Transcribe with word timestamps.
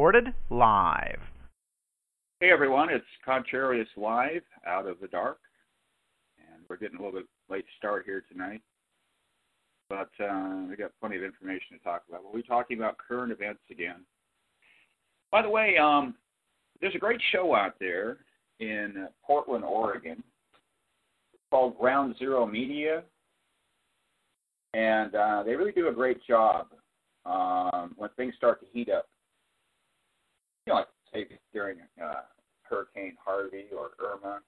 Recorded 0.00 0.32
live. 0.48 1.20
Hey 2.40 2.50
everyone, 2.50 2.88
it's 2.88 3.04
Contrarius 3.28 3.84
Live 3.98 4.40
out 4.66 4.86
of 4.86 4.98
the 4.98 5.08
dark, 5.08 5.40
and 6.38 6.64
we're 6.70 6.78
getting 6.78 6.98
a 6.98 7.02
little 7.02 7.20
bit 7.20 7.28
late 7.50 7.66
start 7.76 8.06
here 8.06 8.24
tonight, 8.32 8.62
but 9.90 10.08
uh, 10.18 10.62
we 10.70 10.76
got 10.76 10.92
plenty 11.02 11.18
of 11.18 11.22
information 11.22 11.76
to 11.76 11.84
talk 11.84 12.04
about. 12.08 12.24
We'll 12.24 12.32
be 12.32 12.42
talking 12.42 12.78
about 12.78 12.96
current 12.96 13.30
events 13.30 13.60
again. 13.70 13.96
By 15.30 15.42
the 15.42 15.50
way, 15.50 15.76
um, 15.76 16.14
there's 16.80 16.94
a 16.94 16.98
great 16.98 17.20
show 17.30 17.54
out 17.54 17.74
there 17.78 18.20
in 18.58 19.06
Portland, 19.22 19.66
Oregon, 19.66 20.24
called 21.50 21.78
Ground 21.78 22.14
Zero 22.18 22.46
Media, 22.46 23.02
and 24.72 25.14
uh, 25.14 25.42
they 25.42 25.56
really 25.56 25.72
do 25.72 25.88
a 25.88 25.92
great 25.92 26.26
job 26.26 26.68
um, 27.26 27.92
when 27.98 28.08
things 28.16 28.32
start 28.38 28.60
to 28.60 28.66
heat 28.72 28.88
up. 28.88 29.04
You 30.66 30.72
know, 30.72 30.78
like 30.78 30.88
say 31.12 31.26
during 31.52 31.78
uh, 32.02 32.22
Hurricane 32.62 33.16
Harvey 33.24 33.66
or 33.76 33.90
Irma, 33.98 34.40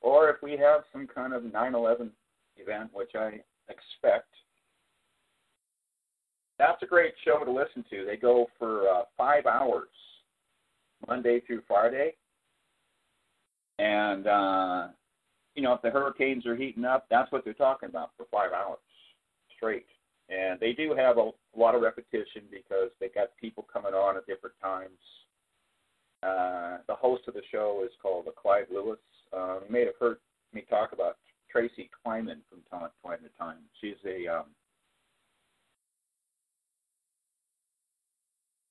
or 0.00 0.30
if 0.30 0.36
we 0.42 0.52
have 0.52 0.82
some 0.92 1.06
kind 1.06 1.32
of 1.32 1.42
9/11 1.42 2.10
event, 2.56 2.90
which 2.92 3.10
I 3.14 3.40
expect. 3.68 4.28
That's 6.58 6.82
a 6.82 6.86
great 6.86 7.14
show 7.24 7.44
to 7.44 7.50
listen 7.50 7.84
to. 7.90 8.04
They 8.04 8.16
go 8.16 8.46
for 8.58 8.88
uh, 8.88 9.02
five 9.16 9.46
hours, 9.46 9.88
Monday 11.06 11.40
through 11.46 11.62
Friday, 11.68 12.14
and 13.78 14.26
uh, 14.26 14.88
you 15.54 15.62
know 15.62 15.74
if 15.74 15.82
the 15.82 15.90
hurricanes 15.90 16.46
are 16.46 16.56
heating 16.56 16.84
up, 16.84 17.06
that's 17.10 17.30
what 17.30 17.44
they're 17.44 17.54
talking 17.54 17.88
about 17.88 18.10
for 18.16 18.26
five 18.30 18.52
hours 18.52 18.78
straight. 19.56 19.86
And 20.30 20.60
they 20.60 20.72
do 20.72 20.94
have 20.94 21.16
a 21.16 21.30
lot 21.56 21.74
of 21.74 21.82
repetition 21.82 22.42
because 22.50 22.90
they 23.00 23.08
got 23.08 23.28
people 23.40 23.66
coming 23.72 23.94
on 23.94 24.16
at 24.16 24.26
different 24.26 24.56
times. 24.62 24.98
Uh, 26.22 26.78
the 26.86 26.94
host 26.94 27.22
of 27.28 27.34
the 27.34 27.42
show 27.50 27.82
is 27.84 27.92
called 28.02 28.26
Clyde 28.40 28.66
Lewis. 28.70 28.98
Um, 29.32 29.60
you 29.66 29.72
may 29.72 29.84
have 29.86 29.94
heard 29.98 30.18
me 30.52 30.64
talk 30.68 30.92
about 30.92 31.16
Tracy 31.50 31.88
Kleiman 32.02 32.42
from 32.50 32.60
time, 32.70 32.90
time 33.04 33.18
to 33.22 33.38
time. 33.38 33.58
She's 33.80 33.96
a 34.04 34.26
um, 34.26 34.44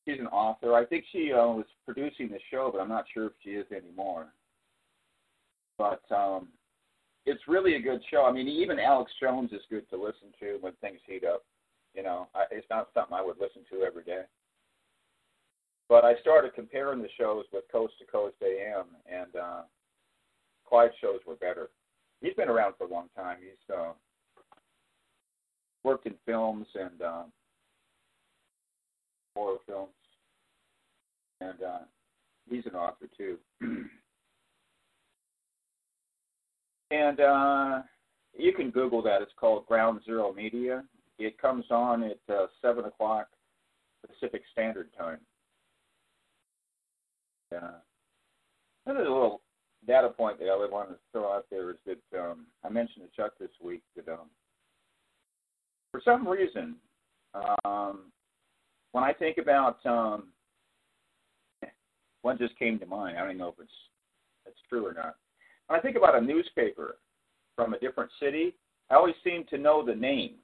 she's 0.05 0.19
an 0.19 0.27
author. 0.27 0.75
I 0.75 0.85
think 0.85 1.05
she 1.11 1.31
uh, 1.33 1.47
was 1.47 1.65
producing 1.85 2.29
the 2.29 2.39
show, 2.51 2.69
but 2.71 2.81
I'm 2.81 2.89
not 2.89 3.05
sure 3.13 3.27
if 3.27 3.33
she 3.43 3.51
is 3.51 3.65
anymore. 3.71 4.27
But 5.77 6.01
um, 6.11 6.49
it's 7.27 7.45
really 7.45 7.75
a 7.75 7.81
good 7.81 8.01
show. 8.09 8.25
I 8.25 8.31
mean, 8.31 8.47
even 8.47 8.79
Alex 8.79 9.11
Jones 9.21 9.51
is 9.51 9.61
good 9.69 9.87
to 9.89 9.97
listen 9.97 10.29
to 10.39 10.57
when 10.61 10.71
things 10.79 10.99
heat 11.05 11.25
up. 11.25 11.43
You 11.93 12.03
know, 12.03 12.27
I, 12.33 12.43
it's 12.51 12.67
not 12.69 12.87
something 12.93 13.13
I 13.13 13.21
would 13.21 13.35
listen 13.39 13.63
to 13.71 13.85
every 13.85 14.03
day. 14.03 14.21
But 15.89 16.05
I 16.05 16.15
started 16.21 16.55
comparing 16.55 17.01
the 17.01 17.09
shows 17.17 17.43
with 17.51 17.65
Coast 17.71 17.93
to 17.99 18.05
Coast 18.05 18.35
AM, 18.41 18.85
and 19.11 19.35
uh, 19.35 19.61
Clyde's 20.67 20.93
shows 21.01 21.19
were 21.27 21.35
better. 21.35 21.69
He's 22.21 22.33
been 22.33 22.49
around 22.49 22.75
for 22.77 22.85
a 22.85 22.89
long 22.89 23.09
time. 23.15 23.37
He's 23.41 23.75
uh, 23.75 23.91
worked 25.83 26.07
in 26.07 26.15
films 26.25 26.67
and 26.75 27.01
um, 27.01 27.25
horror 29.35 29.57
films, 29.67 29.89
and 31.41 31.61
uh, 31.61 31.79
he's 32.49 32.65
an 32.65 32.75
author 32.75 33.07
too. 33.17 33.37
and 36.91 37.19
uh, 37.19 37.81
you 38.37 38.53
can 38.53 38.69
Google 38.69 39.01
that. 39.03 39.21
It's 39.21 39.31
called 39.39 39.65
Ground 39.65 40.01
Zero 40.05 40.33
Media. 40.33 40.83
It 41.19 41.39
comes 41.41 41.65
on 41.71 42.03
at 42.03 42.19
uh, 42.33 42.47
seven 42.61 42.85
o'clock 42.85 43.27
Pacific 44.05 44.43
Standard 44.51 44.89
Time. 44.97 45.19
Uh, 47.55 47.79
another 48.85 49.03
little 49.03 49.41
data 49.85 50.09
point 50.09 50.37
that 50.39 50.49
I 50.49 50.57
would 50.57 50.71
want 50.71 50.89
to 50.89 50.95
throw 51.11 51.33
out 51.33 51.45
there 51.49 51.71
is 51.71 51.77
that 51.85 52.19
um, 52.19 52.45
I 52.63 52.69
mentioned 52.69 53.05
to 53.05 53.21
Chuck 53.21 53.33
this 53.39 53.49
week 53.63 53.81
that 53.95 54.07
um, 54.09 54.29
for 55.91 56.01
some 56.03 56.27
reason, 56.27 56.75
um, 57.63 58.11
when 58.91 59.03
I 59.03 59.13
think 59.13 59.37
about 59.37 59.83
um, 59.85 60.25
one 62.21 62.37
just 62.37 62.59
came 62.59 62.77
to 62.79 62.85
mind. 62.85 63.17
I 63.17 63.21
don't 63.21 63.29
even 63.29 63.37
know 63.37 63.49
if 63.49 63.59
it's 63.61 63.71
it's 64.45 64.59
true 64.69 64.85
or 64.85 64.93
not. 64.93 65.15
When 65.67 65.79
I 65.79 65.81
think 65.81 65.97
about 65.97 66.17
a 66.17 66.21
newspaper 66.21 66.97
from 67.55 67.73
a 67.73 67.79
different 67.79 68.09
city, 68.21 68.55
I 68.89 68.95
always 68.95 69.15
seem 69.23 69.45
to 69.49 69.57
know 69.57 69.85
the 69.85 69.95
name. 69.95 70.35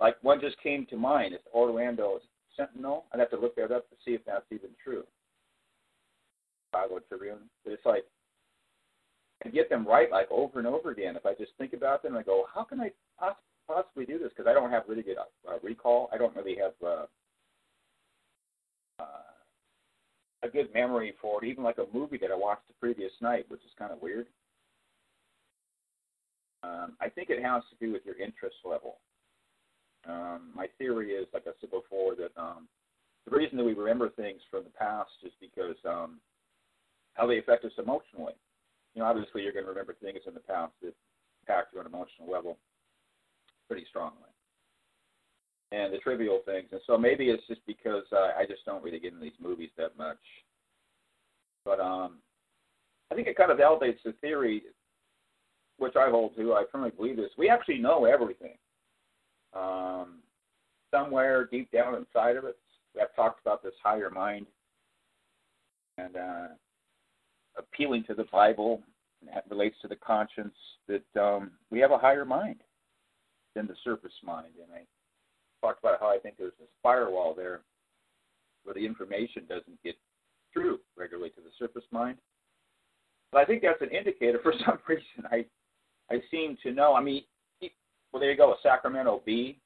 Like 0.00 0.16
one 0.22 0.40
just 0.40 0.60
came 0.62 0.86
to 0.86 0.96
mind. 0.96 1.34
It's 1.34 1.46
Orlando 1.52 2.20
Sentinel. 2.56 3.04
I'd 3.12 3.20
have 3.20 3.30
to 3.30 3.40
look 3.40 3.56
that 3.56 3.72
up 3.72 3.88
to 3.90 3.96
see 4.04 4.12
if 4.12 4.24
that's 4.24 4.44
even 4.50 4.70
true. 4.82 5.04
Chicago 6.70 7.00
Tribune. 7.08 7.48
But 7.64 7.72
it's 7.72 7.86
like 7.86 8.04
I 9.44 9.48
get 9.48 9.68
them 9.68 9.86
right 9.86 10.10
like 10.10 10.30
over 10.30 10.58
and 10.58 10.68
over 10.68 10.90
again. 10.90 11.16
If 11.16 11.26
I 11.26 11.34
just 11.34 11.52
think 11.58 11.72
about 11.72 12.02
them, 12.02 12.16
I 12.16 12.22
go, 12.22 12.44
how 12.52 12.64
can 12.64 12.80
I 12.80 12.90
possibly 13.66 14.04
do 14.04 14.18
this? 14.18 14.30
Because 14.36 14.48
I 14.48 14.52
don't 14.52 14.70
have 14.70 14.84
really 14.88 15.02
good 15.02 15.16
uh, 15.18 15.58
recall. 15.62 16.08
I 16.12 16.18
don't 16.18 16.34
really 16.36 16.56
have 16.56 16.72
uh, 16.86 17.06
a 20.46 20.50
good 20.50 20.72
memory 20.72 21.14
for 21.20 21.42
it. 21.42 21.48
Even 21.48 21.64
like 21.64 21.78
a 21.78 21.96
movie 21.96 22.18
that 22.18 22.30
I 22.30 22.36
watched 22.36 22.68
the 22.68 22.74
previous 22.80 23.12
night, 23.20 23.46
which 23.48 23.60
is 23.60 23.70
kind 23.78 23.92
of 23.92 24.00
weird. 24.00 24.26
Um, 26.62 26.96
I 27.00 27.08
think 27.08 27.30
it 27.30 27.42
has 27.42 27.62
to 27.70 27.84
do 27.84 27.92
with 27.92 28.04
your 28.04 28.18
interest 28.18 28.56
level. 28.64 28.96
Um, 30.08 30.50
my 30.54 30.66
theory 30.78 31.12
is, 31.12 31.26
like 31.34 31.44
I 31.46 31.50
said 31.60 31.70
before, 31.70 32.14
that 32.16 32.30
um, 32.40 32.68
the 33.28 33.36
reason 33.36 33.56
that 33.58 33.64
we 33.64 33.74
remember 33.74 34.08
things 34.10 34.40
from 34.50 34.64
the 34.64 34.70
past 34.70 35.10
is 35.24 35.32
because 35.40 35.76
um, 35.84 36.20
how 37.14 37.26
they 37.26 37.38
affect 37.38 37.64
us 37.64 37.72
emotionally. 37.78 38.34
You 38.94 39.02
know, 39.02 39.08
obviously 39.08 39.42
you're 39.42 39.52
going 39.52 39.64
to 39.64 39.70
remember 39.70 39.96
things 40.00 40.20
in 40.26 40.34
the 40.34 40.40
past 40.40 40.72
that 40.82 40.94
impact 41.42 41.74
you 41.74 41.80
on 41.80 41.86
an 41.86 41.92
emotional 41.92 42.30
level 42.30 42.56
pretty 43.68 43.84
strongly, 43.88 44.30
and 45.72 45.92
the 45.92 45.98
trivial 45.98 46.40
things. 46.44 46.68
And 46.72 46.80
so 46.86 46.96
maybe 46.96 47.28
it's 47.28 47.46
just 47.48 47.60
because 47.66 48.04
uh, 48.12 48.30
I 48.38 48.46
just 48.48 48.64
don't 48.64 48.82
really 48.82 49.00
get 49.00 49.12
into 49.12 49.24
these 49.24 49.32
movies 49.40 49.70
that 49.76 49.96
much. 49.98 50.18
But 51.64 51.80
um, 51.80 52.18
I 53.10 53.14
think 53.14 53.26
it 53.26 53.36
kind 53.36 53.50
of 53.50 53.58
validates 53.58 54.02
the 54.04 54.12
theory, 54.20 54.62
which 55.78 55.96
I 55.96 56.08
hold 56.10 56.36
to. 56.36 56.54
I 56.54 56.64
firmly 56.70 56.90
believe 56.90 57.16
this. 57.16 57.30
We 57.36 57.48
actually 57.48 57.78
know 57.78 58.04
everything. 58.04 58.56
Um, 59.54 60.18
somewhere 60.92 61.46
deep 61.50 61.70
down 61.72 61.94
inside 61.94 62.36
of 62.36 62.44
us, 62.44 62.54
I've 63.00 63.14
talked 63.14 63.40
about 63.40 63.62
this 63.62 63.74
higher 63.82 64.10
mind, 64.10 64.46
and 65.98 66.16
uh, 66.16 66.46
appealing 67.58 68.04
to 68.04 68.14
the 68.14 68.26
Bible 68.30 68.82
that 69.32 69.44
relates 69.50 69.76
to 69.82 69.88
the 69.88 69.96
conscience 69.96 70.54
that 70.88 71.20
um, 71.20 71.50
we 71.70 71.80
have 71.80 71.90
a 71.90 71.98
higher 71.98 72.24
mind 72.24 72.60
than 73.54 73.66
the 73.66 73.74
surface 73.82 74.12
mind. 74.22 74.52
And 74.62 74.72
I 74.72 74.84
talked 75.66 75.80
about 75.80 76.00
how 76.00 76.08
I 76.08 76.18
think 76.18 76.36
there's 76.38 76.52
this 76.60 76.68
firewall 76.82 77.34
there 77.34 77.62
where 78.64 78.74
the 78.74 78.84
information 78.86 79.44
doesn't 79.48 79.82
get 79.82 79.96
through 80.52 80.78
regularly 80.96 81.30
to 81.30 81.40
the 81.40 81.50
surface 81.58 81.84
mind. 81.90 82.18
But 83.32 83.40
I 83.40 83.44
think 83.44 83.62
that's 83.62 83.82
an 83.82 83.96
indicator 83.96 84.38
for 84.42 84.52
some 84.66 84.78
reason. 84.88 85.24
I 85.30 85.44
I 86.10 86.20
seem 86.30 86.56
to 86.62 86.72
know. 86.72 86.94
I 86.94 87.02
mean, 87.02 87.22
well, 88.12 88.20
there 88.20 88.30
you 88.30 88.36
go, 88.36 88.52
a 88.52 88.56
Sacramento 88.62 89.22
bee. 89.26 89.58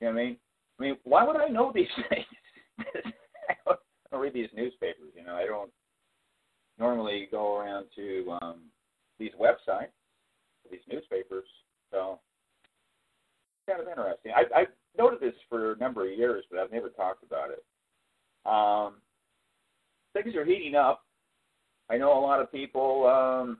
You 0.00 0.08
know 0.08 0.14
what 0.14 0.20
I 0.20 0.24
mean? 0.24 0.36
I 0.78 0.82
mean, 0.82 0.96
why 1.04 1.24
would 1.24 1.36
I 1.36 1.48
know 1.48 1.70
these 1.74 1.86
things? 2.08 2.24
I 3.68 3.74
don't 4.10 4.20
read 4.20 4.32
these 4.32 4.48
newspapers. 4.54 5.12
You 5.14 5.24
know, 5.24 5.34
I 5.34 5.44
don't 5.44 5.70
normally 6.78 7.28
go 7.30 7.58
around 7.58 7.86
to 7.96 8.38
um, 8.40 8.60
these 9.18 9.32
websites, 9.40 9.92
these 10.70 10.80
newspapers. 10.90 11.44
So 11.90 12.20
kind 13.68 13.80
of 13.80 13.88
interesting. 13.88 14.32
I, 14.34 14.60
I've 14.60 14.68
noted 14.98 15.20
this 15.20 15.34
for 15.48 15.72
a 15.72 15.78
number 15.78 16.10
of 16.10 16.18
years, 16.18 16.44
but 16.50 16.58
I've 16.58 16.72
never 16.72 16.88
talked 16.90 17.22
about 17.22 17.50
it. 17.50 17.64
Um, 18.44 18.96
things 20.12 20.36
are 20.36 20.44
heating 20.44 20.74
up. 20.74 21.02
I 21.90 21.96
know 21.96 22.18
a 22.18 22.20
lot 22.20 22.40
of 22.40 22.50
people 22.50 23.06
um, 23.06 23.58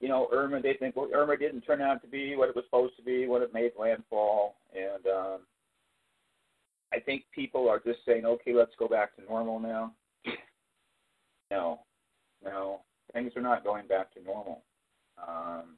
you 0.00 0.08
know, 0.08 0.28
Irma, 0.32 0.60
they 0.60 0.74
think, 0.74 0.96
well, 0.96 1.08
Irma 1.12 1.36
didn't 1.36 1.62
turn 1.62 1.82
out 1.82 2.00
to 2.02 2.08
be 2.08 2.36
what 2.36 2.48
it 2.48 2.56
was 2.56 2.64
supposed 2.66 2.96
to 2.96 3.02
be, 3.02 3.26
what 3.26 3.42
it 3.42 3.52
made 3.52 3.72
landfall. 3.78 4.56
And 4.74 5.06
um, 5.06 5.40
I 6.92 7.00
think 7.00 7.24
people 7.34 7.68
are 7.68 7.80
just 7.84 7.98
saying, 8.06 8.24
okay, 8.24 8.54
let's 8.54 8.72
go 8.78 8.86
back 8.86 9.16
to 9.16 9.22
normal 9.22 9.58
now. 9.58 9.92
No, 11.50 11.80
no, 12.44 12.82
things 13.14 13.32
are 13.34 13.40
not 13.40 13.64
going 13.64 13.86
back 13.86 14.12
to 14.12 14.22
normal. 14.22 14.64
Um, 15.16 15.76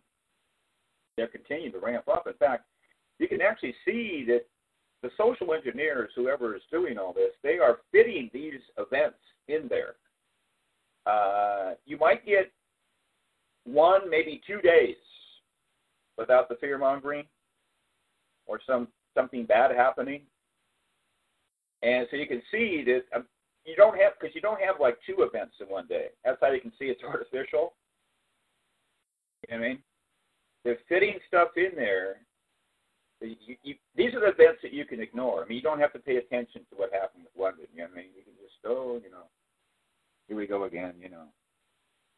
they're 1.17 1.29
continuing 1.29 1.71
to 1.71 1.79
ramp 1.79 2.09
up. 2.09 2.27
In 2.27 2.33
fact, 2.33 2.65
you 3.21 3.29
can 3.29 3.41
actually 3.41 3.77
see 3.85 4.25
that 4.27 4.47
the 5.02 5.11
social 5.17 5.55
engineers, 5.55 6.11
whoever 6.14 6.55
is 6.55 6.62
doing 6.70 6.99
all 6.99 7.12
this, 7.12 7.32
they 7.43 7.58
are 7.58 7.79
fitting 7.91 8.31
these 8.32 8.61
events 8.76 9.19
in 9.49 9.69
there. 9.69 9.94
Uh, 11.06 11.75
you 11.87 11.97
might 11.99 12.25
get 12.26 12.52
one, 13.64 14.08
maybe 14.11 14.41
two 14.47 14.61
days 14.61 14.97
without 16.19 16.49
the 16.49 16.56
fear 16.56 16.76
mongering 16.76 17.25
or 18.47 18.61
some 18.67 18.88
something 19.17 19.44
bad 19.44 19.75
happening. 19.75 20.23
And 21.82 22.06
so 22.11 22.17
you 22.17 22.26
can 22.26 22.43
see 22.50 22.85
that 22.87 23.17
um, 23.17 23.25
you 23.64 23.75
don't 23.75 23.99
have 23.99 24.12
because 24.20 24.35
you 24.35 24.41
don't 24.41 24.61
have 24.61 24.76
like 24.81 24.99
two 25.06 25.23
events 25.23 25.55
in 25.61 25.67
one 25.67 25.87
day. 25.87 26.06
That's 26.25 26.38
how 26.41 26.52
you 26.52 26.61
can 26.61 26.73
see 26.79 26.87
it's 26.87 27.02
artificial. 27.08 27.75
You 29.49 29.56
know 29.56 29.61
what 29.61 29.64
I 29.64 29.69
mean? 29.69 29.79
They're 30.64 30.79
fitting 30.88 31.14
stuff 31.26 31.49
in 31.56 31.70
there. 31.75 32.17
You, 33.21 33.57
you, 33.63 33.75
these 33.97 34.15
are 34.15 34.21
the 34.21 34.29
events 34.33 34.61
that 34.63 34.73
you 34.73 34.87
can 34.87 35.01
ignore. 35.01 35.45
I 35.45 35.49
mean, 35.49 35.57
you 35.57 35.63
don't 35.63 35.81
have 35.81 35.93
to 35.93 35.99
pay 35.99 36.17
attention 36.17 36.63
to 36.71 36.77
what 36.77 36.93
happened 36.93 37.25
with 37.25 37.41
London. 37.41 37.67
You 37.75 37.83
know 37.83 37.89
what 37.91 37.99
I 37.99 38.03
mean? 38.03 38.11
You 38.17 38.25
can 38.25 38.33
just 38.41 38.55
oh, 38.65 38.99
you 39.03 39.11
know, 39.11 39.29
here 40.27 40.37
we 40.37 40.47
go 40.47 40.65
again. 40.65 40.95
You 41.01 41.11
know. 41.11 41.27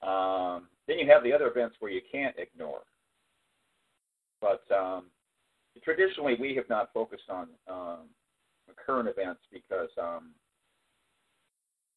Um, 0.06 0.68
then 0.86 0.98
you 0.98 1.10
have 1.10 1.22
the 1.22 1.32
other 1.32 1.48
events 1.48 1.76
where 1.80 1.90
you 1.90 2.00
can't 2.10 2.34
ignore. 2.38 2.82
But 4.40 4.62
um, 4.74 5.06
traditionally, 5.84 6.36
we 6.38 6.54
have 6.56 6.68
not 6.68 6.92
focused 6.92 7.30
on 7.30 7.48
um, 7.68 8.08
current 8.84 9.08
events 9.08 9.40
because 9.52 9.88
um, 10.00 10.30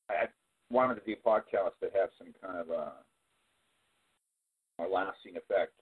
I 0.10 0.26
wanted 0.70 0.96
to 0.96 1.06
do 1.06 1.16
podcasts 1.26 1.80
that 1.82 1.92
have 1.96 2.10
some 2.18 2.34
kind 2.42 2.60
of 2.60 2.70
a, 2.70 2.94
a 4.84 4.86
lasting 4.88 5.38
effect. 5.38 5.74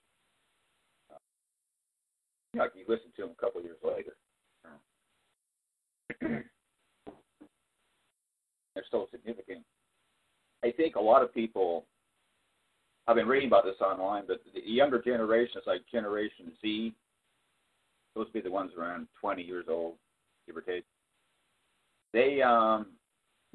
Like 2.55 2.71
you 2.75 2.85
listen 2.87 3.07
to 3.15 3.23
them 3.23 3.31
a 3.37 3.41
couple 3.41 3.61
years 3.61 3.77
later. 3.83 4.15
They're 8.75 8.85
still 8.87 9.07
significant. 9.11 9.63
I 10.63 10.71
think 10.71 10.95
a 10.95 11.01
lot 11.01 11.23
of 11.23 11.33
people 11.33 11.85
I've 13.07 13.15
been 13.15 13.27
reading 13.27 13.47
about 13.47 13.65
this 13.65 13.81
online, 13.81 14.23
but 14.27 14.39
the 14.53 14.61
younger 14.61 15.01
generations, 15.01 15.63
like 15.67 15.81
Generation 15.91 16.53
Z, 16.61 16.93
those 18.15 18.25
would 18.25 18.33
be 18.33 18.41
the 18.41 18.51
ones 18.51 18.71
around 18.77 19.07
20 19.19 19.41
years 19.41 19.65
old, 19.67 19.95
give 20.47 20.55
or 20.55 20.61
take. 20.61 20.85
They 22.13 22.41
um, 22.41 22.87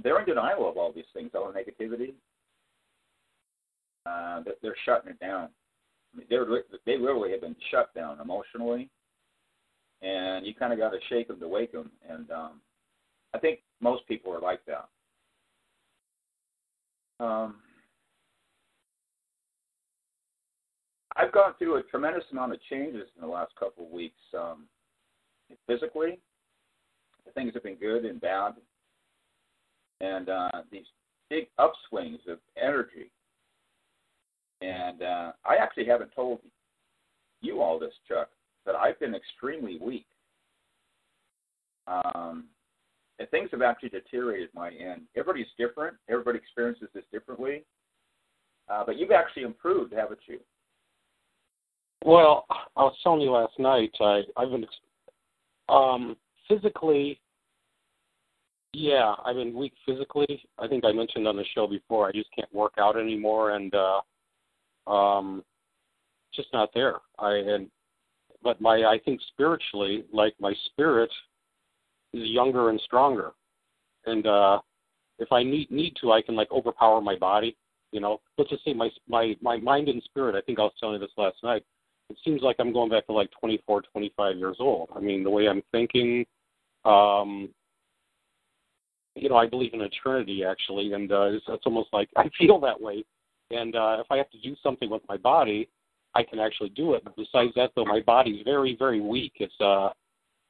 they're 0.02 0.18
in 0.20 0.26
denial 0.26 0.68
of 0.68 0.76
all 0.76 0.92
these 0.92 1.04
things, 1.14 1.30
all 1.34 1.50
the 1.50 1.58
negativity. 1.58 2.12
Uh, 4.04 4.42
they're 4.62 4.76
shutting 4.84 5.10
it 5.10 5.20
down. 5.20 5.48
Mean, 6.14 6.26
they're 6.30 6.46
they 6.86 6.98
literally 6.98 7.30
have 7.32 7.40
been 7.40 7.56
shut 7.70 7.94
down 7.94 8.20
emotionally, 8.20 8.88
and 10.02 10.46
you 10.46 10.54
kind 10.54 10.72
of 10.72 10.78
got 10.78 10.90
to 10.90 10.98
shake 11.08 11.28
them 11.28 11.40
to 11.40 11.48
wake 11.48 11.72
them. 11.72 11.90
And 12.08 12.30
um, 12.30 12.60
I 13.34 13.38
think 13.38 13.60
most 13.80 14.06
people 14.08 14.32
are 14.32 14.40
like 14.40 14.60
that. 14.66 14.88
Um, 17.24 17.56
I've 21.16 21.32
gone 21.32 21.54
through 21.58 21.76
a 21.76 21.82
tremendous 21.82 22.24
amount 22.30 22.52
of 22.52 22.60
changes 22.70 23.08
in 23.16 23.22
the 23.22 23.26
last 23.26 23.52
couple 23.58 23.86
of 23.86 23.90
weeks. 23.90 24.20
Um, 24.36 24.66
physically, 25.66 26.20
things 27.34 27.52
have 27.54 27.64
been 27.64 27.74
good 27.74 28.04
and 28.04 28.20
bad, 28.20 28.52
and 30.00 30.28
uh, 30.28 30.50
these 30.70 30.86
big 31.28 31.48
upswings 31.58 32.26
of 32.28 32.38
energy. 32.56 33.10
And 34.60 35.02
uh, 35.02 35.32
I 35.44 35.56
actually 35.60 35.86
haven't 35.86 36.12
told 36.14 36.40
you 37.40 37.60
all 37.60 37.78
this, 37.78 37.92
Chuck, 38.08 38.28
that 38.66 38.74
I've 38.74 38.98
been 38.98 39.14
extremely 39.14 39.78
weak. 39.80 40.06
Um, 41.86 42.44
and 43.18 43.28
things 43.30 43.48
have 43.52 43.62
actually 43.62 43.88
deteriorated 43.88 44.50
my 44.54 44.68
end. 44.70 45.02
Everybody's 45.16 45.46
different. 45.58 45.96
Everybody 46.08 46.38
experiences 46.38 46.88
this 46.94 47.04
differently. 47.12 47.64
Uh, 48.68 48.84
but 48.84 48.98
you've 48.98 49.10
actually 49.10 49.42
improved, 49.44 49.92
haven't 49.92 50.20
you? 50.26 50.38
Well, 52.04 52.44
I 52.76 52.82
was 52.82 52.94
telling 53.02 53.22
you 53.22 53.32
last 53.32 53.58
night. 53.58 53.90
I 54.00 54.22
I've 54.36 54.50
been 54.50 54.66
um, 55.68 56.16
physically. 56.48 57.20
Yeah, 58.72 59.14
I've 59.24 59.36
been 59.36 59.56
weak 59.56 59.72
physically. 59.84 60.42
I 60.58 60.68
think 60.68 60.84
I 60.84 60.92
mentioned 60.92 61.26
on 61.26 61.36
the 61.36 61.44
show 61.54 61.66
before. 61.66 62.06
I 62.06 62.12
just 62.12 62.28
can't 62.36 62.52
work 62.54 62.74
out 62.78 62.98
anymore, 62.98 63.52
and 63.52 63.74
uh, 63.74 64.00
um, 64.88 65.44
just 66.34 66.48
not 66.52 66.70
there. 66.74 66.96
I 67.18 67.34
and 67.34 67.68
but 68.42 68.60
my 68.60 68.84
I 68.84 68.98
think 69.04 69.20
spiritually, 69.32 70.04
like 70.12 70.34
my 70.40 70.54
spirit 70.66 71.10
is 72.12 72.28
younger 72.28 72.70
and 72.70 72.80
stronger, 72.84 73.32
and 74.06 74.26
uh, 74.26 74.60
if 75.18 75.32
I 75.32 75.42
need 75.42 75.70
need 75.70 75.96
to, 76.00 76.12
I 76.12 76.22
can 76.22 76.36
like 76.36 76.50
overpower 76.50 77.00
my 77.00 77.16
body. 77.16 77.56
You 77.92 78.00
know, 78.00 78.20
let's 78.36 78.50
just 78.50 78.64
say 78.64 78.74
my 78.74 78.90
my 79.08 79.34
my 79.40 79.56
mind 79.58 79.88
and 79.88 80.02
spirit. 80.04 80.34
I 80.34 80.40
think 80.42 80.58
I 80.58 80.62
was 80.62 80.72
telling 80.80 81.00
you 81.00 81.00
this 81.00 81.16
last 81.16 81.36
night 81.42 81.64
it 82.10 82.16
seems 82.24 82.42
like 82.42 82.56
I'm 82.58 82.72
going 82.72 82.90
back 82.90 83.06
to 83.06 83.12
like 83.12 83.30
24, 83.38 83.82
25 83.92 84.36
years 84.36 84.56
old. 84.60 84.88
I 84.94 85.00
mean, 85.00 85.22
the 85.22 85.30
way 85.30 85.46
I'm 85.46 85.62
thinking, 85.72 86.24
um, 86.84 87.50
you 89.14 89.28
know, 89.28 89.36
I 89.36 89.46
believe 89.46 89.74
in 89.74 89.80
eternity 89.80 90.44
actually, 90.44 90.92
and 90.92 91.10
uh, 91.12 91.24
it's, 91.32 91.44
it's 91.48 91.66
almost 91.66 91.88
like 91.92 92.08
I 92.16 92.30
feel 92.38 92.60
that 92.60 92.80
way. 92.80 93.04
And 93.50 93.74
uh, 93.76 93.98
if 94.00 94.06
I 94.10 94.16
have 94.16 94.30
to 94.30 94.40
do 94.40 94.54
something 94.62 94.90
with 94.90 95.02
my 95.08 95.16
body, 95.16 95.68
I 96.14 96.22
can 96.22 96.38
actually 96.38 96.70
do 96.70 96.94
it. 96.94 97.04
But 97.04 97.16
besides 97.16 97.52
that, 97.56 97.70
though, 97.74 97.84
my 97.84 98.00
body's 98.00 98.42
very, 98.44 98.76
very 98.78 99.00
weak. 99.00 99.32
It's 99.36 99.54
uh, 99.60 99.90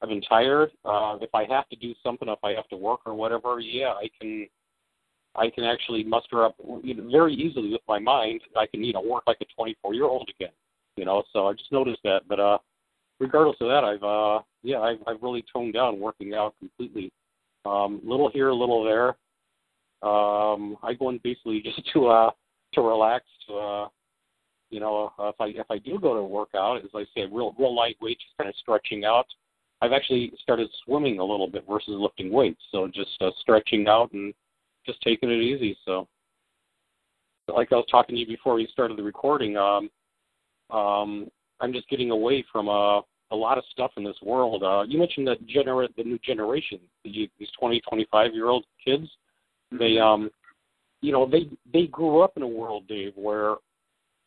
I've 0.01 0.09
been 0.09 0.21
tired. 0.21 0.71
Uh, 0.85 1.17
if 1.21 1.33
I 1.33 1.45
have 1.49 1.67
to 1.69 1.75
do 1.75 1.93
something, 2.03 2.27
if 2.27 2.39
I 2.43 2.51
have 2.51 2.67
to 2.69 2.77
work 2.77 3.01
or 3.05 3.13
whatever, 3.13 3.59
yeah, 3.59 3.93
I 3.93 4.09
can. 4.19 4.47
I 5.35 5.47
can 5.47 5.63
actually 5.63 6.03
muster 6.03 6.43
up 6.43 6.55
you 6.81 6.95
know, 6.95 7.07
very 7.09 7.35
easily 7.35 7.69
with 7.69 7.83
my 7.87 7.99
mind. 7.99 8.41
I 8.57 8.65
can, 8.65 8.83
you 8.83 8.93
know, 8.93 9.01
work 9.01 9.25
like 9.27 9.37
a 9.41 9.45
24 9.55 9.93
year 9.93 10.05
old 10.05 10.27
again 10.27 10.49
you 10.99 11.05
know. 11.05 11.23
So 11.33 11.47
I 11.47 11.53
just 11.53 11.71
noticed 11.71 12.01
that. 12.03 12.21
But 12.27 12.39
uh, 12.39 12.57
regardless 13.19 13.57
of 13.61 13.69
that, 13.69 13.83
I've 13.83 14.03
uh, 14.03 14.43
yeah, 14.61 14.79
I've, 14.81 14.99
I've 15.07 15.23
really 15.23 15.43
toned 15.51 15.73
down 15.73 15.99
working 15.99 16.33
out 16.35 16.53
completely. 16.59 17.11
Um, 17.65 18.01
little 18.03 18.29
here, 18.29 18.51
little 18.51 18.83
there. 18.83 19.09
Um, 20.07 20.77
I 20.83 20.93
go 20.93 21.09
in 21.09 21.19
basically 21.23 21.61
just 21.63 21.81
to 21.93 22.07
uh 22.07 22.31
to 22.73 22.81
relax. 22.81 23.25
Uh, 23.49 23.87
you 24.69 24.79
know, 24.79 25.11
if 25.19 25.35
I 25.39 25.47
if 25.47 25.65
I 25.69 25.77
do 25.79 25.99
go 25.99 26.15
to 26.15 26.23
work 26.23 26.49
out, 26.55 26.77
as 26.77 26.91
I 26.93 27.03
say, 27.15 27.25
real 27.31 27.55
real 27.57 27.75
lightweight, 27.75 28.19
just 28.19 28.37
kind 28.37 28.49
of 28.49 28.55
stretching 28.57 29.05
out. 29.05 29.25
I've 29.81 29.93
actually 29.93 30.33
started 30.41 30.69
swimming 30.83 31.19
a 31.19 31.23
little 31.23 31.47
bit 31.47 31.63
versus 31.67 31.95
lifting 31.97 32.31
weights, 32.31 32.61
so 32.71 32.87
just 32.87 33.11
uh, 33.21 33.29
stretching 33.39 33.87
out 33.87 34.11
and 34.11 34.33
just 34.85 35.01
taking 35.01 35.29
it 35.29 35.41
easy. 35.41 35.77
So, 35.85 36.07
like 37.47 37.71
I 37.71 37.75
was 37.75 37.85
talking 37.89 38.15
to 38.15 38.19
you 38.19 38.27
before 38.27 38.55
we 38.55 38.67
started 38.71 38.97
the 38.97 39.03
recording, 39.03 39.55
um, 39.55 39.89
um, 40.69 41.29
I'm 41.61 41.71
just 41.71 41.89
getting 41.89 42.11
away 42.11 42.43
from 42.51 42.67
a 42.67 42.99
uh, 42.99 43.01
a 43.31 43.35
lot 43.35 43.57
of 43.57 43.63
stuff 43.71 43.91
in 43.97 44.03
this 44.03 44.17
world. 44.23 44.63
Uh, 44.63 44.83
you 44.87 44.97
mentioned 44.97 45.27
that 45.27 45.45
gener- 45.47 45.93
the 45.95 46.03
new 46.03 46.17
generation, 46.19 46.79
the, 47.03 47.29
these 47.37 47.49
20, 47.59 47.81
25 47.87 48.33
year 48.33 48.47
old 48.47 48.65
kids. 48.83 49.07
They, 49.71 49.99
um, 49.99 50.31
you 51.01 51.11
know, 51.11 51.29
they 51.29 51.49
they 51.71 51.87
grew 51.87 52.21
up 52.21 52.33
in 52.35 52.43
a 52.43 52.47
world, 52.47 52.87
Dave, 52.87 53.13
where 53.15 53.55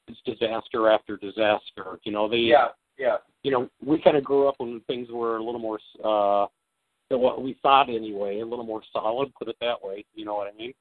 it's 0.09 0.21
disaster 0.25 0.89
after 0.91 1.17
disaster. 1.17 1.99
You 2.05 2.13
know, 2.13 2.29
they, 2.29 2.39
yeah, 2.39 2.69
yeah. 2.99 3.17
You 3.43 3.51
know, 3.51 3.69
we 3.85 4.01
kind 4.01 4.17
of 4.17 4.25
grew 4.25 4.49
up 4.49 4.57
when 4.59 4.81
things 4.87 5.09
were 5.11 5.37
a 5.37 5.45
little 5.45 5.61
more, 5.61 5.79
uh, 6.05 6.47
what 7.17 7.43
we 7.43 7.57
thought 7.63 7.89
anyway, 7.89 8.41
a 8.41 8.47
little 8.47 8.65
more 8.65 8.83
solid. 8.93 9.33
Put 9.39 9.49
it 9.49 9.57
that 9.61 9.83
way. 9.83 10.05
You 10.15 10.25
know 10.25 10.35
what 10.35 10.53
I 10.53 10.57
mean? 10.57 10.73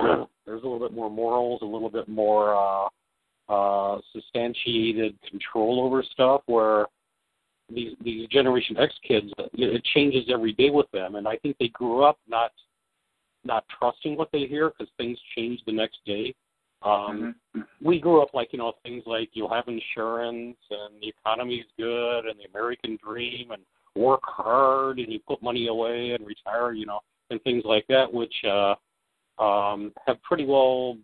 There's 0.46 0.62
a 0.62 0.66
little 0.66 0.80
bit 0.80 0.92
more 0.92 1.10
morals, 1.10 1.62
a 1.62 1.66
little 1.66 1.90
bit 1.90 2.08
more. 2.08 2.54
uh 2.54 2.88
uh, 3.50 3.98
substantiated 4.12 5.18
control 5.28 5.82
over 5.84 6.04
stuff 6.12 6.40
where 6.46 6.86
these 7.68 7.96
these 8.02 8.28
Generation 8.28 8.76
X 8.78 8.94
kids, 9.06 9.26
it 9.54 9.84
changes 9.92 10.26
every 10.32 10.52
day 10.52 10.70
with 10.70 10.90
them, 10.92 11.16
and 11.16 11.26
I 11.26 11.36
think 11.36 11.56
they 11.58 11.68
grew 11.68 12.04
up 12.04 12.18
not 12.28 12.52
not 13.44 13.64
trusting 13.78 14.16
what 14.16 14.30
they 14.32 14.46
hear 14.46 14.70
because 14.70 14.92
things 14.96 15.18
change 15.36 15.60
the 15.66 15.72
next 15.72 15.98
day. 16.04 16.34
Um, 16.82 17.34
mm-hmm. 17.56 17.60
We 17.82 18.00
grew 18.00 18.22
up 18.22 18.32
like 18.32 18.52
you 18.52 18.58
know 18.58 18.72
things 18.82 19.02
like 19.06 19.30
you'll 19.32 19.52
have 19.52 19.64
insurance 19.68 20.56
and 20.70 21.00
the 21.00 21.08
economy's 21.08 21.66
good 21.76 22.26
and 22.26 22.38
the 22.38 22.48
American 22.52 22.98
dream 23.02 23.50
and 23.50 23.62
work 23.96 24.22
hard 24.24 24.98
and 24.98 25.12
you 25.12 25.18
put 25.26 25.42
money 25.42 25.68
away 25.68 26.12
and 26.12 26.26
retire, 26.26 26.72
you 26.72 26.86
know, 26.86 27.00
and 27.30 27.42
things 27.42 27.62
like 27.64 27.86
that, 27.88 28.12
which 28.12 28.34
uh, 28.44 28.74
um, 29.42 29.92
have 30.06 30.22
pretty 30.22 30.44
well 30.44 30.96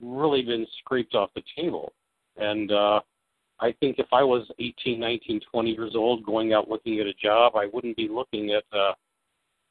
really 0.00 0.42
been 0.42 0.66
scraped 0.80 1.14
off 1.14 1.30
the 1.34 1.42
table. 1.56 1.92
And 2.36 2.72
uh, 2.72 3.00
I 3.60 3.72
think 3.80 3.98
if 3.98 4.06
I 4.12 4.22
was 4.22 4.46
18, 4.58 4.98
19, 4.98 5.40
20 5.50 5.70
years 5.70 5.92
old, 5.94 6.24
going 6.24 6.52
out 6.52 6.68
looking 6.68 6.98
at 7.00 7.06
a 7.06 7.14
job, 7.14 7.54
I 7.56 7.66
wouldn't 7.72 7.96
be 7.96 8.08
looking 8.08 8.50
at, 8.50 8.64
uh, 8.76 8.92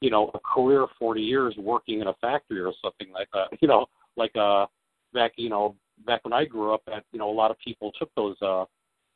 you 0.03 0.09
know, 0.09 0.29
a 0.33 0.39
career 0.39 0.85
40 0.99 1.21
years 1.21 1.55
working 1.57 2.01
in 2.01 2.07
a 2.07 2.13
factory 2.15 2.59
or 2.59 2.73
something 2.83 3.07
like 3.13 3.29
that. 3.33 3.47
You 3.61 3.69
know, 3.69 3.85
like 4.17 4.35
uh, 4.35 4.65
back, 5.13 5.31
you 5.37 5.49
know, 5.49 5.77
back 6.05 6.25
when 6.25 6.33
I 6.33 6.43
grew 6.43 6.73
up, 6.73 6.81
at 6.93 7.05
you 7.13 7.19
know, 7.19 7.29
a 7.29 7.31
lot 7.31 7.51
of 7.51 7.57
people 7.59 7.93
took 7.97 8.13
those 8.15 8.35
uh, 8.41 8.65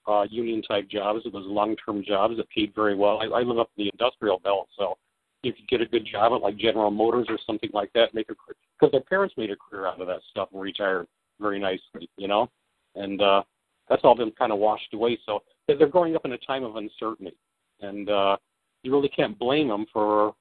uh, 0.07 0.23
union 0.29 0.61
type 0.61 0.87
jobs, 0.87 1.25
those 1.25 1.45
long 1.45 1.75
term 1.85 2.05
jobs 2.07 2.37
that 2.37 2.49
paid 2.49 2.73
very 2.73 2.95
well. 2.95 3.19
I, 3.21 3.25
I 3.25 3.41
live 3.41 3.59
up 3.59 3.69
in 3.75 3.83
the 3.83 3.91
industrial 3.91 4.39
belt, 4.39 4.69
so 4.77 4.97
you 5.43 5.51
could 5.51 5.67
get 5.67 5.81
a 5.81 5.85
good 5.85 6.07
job 6.09 6.31
at 6.31 6.41
like 6.41 6.55
General 6.55 6.89
Motors 6.89 7.27
or 7.27 7.37
something 7.45 7.69
like 7.73 7.91
that, 7.93 8.13
make 8.13 8.29
a 8.29 8.35
because 8.79 8.93
their 8.93 9.01
parents 9.01 9.35
made 9.37 9.51
a 9.51 9.57
career 9.57 9.87
out 9.87 9.99
of 9.99 10.07
that 10.07 10.21
stuff 10.31 10.47
and 10.53 10.61
retired 10.61 11.05
very 11.41 11.59
nicely, 11.59 12.09
you 12.15 12.29
know, 12.29 12.49
and 12.95 13.21
uh, 13.21 13.43
that's 13.89 14.03
all 14.05 14.15
been 14.15 14.31
kind 14.31 14.53
of 14.53 14.59
washed 14.59 14.93
away. 14.93 15.19
So 15.25 15.43
they're 15.67 15.85
growing 15.87 16.15
up 16.15 16.23
in 16.23 16.31
a 16.31 16.37
time 16.37 16.63
of 16.63 16.77
uncertainty, 16.77 17.35
and 17.81 18.09
uh, 18.09 18.37
you 18.83 18.93
really 18.93 19.09
can't 19.09 19.37
blame 19.37 19.67
them 19.67 19.85
for 19.91 20.33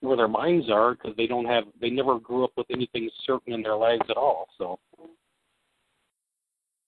where 0.00 0.16
their 0.16 0.28
minds 0.28 0.70
are 0.70 0.94
because 0.94 1.16
they 1.16 1.26
don't 1.26 1.44
have 1.44 1.64
they 1.80 1.90
never 1.90 2.18
grew 2.18 2.44
up 2.44 2.52
with 2.56 2.66
anything 2.70 3.08
certain 3.26 3.52
in 3.52 3.62
their 3.62 3.76
lives 3.76 4.04
at 4.08 4.16
all. 4.16 4.48
So 4.58 4.78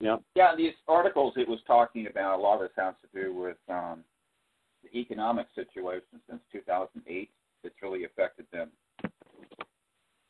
yeah. 0.03 0.17
Yeah, 0.35 0.55
these 0.57 0.73
articles 0.89 1.35
it 1.37 1.49
was 1.49 1.61
talking 1.65 2.09
about, 2.09 2.39
a 2.39 2.43
lot 2.43 2.57
of 2.57 2.63
this 2.63 2.71
has 2.77 2.95
to 3.03 3.23
do 3.23 3.33
with 3.33 3.57
um, 3.69 4.03
the 4.83 4.99
economic 4.99 5.47
situation 5.55 6.21
since 6.29 6.41
2008 6.53 7.31
It's 7.63 7.75
really 7.81 8.05
affected 8.05 8.47
them. 8.53 8.71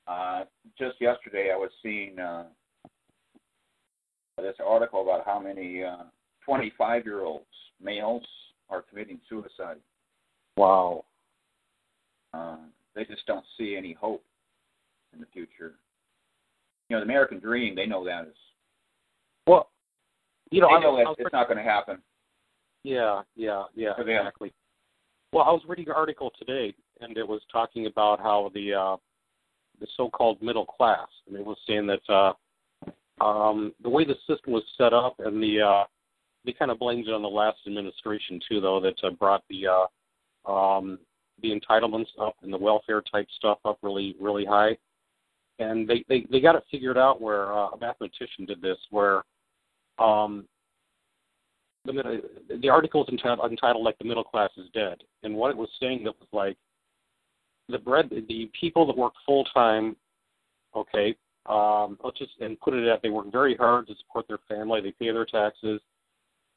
Uh, 0.06 0.44
just 0.78 1.00
yesterday, 1.00 1.50
I 1.54 1.56
was 1.56 1.70
seeing 1.82 2.18
uh, 2.18 2.44
this 4.36 4.56
article 4.64 5.00
about 5.00 5.24
how 5.24 5.40
many 5.40 5.82
uh, 5.82 6.04
25 6.44 7.00
uh, 7.00 7.04
year 7.04 7.22
olds, 7.22 7.46
males, 7.82 8.26
are 8.68 8.82
committing 8.82 9.20
suicide. 9.26 9.78
Wow. 10.58 11.06
Uh, 12.34 12.56
they 12.94 13.04
just 13.04 13.26
don't 13.26 13.44
see 13.58 13.76
any 13.76 13.92
hope 13.92 14.24
in 15.12 15.20
the 15.20 15.26
future. 15.26 15.74
You 16.88 16.96
know, 16.96 17.00
the 17.00 17.04
American 17.04 17.38
dream, 17.38 17.74
they 17.74 17.86
know 17.86 18.04
that 18.04 18.26
is 18.26 18.34
well, 19.46 19.70
you 20.50 20.60
know, 20.60 20.68
they 20.68 20.74
I 20.74 20.80
know 20.80 20.98
it's, 20.98 21.20
it's 21.20 21.32
not 21.32 21.48
going 21.48 21.58
to 21.58 21.64
happen. 21.64 21.98
Yeah, 22.84 23.22
yeah, 23.36 23.64
yeah, 23.74 23.92
exactly. 23.98 24.52
Well, 25.32 25.44
I 25.44 25.50
was 25.50 25.62
reading 25.66 25.86
an 25.86 25.94
article 25.96 26.30
today, 26.38 26.74
and 27.00 27.16
it 27.16 27.26
was 27.26 27.40
talking 27.50 27.86
about 27.86 28.20
how 28.20 28.50
the 28.54 28.74
uh, 28.74 28.96
the 29.80 29.86
so-called 29.96 30.42
middle 30.42 30.66
class, 30.66 31.08
and 31.26 31.36
it 31.36 31.44
was 31.44 31.56
saying 31.66 31.86
that 31.86 32.00
uh, 32.08 33.24
um, 33.24 33.72
the 33.82 33.88
way 33.88 34.04
the 34.04 34.16
system 34.28 34.52
was 34.52 34.64
set 34.76 34.92
up, 34.92 35.16
and 35.20 35.42
the 35.42 35.60
uh, 35.60 35.84
they 36.44 36.52
kind 36.52 36.70
of 36.70 36.78
blamed 36.78 37.08
it 37.08 37.14
on 37.14 37.22
the 37.22 37.28
last 37.28 37.58
administration 37.66 38.40
too, 38.48 38.60
though, 38.60 38.80
that 38.80 38.94
uh, 39.02 39.10
brought 39.10 39.42
the 39.48 39.66
uh, 39.66 40.52
um, 40.52 40.98
the 41.40 41.58
entitlements 41.58 42.08
up 42.20 42.36
and 42.42 42.52
the 42.52 42.58
welfare 42.58 43.02
type 43.02 43.26
stuff 43.36 43.58
up 43.64 43.78
really, 43.82 44.16
really 44.20 44.44
high. 44.44 44.76
And 45.58 45.88
they 45.88 46.04
they 46.08 46.26
they 46.30 46.40
got 46.40 46.56
it 46.56 46.64
figured 46.70 46.98
out 46.98 47.20
where 47.20 47.52
uh, 47.52 47.68
a 47.68 47.78
mathematician 47.78 48.46
did 48.46 48.60
this, 48.60 48.78
where 48.90 49.22
um, 49.98 50.46
the 51.84 52.22
the 52.60 52.68
article 52.68 53.04
is 53.04 53.08
entitled, 53.10 53.50
entitled 53.50 53.84
like 53.84 53.98
the 53.98 54.04
middle 54.04 54.24
class 54.24 54.50
is 54.56 54.66
dead, 54.72 54.98
and 55.22 55.34
what 55.34 55.50
it 55.50 55.56
was 55.56 55.68
saying 55.80 56.04
that 56.04 56.14
was 56.18 56.28
like 56.32 56.56
the 57.68 57.78
bread 57.78 58.08
the 58.10 58.50
people 58.58 58.86
that 58.86 58.96
work 58.96 59.12
full 59.26 59.44
time, 59.54 59.96
okay, 60.74 61.14
um, 61.46 61.98
let's 62.02 62.18
just 62.18 62.32
and 62.40 62.58
put 62.60 62.74
it 62.74 62.88
at 62.88 63.02
they 63.02 63.10
work 63.10 63.30
very 63.30 63.56
hard 63.56 63.86
to 63.88 63.94
support 63.96 64.26
their 64.28 64.38
family, 64.48 64.80
they 64.80 64.92
pay 64.92 65.12
their 65.12 65.26
taxes, 65.26 65.80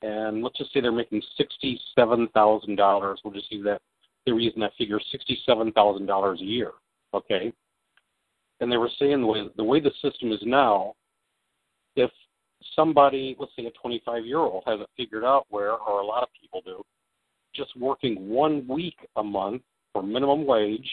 and 0.02 0.44
let's 0.44 0.58
just 0.58 0.74
say 0.74 0.82
they're 0.82 0.92
making 0.92 1.22
sixty 1.38 1.80
seven 1.96 2.28
thousand 2.34 2.76
dollars. 2.76 3.20
We'll 3.24 3.34
just 3.34 3.52
use 3.52 3.66
that 3.66 3.82
they're 4.26 4.40
using 4.40 4.62
that 4.62 4.74
figure 4.78 5.00
sixty 5.12 5.38
seven 5.46 5.72
thousand 5.72 6.06
dollars 6.06 6.42
a 6.42 6.46
year, 6.46 6.72
okay. 7.14 7.54
And 8.62 8.72
they 8.72 8.78
were 8.78 8.90
saying 9.00 9.22
the 9.22 9.28
way 9.28 9.44
the 9.56 9.64
way 9.64 9.80
the 9.80 9.92
system 10.02 10.32
is 10.32 10.40
now, 10.44 10.94
if 11.96 12.12
somebody, 12.76 13.36
let's 13.40 13.52
say 13.56 13.66
a 13.66 13.72
25 13.72 14.26
year 14.26 14.40
old, 14.40 14.64
has 14.66 14.80
it 14.80 14.90
figured 14.98 15.24
out 15.24 15.46
where, 15.50 15.74
or 15.74 16.02
a 16.02 16.06
lot 16.06 16.24
of 16.24 16.30
people 16.40 16.62
do, 16.66 16.84
just 17.54 17.76
working 17.78 18.30
one 18.30 18.66
week 18.68 18.96
a 19.18 19.24
month 19.24 19.62
for 19.94 20.02
minimum 20.02 20.46
wage 20.46 20.90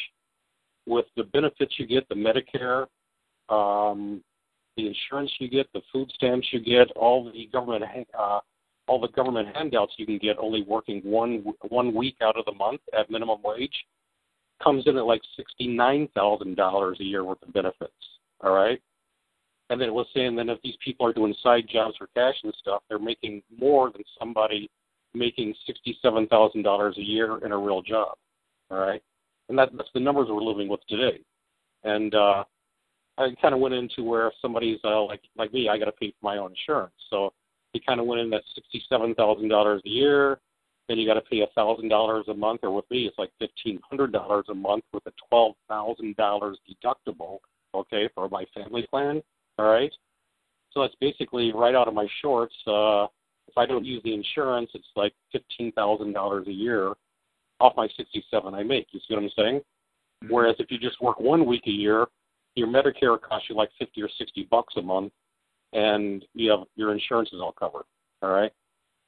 with 0.86 1.06
the 1.16 1.24
benefits 1.24 1.74
you 1.78 1.86
get, 1.86 2.08
the 2.08 2.14
Medicare, 2.14 2.86
um, 3.48 4.22
the 4.76 4.86
insurance 4.86 5.30
you 5.38 5.48
get, 5.48 5.66
the 5.72 5.82
food 5.92 6.10
stamps 6.14 6.46
you 6.52 6.60
get, 6.60 6.90
all 6.96 7.24
the 7.24 7.48
government 7.52 7.84
uh, 8.18 8.40
all 8.92 9.00
the 9.00 9.08
government 9.08 9.48
handouts 9.56 9.94
you 9.96 10.04
can 10.04 10.18
get 10.18 10.36
only 10.38 10.62
working 10.68 11.00
one 11.02 11.42
one 11.70 11.94
week 11.94 12.16
out 12.20 12.36
of 12.36 12.44
the 12.44 12.52
month 12.52 12.82
at 12.92 13.10
minimum 13.10 13.38
wage 13.42 13.72
comes 14.62 14.86
in 14.86 14.98
at 14.98 15.06
like 15.06 15.22
sixty 15.34 15.66
nine 15.66 16.06
thousand 16.14 16.56
dollars 16.58 16.98
a 17.00 17.04
year 17.04 17.24
worth 17.24 17.42
of 17.42 17.54
benefits. 17.54 17.92
All 18.42 18.52
right. 18.52 18.78
And 19.70 19.80
then 19.80 19.88
it 19.88 19.94
was 19.94 20.06
saying 20.14 20.36
that 20.36 20.50
if 20.50 20.60
these 20.62 20.74
people 20.84 21.06
are 21.06 21.14
doing 21.14 21.34
side 21.42 21.64
jobs 21.72 21.96
for 21.96 22.06
cash 22.14 22.34
and 22.44 22.52
stuff, 22.60 22.82
they're 22.90 22.98
making 22.98 23.42
more 23.58 23.90
than 23.90 24.02
somebody 24.18 24.68
making 25.14 25.54
sixty-seven 25.66 26.26
thousand 26.26 26.62
dollars 26.62 26.94
a 26.98 27.02
year 27.02 27.42
in 27.46 27.52
a 27.52 27.58
real 27.58 27.80
job. 27.80 28.18
All 28.70 28.78
right, 28.78 29.00
and 29.48 29.58
that, 29.58 29.70
that's 29.74 29.88
the 29.94 30.00
numbers 30.00 30.26
we're 30.28 30.42
living 30.42 30.68
with 30.68 30.80
today. 30.86 31.18
And 31.84 32.14
uh, 32.14 32.44
I 33.16 33.28
kind 33.40 33.54
of 33.54 33.60
went 33.60 33.74
into 33.74 34.04
where 34.04 34.26
if 34.26 34.34
somebody's 34.42 34.80
uh, 34.84 35.02
like 35.04 35.22
like 35.38 35.50
me, 35.54 35.70
I 35.70 35.78
got 35.78 35.86
to 35.86 35.92
pay 35.92 36.10
for 36.10 36.24
my 36.24 36.36
own 36.36 36.50
insurance. 36.50 36.92
So 37.08 37.32
he 37.72 37.80
kind 37.80 38.00
of 38.00 38.06
went 38.06 38.20
in 38.20 38.32
at 38.32 38.42
sixty-seven 38.54 39.14
thousand 39.14 39.48
dollars 39.48 39.82
a 39.84 39.88
year. 39.88 40.38
Then 40.88 40.98
you 40.98 41.06
got 41.06 41.14
to 41.14 41.20
pay 41.22 41.40
a 41.40 41.46
thousand 41.54 41.88
dollars 41.88 42.26
a 42.28 42.34
month, 42.34 42.60
or 42.64 42.74
with 42.74 42.90
me, 42.90 43.06
it's 43.06 43.18
like 43.18 43.30
fifteen 43.38 43.78
hundred 43.88 44.12
dollars 44.12 44.46
a 44.50 44.54
month 44.54 44.84
with 44.92 45.06
a 45.06 45.12
twelve 45.28 45.54
thousand 45.68 46.16
dollars 46.16 46.58
deductible. 46.68 47.38
Okay, 47.74 48.08
for 48.14 48.28
my 48.28 48.44
family 48.54 48.86
plan. 48.90 49.22
All 49.58 49.70
right. 49.70 49.92
So 50.72 50.80
that's 50.80 50.94
basically 51.00 51.52
right 51.52 51.74
out 51.74 51.88
of 51.88 51.94
my 51.94 52.06
shorts. 52.20 52.54
Uh, 52.66 53.04
if 53.48 53.56
I 53.56 53.66
don't 53.66 53.84
use 53.84 54.02
the 54.04 54.14
insurance, 54.14 54.70
it's 54.74 54.86
like 54.96 55.12
fifteen 55.30 55.72
thousand 55.72 56.12
dollars 56.12 56.46
a 56.48 56.52
year 56.52 56.92
off 57.60 57.74
my 57.76 57.88
sixty-seven 57.96 58.54
I 58.54 58.62
make. 58.62 58.88
You 58.90 59.00
see 59.00 59.14
what 59.14 59.22
I'm 59.22 59.30
saying? 59.36 59.60
Mm-hmm. 59.60 60.32
Whereas 60.32 60.56
if 60.58 60.70
you 60.70 60.78
just 60.78 61.00
work 61.00 61.20
one 61.20 61.46
week 61.46 61.62
a 61.66 61.70
year, 61.70 62.06
your 62.54 62.68
Medicare 62.68 63.20
costs 63.20 63.48
you 63.48 63.56
like 63.56 63.70
fifty 63.78 64.02
or 64.02 64.08
sixty 64.18 64.48
bucks 64.50 64.74
a 64.76 64.82
month, 64.82 65.12
and 65.72 66.24
you 66.34 66.50
have 66.50 66.60
your 66.76 66.92
insurance 66.92 67.30
is 67.32 67.40
all 67.40 67.52
covered. 67.52 67.84
All 68.22 68.30
right. 68.30 68.52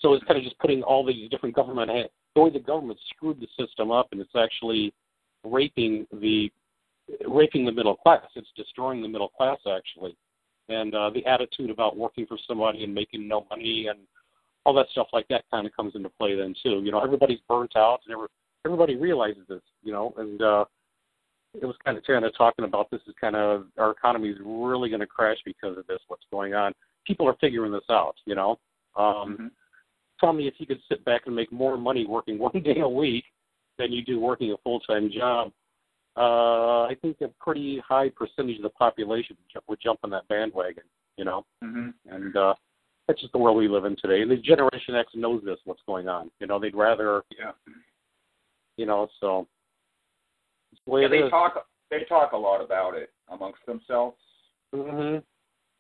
So 0.00 0.12
it's 0.14 0.24
kind 0.24 0.38
of 0.38 0.44
just 0.44 0.58
putting 0.58 0.82
all 0.82 1.04
these 1.04 1.30
different 1.30 1.54
government 1.54 1.90
the 2.34 2.40
way 2.40 2.50
the 2.50 2.58
government 2.58 2.98
screwed 3.14 3.40
the 3.40 3.48
system 3.58 3.90
up, 3.90 4.08
and 4.12 4.20
it's 4.20 4.34
actually 4.36 4.92
raping 5.44 6.06
the 6.12 6.50
raping 7.28 7.64
the 7.64 7.72
middle 7.72 7.96
class. 7.96 8.24
It's 8.34 8.48
destroying 8.56 9.02
the 9.02 9.08
middle 9.08 9.28
class 9.28 9.58
actually 9.66 10.16
and 10.68 10.94
uh, 10.94 11.10
the 11.10 11.24
attitude 11.26 11.70
about 11.70 11.96
working 11.96 12.26
for 12.26 12.38
somebody 12.46 12.84
and 12.84 12.94
making 12.94 13.28
no 13.28 13.46
money 13.50 13.86
and 13.88 13.98
all 14.64 14.74
that 14.74 14.86
stuff 14.92 15.08
like 15.12 15.28
that 15.28 15.44
kind 15.50 15.66
of 15.66 15.76
comes 15.76 15.94
into 15.94 16.08
play 16.08 16.34
then 16.34 16.54
too. 16.62 16.80
You 16.82 16.90
know, 16.90 17.02
everybody's 17.02 17.40
burnt 17.48 17.76
out 17.76 18.00
and 18.06 18.14
every, 18.14 18.28
everybody 18.64 18.96
realizes 18.96 19.42
this. 19.48 19.60
You 19.82 19.92
know, 19.92 20.14
and 20.16 20.40
uh, 20.40 20.64
it 21.54 21.64
was 21.64 21.76
kind 21.84 21.96
of 21.96 22.04
kind 22.04 22.24
of 22.24 22.36
talking 22.36 22.64
about 22.64 22.90
this 22.90 23.00
is 23.06 23.14
kind 23.20 23.36
of 23.36 23.66
our 23.78 23.90
economy 23.90 24.28
is 24.28 24.38
really 24.44 24.88
going 24.88 25.00
to 25.00 25.06
crash 25.06 25.38
because 25.44 25.76
of 25.78 25.86
this. 25.86 26.00
What's 26.08 26.26
going 26.30 26.54
on? 26.54 26.72
People 27.06 27.28
are 27.28 27.36
figuring 27.40 27.72
this 27.72 27.84
out. 27.90 28.14
You 28.26 28.34
know, 28.34 28.50
um, 28.96 29.34
mm-hmm. 29.34 29.46
tell 30.20 30.32
me 30.32 30.48
if 30.48 30.54
you 30.58 30.66
could 30.66 30.80
sit 30.88 31.04
back 31.04 31.22
and 31.26 31.34
make 31.34 31.52
more 31.52 31.76
money 31.76 32.06
working 32.06 32.38
one 32.40 32.60
day 32.64 32.80
a 32.80 32.88
week 32.88 33.24
than 33.78 33.92
you 33.92 34.04
do 34.04 34.20
working 34.20 34.52
a 34.52 34.56
full 34.64 34.80
time 34.80 35.10
job 35.10 35.50
uh, 36.16 36.84
I 36.84 36.96
think 37.02 37.16
a 37.22 37.28
pretty 37.40 37.82
high 37.86 38.08
percentage 38.08 38.56
of 38.56 38.62
the 38.62 38.70
population 38.70 39.36
would 39.68 39.80
jump 39.82 40.00
on 40.04 40.10
that 40.10 40.28
bandwagon, 40.28 40.84
you 41.16 41.24
know. 41.24 41.44
Mm-hmm. 41.62 41.88
And 42.14 42.36
uh, 42.36 42.54
that's 43.08 43.20
just 43.20 43.32
the 43.32 43.38
world 43.38 43.56
we 43.56 43.68
live 43.68 43.84
in 43.84 43.96
today. 44.00 44.22
And 44.22 44.30
the 44.30 44.36
Generation 44.36 44.94
X 44.94 45.10
knows 45.14 45.42
this, 45.44 45.58
what's 45.64 45.82
going 45.86 46.08
on. 46.08 46.30
You 46.38 46.46
know, 46.46 46.60
they'd 46.60 46.76
rather, 46.76 47.22
yeah. 47.38 47.52
you 48.76 48.86
know, 48.86 49.08
so. 49.20 49.48
The 50.86 50.96
yeah, 50.98 51.08
they 51.08 51.18
is. 51.18 51.30
talk. 51.30 51.66
They 51.90 52.04
talk 52.08 52.32
a 52.32 52.36
lot 52.36 52.62
about 52.62 52.94
it 52.94 53.10
amongst 53.28 53.64
themselves. 53.66 54.16
Mm-hmm. 54.74 55.18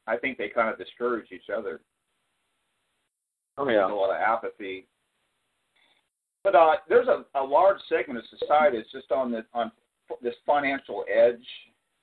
I 0.06 0.16
think 0.16 0.38
they 0.38 0.48
kind 0.48 0.68
of 0.68 0.78
discourage 0.78 1.32
each 1.32 1.50
other. 1.54 1.80
Oh 3.56 3.68
yeah. 3.68 3.78
There's 3.78 3.92
a 3.92 3.94
lot 3.94 4.10
of 4.10 4.16
apathy. 4.16 4.86
But 6.42 6.54
uh, 6.54 6.76
there's 6.88 7.08
a, 7.08 7.24
a 7.34 7.42
large 7.42 7.78
segment 7.88 8.18
of 8.18 8.38
society 8.38 8.76
that's 8.76 8.92
just 8.92 9.10
on 9.10 9.30
the 9.32 9.44
on 9.54 9.72
this 10.22 10.34
financial 10.44 11.04
edge, 11.12 11.46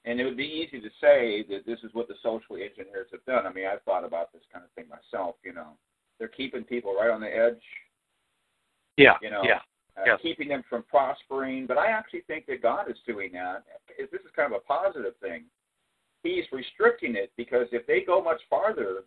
and 0.05 0.19
it 0.19 0.25
would 0.25 0.37
be 0.37 0.43
easy 0.67 0.81
to 0.81 0.89
say 0.99 1.45
that 1.49 1.65
this 1.65 1.79
is 1.83 1.91
what 1.93 2.07
the 2.07 2.15
social 2.23 2.55
engineers 2.55 3.07
have 3.11 3.23
done. 3.25 3.45
I 3.45 3.53
mean, 3.53 3.67
I've 3.67 3.83
thought 3.83 4.03
about 4.03 4.33
this 4.33 4.41
kind 4.51 4.65
of 4.65 4.71
thing 4.71 4.85
myself. 4.89 5.35
You 5.43 5.53
know, 5.53 5.77
they're 6.17 6.27
keeping 6.27 6.63
people 6.63 6.95
right 6.95 7.11
on 7.11 7.21
the 7.21 7.27
edge. 7.27 7.61
Yeah. 8.97 9.13
You 9.21 9.29
know. 9.29 9.41
Yeah. 9.43 9.59
Uh, 9.97 10.03
yes. 10.05 10.19
keeping 10.21 10.47
them 10.47 10.63
from 10.69 10.83
prospering, 10.83 11.67
but 11.67 11.77
I 11.77 11.87
actually 11.87 12.21
think 12.21 12.45
that 12.45 12.61
God 12.61 12.89
is 12.89 12.95
doing 13.05 13.33
that. 13.33 13.65
This 13.97 14.21
is 14.21 14.31
kind 14.33 14.53
of 14.53 14.61
a 14.61 14.65
positive 14.65 15.13
thing. 15.21 15.43
He's 16.23 16.45
restricting 16.53 17.15
it 17.15 17.31
because 17.35 17.67
if 17.73 17.85
they 17.87 18.01
go 18.01 18.23
much 18.23 18.39
farther, 18.49 19.03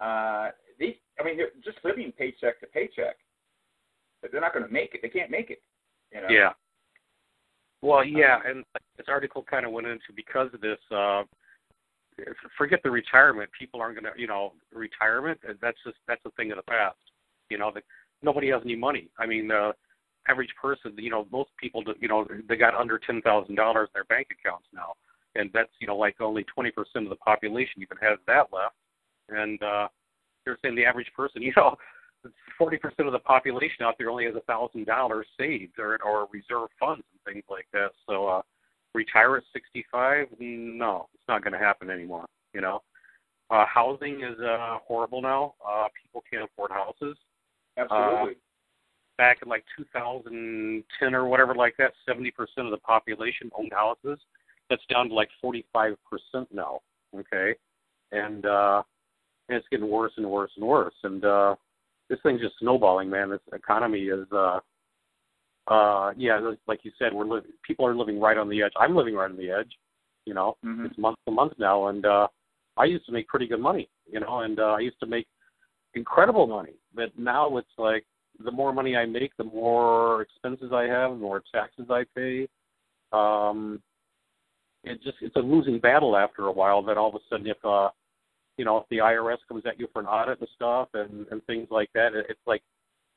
uh, 0.00 0.50
these, 0.78 0.94
I 1.18 1.24
mean, 1.24 1.36
they're 1.36 1.50
just 1.64 1.78
living 1.84 2.12
paycheck 2.16 2.60
to 2.60 2.66
paycheck. 2.66 3.16
They're 4.30 4.40
not 4.40 4.52
going 4.52 4.64
to 4.64 4.72
make 4.72 4.94
it. 4.94 5.00
They 5.02 5.08
can't 5.08 5.32
make 5.32 5.50
it. 5.50 5.60
You 6.12 6.20
know? 6.20 6.28
Yeah. 6.30 6.52
Well, 7.82 8.04
yeah, 8.04 8.38
and 8.46 8.64
this 8.96 9.06
article 9.08 9.42
kind 9.42 9.66
of 9.66 9.72
went 9.72 9.86
into 9.86 10.12
because 10.14 10.48
of 10.54 10.60
this. 10.60 10.78
uh 10.90 11.24
Forget 12.56 12.78
the 12.84 12.90
retirement. 12.90 13.50
People 13.58 13.80
aren't 13.80 14.00
going 14.00 14.14
to, 14.14 14.18
you 14.18 14.28
know, 14.28 14.52
retirement. 14.72 15.40
That's 15.60 15.76
just 15.84 15.96
that's 16.06 16.20
a 16.24 16.30
thing 16.30 16.52
of 16.52 16.56
the 16.56 16.62
past. 16.62 16.96
You 17.50 17.58
know, 17.58 17.72
the, 17.74 17.82
nobody 18.22 18.50
has 18.50 18.62
any 18.64 18.76
money. 18.76 19.08
I 19.18 19.26
mean, 19.26 19.48
the 19.48 19.72
average 20.28 20.54
person, 20.60 20.94
you 20.96 21.10
know, 21.10 21.26
most 21.30 21.50
people, 21.60 21.82
you 22.00 22.08
know, 22.08 22.26
they 22.48 22.56
got 22.56 22.74
under 22.74 22.98
ten 22.98 23.20
thousand 23.22 23.54
dollars 23.56 23.88
in 23.94 23.98
their 23.98 24.04
bank 24.04 24.28
accounts 24.30 24.66
now, 24.72 24.94
and 25.34 25.50
that's 25.52 25.70
you 25.80 25.86
know 25.86 25.96
like 25.96 26.20
only 26.20 26.44
twenty 26.44 26.70
percent 26.70 27.04
of 27.04 27.10
the 27.10 27.16
population 27.16 27.82
even 27.82 27.96
has 28.00 28.18
that 28.26 28.46
left. 28.52 28.74
And 29.28 29.62
uh 29.62 29.88
they're 30.44 30.58
saying 30.62 30.76
the 30.76 30.84
average 30.84 31.10
person, 31.16 31.42
you 31.42 31.52
know, 31.56 31.76
forty 32.58 32.76
percent 32.76 33.06
of 33.06 33.12
the 33.12 33.18
population 33.18 33.82
out 33.84 33.94
there 33.98 34.10
only 34.10 34.24
has 34.24 34.34
a 34.34 34.40
thousand 34.40 34.86
dollars 34.86 35.26
saved 35.38 35.78
or 35.78 35.98
or 36.02 36.28
reserve 36.32 36.68
funds 36.78 37.04
and 37.12 37.34
things 37.34 37.44
like 37.48 37.66
that. 37.72 37.90
So 38.08 38.26
uh 38.26 38.42
retire 38.94 39.36
at 39.36 39.44
sixty 39.52 39.84
five? 39.90 40.26
No, 40.38 41.08
it's 41.14 41.28
not 41.28 41.44
gonna 41.44 41.58
happen 41.58 41.90
anymore, 41.90 42.26
you 42.52 42.60
know. 42.60 42.82
Uh 43.50 43.66
housing 43.66 44.22
is 44.22 44.38
uh 44.40 44.78
horrible 44.86 45.20
now. 45.20 45.54
Uh 45.66 45.88
people 46.02 46.22
can't 46.30 46.44
afford 46.44 46.70
houses. 46.70 47.16
Absolutely. 47.76 48.32
Uh, 48.32 48.43
back 49.16 49.38
in 49.42 49.48
like 49.48 49.64
2010 49.76 51.14
or 51.14 51.26
whatever 51.26 51.54
like 51.54 51.76
that, 51.78 51.92
70% 52.08 52.30
of 52.58 52.70
the 52.70 52.78
population 52.78 53.50
owned 53.56 53.72
houses. 53.72 54.18
That's 54.70 54.82
down 54.90 55.08
to 55.08 55.14
like 55.14 55.28
45% 55.44 55.96
now. 56.52 56.80
Okay, 57.16 57.54
and 58.12 58.44
uh, 58.44 58.82
and 59.48 59.58
it's 59.58 59.68
getting 59.70 59.88
worse 59.88 60.12
and 60.16 60.28
worse 60.28 60.50
and 60.56 60.66
worse. 60.66 60.94
And 61.04 61.24
uh, 61.24 61.54
this 62.08 62.18
thing's 62.22 62.40
just 62.40 62.54
snowballing, 62.58 63.08
man. 63.10 63.30
This 63.30 63.40
economy 63.52 64.04
is, 64.04 64.26
uh, 64.32 64.60
uh, 65.68 66.12
yeah, 66.16 66.40
like 66.66 66.84
you 66.84 66.90
said, 66.98 67.12
we're 67.12 67.26
living. 67.26 67.52
People 67.62 67.86
are 67.86 67.94
living 67.94 68.20
right 68.20 68.36
on 68.36 68.48
the 68.48 68.62
edge. 68.62 68.72
I'm 68.78 68.96
living 68.96 69.14
right 69.14 69.30
on 69.30 69.36
the 69.36 69.50
edge. 69.50 69.70
You 70.24 70.34
know, 70.34 70.56
Mhm. 70.64 70.86
it's 70.86 70.98
month 70.98 71.18
to 71.26 71.32
month 71.32 71.52
now, 71.58 71.88
and 71.88 72.04
uh, 72.06 72.28
I 72.76 72.84
used 72.84 73.06
to 73.06 73.12
make 73.12 73.28
pretty 73.28 73.46
good 73.46 73.60
money. 73.60 73.88
You 74.10 74.20
know, 74.20 74.40
and 74.40 74.58
uh, 74.58 74.72
I 74.72 74.80
used 74.80 74.98
to 75.00 75.06
make 75.06 75.28
incredible 75.94 76.46
money. 76.46 76.74
But 76.94 77.16
now 77.18 77.56
it's 77.58 77.78
like 77.78 78.04
the 78.42 78.50
more 78.50 78.72
money 78.72 78.96
I 78.96 79.06
make, 79.06 79.36
the 79.36 79.44
more 79.44 80.22
expenses 80.22 80.72
I 80.72 80.84
have, 80.84 81.12
the 81.12 81.16
more 81.16 81.42
taxes 81.52 81.86
I 81.90 82.04
pay. 82.14 82.48
Um, 83.12 83.80
it 84.82 85.02
just 85.02 85.16
it's 85.20 85.36
a 85.36 85.40
losing 85.40 85.78
battle 85.78 86.16
after 86.16 86.46
a 86.46 86.52
while. 86.52 86.82
That 86.82 86.96
all 86.96 87.08
of 87.08 87.14
a 87.14 87.18
sudden, 87.30 87.46
if 87.46 87.56
uh, 87.64 87.90
you 88.56 88.64
know, 88.64 88.78
if 88.78 88.84
the 88.90 88.98
IRS 88.98 89.38
comes 89.48 89.64
at 89.66 89.78
you 89.78 89.88
for 89.92 90.00
an 90.00 90.06
audit 90.06 90.40
and 90.40 90.48
stuff 90.54 90.88
and 90.94 91.26
and 91.30 91.44
things 91.46 91.68
like 91.70 91.90
that, 91.94 92.14
it, 92.14 92.26
it's 92.28 92.40
like, 92.46 92.62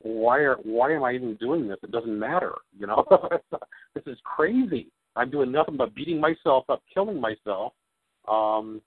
why 0.00 0.38
are 0.38 0.56
why 0.62 0.92
am 0.92 1.04
I 1.04 1.12
even 1.12 1.34
doing 1.36 1.68
this? 1.68 1.78
It 1.82 1.90
doesn't 1.90 2.18
matter, 2.18 2.54
you 2.78 2.86
know. 2.86 3.04
this 3.94 4.04
is 4.06 4.18
crazy. 4.24 4.88
I'm 5.16 5.30
doing 5.30 5.50
nothing 5.50 5.76
but 5.76 5.94
beating 5.94 6.20
myself 6.20 6.64
up, 6.68 6.82
killing 6.92 7.20
myself. 7.20 7.72
Um, 8.28 8.80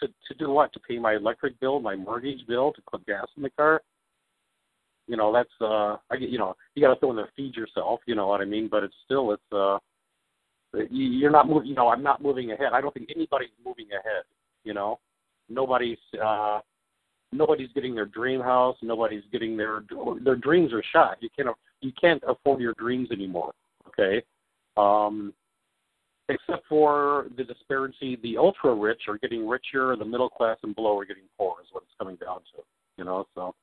to 0.00 0.08
to 0.08 0.34
do 0.38 0.50
what? 0.50 0.72
To 0.72 0.80
pay 0.80 0.98
my 0.98 1.14
electric 1.14 1.58
bill, 1.60 1.80
my 1.80 1.94
mortgage 1.94 2.46
bill, 2.46 2.72
to 2.72 2.82
put 2.90 3.06
gas 3.06 3.26
in 3.36 3.42
the 3.42 3.50
car. 3.50 3.80
You 5.08 5.16
know, 5.16 5.32
that's 5.32 5.50
uh, 5.60 5.96
I 6.10 6.16
get 6.18 6.28
you 6.30 6.38
know, 6.38 6.54
you 6.74 6.82
got 6.82 6.94
to 6.94 7.00
throw 7.00 7.10
in 7.10 7.16
there 7.16 7.28
feed 7.36 7.56
yourself. 7.56 8.00
You 8.06 8.14
know 8.14 8.28
what 8.28 8.40
I 8.40 8.44
mean? 8.44 8.68
But 8.70 8.84
it's 8.84 8.94
still 9.04 9.32
it's 9.32 9.42
uh, 9.52 9.78
you- 10.90 11.06
you're 11.08 11.30
not 11.30 11.48
moving. 11.48 11.68
You 11.68 11.74
know, 11.74 11.88
I'm 11.88 12.02
not 12.02 12.22
moving 12.22 12.52
ahead. 12.52 12.72
I 12.72 12.80
don't 12.80 12.94
think 12.94 13.10
anybody's 13.14 13.50
moving 13.64 13.88
ahead. 13.90 14.24
You 14.64 14.74
know, 14.74 15.00
nobody's 15.48 15.98
uh, 16.24 16.60
nobody's 17.32 17.72
getting 17.74 17.94
their 17.94 18.06
dream 18.06 18.40
house. 18.40 18.76
Nobody's 18.82 19.24
getting 19.32 19.56
their 19.56 19.84
their 20.24 20.36
dreams 20.36 20.72
are 20.72 20.82
shot. 20.92 21.18
You 21.20 21.28
can't 21.36 21.48
you 21.80 21.92
can't 22.00 22.22
afford 22.26 22.60
your 22.60 22.74
dreams 22.74 23.10
anymore. 23.10 23.52
Okay, 23.88 24.22
um, 24.76 25.34
except 26.28 26.66
for 26.68 27.26
the 27.36 27.44
disparity. 27.44 28.18
The 28.22 28.38
ultra 28.38 28.74
rich 28.74 29.02
are 29.08 29.18
getting 29.18 29.48
richer. 29.48 29.96
The 29.96 30.04
middle 30.04 30.28
class 30.30 30.58
and 30.62 30.74
below 30.74 30.96
are 30.98 31.04
getting 31.04 31.24
poor. 31.36 31.56
Is 31.60 31.68
what 31.72 31.82
it's 31.82 31.92
coming 31.98 32.16
down 32.16 32.38
to. 32.54 32.62
You 32.98 33.04
know, 33.04 33.26
so 33.34 33.54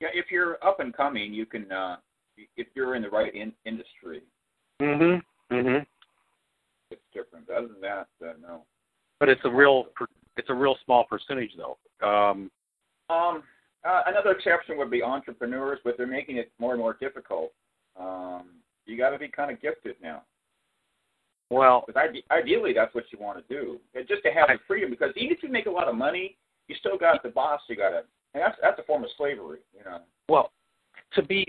Yeah, 0.00 0.08
if 0.14 0.30
you're 0.30 0.62
up 0.64 0.80
and 0.80 0.94
coming, 0.94 1.32
you 1.32 1.46
can. 1.46 1.70
uh 1.70 1.96
If 2.56 2.68
you're 2.74 2.94
in 2.94 3.02
the 3.02 3.10
right 3.10 3.34
in- 3.34 3.54
industry, 3.64 4.22
mhm 4.80 5.20
mhm. 5.50 5.86
it's 6.90 7.02
different. 7.12 7.48
Other 7.50 7.68
than 7.68 7.80
that, 7.82 8.08
uh, 8.24 8.32
no. 8.40 8.64
But 9.18 9.28
it's 9.28 9.44
a 9.44 9.50
real 9.50 9.88
it's 10.36 10.48
a 10.48 10.54
real 10.54 10.76
small 10.84 11.04
percentage 11.04 11.52
though. 11.56 11.76
Um, 12.06 12.50
Um, 13.10 13.42
uh, 13.84 14.02
another 14.06 14.30
exception 14.30 14.76
would 14.78 14.90
be 14.90 15.02
entrepreneurs, 15.02 15.80
but 15.84 15.96
they're 15.96 16.06
making 16.06 16.36
it 16.36 16.52
more 16.58 16.72
and 16.72 16.80
more 16.80 16.96
difficult. 17.00 17.52
Um, 17.98 18.62
you 18.86 18.96
got 18.96 19.10
to 19.10 19.18
be 19.18 19.28
kind 19.28 19.50
of 19.50 19.60
gifted 19.60 19.96
now, 20.00 20.22
well, 21.50 21.82
because 21.86 22.00
ideally 22.30 22.72
that's 22.72 22.94
what 22.94 23.04
you 23.12 23.18
want 23.18 23.36
to 23.46 23.54
do, 23.54 23.80
And 23.94 24.06
just 24.06 24.22
to 24.22 24.30
have 24.30 24.48
the 24.48 24.58
freedom. 24.66 24.90
Because 24.90 25.12
even 25.16 25.36
if 25.36 25.42
you 25.42 25.48
make 25.48 25.66
a 25.66 25.70
lot 25.70 25.88
of 25.88 25.96
money, 25.96 26.36
you 26.68 26.76
still 26.76 26.96
got 26.96 27.22
the 27.22 27.30
boss. 27.30 27.60
You 27.68 27.76
got 27.76 27.90
to, 27.90 28.02
and 28.34 28.42
that's 28.42 28.56
that's 28.62 28.78
a 28.78 28.82
form 28.84 29.04
of 29.04 29.10
slavery, 29.16 29.58
you 29.76 29.84
know. 29.84 29.98
Well, 30.28 30.52
to 31.14 31.22
be 31.22 31.46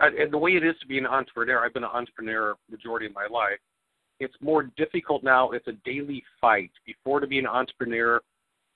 and 0.00 0.32
the 0.32 0.38
way 0.38 0.52
it 0.52 0.64
is 0.64 0.74
to 0.80 0.86
be 0.86 0.98
an 0.98 1.06
entrepreneur, 1.06 1.64
I've 1.64 1.74
been 1.74 1.84
an 1.84 1.90
entrepreneur 1.92 2.54
majority 2.70 3.06
of 3.06 3.14
my 3.14 3.26
life. 3.30 3.58
It's 4.20 4.34
more 4.40 4.64
difficult 4.76 5.24
now. 5.24 5.50
It's 5.50 5.66
a 5.66 5.72
daily 5.84 6.22
fight. 6.40 6.70
Before 6.86 7.20
to 7.20 7.26
be 7.26 7.38
an 7.38 7.46
entrepreneur, 7.46 8.20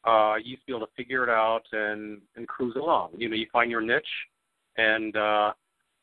uh, 0.05 0.35
you 0.43 0.53
used 0.53 0.63
to 0.63 0.67
be 0.67 0.77
able 0.77 0.87
to 0.87 0.93
figure 0.97 1.23
it 1.23 1.31
out 1.31 1.63
and 1.73 2.21
and 2.37 2.47
cruise 2.49 2.77
along. 2.77 3.11
You 3.17 3.29
know, 3.29 3.37
you 3.37 3.47
find 3.53 3.71
your 3.71 3.81
niche, 3.81 4.05
and 4.77 5.17
uh, 5.17 5.53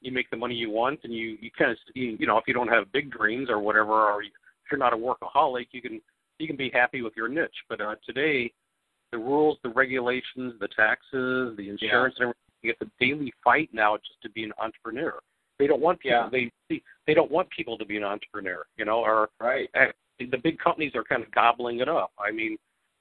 you 0.02 0.12
make 0.12 0.30
the 0.30 0.38
money 0.38 0.56
you 0.56 0.70
want, 0.70 1.02
and 1.04 1.14
you 1.14 1.38
you 1.40 1.52
kind 1.58 1.72
of 1.72 1.78
you, 1.94 2.18
you 2.20 2.28
know 2.28 2.38
if 2.38 2.46
you 2.48 2.54
don't 2.54 2.68
have 2.68 2.92
big 2.92 3.12
dreams 3.12 3.50
or 3.50 3.60
whatever, 3.60 3.92
or 3.92 4.24
if 4.24 4.32
you're 4.72 4.80
not 4.80 4.94
a 4.94 4.98
workaholic, 4.98 5.68
you 5.72 5.82
can 5.82 6.02
you 6.40 6.48
can 6.48 6.56
be 6.56 6.72
happy 6.74 7.02
with 7.02 7.14
your 7.16 7.28
niche. 7.28 7.64
But 7.70 7.82
uh, 7.82 7.96
today, 8.06 8.52
the 9.14 9.20
rules, 9.20 9.58
the 9.64 9.70
regulations, 9.70 10.56
the 10.60 10.68
taxes, 10.76 11.56
the 11.56 11.70
insurance, 11.70 12.16
and 12.20 12.24
everything 12.24 12.36
it's 12.64 12.82
a 12.82 12.86
daily 13.00 13.32
fight 13.44 13.70
now 13.74 13.96
just 13.98 14.22
to 14.24 14.30
be 14.32 14.44
an 14.44 14.52
entrepreneur. 14.60 15.20
They 15.60 15.68
don't 15.68 15.82
want 15.82 16.00
people. 16.00 16.30
Yeah. 16.34 16.48
They 16.70 16.82
they 17.06 17.14
don't 17.14 17.30
want 17.32 17.50
people 17.52 17.78
to 17.78 17.86
be 17.86 17.96
an 17.98 18.04
entrepreneur. 18.04 18.66
You 18.78 18.86
know, 18.86 19.00
or 19.00 19.30
Right. 19.40 19.70
eh, 19.76 19.92
the 20.20 20.38
big 20.38 20.58
companies 20.58 20.94
are 20.96 21.04
kind 21.04 21.24
of 21.24 21.32
gobbling 21.32 21.80
it 21.80 21.88
up. 21.88 22.12
I 22.18 22.32
mean, 22.32 22.58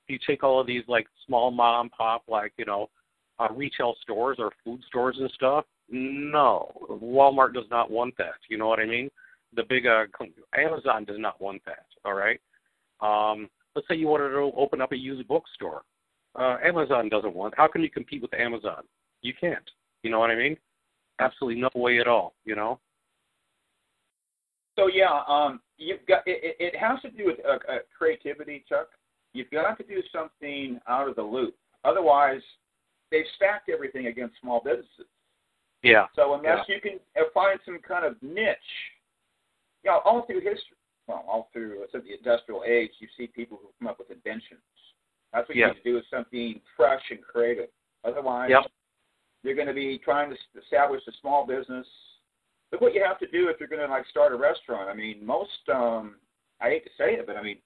you 0.08 0.18
take 0.26 0.44
all 0.44 0.60
of 0.60 0.66
these 0.66 0.82
like 0.86 1.06
small 1.26 1.50
mom 1.50 1.88
pop, 1.90 2.24
like 2.28 2.52
you 2.58 2.66
know, 2.66 2.90
uh, 3.38 3.48
retail 3.52 3.94
stores 4.02 4.36
or 4.38 4.52
food 4.64 4.82
stores 4.88 5.16
and 5.18 5.30
stuff. 5.30 5.64
No, 5.88 6.70
Walmart 6.90 7.54
does 7.54 7.70
not 7.70 7.90
want 7.90 8.14
that. 8.18 8.34
You 8.50 8.58
know 8.58 8.68
what 8.68 8.80
I 8.80 8.86
mean? 8.86 9.10
The 9.54 9.62
big 9.68 9.86
uh, 9.86 10.04
Amazon 10.56 11.04
does 11.04 11.18
not 11.18 11.40
want 11.40 11.62
that. 11.66 11.86
All 12.04 12.14
right. 12.14 12.40
Um, 13.00 13.48
let's 13.74 13.88
say 13.88 13.94
you 13.94 14.08
wanted 14.08 14.30
to 14.30 14.50
open 14.56 14.80
up 14.80 14.92
a 14.92 14.96
used 14.96 15.26
bookstore. 15.28 15.82
Uh, 16.34 16.56
Amazon 16.64 17.08
doesn't 17.08 17.34
want. 17.34 17.54
How 17.56 17.68
can 17.68 17.82
you 17.82 17.90
compete 17.90 18.22
with 18.22 18.32
Amazon? 18.34 18.82
You 19.20 19.34
can't. 19.38 19.68
You 20.02 20.10
know 20.10 20.18
what 20.18 20.30
I 20.30 20.36
mean? 20.36 20.56
Absolutely 21.20 21.60
no 21.60 21.70
way 21.74 21.98
at 21.98 22.08
all. 22.08 22.34
You 22.44 22.56
know. 22.56 22.80
So 24.76 24.88
yeah, 24.88 25.20
um, 25.28 25.60
you've 25.76 26.04
got 26.08 26.22
it. 26.26 26.56
It 26.58 26.76
has 26.76 27.00
to 27.02 27.10
do 27.10 27.26
with 27.26 27.38
uh, 27.46 27.58
uh, 27.70 27.78
creativity, 27.96 28.64
Chuck. 28.68 28.88
You've 29.34 29.50
got 29.50 29.76
to 29.78 29.84
do 29.84 30.02
something 30.12 30.80
out 30.88 31.08
of 31.08 31.16
the 31.16 31.22
loop. 31.22 31.54
Otherwise, 31.84 32.42
they've 33.10 33.24
stacked 33.36 33.68
everything 33.68 34.06
against 34.06 34.34
small 34.40 34.60
businesses. 34.64 35.06
Yeah. 35.82 36.06
So 36.14 36.34
unless 36.34 36.66
you 36.68 36.80
can 36.80 37.00
uh, 37.16 37.24
find 37.34 37.58
some 37.64 37.78
kind 37.86 38.04
of 38.04 38.14
niche, 38.22 38.56
you 39.82 39.90
know, 39.90 40.00
all 40.04 40.24
through 40.26 40.40
history, 40.40 40.76
well, 41.08 41.24
all 41.28 41.48
through 41.52 41.80
let's 41.80 41.92
the 41.92 42.14
industrial 42.16 42.62
age, 42.66 42.90
you 43.00 43.08
see 43.16 43.26
people 43.26 43.58
who 43.60 43.68
come 43.78 43.88
up 43.88 43.98
with 43.98 44.10
inventions. 44.10 44.60
That's 45.32 45.48
what 45.48 45.56
Yeah. 45.56 45.68
you 45.68 45.74
need 45.74 45.82
to 45.82 45.90
do 45.92 45.98
is 45.98 46.04
something 46.08 46.60
fresh 46.76 47.10
and 47.10 47.22
creative. 47.22 47.70
Otherwise, 48.04 48.50
Yep. 48.50 48.70
you're 49.42 49.54
going 49.54 49.68
to 49.68 49.74
be 49.74 49.98
trying 49.98 50.30
to 50.30 50.36
establish 50.60 51.06
a 51.06 51.12
small 51.12 51.46
business. 51.46 51.86
Look 52.70 52.80
what 52.80 52.94
you 52.94 53.02
have 53.04 53.18
to 53.18 53.26
do 53.26 53.48
if 53.48 53.58
you're 53.60 53.68
going 53.68 53.82
to 53.82 53.88
like 53.88 54.06
start 54.06 54.32
a 54.32 54.36
restaurant. 54.36 54.88
I 54.88 54.94
mean, 54.94 55.24
most 55.24 55.68
um, 55.68 56.20
I 56.60 56.68
hate 56.70 56.84
to 56.84 56.90
say 56.96 57.14
it, 57.14 57.26
but 57.26 57.36
I 57.36 57.42
mean, 57.42 57.58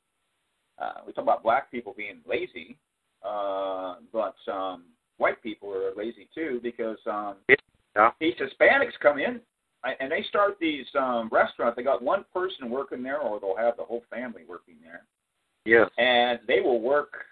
uh, 0.78 1.02
we 1.06 1.12
talk 1.12 1.22
about 1.22 1.42
black 1.42 1.70
people 1.70 1.92
being 1.96 2.20
lazy, 2.26 2.78
uh, 3.22 3.96
but 4.12 4.36
um, 4.48 4.84
white 5.18 5.42
people 5.42 5.72
are 5.72 5.94
lazy 5.94 6.28
too 6.34 6.60
because 6.62 6.98
um, 7.06 7.36
Yeah. 7.94 8.12
these 8.20 8.34
Hispanics 8.36 8.98
come 9.00 9.18
in 9.18 9.40
and 10.00 10.10
they 10.10 10.22
start 10.24 10.58
these 10.58 10.86
um, 10.94 11.28
restaurants. 11.30 11.76
They 11.76 11.82
got 11.82 12.02
one 12.02 12.24
person 12.32 12.70
working 12.70 13.02
there, 13.02 13.18
or 13.20 13.38
they'll 13.38 13.56
have 13.56 13.76
the 13.76 13.84
whole 13.84 14.02
family 14.10 14.44
working 14.48 14.76
there, 14.82 15.06
Yes. 15.64 15.90
and 15.98 16.40
they 16.46 16.60
will 16.60 16.80
work 16.80 17.24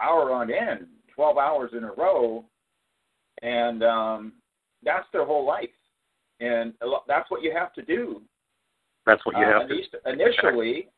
hour 0.00 0.32
on 0.32 0.50
end, 0.52 0.86
twelve 1.14 1.36
hours 1.38 1.70
in 1.76 1.84
a 1.84 1.92
row, 1.92 2.44
and 3.42 3.82
um, 3.82 4.32
that's 4.84 5.06
their 5.12 5.24
whole 5.24 5.46
life. 5.46 5.68
And 6.40 6.72
that's 7.08 7.30
what 7.30 7.42
you 7.42 7.52
have 7.52 7.72
to 7.74 7.82
do 7.82 8.22
That's 9.06 9.24
what 9.26 9.36
you 9.36 9.42
uh, 9.44 9.52
have 9.54 9.62
at 9.62 9.68
to. 9.68 9.74
least 9.74 9.94
initially. 10.06 10.88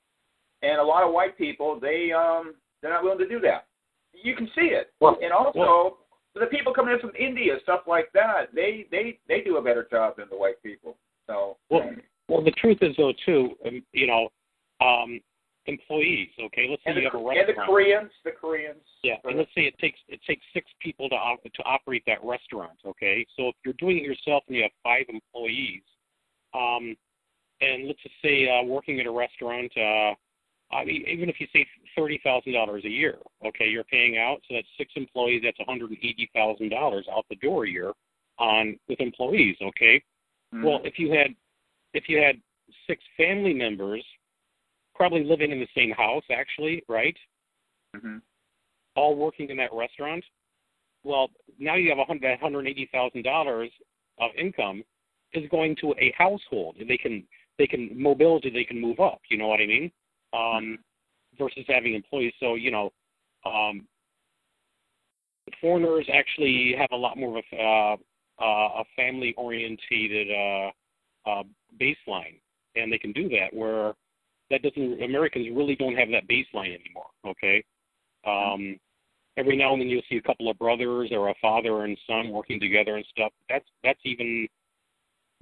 And 0.62 0.78
a 0.78 0.84
lot 0.84 1.02
of 1.02 1.14
white 1.14 1.38
people, 1.38 1.80
they 1.80 2.12
um, 2.12 2.54
they're 2.82 2.92
not 2.92 3.02
willing 3.02 3.18
to 3.20 3.28
do 3.28 3.40
that. 3.40 3.66
You 4.12 4.36
can 4.36 4.46
see 4.54 4.66
it, 4.72 4.92
Well, 5.00 5.16
and 5.22 5.32
also 5.32 5.58
well- 5.58 5.96
the 6.34 6.46
people 6.46 6.72
coming 6.72 6.94
in 6.94 7.00
from 7.00 7.10
India, 7.18 7.54
stuff 7.62 7.80
like 7.86 8.10
that, 8.14 8.54
they 8.54 8.86
they 8.90 9.18
they 9.28 9.40
do 9.40 9.56
a 9.56 9.62
better 9.62 9.86
job 9.90 10.16
than 10.18 10.26
the 10.30 10.36
white 10.36 10.62
people. 10.62 10.96
So 11.26 11.56
well, 11.70 11.90
well, 12.28 12.44
the 12.44 12.52
truth 12.52 12.78
is 12.82 12.94
though 12.98 13.12
too, 13.24 13.56
um, 13.66 13.82
you 13.92 14.06
know, 14.06 14.28
um, 14.80 15.20
employees. 15.66 16.30
Okay, 16.40 16.66
let's 16.68 16.82
say 16.84 16.90
and 16.90 16.96
you 16.96 17.02
the, 17.02 17.10
have 17.10 17.20
a 17.20 17.24
restaurant. 17.24 17.48
And 17.48 17.58
the 17.58 17.62
Koreans, 17.66 18.10
the 18.24 18.30
Koreans. 18.30 18.86
Yeah, 19.02 19.16
and 19.24 19.38
let's 19.38 19.50
say 19.54 19.62
it 19.62 19.78
takes 19.78 19.98
it 20.08 20.20
takes 20.26 20.42
six 20.54 20.66
people 20.80 21.08
to 21.08 21.14
op- 21.14 21.42
to 21.42 21.62
operate 21.64 22.02
that 22.06 22.18
restaurant. 22.24 22.78
Okay, 22.86 23.26
so 23.36 23.48
if 23.48 23.54
you're 23.64 23.74
doing 23.74 23.98
it 23.98 24.04
yourself 24.04 24.44
and 24.48 24.56
you 24.56 24.62
have 24.62 24.72
five 24.82 25.04
employees, 25.08 25.82
um, 26.54 26.96
and 27.60 27.86
let's 27.86 28.02
just 28.02 28.14
say 28.22 28.48
uh, 28.48 28.64
working 28.64 29.00
at 29.00 29.06
a 29.06 29.10
restaurant, 29.10 29.70
uh, 29.76 30.14
I 30.74 30.84
mean, 30.84 31.04
even 31.06 31.28
if 31.28 31.40
you 31.40 31.46
say 31.52 31.66
thirty 31.96 32.20
thousand 32.24 32.52
dollars 32.54 32.84
a 32.84 32.90
year, 32.90 33.18
okay, 33.44 33.68
you're 33.68 33.84
paying 33.84 34.18
out, 34.18 34.38
so 34.48 34.54
that's 34.54 34.68
six 34.78 34.92
employees, 34.96 35.42
that's 35.44 35.58
one 35.58 35.68
hundred 35.68 35.90
and 35.90 35.98
eighty 35.98 36.30
thousand 36.34 36.70
dollars 36.70 37.06
out 37.12 37.26
the 37.28 37.36
door 37.36 37.64
a 37.64 37.70
year 37.70 37.92
on 38.38 38.78
with 38.88 39.00
employees. 39.00 39.56
Okay, 39.60 40.02
Mhm. 40.54 40.64
well 40.64 40.80
if 40.84 40.98
you 40.98 41.12
had 41.12 41.34
if 41.92 42.08
you 42.08 42.18
had 42.18 42.40
six 42.86 43.02
family 43.16 43.52
members, 43.52 44.04
probably 45.00 45.24
living 45.24 45.50
in 45.50 45.58
the 45.58 45.68
same 45.74 45.92
house, 45.92 46.24
actually, 46.30 46.84
right? 46.86 47.16
Mhm. 47.96 48.20
all 48.96 49.16
working 49.16 49.48
in 49.48 49.56
that 49.56 49.72
restaurant, 49.72 50.22
well, 51.04 51.30
now 51.58 51.74
you 51.74 51.88
have 51.88 51.98
a 51.98 52.04
hundred 52.04 52.38
hundred 52.38 52.68
eighty 52.68 52.86
thousand 52.92 53.22
dollars 53.22 53.70
of 54.18 54.30
income 54.36 54.84
is 55.32 55.48
going 55.48 55.74
to 55.76 55.94
a 55.98 56.12
household. 56.18 56.76
They 56.86 56.98
can 56.98 57.26
they 57.56 57.66
can 57.66 57.82
mobility 57.98 58.50
they 58.50 58.64
can 58.64 58.78
move 58.78 59.00
up. 59.00 59.22
You 59.30 59.38
know 59.38 59.48
what 59.48 59.60
I 59.60 59.66
mean? 59.66 59.90
Um, 60.34 60.78
versus 61.38 61.64
having 61.66 61.94
employees. 61.94 62.34
So 62.38 62.56
you 62.56 62.70
know, 62.70 62.92
um, 63.46 63.88
foreigners 65.62 66.06
actually 66.12 66.74
have 66.76 66.92
a 66.92 66.96
lot 66.96 67.16
more 67.16 67.38
of 67.38 67.44
a 67.52 67.62
uh, 67.62 67.96
uh, 68.38 68.82
a 68.82 68.84
family 68.96 69.32
orientated 69.38 70.28
uh, 70.30 70.70
uh, 71.30 71.44
baseline, 71.80 72.38
and 72.76 72.92
they 72.92 72.98
can 72.98 73.12
do 73.12 73.30
that 73.30 73.48
where 73.54 73.94
that 74.50 74.62
doesn't 74.62 75.02
Americans 75.02 75.48
really 75.54 75.76
don't 75.76 75.96
have 75.96 76.08
that 76.10 76.28
baseline 76.28 76.74
anymore. 76.74 77.06
Okay. 77.26 77.64
Um, 78.26 78.78
every 79.36 79.56
now 79.56 79.72
and 79.72 79.80
then 79.80 79.88
you'll 79.88 80.02
see 80.08 80.16
a 80.16 80.22
couple 80.22 80.50
of 80.50 80.58
brothers 80.58 81.10
or 81.12 81.30
a 81.30 81.34
father 81.40 81.84
and 81.84 81.96
son 82.06 82.30
working 82.30 82.60
together 82.60 82.96
and 82.96 83.06
stuff. 83.10 83.32
That's 83.48 83.64
that's 83.82 84.00
even 84.04 84.48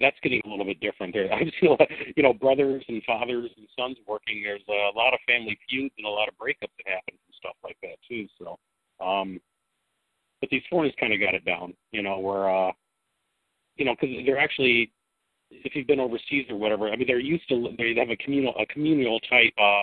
that's 0.00 0.16
getting 0.22 0.40
a 0.44 0.48
little 0.48 0.64
bit 0.64 0.80
different. 0.80 1.12
There, 1.14 1.32
I 1.32 1.50
feel 1.60 1.76
you 2.16 2.22
know 2.22 2.32
brothers 2.32 2.84
and 2.88 3.02
fathers 3.04 3.50
and 3.56 3.66
sons 3.78 3.96
working. 4.06 4.42
There's 4.42 4.62
a 4.68 4.96
lot 4.96 5.14
of 5.14 5.20
family 5.26 5.58
feuds 5.68 5.94
and 5.98 6.06
a 6.06 6.10
lot 6.10 6.28
of 6.28 6.34
breakups 6.34 6.74
that 6.78 6.86
happen 6.86 7.14
and 7.14 7.34
stuff 7.38 7.56
like 7.64 7.76
that 7.82 7.96
too. 8.08 8.26
So, 8.38 8.58
um, 9.04 9.40
but 10.40 10.50
these 10.50 10.62
foreigners 10.70 10.94
kind 11.00 11.12
of 11.12 11.20
got 11.20 11.34
it 11.34 11.44
down. 11.44 11.74
You 11.92 12.02
know 12.02 12.18
where 12.18 12.48
uh, 12.48 12.72
you 13.76 13.84
know 13.84 13.94
because 13.98 14.14
they're 14.24 14.38
actually 14.38 14.92
if 15.50 15.74
you've 15.74 15.86
been 15.86 16.00
overseas 16.00 16.46
or 16.50 16.56
whatever. 16.56 16.88
I 16.90 16.96
mean 16.96 17.06
they're 17.06 17.18
used 17.18 17.48
to 17.48 17.74
they 17.78 17.94
have 17.98 18.10
a 18.10 18.16
communal 18.16 18.54
a 18.58 18.66
communal 18.66 19.20
type. 19.20 19.52
uh 19.60 19.82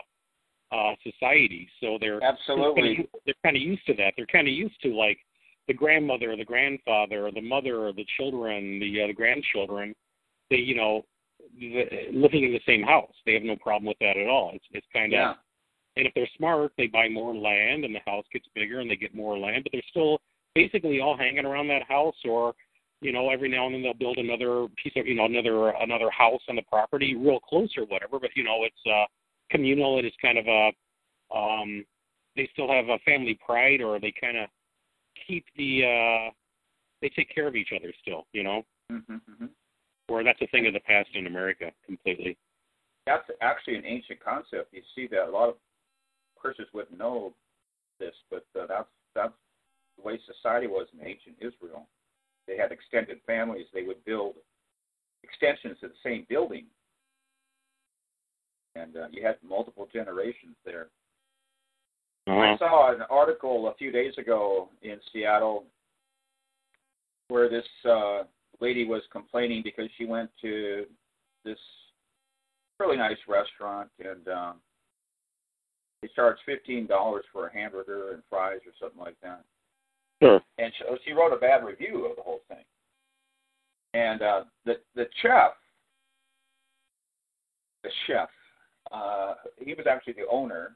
uh 0.72 0.96
society 1.04 1.70
so 1.80 1.98
they're 2.02 2.22
Absolutely. 2.24 3.08
they're 3.26 3.36
kind 3.44 3.56
of 3.56 3.62
used 3.62 3.86
to 3.86 3.94
that 3.94 4.14
they're 4.18 4.26
kind 4.26 4.48
of 4.48 4.54
used 4.54 4.82
to 4.82 4.90
like 4.90 5.20
the 5.68 5.74
grandmother 5.74 6.32
or 6.32 6.36
the 6.38 6.44
grandfather 6.44 7.28
or 7.28 7.32
the 7.32 7.42
mother 7.42 7.86
or 7.86 7.94
the 7.94 8.06
children 8.18 8.80
the 8.80 9.04
uh, 9.04 9.08
the 9.08 9.14
grandchildren 9.14 9.94
they 10.50 10.58
you 10.58 10.76
know 10.76 11.06
the, 11.60 11.86
living 12.12 12.44
in 12.46 12.52
the 12.52 12.60
same 12.66 12.82
house 12.82 13.14
they 13.28 13.34
have 13.34 13.44
no 13.44 13.56
problem 13.58 13.86
with 13.86 13.98
that 14.00 14.18
at 14.18 14.28
all 14.28 14.52
it's 14.56 14.66
it's 14.72 14.88
kind 14.92 15.14
of 15.14 15.18
Yeah. 15.20 15.34
and 15.98 16.08
if 16.08 16.14
they're 16.16 16.28
smart 16.36 16.72
they 16.80 16.88
buy 16.88 17.10
more 17.10 17.36
land 17.36 17.86
and 17.86 17.94
the 17.94 18.02
house 18.08 18.26
gets 18.34 18.48
bigger 18.56 18.80
and 18.80 18.90
they 18.90 18.96
get 18.96 19.14
more 19.14 19.38
land 19.38 19.64
but 19.64 19.72
they're 19.72 19.92
still 19.92 20.20
basically 20.56 21.00
all 21.00 21.16
hanging 21.16 21.46
around 21.46 21.68
that 21.68 21.84
house 21.84 22.16
or 22.26 22.56
you 23.06 23.14
know 23.14 23.30
every 23.30 23.50
now 23.50 23.66
and 23.66 23.76
then 23.76 23.84
they'll 23.84 23.94
build 23.94 24.18
another 24.18 24.68
piece 24.82 24.94
of 24.96 25.06
you 25.06 25.16
know 25.16 25.26
another 25.26 25.70
another 25.82 26.10
house 26.10 26.42
on 26.50 26.56
the 26.56 26.62
property 26.64 27.16
real 27.16 27.40
close 27.40 27.72
or 27.78 27.86
whatever 27.86 28.20
but 28.20 28.32
you 28.36 28.44
know 28.44 28.64
it's 28.64 28.84
uh 28.88 29.06
communal 29.52 29.98
and 29.98 30.08
it's 30.08 30.16
kind 30.22 30.38
of 30.38 30.46
a 30.48 30.72
um 31.36 31.86
they 32.36 32.50
still 32.54 32.70
have 32.72 32.90
a 32.90 32.98
family 33.06 33.38
pride 33.46 33.82
or 33.82 34.00
they 34.00 34.14
kind 34.20 34.38
of 34.38 34.50
keep 35.28 35.46
the 35.56 35.72
uh 35.84 36.32
they 37.02 37.10
take 37.16 37.34
care 37.34 37.48
of 37.48 37.56
each 37.56 37.70
other 37.76 37.94
still 38.02 38.26
you 38.34 38.44
know 38.44 38.64
Mhm, 38.92 39.22
mhm. 39.32 39.50
or 40.10 40.24
that's 40.24 40.42
a 40.42 40.48
thing 40.48 40.68
of 40.68 40.74
the 40.74 40.80
past 40.82 41.10
in 41.16 41.26
america 41.28 41.72
completely 41.86 42.38
That's 43.08 43.30
actually 43.42 43.76
an 43.78 43.86
ancient 43.86 44.20
concept. 44.20 44.74
You 44.74 44.82
see 44.96 45.08
that 45.14 45.30
a 45.30 45.32
lot 45.32 45.50
of 45.50 45.56
Christians 46.38 46.70
wouldn't 46.74 46.98
know 46.98 47.34
this, 48.00 48.14
but 48.32 48.46
uh, 48.60 48.66
that's 48.68 48.90
that's 49.14 49.34
the 49.98 50.04
way 50.04 50.20
society 50.26 50.68
was 50.68 50.88
in 50.94 51.06
ancient 51.06 51.36
Israel. 51.40 51.88
They 52.48 52.58
had 52.58 52.72
extended 52.72 53.20
families. 53.26 53.66
They 53.74 53.84
would 53.84 54.04
build 54.06 54.36
extensions 55.24 55.78
to 55.82 55.88
the 55.88 55.94
same 56.04 56.26
building, 56.30 56.66
and 58.76 58.96
uh, 58.96 59.08
you 59.12 59.26
had 59.26 59.38
multiple 59.48 59.88
generations 59.92 60.56
there. 60.66 60.88
I 62.28 62.54
uh 62.54 62.58
saw 62.58 62.94
an 62.94 63.02
article 63.10 63.68
a 63.68 63.76
few 63.76 63.92
days 63.92 64.14
ago 64.18 64.70
in 64.82 64.98
Seattle 65.14 65.66
where 67.28 67.50
this 67.50 67.66
uh, 67.90 68.24
lady 68.62 68.86
was 68.86 69.02
complaining 69.12 69.62
because 69.64 69.90
she 69.98 70.06
went 70.06 70.30
to 70.42 70.86
this 71.44 71.58
really 72.80 72.98
nice 72.98 73.18
restaurant 73.28 73.90
and 74.00 74.28
um, 74.28 74.56
they 76.02 76.10
charged 76.16 76.42
fifteen 76.46 76.88
dollars 76.88 77.26
for 77.32 77.48
a 77.48 77.54
hamburger 77.54 78.14
and 78.14 78.24
fries 78.30 78.60
or 78.66 78.74
something 78.80 79.00
like 79.00 79.16
that. 79.24 79.44
Sure 80.22 80.42
And 80.58 80.72
she, 80.78 80.84
she 81.06 81.14
wrote 81.14 81.34
a 81.34 81.38
bad 81.38 81.64
review 81.64 82.06
of 82.06 82.16
the 82.16 82.22
whole 82.22 82.42
thing. 82.48 82.64
And 83.94 84.22
uh, 84.22 84.44
the 84.66 84.74
the 84.96 85.06
chef, 85.22 85.52
the 87.84 87.90
chef, 88.08 88.30
uh, 88.92 89.36
he 89.58 89.74
was 89.74 89.86
actually 89.90 90.14
the 90.14 90.28
owner. 90.30 90.76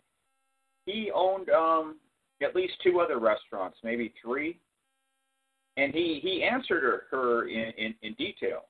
He 0.85 1.11
owned 1.13 1.49
um, 1.49 1.97
at 2.41 2.55
least 2.55 2.73
two 2.83 2.99
other 2.99 3.19
restaurants, 3.19 3.77
maybe 3.83 4.13
three. 4.21 4.59
And 5.77 5.93
he, 5.93 6.19
he 6.21 6.43
answered 6.43 6.83
her, 6.83 7.03
her 7.11 7.47
in, 7.47 7.71
in, 7.77 7.95
in 8.01 8.13
detail. 8.13 8.63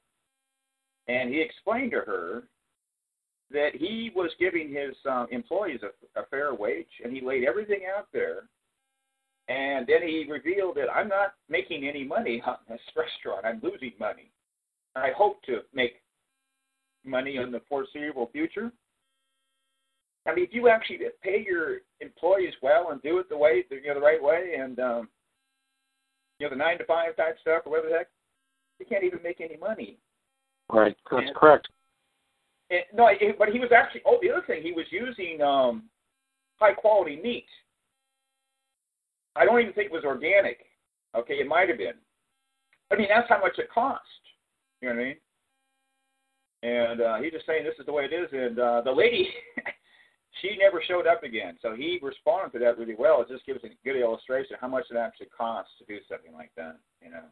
And 1.07 1.29
he 1.29 1.41
explained 1.41 1.91
to 1.91 2.01
her 2.01 2.43
that 3.51 3.71
he 3.73 4.11
was 4.15 4.29
giving 4.39 4.69
his 4.69 4.95
um, 5.09 5.27
employees 5.31 5.79
a, 5.83 6.19
a 6.19 6.25
fair 6.27 6.53
wage, 6.53 6.87
and 7.03 7.11
he 7.11 7.21
laid 7.21 7.45
everything 7.45 7.81
out 7.97 8.07
there. 8.13 8.43
And 9.49 9.87
then 9.87 10.07
he 10.07 10.27
revealed 10.29 10.77
that 10.77 10.91
I'm 10.93 11.09
not 11.09 11.33
making 11.49 11.87
any 11.87 12.05
money 12.05 12.41
on 12.45 12.57
this 12.69 12.79
restaurant. 12.95 13.45
I'm 13.45 13.59
losing 13.61 13.93
money. 13.99 14.31
I 14.95 15.09
hope 15.15 15.41
to 15.43 15.61
make 15.73 15.95
money 17.05 17.37
in 17.37 17.51
the 17.51 17.61
foreseeable 17.67 18.29
future. 18.31 18.71
I 20.27 20.35
mean, 20.35 20.45
if 20.45 20.53
you 20.53 20.69
actually 20.69 20.99
pay 21.23 21.43
your 21.47 21.77
employees 22.01 22.53
well 22.61 22.91
and 22.91 23.01
do 23.01 23.17
it 23.17 23.29
the 23.29 23.37
way, 23.37 23.65
you 23.71 23.87
know, 23.87 23.95
the 23.95 23.99
right 23.99 24.21
way, 24.21 24.55
and 24.59 24.79
um, 24.79 25.09
you 26.37 26.45
know, 26.45 26.51
the 26.51 26.55
nine 26.55 26.77
to 26.77 26.85
five 26.85 27.15
type 27.15 27.37
stuff 27.41 27.63
or 27.65 27.71
whatever 27.71 27.89
the 27.89 27.97
heck, 27.97 28.07
you 28.79 28.85
can't 28.85 29.03
even 29.03 29.19
make 29.23 29.41
any 29.41 29.57
money. 29.57 29.97
right 30.71 30.95
that's 31.09 31.25
Yeah. 31.27 31.33
correct 31.35 31.67
And, 32.69 32.83
no, 32.93 33.07
it, 33.07 33.37
but 33.39 33.49
he 33.49 33.59
was 33.59 33.71
actually. 33.71 34.01
Oh, 34.05 34.19
the 34.21 34.31
other 34.31 34.45
thing, 34.45 34.61
he 34.61 34.71
was 34.71 34.85
using 34.91 35.41
um, 35.41 35.89
high 36.59 36.73
quality 36.73 37.15
meat. 37.21 37.47
I 39.39 39.45
don't 39.45 39.59
even 39.61 39.73
think 39.73 39.87
it 39.87 39.93
was 39.93 40.03
organic. 40.03 40.65
Okay, 41.15 41.35
it 41.35 41.47
might 41.47 41.69
have 41.69 41.77
been. 41.77 41.95
I 42.91 42.95
mean, 42.95 43.07
that's 43.09 43.29
how 43.29 43.39
much 43.39 43.57
it 43.57 43.71
cost. 43.73 44.03
You 44.81 44.89
know 44.89 44.95
what 44.95 45.01
I 45.01 45.05
mean? 45.05 45.15
And 46.61 47.01
uh, 47.01 47.17
he's 47.21 47.31
just 47.31 47.45
saying 47.45 47.63
this 47.63 47.79
is 47.79 47.85
the 47.85 47.93
way 47.93 48.03
it 48.03 48.13
is. 48.13 48.27
And 48.33 48.59
uh, 48.59 48.81
the 48.83 48.91
lady, 48.91 49.29
she 50.41 50.57
never 50.59 50.83
showed 50.85 51.07
up 51.07 51.23
again. 51.23 51.57
So 51.61 51.73
he 51.73 51.99
responded 52.01 52.51
to 52.53 52.59
that 52.65 52.77
really 52.77 52.95
well. 52.99 53.21
It 53.21 53.29
just 53.29 53.45
gives 53.45 53.63
a 53.63 53.69
good 53.85 53.99
illustration 53.99 54.57
how 54.59 54.67
much 54.67 54.85
it 54.91 54.97
actually 54.97 55.27
costs 55.35 55.71
to 55.79 55.85
do 55.85 55.99
something 56.09 56.33
like 56.33 56.51
that. 56.57 56.77
You 57.01 57.11
know. 57.11 57.23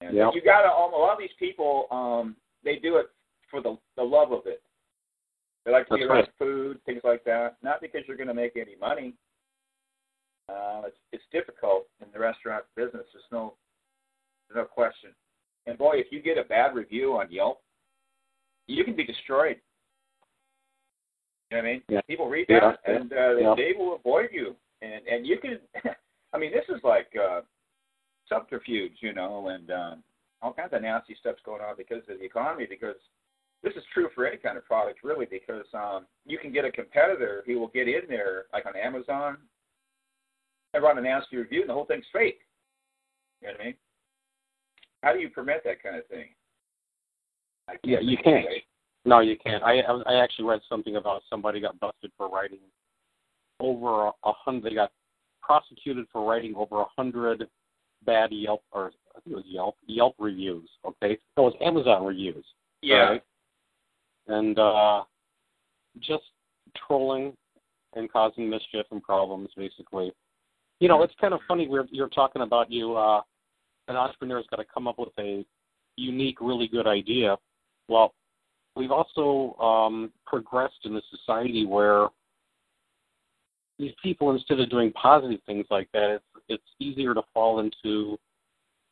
And 0.00 0.16
Yeah. 0.16 0.30
you 0.34 0.42
got 0.42 0.62
to. 0.62 0.68
Um, 0.68 0.92
a 0.92 0.96
lot 0.96 1.12
of 1.12 1.18
these 1.18 1.36
people, 1.38 1.86
um, 1.92 2.36
they 2.64 2.76
do 2.76 2.96
it 2.96 3.06
for 3.50 3.62
the 3.62 3.78
the 3.96 4.02
love 4.02 4.32
of 4.32 4.46
it. 4.46 4.62
They 5.64 5.72
like 5.72 5.86
to 5.88 5.96
That's 5.96 6.02
around 6.02 6.16
right. 6.18 6.28
food, 6.38 6.80
things 6.86 7.02
like 7.04 7.24
that. 7.24 7.56
Not 7.62 7.80
because 7.80 8.02
you're 8.06 8.16
going 8.16 8.28
to 8.28 8.34
make 8.34 8.56
any 8.56 8.76
money. 8.80 9.14
Uh, 10.48 10.82
it's 10.86 10.96
it's 11.12 11.24
difficult 11.32 11.86
in 12.00 12.06
the 12.12 12.18
restaurant 12.18 12.64
business. 12.76 13.04
There's 13.12 13.24
no 13.32 13.54
there's 14.48 14.62
no 14.62 14.64
question. 14.64 15.10
And 15.66 15.76
boy, 15.76 15.94
if 15.96 16.06
you 16.10 16.22
get 16.22 16.38
a 16.38 16.44
bad 16.44 16.74
review 16.74 17.14
on 17.14 17.30
Yelp, 17.30 17.60
you 18.68 18.84
can 18.84 18.94
be 18.94 19.04
destroyed. 19.04 19.56
You 21.50 21.56
know 21.56 21.62
what 21.62 21.68
I 21.68 21.72
mean? 21.72 21.82
Yeah. 21.88 22.00
People 22.08 22.28
read 22.28 22.46
that 22.48 22.78
yeah, 22.86 22.94
and 22.94 23.12
uh, 23.12 23.36
yeah. 23.36 23.54
they 23.56 23.72
will 23.76 23.96
avoid 23.96 24.28
you. 24.32 24.54
And 24.82 25.06
and 25.06 25.26
you 25.26 25.38
can. 25.38 25.58
I 26.32 26.38
mean, 26.38 26.52
this 26.52 26.64
is 26.68 26.82
like 26.84 27.08
uh, 27.16 27.40
subterfuge, 28.28 28.92
you 29.00 29.14
know, 29.14 29.48
and 29.48 29.70
um, 29.70 30.02
all 30.42 30.52
kinds 30.52 30.72
of 30.72 30.82
nasty 30.82 31.16
stuff's 31.18 31.40
going 31.44 31.62
on 31.62 31.76
because 31.76 32.02
of 32.10 32.18
the 32.18 32.24
economy. 32.24 32.66
Because 32.68 32.96
this 33.62 33.72
is 33.74 33.82
true 33.94 34.08
for 34.14 34.26
any 34.26 34.36
kind 34.36 34.58
of 34.58 34.64
product, 34.64 35.02
really, 35.02 35.26
because 35.26 35.64
um, 35.72 36.06
you 36.24 36.38
can 36.38 36.52
get 36.52 36.64
a 36.64 36.70
competitor 36.70 37.42
who 37.46 37.58
will 37.58 37.68
get 37.68 37.88
in 37.88 38.02
there, 38.08 38.44
like 38.52 38.66
on 38.66 38.76
Amazon, 38.76 39.38
and 40.76 40.84
run 40.84 40.98
a 40.98 41.00
nasty 41.00 41.36
review, 41.36 41.62
and 41.62 41.70
the 41.70 41.74
whole 41.74 41.86
thing's 41.86 42.04
fake. 42.12 42.38
You 43.40 43.48
know 43.48 43.54
what 43.54 43.60
I 43.60 43.64
mean? 43.64 43.74
How 45.02 45.12
do 45.12 45.18
you 45.18 45.30
permit 45.30 45.62
that 45.64 45.82
kind 45.82 45.96
of 45.96 46.06
thing? 46.06 46.26
Yeah, 47.82 47.98
you 48.00 48.16
can't. 48.22 48.46
No, 49.04 49.20
you 49.20 49.36
can't. 49.36 49.62
I 49.62 49.80
I 49.80 50.22
actually 50.22 50.46
read 50.46 50.60
something 50.68 50.96
about 50.96 51.22
somebody 51.28 51.60
got 51.60 51.78
busted 51.80 52.12
for 52.16 52.28
writing 52.28 52.60
over 53.60 54.06
a 54.08 54.12
hundred. 54.24 54.70
They 54.70 54.74
got 54.74 54.92
prosecuted 55.42 56.06
for 56.12 56.28
writing 56.28 56.54
over 56.56 56.80
a 56.80 56.86
hundred 56.96 57.48
bad 58.04 58.30
Yelp 58.30 58.62
or 58.72 58.92
I 59.16 59.20
think 59.20 59.32
it 59.32 59.36
was 59.36 59.44
Yelp 59.46 59.76
Yelp 59.86 60.14
reviews. 60.18 60.68
Okay, 60.84 61.18
so 61.34 61.46
it 61.46 61.52
was 61.52 61.56
Amazon 61.60 62.04
reviews. 62.04 62.44
Yeah. 62.82 62.96
Right? 62.96 63.22
And 64.28 64.58
uh, 64.58 65.02
just 66.00 66.24
trolling 66.86 67.32
and 67.94 68.12
causing 68.12 68.50
mischief 68.50 68.86
and 68.90 69.02
problems, 69.02 69.48
basically. 69.56 70.12
You 70.80 70.88
know, 70.88 71.02
it's 71.02 71.14
kind 71.20 71.32
of 71.32 71.40
funny. 71.48 71.68
We're 71.68 71.86
you're 71.90 72.08
talking 72.08 72.42
about 72.42 72.70
you. 72.70 72.96
Uh, 72.96 73.22
an 73.88 73.96
entrepreneur's 73.96 74.46
got 74.50 74.56
to 74.56 74.64
come 74.72 74.86
up 74.86 74.98
with 74.98 75.10
a 75.18 75.44
unique, 75.96 76.40
really 76.40 76.68
good 76.68 76.86
idea. 76.86 77.36
Well, 77.88 78.14
we've 78.74 78.90
also 78.90 79.56
um, 79.62 80.12
progressed 80.26 80.84
in 80.84 80.96
a 80.96 81.00
society 81.10 81.64
where 81.64 82.08
these 83.78 83.92
people, 84.02 84.30
instead 84.32 84.60
of 84.60 84.70
doing 84.70 84.92
positive 84.92 85.40
things 85.46 85.66
like 85.70 85.88
that, 85.92 86.16
it's 86.16 86.24
it's 86.48 86.64
easier 86.78 87.14
to 87.14 87.22
fall 87.34 87.60
into 87.60 88.18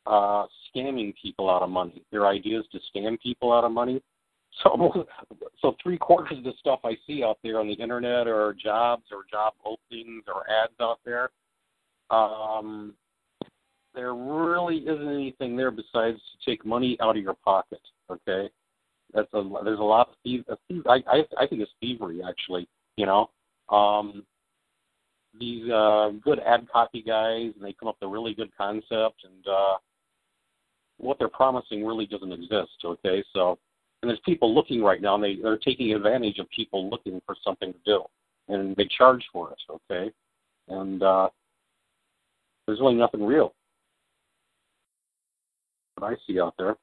uh, 0.05 0.45
scamming 0.67 1.13
people 1.21 1.49
out 1.49 1.61
of 1.61 1.69
money. 1.69 2.03
Their 2.11 2.27
idea 2.27 2.59
is 2.59 2.65
to 2.71 2.79
scam 2.93 3.19
people 3.21 3.53
out 3.53 3.63
of 3.63 3.71
money. 3.71 4.01
So, 4.63 5.05
so 5.61 5.75
three 5.83 5.97
quarters 5.97 6.37
of 6.37 6.45
the 6.45 6.53
stuff 6.61 6.79
I 6.85 6.95
see 7.05 7.25
out 7.25 7.39
there 7.43 7.59
on 7.59 7.67
the 7.67 7.73
internet, 7.73 8.25
or 8.25 8.53
jobs, 8.53 9.03
or 9.11 9.25
job 9.29 9.51
openings, 9.65 10.23
or 10.33 10.49
ads 10.49 10.71
out 10.79 10.99
there, 11.03 11.29
um, 12.09 12.93
there 13.93 14.13
really 14.13 14.77
isn't 14.79 15.07
anything 15.07 15.55
there 15.55 15.71
besides 15.71 16.19
to 16.19 16.49
take 16.49 16.65
money 16.65 16.97
out 17.01 17.17
of 17.17 17.23
your 17.23 17.35
pocket. 17.45 17.81
Okay, 18.11 18.49
that's 19.13 19.33
a 19.33 19.43
there's 19.63 19.79
a 19.79 19.83
lot 19.83 20.09
of 20.09 20.15
thiev- 20.25 20.85
I 20.87 21.03
I 21.07 21.23
I 21.39 21.47
think 21.47 21.61
it's 21.61 21.71
thievery 21.79 22.21
actually. 22.27 22.67
You 22.97 23.05
know, 23.05 23.29
um, 23.69 24.25
these 25.39 25.69
uh, 25.69 26.11
good 26.23 26.39
ad 26.39 26.67
copy 26.71 27.01
guys, 27.01 27.51
and 27.55 27.63
they 27.63 27.73
come 27.73 27.89
up 27.89 27.97
with 28.01 28.07
a 28.07 28.11
really 28.11 28.33
good 28.33 28.55
concept, 28.57 29.23
and 29.23 29.47
uh, 29.49 29.77
what 30.97 31.17
they're 31.17 31.27
promising 31.27 31.85
really 31.85 32.05
doesn't 32.05 32.31
exist. 32.31 32.83
Okay, 32.83 33.23
so 33.33 33.57
and 34.01 34.09
there's 34.09 34.19
people 34.25 34.53
looking 34.53 34.83
right 34.83 35.01
now, 35.01 35.15
and 35.15 35.23
they 35.23 35.35
they're 35.41 35.57
taking 35.57 35.93
advantage 35.93 36.39
of 36.39 36.49
people 36.49 36.89
looking 36.89 37.21
for 37.25 37.35
something 37.43 37.73
to 37.73 37.79
do, 37.85 38.03
and 38.49 38.75
they 38.75 38.87
charge 38.97 39.23
for 39.31 39.51
it. 39.51 39.57
Okay, 39.69 40.11
and 40.67 41.01
uh, 41.01 41.29
there's 42.65 42.79
really 42.79 42.95
nothing 42.95 43.23
real 43.23 43.53
that 45.97 46.05
I 46.05 46.15
see 46.27 46.39
out 46.39 46.55
there. 46.57 46.75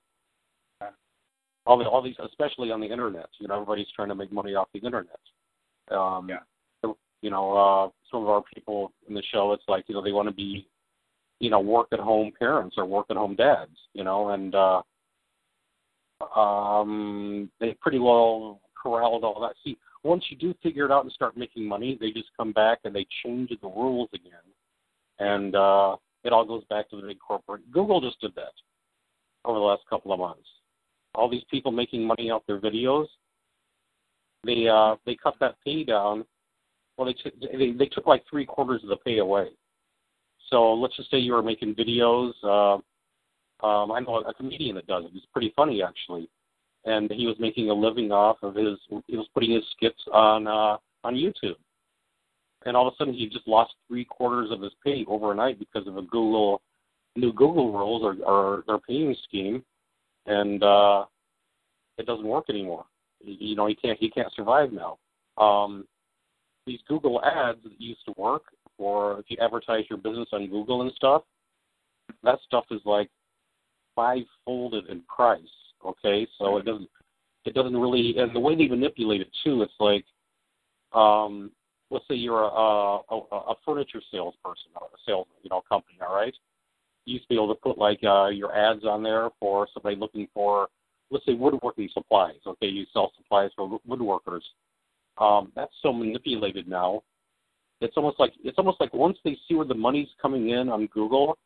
All 1.65 1.79
the 1.79 1.85
all 1.85 2.03
these, 2.03 2.17
especially 2.25 2.73
on 2.73 2.81
the 2.81 2.87
internet. 2.87 3.29
You 3.39 3.47
know, 3.47 3.55
everybody's 3.55 3.87
trying 3.95 4.09
to 4.09 4.17
make 4.17 4.33
money 4.33 4.55
off 4.55 4.69
the 4.75 4.81
internet. 4.81 5.21
Um, 5.91 6.29
Yeah. 6.29 6.41
so, 6.83 6.97
you 7.21 7.31
know, 7.31 7.53
uh, 7.53 7.89
some 8.11 8.23
of 8.23 8.29
our 8.29 8.43
people 8.43 8.93
in 9.07 9.15
the 9.15 9.23
show, 9.31 9.53
it's 9.53 9.63
like 9.69 9.85
you 9.89 9.95
know 9.95 10.03
they 10.03 10.11
want 10.11 10.29
to 10.29 10.35
be, 10.35 10.67
you 11.39 11.51
know, 11.51 11.61
work 11.61 11.89
at 11.93 12.01
home 12.01 12.33
parents 12.37 12.77
or 12.79 12.85
work 12.85 13.07
at 13.11 13.17
home 13.17 13.37
dads. 13.37 13.77
You 13.93 14.03
know, 14.03 14.31
and 14.31 14.55
uh, 14.57 14.83
um, 16.37 17.49
they 17.61 17.75
pretty 17.75 18.01
well 18.01 18.61
corralled 18.75 19.23
all 19.23 19.41
that. 19.43 19.55
See, 19.63 19.79
once 20.03 20.25
you 20.31 20.37
do 20.37 20.55
figure 20.65 20.87
it 20.87 20.91
out 20.91 21.05
and 21.05 21.13
start 21.13 21.37
making 21.37 21.65
money, 21.65 21.97
they 22.01 22.11
just 22.11 22.31
come 22.37 22.51
back 22.53 22.81
and 22.83 22.95
they 22.95 23.07
change 23.25 23.51
the 23.51 23.69
rules 23.69 24.09
again, 24.13 24.33
and 25.23 25.55
uh, 25.55 25.97
it 26.25 26.33
all 26.33 26.45
goes 26.45 26.65
back 26.69 26.91
to 26.91 26.97
the 26.97 27.07
big 27.07 27.19
corporate. 27.19 27.71
Google 27.71 28.01
just 28.01 28.21
did 28.21 28.35
that 28.35 28.53
over 29.45 29.59
the 29.59 29.65
last 29.65 29.83
couple 29.89 30.13
of 30.13 30.19
months. 30.19 30.49
All 31.15 31.31
these 31.31 31.45
people 31.51 31.71
making 31.71 32.05
money 32.05 32.31
off 32.31 32.43
their 32.47 32.61
videos, 32.61 33.07
they 34.45 34.67
uh, 34.69 34.97
they 35.07 35.17
cut 35.23 35.35
that 35.41 35.57
pay 35.65 35.85
down. 35.85 36.25
Well, 36.97 37.07
they, 37.07 37.13
took 37.13 37.39
they 37.41 37.73
they 37.73 37.87
took 37.87 38.07
like 38.07 38.25
three 38.29 38.45
quarters 38.45 38.83
of 38.83 38.89
the 38.89 38.97
pay 38.97 39.19
away. 39.19 39.49
So 40.51 40.73
let's 40.73 40.97
just 40.97 41.11
say 41.11 41.19
you 41.19 41.33
were 41.33 41.43
making 41.43 41.75
videos. 41.75 42.33
Uh, 42.43 42.75
um, 43.65 43.93
I 43.93 44.01
know 44.01 44.23
a 44.27 44.35
comedian 44.35 44.75
that 44.77 44.87
does 44.87 45.05
it. 45.05 45.13
It's 45.15 45.27
pretty 45.33 45.53
funny 45.55 45.83
actually, 45.83 46.29
and 46.85 47.11
he 47.11 47.27
was 47.27 47.37
making 47.39 47.71
a 47.71 47.75
living 47.75 48.11
off 48.11 48.39
of 48.43 48.55
his. 48.55 48.79
He 49.07 49.17
was 49.17 49.29
putting 49.35 49.53
his 49.53 49.65
skits 49.77 50.03
on 50.13 50.47
uh, 50.47 50.79
on 51.05 51.15
YouTube, 51.15 51.57
and 52.67 52.77
all 52.77 52.87
of 52.87 52.95
a 52.95 52.97
sudden 52.97 53.15
he 53.15 53.29
just 53.29 53.47
lost 53.47 53.75
three 53.89 54.05
quarters 54.05 54.51
of 54.51 54.61
his 54.61 54.73
pay 54.85 55.05
overnight 55.09 55.59
because 55.59 55.87
of 55.87 55.97
a 55.97 56.03
Google 56.03 56.63
new 57.17 57.33
Google 57.33 57.73
rules 57.73 58.03
or, 58.03 58.17
or 58.25 58.65
their 58.67 58.79
paying 58.79 59.15
scheme, 59.25 59.63
and 60.27 60.63
uh, 60.63 61.05
it 61.99 62.07
doesn't 62.07 62.27
work 62.27 62.47
anymore. 62.49 62.85
You 63.21 63.55
know 63.55 63.67
he 63.67 63.75
can't 63.75 63.99
he 63.99 64.11
can't 64.11 64.33
survive 64.35 64.71
now. 64.73 64.99
Um, 65.43 65.87
these 66.67 66.81
Google 66.89 67.23
ads 67.25 67.59
that 67.65 67.81
used 67.81 68.05
to 68.07 68.15
work, 68.17 68.45
or 68.79 69.19
if 69.19 69.27
you 69.29 69.37
advertise 69.41 69.85
your 69.91 69.99
business 69.99 70.29
on 70.33 70.49
Google 70.49 70.83
and 70.83 70.93
stuff, 70.93 71.23
that 72.23 72.39
stuff 72.47 72.65
is 72.71 72.81
like 72.85 73.11
five 73.95 74.23
folded 74.45 74.89
in 74.89 75.03
price. 75.03 75.43
Okay, 75.85 76.27
so 76.39 76.57
it 76.59 76.65
doesn't 76.65 76.89
it 77.45 77.55
doesn't 77.55 77.77
really 77.77 78.17
and 78.19 78.35
the 78.35 78.41
way 78.41 78.55
they 78.55 78.69
manipulate 78.69 79.21
it 79.21 79.31
too, 79.45 79.63
it's 79.63 79.73
like 79.81 80.05
um 80.93 81.51
let's 81.93 82.09
say 82.09 82.15
you're 82.15 82.43
a 82.43 82.47
a, 82.47 83.17
a 83.51 83.55
furniture 83.65 84.01
salesperson 84.11 84.71
a 84.77 84.81
sales 85.07 85.27
you 85.43 85.51
know 85.51 85.63
company, 85.69 85.99
all 86.07 86.15
right? 86.15 86.35
You 87.05 87.15
used 87.15 87.25
to 87.25 87.29
be 87.29 87.35
able 87.35 87.55
to 87.55 87.61
put 87.61 87.79
like 87.79 88.01
uh 88.03 88.29
your 88.29 88.57
ads 88.57 88.85
on 88.85 89.03
there 89.03 89.29
for 89.39 89.69
somebody 89.73 89.97
looking 89.97 90.27
for 90.33 90.69
let's 91.11 91.27
say 91.27 91.35
woodworking 91.35 91.89
supplies. 91.93 92.41
Okay, 92.47 92.67
you 92.67 92.87
sell 92.93 93.13
supplies 93.17 93.51
for 93.55 93.79
woodworkers. 93.89 94.43
Um, 95.19 95.53
that's 95.55 95.75
so 95.83 95.93
manipulated 95.93 96.67
now. 96.67 97.03
It's 97.83 97.97
almost 97.97 98.19
like 98.19 98.33
it's 98.43 98.59
almost 98.59 98.81
like 98.81 98.95
once 98.95 99.19
they 99.25 99.37
see 99.47 99.55
where 99.55 99.67
the 99.67 99.75
money's 99.75 100.09
coming 100.21 100.51
in 100.51 100.69
on 100.71 100.87
Google, 100.87 101.37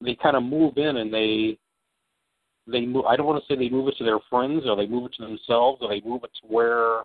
they 0.00 0.14
kind 0.14 0.36
of 0.36 0.44
move 0.44 0.76
in 0.76 0.98
and 0.98 1.12
they 1.12 1.58
they 2.66 2.86
move. 2.86 3.06
I 3.06 3.16
don't 3.16 3.26
want 3.26 3.42
to 3.42 3.52
say 3.52 3.58
they 3.58 3.70
move 3.70 3.88
it 3.88 3.96
to 3.98 4.04
their 4.04 4.20
friends 4.30 4.62
or 4.66 4.76
they 4.76 4.86
move 4.86 5.06
it 5.06 5.14
to 5.14 5.22
themselves 5.22 5.80
or 5.82 5.88
they 5.88 6.00
move 6.02 6.22
it 6.24 6.30
to 6.42 6.46
where 6.46 7.02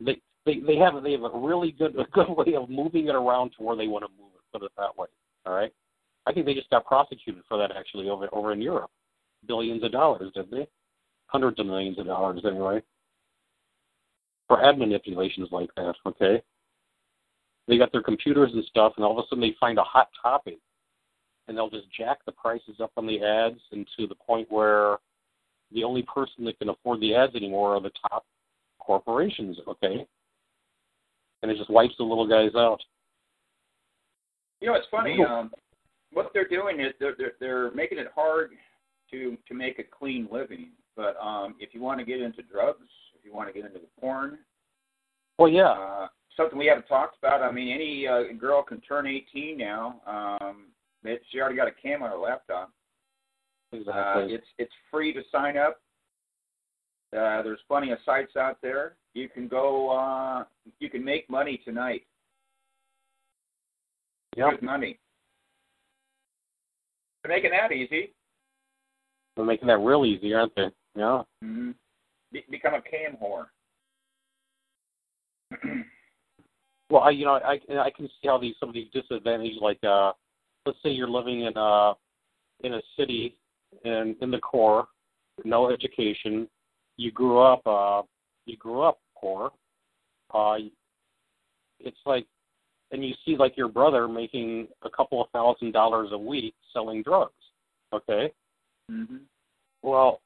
they 0.00 0.20
they 0.46 0.60
they 0.60 0.76
have 0.76 1.02
they 1.02 1.12
have 1.12 1.22
a 1.22 1.38
really 1.38 1.72
good 1.72 1.96
a 1.98 2.04
good 2.12 2.28
way 2.28 2.54
of 2.54 2.68
moving 2.70 3.08
it 3.08 3.14
around 3.14 3.50
to 3.56 3.62
where 3.62 3.76
they 3.76 3.88
want 3.88 4.04
to 4.04 4.10
move 4.20 4.32
it. 4.34 4.42
Put 4.52 4.64
it 4.64 4.72
that 4.76 4.96
way. 4.96 5.08
All 5.46 5.54
right. 5.54 5.72
I 6.26 6.32
think 6.32 6.46
they 6.46 6.54
just 6.54 6.70
got 6.70 6.86
prosecuted 6.86 7.42
for 7.48 7.58
that 7.58 7.74
actually 7.76 8.08
over 8.08 8.28
over 8.32 8.52
in 8.52 8.62
Europe, 8.62 8.90
billions 9.46 9.82
of 9.82 9.92
dollars, 9.92 10.32
did 10.34 10.50
they? 10.50 10.66
Hundreds 11.26 11.58
of 11.58 11.66
millions 11.66 11.98
of 11.98 12.06
dollars 12.06 12.42
anyway. 12.46 12.82
For 14.48 14.62
ad 14.64 14.78
manipulations 14.78 15.48
like 15.50 15.70
that, 15.76 15.94
okay? 16.06 16.42
They 17.66 17.78
got 17.78 17.92
their 17.92 18.02
computers 18.02 18.50
and 18.52 18.62
stuff, 18.64 18.92
and 18.96 19.04
all 19.04 19.18
of 19.18 19.24
a 19.24 19.28
sudden 19.28 19.40
they 19.40 19.56
find 19.58 19.78
a 19.78 19.82
hot 19.82 20.08
topic, 20.20 20.58
and 21.48 21.56
they'll 21.56 21.70
just 21.70 21.86
jack 21.96 22.18
the 22.26 22.32
prices 22.32 22.76
up 22.80 22.92
on 22.98 23.06
the 23.06 23.22
ads, 23.24 23.58
and 23.72 23.86
to 23.96 24.06
the 24.06 24.14
point 24.14 24.50
where 24.50 24.98
the 25.72 25.82
only 25.82 26.02
person 26.02 26.44
that 26.44 26.58
can 26.58 26.68
afford 26.68 27.00
the 27.00 27.14
ads 27.14 27.34
anymore 27.34 27.74
are 27.74 27.80
the 27.80 27.90
top 28.08 28.26
corporations, 28.78 29.56
okay? 29.66 30.06
And 31.44 31.50
it 31.52 31.58
just 31.58 31.68
wipes 31.68 31.92
the 31.98 32.04
little 32.04 32.26
guys 32.26 32.52
out. 32.56 32.80
You 34.62 34.68
know, 34.68 34.76
it's 34.76 34.86
funny. 34.90 35.18
Um, 35.22 35.50
what 36.10 36.30
they're 36.32 36.48
doing 36.48 36.80
is 36.80 36.94
they're, 36.98 37.14
they're 37.18 37.32
they're 37.38 37.70
making 37.72 37.98
it 37.98 38.06
hard 38.14 38.52
to 39.10 39.36
to 39.46 39.54
make 39.54 39.78
a 39.78 39.82
clean 39.82 40.26
living. 40.32 40.70
But 40.96 41.18
um, 41.22 41.56
if 41.60 41.74
you 41.74 41.82
want 41.82 41.98
to 41.98 42.06
get 42.06 42.22
into 42.22 42.40
drugs, 42.42 42.88
if 43.14 43.26
you 43.26 43.34
want 43.34 43.48
to 43.48 43.52
get 43.52 43.66
into 43.66 43.78
the 43.78 44.00
porn, 44.00 44.38
Well, 45.38 45.50
yeah, 45.50 45.72
uh, 45.72 46.06
something 46.34 46.58
we 46.58 46.64
haven't 46.64 46.86
talked 46.86 47.18
about. 47.18 47.42
I 47.42 47.52
mean, 47.52 47.70
any 47.70 48.08
uh, 48.08 48.22
girl 48.40 48.62
can 48.62 48.80
turn 48.80 49.06
18 49.06 49.58
now. 49.58 50.00
Um, 50.06 50.68
it, 51.04 51.20
she 51.30 51.40
already 51.40 51.56
got 51.56 51.68
a 51.68 51.72
cam 51.72 52.02
on 52.02 52.10
her 52.10 52.16
laptop. 52.16 52.72
Uh, 53.70 53.76
exactly. 53.76 54.32
it's 54.32 54.46
it's 54.56 54.72
free 54.90 55.12
to 55.12 55.20
sign 55.30 55.58
up. 55.58 55.82
Uh, 57.12 57.42
there's 57.42 57.60
plenty 57.68 57.90
of 57.92 57.98
sites 58.06 58.34
out 58.34 58.56
there. 58.62 58.96
You 59.14 59.28
can 59.28 59.48
go. 59.48 59.90
Uh, 59.90 60.44
you 60.80 60.90
can 60.90 61.04
make 61.04 61.30
money 61.30 61.60
tonight. 61.64 62.02
yep. 64.36 64.50
Good 64.50 64.62
money. 64.62 64.98
They're 67.22 67.34
making 67.34 67.52
that 67.52 67.72
easy. 67.72 68.12
They're 69.36 69.44
making 69.44 69.68
that 69.68 69.78
real 69.78 70.04
easy, 70.04 70.34
aren't 70.34 70.54
they? 70.56 70.68
Yeah. 70.96 71.22
Mm-hmm. 71.42 71.70
Be- 72.32 72.44
become 72.50 72.74
a 72.74 72.82
cam 72.82 73.16
whore. 73.22 73.46
Well, 76.90 77.02
I 77.02 77.10
you 77.10 77.24
know 77.24 77.32
I 77.32 77.58
I 77.80 77.90
can 77.90 78.06
see 78.06 78.28
how 78.28 78.38
these 78.38 78.54
some 78.60 78.68
of 78.68 78.74
these 78.74 78.88
disadvantages 78.92 79.58
like 79.60 79.78
uh 79.82 80.12
let's 80.66 80.78
say 80.82 80.90
you're 80.90 81.08
living 81.08 81.40
in 81.40 81.52
a 81.56 81.94
in 82.62 82.74
a 82.74 82.80
city 82.96 83.36
in 83.84 84.14
in 84.20 84.30
the 84.30 84.38
core, 84.38 84.86
no 85.44 85.70
education, 85.70 86.46
you 86.96 87.10
grew 87.10 87.40
up 87.40 87.66
uh 87.66 88.02
you 88.46 88.56
grew 88.58 88.82
up 88.82 88.98
poor. 89.20 89.50
Uh 90.32 90.56
it's 91.80 91.98
like 92.06 92.26
and 92.90 93.04
you 93.04 93.14
see 93.24 93.36
like 93.36 93.56
your 93.56 93.68
brother 93.68 94.06
making 94.06 94.68
a 94.82 94.90
couple 94.90 95.20
of 95.20 95.30
thousand 95.30 95.72
dollars 95.72 96.10
a 96.12 96.18
week 96.18 96.54
selling 96.72 97.02
drugs. 97.02 97.32
Okay. 97.92 98.32
Mm-hmm. 98.90 99.16
Well, 99.82 100.20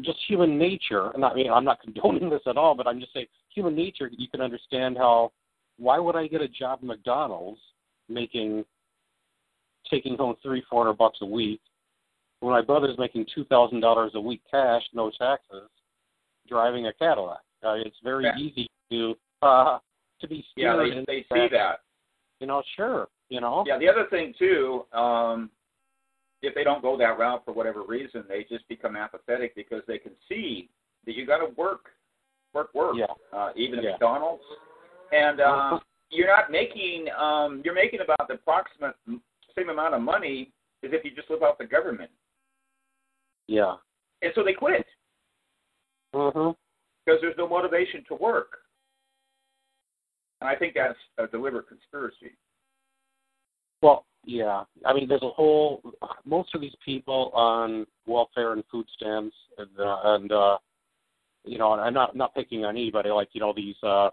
just 0.00 0.18
human 0.28 0.58
nature, 0.58 1.10
and 1.14 1.24
I 1.24 1.34
mean, 1.34 1.50
I'm 1.50 1.64
not 1.64 1.80
condoning 1.82 2.30
this 2.30 2.42
at 2.46 2.56
all, 2.56 2.74
but 2.74 2.86
I'm 2.86 3.00
just 3.00 3.12
saying 3.12 3.26
human 3.54 3.74
nature. 3.74 4.10
You 4.16 4.28
can 4.28 4.40
understand 4.40 4.96
how. 4.96 5.32
Why 5.76 5.98
would 5.98 6.14
I 6.14 6.28
get 6.28 6.40
a 6.40 6.46
job 6.46 6.78
at 6.82 6.84
McDonald's 6.84 7.58
making, 8.08 8.64
taking 9.90 10.16
home 10.16 10.36
three, 10.40 10.62
four 10.70 10.84
hundred 10.84 10.98
bucks 10.98 11.18
a 11.20 11.26
week, 11.26 11.60
when 12.38 12.52
my 12.52 12.62
brother's 12.62 12.96
making 12.96 13.26
two 13.34 13.44
thousand 13.46 13.80
dollars 13.80 14.12
a 14.14 14.20
week 14.20 14.40
cash, 14.48 14.82
no 14.92 15.10
taxes, 15.18 15.68
driving 16.48 16.86
a 16.86 16.92
Cadillac? 16.92 17.40
Uh, 17.64 17.74
it's 17.74 17.98
very 18.00 18.24
Yeah. 18.24 18.36
easy 18.36 18.68
to 18.90 19.16
uh, 19.42 19.78
to 20.20 20.28
be 20.28 20.44
Yeah, 20.56 20.74
steered 20.74 21.06
they 21.06 21.22
they 21.22 21.22
see 21.32 21.48
that. 21.48 21.80
You 22.40 22.46
know, 22.46 22.62
sure. 22.76 23.08
You 23.28 23.40
know. 23.40 23.64
Yeah, 23.66 23.78
the 23.78 23.88
other 23.88 24.06
thing 24.06 24.34
too, 24.38 24.86
um, 24.92 25.50
if 26.42 26.54
they 26.54 26.64
don't 26.64 26.82
go 26.82 26.96
that 26.98 27.18
route 27.18 27.44
for 27.44 27.52
whatever 27.52 27.82
reason, 27.82 28.24
they 28.28 28.44
just 28.44 28.66
become 28.68 28.96
apathetic 28.96 29.54
because 29.54 29.82
they 29.86 29.98
can 29.98 30.12
see 30.28 30.68
that 31.06 31.14
you 31.14 31.26
got 31.26 31.38
to 31.38 31.46
work, 31.56 31.90
work, 32.52 32.72
work. 32.74 32.96
Yeah. 32.96 33.06
Uh, 33.32 33.52
even 33.56 33.78
at 33.78 33.84
Yeah. 33.84 33.90
McDonald's, 33.92 34.44
and 35.12 35.40
uh, 35.40 35.44
Uh-huh. 35.44 35.80
you're 36.10 36.28
not 36.28 36.50
making 36.50 37.10
um, 37.12 37.62
you're 37.64 37.74
making 37.74 38.00
about 38.00 38.28
the 38.28 38.34
approximate 38.34 38.94
same 39.56 39.70
amount 39.70 39.94
of 39.94 40.00
money 40.02 40.52
as 40.82 40.92
if 40.92 41.04
you 41.04 41.12
just 41.12 41.30
live 41.30 41.42
off 41.42 41.56
the 41.58 41.64
government, 41.66 42.10
Yeah. 43.46 43.76
and 44.22 44.32
so 44.34 44.42
they 44.42 44.52
quit 44.52 44.86
Mhm. 46.12 46.56
Because 47.04 47.20
there's 47.20 47.36
no 47.36 47.48
motivation 47.48 48.04
to 48.08 48.14
work. 48.14 48.58
And 50.40 50.48
I 50.48 50.56
think 50.56 50.74
that's 50.74 50.98
a 51.18 51.26
deliberate 51.26 51.68
conspiracy. 51.68 52.36
Well, 53.82 54.06
yeah. 54.24 54.64
I 54.84 54.92
mean, 54.92 55.08
there's 55.08 55.22
a 55.22 55.30
whole. 55.30 55.82
Most 56.24 56.54
of 56.54 56.60
these 56.60 56.74
people 56.84 57.30
on 57.34 57.86
welfare 58.06 58.52
and 58.52 58.64
food 58.70 58.86
stamps, 58.96 59.36
and, 59.58 59.68
uh, 59.78 59.96
and 60.04 60.32
uh, 60.32 60.58
you 61.44 61.58
know, 61.58 61.72
and 61.72 61.82
I'm 61.82 61.94
not 61.94 62.16
not 62.16 62.34
picking 62.34 62.64
on 62.64 62.76
anybody. 62.76 63.10
Like 63.10 63.28
you 63.32 63.40
know, 63.40 63.52
these 63.54 63.76
uh, 63.82 64.10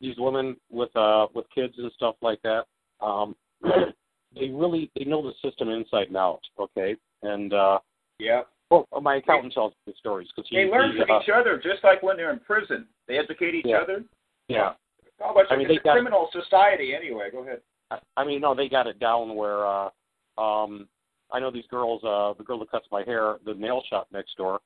these 0.00 0.16
women 0.18 0.56
with 0.70 0.94
uh 0.96 1.26
with 1.34 1.46
kids 1.54 1.74
and 1.78 1.90
stuff 1.94 2.16
like 2.22 2.40
that. 2.42 2.64
Um, 3.00 3.36
they 3.62 4.48
really 4.48 4.90
they 4.96 5.04
know 5.04 5.22
the 5.22 5.32
system 5.48 5.68
inside 5.68 6.08
and 6.08 6.16
out. 6.16 6.40
Okay, 6.58 6.96
and 7.22 7.52
uh, 7.52 7.78
Yeah. 8.18 8.42
Well, 8.70 8.86
my 9.00 9.16
accountant 9.16 9.52
tells 9.52 9.72
me 9.72 9.92
the 9.92 9.98
stories 9.98 10.28
because 10.34 10.48
he 10.50 10.56
They 10.56 10.64
learn 10.70 10.96
from 10.96 11.10
uh, 11.10 11.20
each 11.20 11.28
other, 11.34 11.56
just 11.56 11.84
like 11.84 12.02
when 12.02 12.16
they're 12.16 12.32
in 12.32 12.40
prison. 12.40 12.86
They 13.06 13.18
educate 13.18 13.54
each 13.54 13.66
Yeah. 13.66 13.78
other. 13.78 14.04
yeah. 14.48 14.74
Oh, 15.20 15.32
but 15.34 15.50
I 15.50 15.56
mean, 15.56 15.70
it's 15.70 15.80
a 15.80 15.82
got- 15.84 15.92
criminal 15.94 16.28
society 16.32 16.94
anyway. 16.94 17.30
Go 17.30 17.42
ahead. 17.42 17.62
I- 17.90 18.00
I 18.16 18.24
mean, 18.24 18.40
no, 18.40 18.54
they 18.54 18.68
got 18.68 18.86
it 18.86 18.98
down 18.98 19.34
where 19.34 19.66
uh 19.66 19.90
um 20.38 20.88
I 21.32 21.40
know 21.40 21.50
these 21.50 21.66
girls 21.68 22.02
uh 22.04 22.34
the 22.36 22.44
girl 22.44 22.58
that 22.58 22.70
cuts 22.70 22.86
my 22.90 23.02
hair, 23.04 23.38
the 23.44 23.54
nail 23.54 23.82
shop 23.88 24.08
next 24.12 24.36
door, 24.36 24.60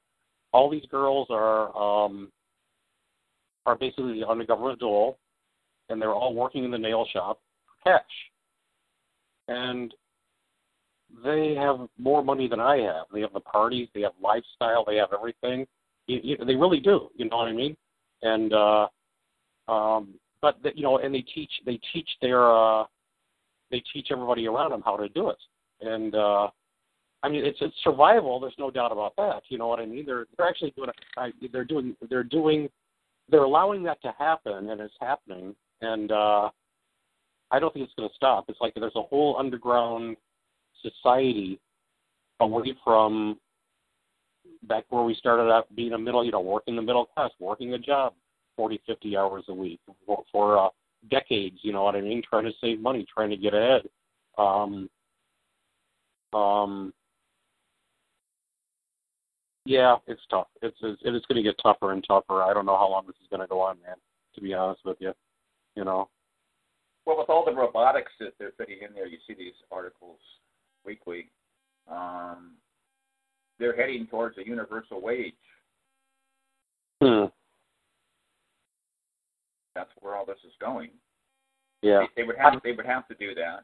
all 0.52 0.68
these 0.70 0.86
girls 0.90 1.28
are 1.30 1.76
um 1.76 2.32
are 3.66 3.76
basically 3.76 4.22
on 4.24 4.38
the 4.38 4.44
government 4.44 4.80
dole 4.80 5.18
and 5.90 6.00
they're 6.00 6.14
all 6.14 6.34
working 6.34 6.64
in 6.64 6.70
the 6.70 6.78
nail 6.78 7.04
shop 7.12 7.40
for 7.66 7.90
cash. 7.92 8.30
And 9.48 9.94
they 11.24 11.54
have 11.54 11.88
more 11.98 12.24
money 12.24 12.48
than 12.48 12.60
I 12.60 12.78
have. 12.78 13.06
They 13.12 13.20
have 13.20 13.32
the 13.32 13.40
parties, 13.40 13.88
they 13.94 14.02
have 14.02 14.12
lifestyle, 14.22 14.84
they 14.84 14.96
have 14.96 15.12
everything. 15.12 15.66
You, 16.06 16.20
you, 16.22 16.36
they 16.44 16.56
really 16.56 16.80
do, 16.80 17.08
you 17.16 17.28
know 17.28 17.38
what 17.38 17.48
I 17.48 17.52
mean? 17.52 17.76
And 18.22 18.52
uh 18.52 18.86
um 19.68 20.14
but 20.42 20.62
the, 20.62 20.70
you 20.74 20.82
know, 20.82 20.98
and 20.98 21.14
they 21.14 21.22
teach 21.34 21.50
they 21.66 21.78
teach 21.92 22.08
their 22.20 22.50
uh 22.50 22.84
they 23.70 23.82
teach 23.92 24.08
everybody 24.10 24.46
around 24.46 24.70
them 24.70 24.82
how 24.84 24.96
to 24.96 25.08
do 25.08 25.30
it. 25.30 25.38
And 25.80 26.14
uh 26.14 26.48
I 27.22 27.28
mean, 27.28 27.44
it's 27.44 27.58
it's 27.60 27.76
survival. 27.84 28.40
There's 28.40 28.54
no 28.58 28.70
doubt 28.70 28.92
about 28.92 29.14
that. 29.16 29.42
You 29.48 29.58
know 29.58 29.68
what 29.68 29.80
I 29.80 29.86
mean? 29.86 30.06
They're 30.06 30.26
they're 30.36 30.48
actually 30.48 30.72
doing 30.76 30.90
I, 31.16 31.30
they're 31.52 31.64
doing 31.64 31.96
they're 32.08 32.24
doing 32.24 32.68
they're 33.28 33.44
allowing 33.44 33.84
that 33.84 34.02
to 34.02 34.12
happen, 34.18 34.70
and 34.70 34.80
it's 34.80 34.94
happening. 35.00 35.54
And 35.82 36.10
uh 36.10 36.50
I 37.50 37.58
don't 37.58 37.72
think 37.72 37.84
it's 37.84 37.94
going 37.94 38.08
to 38.08 38.14
stop. 38.14 38.44
It's 38.48 38.60
like 38.60 38.74
there's 38.74 38.92
a 38.96 39.02
whole 39.02 39.36
underground 39.38 40.16
society 40.82 41.60
away 42.40 42.74
from 42.84 43.38
back 44.64 44.84
where 44.90 45.04
we 45.04 45.14
started 45.14 45.50
out 45.50 45.74
being 45.74 45.92
a 45.92 45.98
middle, 45.98 46.24
you 46.24 46.32
know, 46.32 46.40
working 46.40 46.76
the 46.76 46.82
middle 46.82 47.06
class, 47.06 47.30
working 47.38 47.72
a 47.74 47.78
job 47.78 48.14
40, 48.56 48.80
50 48.86 49.16
hours 49.16 49.44
a 49.48 49.54
week 49.54 49.80
for, 50.06 50.22
for 50.30 50.58
uh, 50.58 50.68
decades, 51.10 51.58
you 51.62 51.72
know 51.72 51.82
what 51.82 51.96
I 51.96 52.00
mean, 52.00 52.22
trying 52.28 52.44
to 52.44 52.52
save 52.60 52.80
money, 52.80 53.06
trying 53.12 53.30
to 53.30 53.36
get 53.36 53.54
ahead. 53.54 53.82
Um, 54.36 54.88
um, 56.32 56.92
yeah, 59.64 59.96
it's 60.06 60.20
tough. 60.30 60.48
It's, 60.62 60.76
it's 60.82 61.00
it 61.04 61.14
is 61.14 61.22
going 61.28 61.42
to 61.42 61.42
get 61.42 61.60
tougher 61.62 61.92
and 61.92 62.04
tougher. 62.06 62.42
I 62.42 62.54
don't 62.54 62.66
know 62.66 62.76
how 62.76 62.88
long 62.88 63.06
this 63.06 63.16
is 63.20 63.28
going 63.30 63.40
to 63.40 63.46
go 63.46 63.60
on, 63.60 63.76
man. 63.86 63.96
To 64.34 64.40
be 64.40 64.54
honest 64.54 64.80
with 64.84 64.96
you, 65.00 65.12
you 65.74 65.84
know. 65.84 66.08
Well, 67.04 67.18
with 67.18 67.28
all 67.28 67.44
the 67.44 67.52
robotics 67.52 68.12
that 68.20 68.34
they're 68.38 68.52
putting 68.52 68.78
in 68.86 68.94
there, 68.94 69.06
you 69.06 69.18
see 69.26 69.34
these 69.34 69.54
articles 69.72 70.18
weekly. 70.84 71.30
Um, 71.90 72.52
they're 73.58 73.76
heading 73.76 74.06
towards 74.06 74.38
a 74.38 74.46
universal 74.46 75.00
wage. 75.00 75.34
Hmm. 77.02 77.26
That's 79.74 79.90
where 80.00 80.14
all 80.14 80.26
this 80.26 80.38
is 80.46 80.52
going. 80.60 80.90
Yeah. 81.82 82.00
They, 82.00 82.22
they 82.22 82.26
would 82.26 82.36
have 82.36 82.60
they 82.62 82.72
would 82.72 82.86
have 82.86 83.06
to 83.08 83.14
do 83.14 83.34
that. 83.34 83.60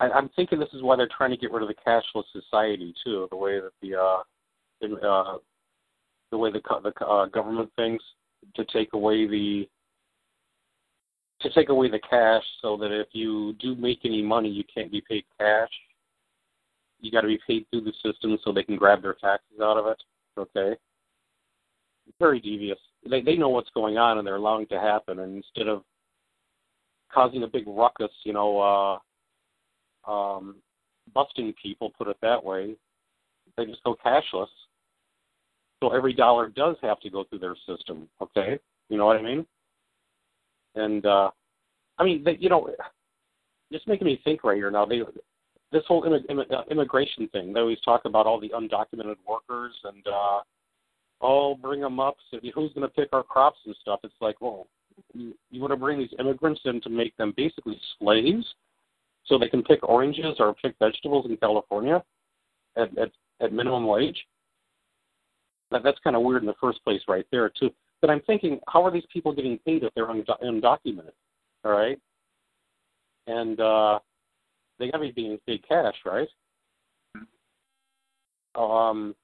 I, 0.00 0.10
I'm 0.10 0.28
thinking 0.30 0.58
this 0.58 0.72
is 0.72 0.82
why 0.82 0.96
they're 0.96 1.08
trying 1.16 1.30
to 1.30 1.36
get 1.36 1.52
rid 1.52 1.62
of 1.62 1.68
the 1.68 1.74
cashless 1.74 2.24
society 2.32 2.94
too. 3.04 3.28
The 3.30 3.36
way 3.36 3.60
that 3.60 3.72
the 3.80 3.94
uh, 3.94 4.22
the, 4.80 4.96
uh, 5.06 5.38
the 6.30 6.38
way 6.38 6.50
the 6.50 6.60
the 6.82 7.04
uh, 7.04 7.26
government 7.26 7.70
thinks 7.76 8.04
to 8.56 8.64
take 8.66 8.92
away 8.92 9.26
the 9.26 9.68
to 11.40 11.50
take 11.50 11.68
away 11.68 11.90
the 11.90 12.00
cash, 12.00 12.42
so 12.62 12.76
that 12.76 12.92
if 12.92 13.08
you 13.12 13.54
do 13.54 13.74
make 13.74 14.00
any 14.04 14.22
money, 14.22 14.48
you 14.48 14.64
can't 14.72 14.90
be 14.90 15.02
paid 15.08 15.24
cash. 15.38 15.70
You 17.00 17.10
got 17.10 17.22
to 17.22 17.28
be 17.28 17.40
paid 17.46 17.66
through 17.70 17.82
the 17.82 17.92
system, 18.04 18.38
so 18.42 18.52
they 18.52 18.62
can 18.62 18.76
grab 18.76 19.02
their 19.02 19.14
taxes 19.14 19.60
out 19.60 19.76
of 19.76 19.86
it. 19.86 20.02
Okay. 20.38 20.76
Very 22.18 22.40
devious. 22.40 22.78
They 23.08 23.20
they 23.20 23.36
know 23.36 23.48
what's 23.48 23.70
going 23.70 23.98
on, 23.98 24.18
and 24.18 24.26
they're 24.26 24.36
allowing 24.36 24.62
it 24.62 24.70
to 24.70 24.80
happen. 24.80 25.20
And 25.20 25.36
instead 25.36 25.68
of 25.68 25.82
causing 27.12 27.42
a 27.42 27.48
big 27.48 27.64
ruckus, 27.66 28.12
you 28.24 28.32
know. 28.32 28.60
uh 28.60 28.98
um, 30.06 30.56
busting 31.14 31.54
people, 31.62 31.92
put 31.96 32.08
it 32.08 32.16
that 32.22 32.42
way. 32.42 32.74
They 33.56 33.66
just 33.66 33.82
go 33.84 33.96
cashless. 34.04 34.48
So 35.82 35.94
every 35.94 36.12
dollar 36.12 36.48
does 36.48 36.76
have 36.82 37.00
to 37.00 37.10
go 37.10 37.24
through 37.24 37.40
their 37.40 37.56
system. 37.66 38.08
Okay, 38.20 38.58
you 38.88 38.96
know 38.96 39.06
what 39.06 39.16
I 39.16 39.22
mean? 39.22 39.46
And 40.74 41.04
uh, 41.06 41.30
I 41.98 42.04
mean, 42.04 42.22
they, 42.24 42.36
you 42.40 42.48
know, 42.48 42.68
just 43.72 43.88
making 43.88 44.06
me 44.06 44.20
think 44.24 44.44
right 44.44 44.56
here 44.56 44.70
now. 44.70 44.84
They 44.86 45.00
this 45.72 45.82
whole 45.88 46.04
imm- 46.04 46.52
uh, 46.52 46.62
immigration 46.70 47.28
thing. 47.28 47.52
They 47.52 47.60
always 47.60 47.80
talk 47.84 48.02
about 48.04 48.26
all 48.26 48.40
the 48.40 48.50
undocumented 48.50 49.16
workers 49.28 49.72
and 49.84 50.06
uh, 50.06 50.40
oh, 51.20 51.54
bring 51.56 51.80
them 51.80 51.98
up. 51.98 52.16
So 52.30 52.38
who's 52.54 52.72
going 52.72 52.88
to 52.88 52.94
pick 52.94 53.08
our 53.12 53.22
crops 53.22 53.58
and 53.66 53.74
stuff? 53.80 54.00
It's 54.04 54.14
like, 54.20 54.40
well, 54.40 54.68
you, 55.12 55.34
you 55.50 55.60
want 55.60 55.72
to 55.72 55.76
bring 55.76 55.98
these 55.98 56.14
immigrants 56.20 56.60
in 56.64 56.80
to 56.82 56.90
make 56.90 57.16
them 57.16 57.34
basically 57.36 57.80
slaves? 57.98 58.46
so 59.26 59.38
they 59.38 59.48
can 59.48 59.62
pick 59.62 59.86
oranges 59.88 60.36
or 60.38 60.54
pick 60.54 60.74
vegetables 60.78 61.26
in 61.28 61.36
California 61.36 62.02
at 62.76 62.96
at, 62.98 63.10
at 63.40 63.52
minimum 63.52 63.86
wage. 63.86 64.26
That, 65.70 65.82
that's 65.82 65.98
kind 66.04 66.16
of 66.16 66.22
weird 66.22 66.42
in 66.42 66.46
the 66.46 66.54
first 66.60 66.82
place, 66.84 67.00
right 67.08 67.26
there 67.30 67.48
too. 67.48 67.70
But 68.00 68.10
I'm 68.10 68.20
thinking, 68.26 68.60
how 68.68 68.84
are 68.84 68.90
these 68.90 69.06
people 69.12 69.34
getting 69.34 69.58
paid 69.58 69.82
if 69.82 69.92
they're 69.94 70.10
undo- 70.10 70.34
undocumented? 70.42 71.12
All 71.64 71.72
right, 71.72 71.98
and 73.26 73.58
uh, 73.60 73.98
they 74.78 74.90
got 74.90 74.98
to 74.98 75.04
be 75.04 75.12
being 75.12 75.38
paid 75.46 75.66
cash, 75.66 75.94
right? 76.04 76.28
Um, 78.56 79.14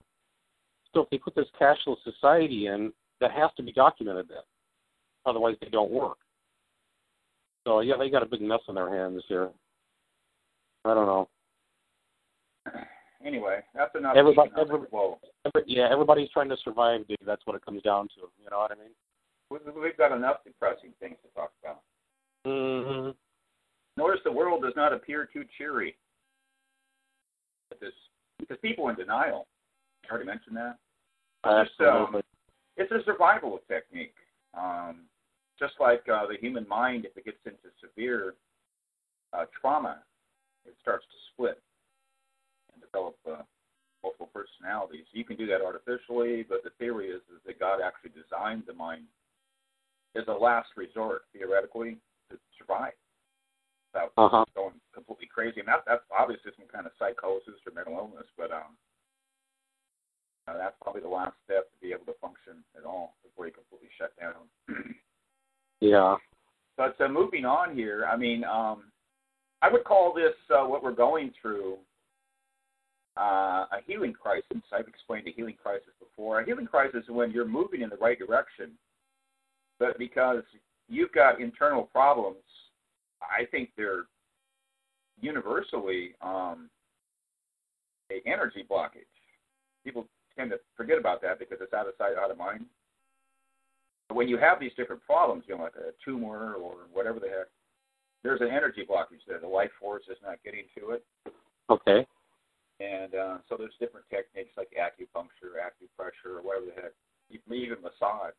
so 0.93 1.03
if 1.03 1.11
they 1.11 1.19
put 1.19 1.35
this 1.35 1.47
cashless 1.61 1.97
society 2.05 2.67
in, 2.67 2.93
that 3.21 3.31
has 3.33 3.51
to 3.57 3.63
be 3.63 3.73
documented 3.73 4.29
then. 4.29 4.39
Otherwise, 5.27 5.57
they 5.61 5.69
don't 5.69 5.91
work. 5.91 6.19
So 7.67 7.81
yeah, 7.81 7.95
they 7.99 8.11
got 8.11 8.23
a 8.23 8.27
big 8.27 8.41
mess 8.41 8.61
on 8.69 8.75
their 8.75 8.89
hands 8.89 9.23
here. 9.29 9.51
I 10.85 10.95
don't 10.95 11.07
know. 11.07 11.29
Anyway, 13.25 13.61
that's 13.75 13.95
enough. 13.95 14.17
Everybody- 14.17 14.51
every- 14.57 14.87
Every, 15.45 15.65
yeah, 15.67 15.89
everybody's 15.91 16.31
trying 16.31 16.49
to 16.49 16.57
survive, 16.59 17.07
dude. 17.07 17.19
That's 17.23 17.45
what 17.47 17.55
it 17.57 17.65
comes 17.65 17.83
down 17.83 18.09
to. 18.09 18.31
You 18.43 18.51
know 18.51 18.59
what 18.59 18.73
I 18.73 18.77
mean? 18.77 18.95
We- 19.51 19.81
We've 19.81 19.97
got 19.97 20.13
enough 20.13 20.43
depressing 20.45 20.93
things 21.01 21.19
to 21.23 21.29
talk 21.35 21.53
about. 21.63 21.83
Mm-hmm. 22.47 23.11
Notice 23.97 24.21
the 24.25 24.33
world 24.33 24.63
does 24.63 24.73
not 24.77 24.93
appear 24.93 25.27
too 25.27 25.45
cheery. 25.59 25.97
At 27.71 27.81
this, 27.81 27.93
because 28.39 28.59
people 28.63 28.89
in 28.89 28.97
denial. 28.97 29.47
I 30.07 30.11
already 30.13 30.27
mentioned 30.27 30.57
that. 30.57 30.79
It's 31.45 31.71
just, 31.71 31.81
um, 31.83 31.87
Absolutely. 31.89 32.23
it's 32.77 32.93
a 32.93 33.03
survival 33.05 33.61
technique. 33.69 34.15
Um, 34.55 35.03
just 35.59 35.75
like 35.79 36.09
uh, 36.09 36.27
the 36.27 36.37
human 36.41 36.67
mind, 36.67 37.05
if 37.05 37.17
it 37.17 37.25
gets 37.27 37.45
into 37.45 37.69
severe 37.81 38.35
uh, 39.33 39.45
trauma, 39.61 40.03
it 40.67 40.75
starts 40.81 41.05
to 41.05 41.17
split 41.33 41.61
develop 42.93 43.17
uh, 43.29 43.43
multiple 44.03 44.31
personalities. 44.33 45.05
You 45.13 45.25
can 45.25 45.37
do 45.37 45.47
that 45.47 45.63
artificially, 45.63 46.45
but 46.49 46.65
the 46.65 46.71
theory 46.79 47.09
is, 47.09 47.23
is 47.31 47.41
that 47.47 47.61
God 47.61 47.81
actually 47.85 48.13
designed 48.17 48.65
the 48.67 48.75
mind 48.75 49.05
as 50.17 50.25
a 50.29 50.33
last 50.33 50.69
resort, 50.77 51.23
theoretically, 51.33 51.97
to 52.31 52.39
survive 52.59 52.93
without 53.93 54.13
uh-huh. 54.17 54.45
going 54.55 54.75
completely 54.95 55.29
crazy. 55.33 55.61
And 55.61 55.69
that, 55.69 55.85
that's 55.87 56.03
obviously 56.17 56.53
some 56.57 56.67
kind 56.73 56.87
of 56.87 56.93
psychosis 56.99 57.61
or 57.67 57.73
mental 57.75 57.95
illness, 57.95 58.27
but 58.37 58.51
um, 58.51 58.75
uh, 60.49 60.57
that's 60.57 60.77
probably 60.83 61.03
the 61.03 61.09
last 61.09 61.35
step 61.45 61.71
to 61.71 61.79
be 61.81 61.93
able 61.93 62.07
to 62.07 62.19
function 62.21 62.65
at 62.77 62.85
all 62.85 63.15
before 63.23 63.47
you 63.47 63.53
completely 63.53 63.91
shut 63.99 64.13
down. 64.19 64.47
yeah. 65.81 66.17
But 66.77 66.97
uh, 67.01 67.09
moving 67.09 67.45
on 67.45 67.75
here, 67.75 68.07
I 68.11 68.17
mean, 68.17 68.45
um, 68.45 68.85
I 69.63 69.71
would 69.71 69.85
call 69.85 70.15
this 70.15 70.35
uh, 70.51 70.65
what 70.67 70.83
we're 70.83 70.93
going 70.93 71.33
through 71.41 71.77
uh, 73.17 73.67
a 73.73 73.81
healing 73.87 74.13
crisis. 74.13 74.45
I've 74.73 74.89
explained 74.89 75.27
a 75.29 75.33
healing 75.33 75.57
crisis 75.61 75.93
before. 75.99 76.41
A 76.41 76.45
healing 76.45 76.67
crisis 76.67 77.05
is 77.05 77.11
when 77.11 77.31
you're 77.31 77.47
moving 77.47 77.83
in 77.83 77.91
the 77.91 77.97
right 77.97 78.19
direction, 78.19 78.73
but 79.79 79.99
because 79.99 80.43
you've 80.89 81.13
got 81.13 81.41
internal 81.41 81.85
problems, 81.85 82.37
I 83.21 83.45
think 83.47 83.71
they're 83.77 84.05
universally 85.21 86.15
um, 86.23 86.71
a 88.11 88.27
energy 88.27 88.65
blockage. 88.69 89.07
People 89.85 90.07
tend 90.37 90.51
to 90.51 90.59
forget 90.77 90.99
about 90.99 91.23
that 91.23 91.39
because 91.39 91.59
it's 91.61 91.73
out 91.73 91.87
of 91.87 91.95
sight, 91.99 92.13
out 92.23 92.31
of 92.31 92.39
mind. 92.39 92.65
But 94.09 94.17
when 94.17 94.29
you 94.29 94.39
have 94.39 94.59
these 94.59 94.73
different 94.77 95.03
problems, 95.05 95.45
you 95.47 95.57
know, 95.57 95.63
like 95.63 95.77
a 95.77 95.93
tumor 96.05 96.55
or 96.55 96.75
whatever 96.93 97.21
the 97.21 97.29
heck, 97.29 97.47
there's 98.23 98.41
an 98.41 98.49
energy 98.49 98.85
blockage 98.89 99.25
there. 99.27 99.39
The 99.39 99.47
life 99.47 99.71
force 99.81 100.03
is 100.11 100.19
not 100.23 100.43
getting 100.45 100.65
to 100.79 100.91
it. 100.91 101.05
Okay. 101.71 102.07
And 102.81 103.15
uh, 103.15 103.39
so 103.49 103.57
there's 103.59 103.77
different 103.79 104.07
techniques 104.09 104.57
like 104.57 104.73
acupuncture, 104.73 105.61
acupressure, 105.61 106.39
or 106.39 106.43
whatever 106.43 106.67
the 106.67 106.83
heck. 106.83 106.93
Even 107.31 107.77
massage 107.83 108.33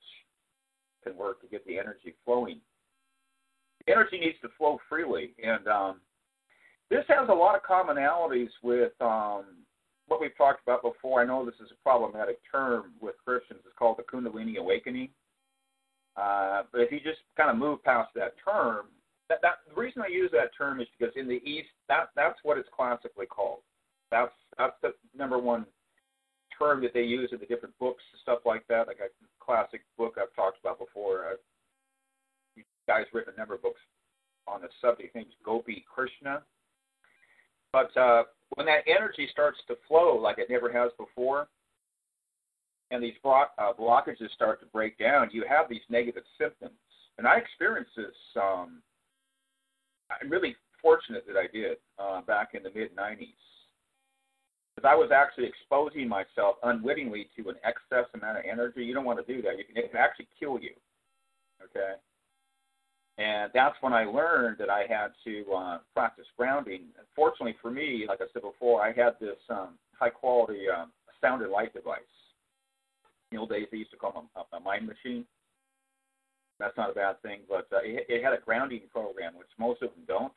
can 1.04 1.16
work 1.16 1.40
to 1.42 1.48
get 1.48 1.66
the 1.66 1.78
energy 1.78 2.14
flowing. 2.26 2.60
The 3.86 3.94
energy 3.94 4.20
needs 4.20 4.38
to 4.42 4.50
flow 4.58 4.80
freely, 4.90 5.32
and 5.42 5.68
um, 5.68 6.02
this 6.90 7.06
has 7.08 7.30
a 7.30 7.34
lot 7.34 7.56
of 7.56 7.62
commonalities 7.62 8.50
with 8.62 8.92
um, 9.00 9.46
what 10.08 10.20
we've 10.20 10.36
talked 10.38 10.62
about 10.62 10.84
before. 10.84 11.22
I 11.22 11.26
know 11.26 11.46
this 11.46 11.56
is 11.64 11.72
a 11.72 11.84
problematic 11.84 12.40
term 12.52 12.92
with 13.00 13.16
Christians. 13.24 13.62
It's 13.66 13.76
called 13.78 13.98
the 13.98 14.04
Kundalini 14.04 14.58
awakening. 14.58 15.10
Uh, 16.18 16.64
but 16.72 16.82
if 16.82 16.92
you 16.92 17.00
just 17.00 17.20
kind 17.38 17.50
of 17.50 17.56
move 17.56 17.82
past 17.84 18.10
that 18.16 18.34
term, 18.44 18.88
that, 19.30 19.40
that 19.42 19.60
the 19.70 19.80
reason 19.80 20.02
I 20.02 20.12
use 20.12 20.30
that 20.34 20.50
term 20.58 20.82
is 20.82 20.88
because 20.98 21.14
in 21.16 21.28
the 21.28 21.42
East, 21.50 21.70
that 21.88 22.10
that's 22.16 22.38
what 22.44 22.58
it's 22.58 22.68
classically 22.76 23.26
called. 23.26 23.60
That's 24.12 24.32
that's 24.58 24.76
the 24.82 24.94
number 25.18 25.40
one 25.40 25.66
term 26.60 26.82
that 26.82 26.94
they 26.94 27.04
use 27.04 27.30
in 27.32 27.40
the 27.40 27.46
different 27.46 27.78
books 27.80 28.04
and 28.12 28.20
stuff 28.22 28.40
like 28.46 28.68
that. 28.68 28.88
Like 28.88 29.00
a 29.00 29.10
classic 29.44 29.82
book 29.98 30.18
I've 30.22 30.36
talked 30.36 30.60
about 30.60 30.80
before. 30.80 31.26
Uh, 31.32 31.36
you 32.56 32.64
guys 32.88 33.06
written 33.14 33.34
a 33.36 33.40
number 33.40 33.56
of 33.56 33.62
books 33.62 33.80
on 34.48 34.62
the 34.62 34.68
subject. 34.82 35.16
Named 35.16 35.28
Gopi 35.44 35.86
Krishna. 35.94 36.44
But 37.72 37.96
uh, 37.96 38.24
when 38.56 38.66
that 38.66 38.84
energy 38.86 39.30
starts 39.32 39.60
to 39.70 39.76
flow 39.88 40.18
like 40.18 40.38
it 40.38 40.50
never 40.50 40.72
has 40.72 40.92
before, 40.98 41.48
and 42.92 43.02
these 43.02 43.14
block, 43.24 43.52
uh, 43.58 43.72
blockages 43.72 44.30
start 44.36 44.60
to 44.60 44.66
break 44.68 44.98
down, 44.98 45.30
you 45.32 45.46
have 45.48 45.70
these 45.70 45.82
negative 45.90 46.24
symptoms. 46.38 46.74
And 47.18 47.26
I 47.26 47.38
experienced 47.38 47.92
this. 47.96 48.16
Um, 48.36 48.82
I'm 50.12 50.30
really 50.30 50.58
fortunate 50.82 51.26
that 51.28 51.38
I 51.38 51.48
did 51.54 51.78
uh, 51.98 52.22
back 52.22 52.50
in 52.54 52.64
the 52.64 52.72
mid 52.76 52.94
90s 52.94 53.34
because 54.82 54.92
I 54.92 54.96
was 54.96 55.12
actually 55.14 55.48
exposing 55.48 56.08
myself 56.08 56.56
unwittingly 56.64 57.28
to 57.38 57.50
an 57.50 57.56
excess 57.64 58.10
amount 58.14 58.40
of 58.40 58.44
energy. 58.50 58.84
You 58.84 58.94
don't 58.94 59.06
want 59.06 59.26
to 59.26 59.34
do 59.34 59.42
that. 59.42 59.58
You 59.58 59.64
can, 59.66 59.78
it 59.78 59.92
can 59.92 60.00
actually 60.00 60.28
kill 60.40 60.60
you. 60.60 60.72
Okay. 61.64 61.94
And 63.18 63.52
that's 63.54 63.76
when 63.82 63.94
I 63.94 64.06
learned 64.06 64.58
that 64.60 64.70
I 64.70 64.86
had 64.90 65.10
to 65.26 65.54
uh, 65.54 65.78
practice 65.94 66.26
grounding. 66.38 66.86
Fortunately 67.16 67.56
for 67.62 67.70
me, 67.70 68.06
like 68.08 68.20
I 68.22 68.26
said 68.34 68.42
before, 68.42 68.82
I 68.82 68.88
had 68.88 69.14
this 69.20 69.38
um, 69.50 69.78
high 69.94 70.10
quality 70.10 70.66
um, 70.76 70.92
sound 71.20 71.44
and 71.44 71.52
light 71.52 71.74
device. 71.74 72.00
In 73.32 73.36
the 73.36 73.42
old 73.42 73.50
days, 73.50 73.68
they 73.72 73.78
used 73.78 73.92
to 73.92 73.98
call 73.98 74.14
them 74.14 74.30
a, 74.36 74.58
a 74.58 74.60
mind 74.60 74.88
machine. 74.88 75.26
That's 76.60 76.78
not 76.78 76.92
a 76.92 76.94
bad 76.94 77.22
thing, 77.22 77.40
but 77.50 77.68
uh, 77.74 77.82
it, 77.84 78.06
it 78.10 78.24
had 78.24 78.34
a 78.34 78.42
grounding 78.44 78.82
program, 78.92 79.34
which 79.36 79.48
most 79.60 79.82
of 79.82 79.90
them 79.90 80.04
don't 80.08 80.34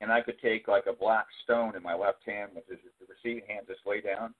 and 0.00 0.12
I 0.12 0.20
could 0.20 0.40
take 0.40 0.68
like 0.68 0.86
a 0.86 0.92
black 0.92 1.26
stone 1.44 1.76
in 1.76 1.82
my 1.82 1.94
left 1.94 2.24
hand 2.26 2.50
with 2.54 2.66
the 2.68 2.76
receiving 3.08 3.44
hand, 3.48 3.66
just 3.68 3.86
lay 3.86 4.00
down, 4.00 4.34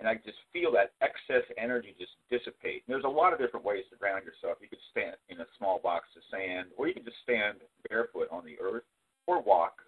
and 0.00 0.08
I 0.08 0.14
could 0.14 0.24
just 0.24 0.38
feel 0.52 0.72
that 0.72 0.92
excess 1.02 1.44
energy 1.56 1.94
just 1.98 2.12
dissipate. 2.30 2.84
And 2.86 2.94
there's 2.94 3.04
a 3.04 3.08
lot 3.08 3.32
of 3.32 3.38
different 3.38 3.66
ways 3.66 3.84
to 3.90 3.96
ground 3.96 4.24
yourself. 4.24 4.58
You 4.60 4.68
could 4.68 4.84
stand 4.90 5.16
in 5.28 5.40
a 5.40 5.46
small 5.58 5.80
box 5.82 6.06
of 6.16 6.22
sand, 6.30 6.68
or 6.76 6.86
you 6.86 6.94
can 6.94 7.04
just 7.04 7.18
stand 7.22 7.58
barefoot 7.88 8.28
on 8.30 8.44
the 8.44 8.56
earth, 8.60 8.84
or 9.26 9.42
walk 9.42 9.82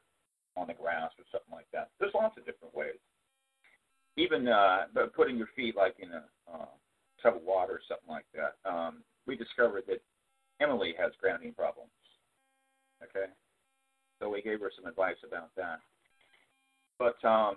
on 0.57 0.67
the 0.67 0.75
grass 0.75 1.11
or 1.17 1.25
something 1.31 1.55
like 1.55 1.71
that. 1.73 1.91
There's 1.99 2.15
lots 2.15 2.37
of 2.37 2.45
different 2.45 2.75
ways. 2.75 2.99
Even 4.17 4.49
uh, 4.49 4.85
putting 5.17 5.39
your 5.39 5.49
feet 5.55 5.77
like 5.77 5.95
in 5.99 6.11
a 6.11 6.25
uh, 6.53 6.67
tub 7.23 7.37
of 7.37 7.43
water 7.43 7.75
or 7.75 7.81
something 7.89 8.11
like 8.11 8.27
that. 8.35 8.59
Um, 8.69 9.03
we 9.27 9.37
discovered 9.37 9.85
that 9.89 10.03
Emily 10.61 10.95
has 10.99 11.13
grounding 11.21 11.55
problems. 11.55 11.91
Okay, 13.03 13.33
so 14.19 14.29
we 14.29 14.43
gave 14.43 14.61
her 14.61 14.71
some 14.77 14.87
advice 14.87 15.17
about 15.27 15.55
that. 15.57 15.81
But 16.99 17.17
um, 17.31 17.57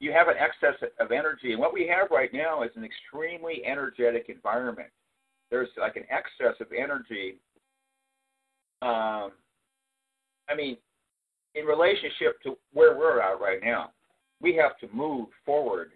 you 0.00 0.12
have 0.12 0.28
an 0.28 0.34
excess 0.38 0.80
of 1.00 1.10
energy, 1.10 1.52
and 1.52 1.60
what 1.60 1.74
we 1.74 1.86
have 1.88 2.08
right 2.10 2.32
now 2.32 2.62
is 2.62 2.70
an 2.76 2.84
extremely 2.84 3.62
energetic 3.66 4.26
environment. 4.28 4.88
There's 5.50 5.68
like 5.78 5.96
an 5.96 6.04
excess 6.10 6.60
of 6.60 6.68
energy. 6.72 7.40
Um, 8.80 9.32
I 10.48 10.54
mean, 10.56 10.76
in 11.54 11.64
relationship 11.64 12.40
to 12.44 12.56
where 12.72 12.96
we're 12.96 13.20
at 13.20 13.40
right 13.40 13.60
now, 13.62 13.90
we 14.40 14.54
have 14.54 14.78
to 14.78 14.94
move 14.94 15.28
forward 15.44 15.90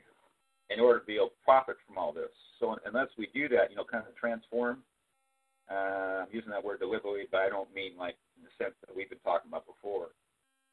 in 0.71 0.81
order 0.81 1.01
to 1.01 1.07
be 1.07 1.17
able 1.17 1.29
to 1.29 1.45
profit 1.45 1.77
from 1.87 1.99
all 1.99 2.13
this. 2.13 2.33
So 2.59 2.77
unless 2.87 3.09
we 3.17 3.29
do 3.33 3.49
that, 3.51 3.71
you 3.71 3.77
know, 3.77 3.85
kind 3.85 4.05
of 4.09 4.17
transform. 4.17 4.79
Uh, 5.71 6.25
I'm 6.25 6.33
using 6.33 6.51
that 6.51 6.65
word 6.65 6.81
deliberately, 6.81 7.23
but 7.31 7.41
I 7.41 7.49
don't 7.49 7.73
mean 7.75 7.93
like 7.97 8.17
in 8.37 8.43
the 8.43 8.65
sense 8.65 8.75
that 8.85 8.95
we've 8.95 9.09
been 9.09 9.23
talking 9.23 9.49
about 9.49 9.65
before, 9.67 10.09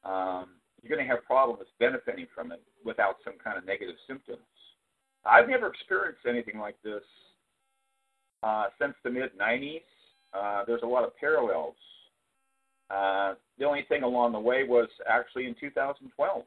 um, 0.03 0.57
you're 0.81 0.95
going 0.95 1.05
to 1.05 1.13
have 1.13 1.23
problems 1.25 1.68
benefiting 1.79 2.27
from 2.33 2.51
it 2.51 2.61
without 2.83 3.17
some 3.23 3.33
kind 3.43 3.57
of 3.57 3.65
negative 3.65 3.95
symptoms. 4.07 4.39
I've 5.25 5.49
never 5.49 5.67
experienced 5.67 6.21
anything 6.27 6.59
like 6.59 6.75
this 6.83 7.03
uh, 8.43 8.65
since 8.79 8.93
the 9.03 9.09
mid 9.09 9.37
90s. 9.37 9.81
Uh, 10.33 10.63
there's 10.65 10.83
a 10.83 10.87
lot 10.87 11.03
of 11.03 11.15
parallels. 11.17 11.75
Uh, 12.89 13.33
the 13.57 13.65
only 13.65 13.85
thing 13.87 14.03
along 14.03 14.31
the 14.31 14.39
way 14.39 14.63
was 14.63 14.87
actually 15.07 15.45
in 15.45 15.55
2012, 15.59 16.43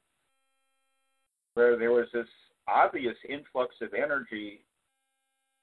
where 1.54 1.78
there 1.78 1.92
was 1.92 2.06
this 2.12 2.26
obvious 2.66 3.16
influx 3.28 3.74
of 3.80 3.94
energy 3.94 4.60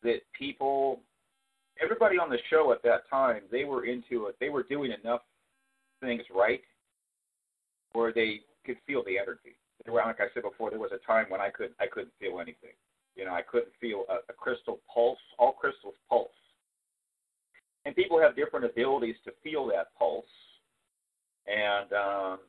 that 0.04 0.20
people, 0.38 1.00
everybody 1.84 2.18
on 2.18 2.30
the 2.30 2.38
show 2.50 2.72
at 2.72 2.82
that 2.84 3.10
time, 3.10 3.42
they 3.52 3.66
were 3.66 3.86
into 3.86 4.28
it. 4.28 4.36
They 4.40 4.50
were 4.50 4.64
doing 4.64 4.92
enough 5.04 5.22
things 6.02 6.24
right 6.34 6.62
where 7.94 8.14
they 8.14 8.42
could 8.66 8.78
feel 8.86 9.04
the 9.04 9.18
energy. 9.18 9.59
Like 9.92 10.20
I 10.20 10.34
said 10.34 10.44
before, 10.44 10.70
there 10.70 10.80
was 10.80 10.92
a 10.92 11.06
time 11.06 11.26
when 11.30 11.42
I 11.42 11.50
could 11.50 11.72
I 11.80 11.88
couldn't 11.88 12.14
feel 12.20 12.40
anything. 12.40 12.76
You 13.16 13.26
know, 13.26 13.34
I 13.34 13.42
couldn't 13.42 13.74
feel 13.82 14.06
a, 14.10 14.32
a 14.32 14.34
crystal 14.34 14.80
pulse. 14.94 15.20
All 15.38 15.54
crystals 15.54 15.96
pulse, 16.10 16.30
and 17.86 17.96
people 17.96 18.20
have 18.20 18.36
different 18.36 18.66
abilities 18.66 19.16
to 19.26 19.32
feel 19.44 19.68
that 19.68 19.88
pulse. 19.98 20.26
And 21.48 21.92
um, 21.94 22.40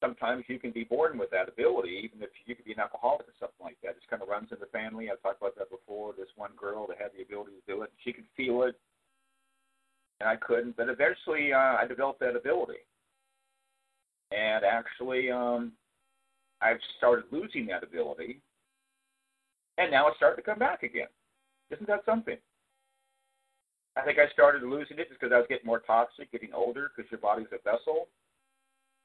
sometimes 0.00 0.44
you 0.46 0.60
can 0.60 0.70
be 0.70 0.84
born 0.84 1.18
with 1.18 1.30
that 1.30 1.48
ability, 1.48 2.00
even 2.04 2.22
if 2.22 2.30
you 2.46 2.54
could 2.54 2.64
be 2.64 2.72
an 2.72 2.80
alcoholic 2.80 3.26
or 3.26 3.34
something 3.40 3.64
like 3.64 3.76
that. 3.82 3.90
It 3.90 3.96
just 3.96 4.08
kind 4.08 4.22
of 4.22 4.28
runs 4.28 4.48
in 4.52 4.58
the 4.60 4.70
family. 4.70 5.10
I've 5.10 5.20
talked 5.22 5.42
about 5.42 5.56
that 5.58 5.70
before. 5.70 6.14
This 6.16 6.30
one 6.36 6.52
girl 6.56 6.86
that 6.86 6.98
had 6.98 7.10
the 7.16 7.24
ability 7.24 7.52
to 7.58 7.74
do 7.74 7.82
it, 7.82 7.90
she 8.04 8.12
could 8.12 8.26
feel 8.36 8.62
it 8.62 8.78
and 10.20 10.28
I 10.28 10.36
couldn't. 10.36 10.76
But 10.76 10.88
eventually, 10.88 11.52
uh, 11.52 11.76
I 11.80 11.86
developed 11.88 12.20
that 12.20 12.36
ability, 12.36 12.84
and 14.30 14.64
actually, 14.64 15.30
um, 15.30 15.72
I've 16.60 16.80
started 16.96 17.24
losing 17.30 17.66
that 17.66 17.82
ability, 17.82 18.40
and 19.78 19.90
now 19.90 20.08
it's 20.08 20.16
starting 20.16 20.42
to 20.42 20.48
come 20.48 20.58
back 20.58 20.82
again. 20.82 21.06
Isn't 21.70 21.86
that 21.86 22.04
something? 22.04 22.36
I 23.96 24.02
think 24.02 24.18
I 24.18 24.30
started 24.32 24.62
losing 24.62 24.98
it 24.98 25.08
just 25.08 25.20
because 25.20 25.32
I 25.32 25.38
was 25.38 25.46
getting 25.48 25.66
more 25.66 25.80
toxic, 25.80 26.30
getting 26.30 26.52
older, 26.52 26.90
because 26.94 27.10
your 27.10 27.20
body's 27.20 27.48
a 27.52 27.62
vessel, 27.62 28.08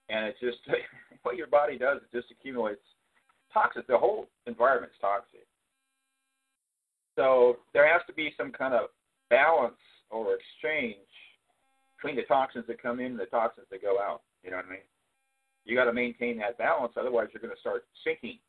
and 0.09 0.25
it's 0.25 0.39
just 0.39 0.59
what 1.23 1.35
your 1.35 1.47
body 1.47 1.77
does. 1.77 1.97
It 1.97 2.15
just 2.15 2.31
accumulates 2.31 2.81
toxic. 3.51 3.87
The 3.87 3.97
whole 3.97 4.27
environment's 4.45 4.95
toxic. 5.01 5.47
So 7.15 7.57
there 7.73 7.91
has 7.91 8.01
to 8.07 8.13
be 8.13 8.33
some 8.37 8.51
kind 8.51 8.73
of 8.73 8.89
balance 9.29 9.75
or 10.09 10.35
exchange 10.35 10.97
between 11.97 12.15
the 12.15 12.23
toxins 12.23 12.65
that 12.67 12.81
come 12.81 12.99
in 12.99 13.13
and 13.13 13.19
the 13.19 13.25
toxins 13.25 13.67
that 13.71 13.81
go 13.81 13.99
out. 13.99 14.21
You 14.43 14.51
know 14.51 14.57
what 14.57 14.65
I 14.65 14.71
mean? 14.71 14.87
You 15.65 15.75
got 15.75 15.85
to 15.85 15.93
maintain 15.93 16.37
that 16.39 16.57
balance, 16.57 16.93
otherwise 16.97 17.27
you're 17.33 17.41
going 17.41 17.53
to 17.55 17.59
start 17.59 17.85
sinking. 18.03 18.39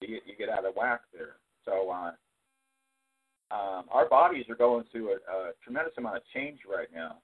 You 0.00 0.08
get 0.08 0.22
you 0.26 0.36
get 0.36 0.48
out 0.48 0.64
of 0.64 0.74
whack 0.74 1.02
there. 1.12 1.36
So 1.64 1.90
uh, 1.90 2.12
um, 3.54 3.84
our 3.90 4.08
bodies 4.08 4.46
are 4.48 4.54
going 4.54 4.84
through 4.90 5.10
a, 5.10 5.14
a 5.14 5.52
tremendous 5.62 5.92
amount 5.98 6.16
of 6.16 6.22
change 6.32 6.60
right 6.70 6.88
now, 6.94 7.16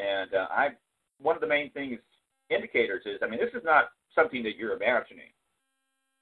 and 0.00 0.34
uh, 0.34 0.46
I 0.50 0.68
one 1.20 1.36
of 1.36 1.40
the 1.40 1.46
main 1.46 1.70
things 1.70 1.98
indicators 2.50 3.02
is 3.06 3.20
I 3.22 3.28
mean 3.28 3.38
this 3.38 3.54
is 3.54 3.64
not 3.64 3.90
something 4.14 4.42
that 4.42 4.56
you're 4.56 4.74
imagining. 4.74 5.30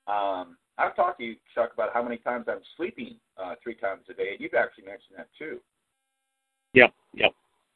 Um, 0.07 0.57
I've 0.79 0.95
talked 0.95 1.19
to 1.19 1.25
you, 1.25 1.37
Chuck, 1.55 1.71
about 1.75 1.91
how 1.93 2.03
many 2.03 2.19
times 2.19 2.47
I'm 2.49 2.61
sleeping 2.77 3.17
uh, 3.37 3.55
three 3.63 3.75
times 3.75 4.03
a 4.11 4.15
day. 4.15 4.37
You've 4.39 4.55
actually 4.55 4.85
mentioned 4.85 5.17
that 5.17 5.29
too. 5.39 5.59
Yep, 6.75 6.93
yep. 7.15 7.33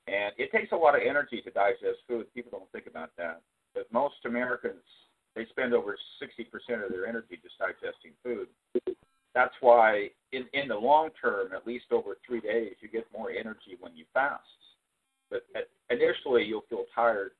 And 0.08 0.32
it 0.36 0.50
takes 0.50 0.72
a 0.72 0.76
lot 0.76 0.94
of 0.94 1.02
energy 1.06 1.40
to 1.42 1.50
digest 1.50 2.02
food. 2.08 2.26
People 2.34 2.50
don't 2.50 2.70
think 2.72 2.86
about 2.86 3.10
that. 3.18 3.40
But 3.74 3.86
most 3.92 4.16
Americans, 4.24 4.82
they 5.34 5.46
spend 5.50 5.72
over 5.74 5.96
60% 6.20 6.84
of 6.84 6.90
their 6.90 7.06
energy 7.06 7.38
just 7.42 7.58
digesting 7.58 8.12
food. 8.22 8.48
That's 9.34 9.54
why, 9.60 10.08
in, 10.32 10.44
in 10.52 10.68
the 10.68 10.76
long 10.76 11.08
term, 11.20 11.52
at 11.54 11.66
least 11.66 11.86
over 11.90 12.18
three 12.26 12.40
days, 12.40 12.74
you 12.80 12.88
get 12.88 13.06
more 13.16 13.30
energy 13.30 13.78
when 13.80 13.96
you 13.96 14.04
fast. 14.12 14.42
But 15.30 15.46
initially, 15.88 16.44
you'll 16.44 16.66
feel 16.68 16.84
tired. 16.94 17.30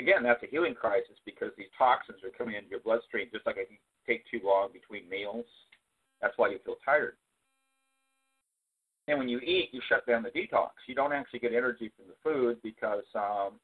Again, 0.00 0.24
that's 0.24 0.42
a 0.42 0.46
healing 0.46 0.74
crisis 0.74 1.14
because 1.24 1.50
these 1.56 1.70
toxins 1.78 2.18
are 2.24 2.36
coming 2.36 2.56
into 2.56 2.70
your 2.70 2.80
bloodstream 2.80 3.28
just 3.32 3.46
like 3.46 3.56
if 3.58 3.70
you 3.70 3.76
take 4.06 4.24
too 4.30 4.40
long 4.44 4.70
between 4.72 5.08
meals. 5.08 5.46
That's 6.20 6.34
why 6.36 6.50
you 6.50 6.58
feel 6.64 6.76
tired. 6.84 7.14
And 9.08 9.18
when 9.18 9.28
you 9.28 9.38
eat, 9.40 9.70
you 9.72 9.80
shut 9.88 10.06
down 10.06 10.22
the 10.22 10.30
detox. 10.30 10.70
You 10.86 10.94
don't 10.94 11.12
actually 11.12 11.40
get 11.40 11.52
energy 11.52 11.90
from 11.96 12.06
the 12.06 12.14
food 12.22 12.58
because 12.62 13.04
um, 13.14 13.58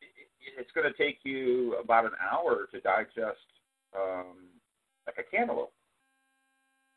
it, 0.00 0.28
it's 0.58 0.70
going 0.72 0.90
to 0.90 0.96
take 0.96 1.18
you 1.24 1.76
about 1.82 2.04
an 2.04 2.12
hour 2.20 2.68
to 2.70 2.80
digest 2.80 3.46
um, 3.96 4.48
like 5.06 5.16
a 5.18 5.36
cantaloupe. 5.36 5.72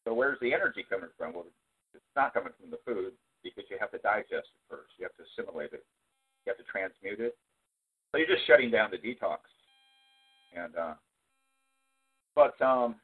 So 0.05 0.13
where's 0.13 0.39
the 0.41 0.53
energy 0.53 0.85
coming 0.87 1.09
from? 1.17 1.33
Well, 1.33 1.45
it's 1.93 2.03
not 2.15 2.33
coming 2.33 2.53
from 2.59 2.71
the 2.71 2.79
food 2.85 3.13
because 3.43 3.63
you 3.69 3.77
have 3.79 3.91
to 3.91 3.97
digest 3.99 4.31
it 4.53 4.63
first. 4.69 4.91
You 4.97 5.05
have 5.05 5.15
to 5.17 5.23
assimilate 5.33 5.73
it. 5.73 5.83
You 6.45 6.53
have 6.53 6.57
to 6.57 6.71
transmute 6.71 7.19
it. 7.19 7.35
So 8.11 8.17
you're 8.17 8.27
just 8.27 8.47
shutting 8.47 8.71
down 8.71 8.91
the 8.91 8.97
detox. 8.97 9.39
And 10.55 10.75
uh, 10.75 10.93
but 12.35 12.59
um, 12.61 12.95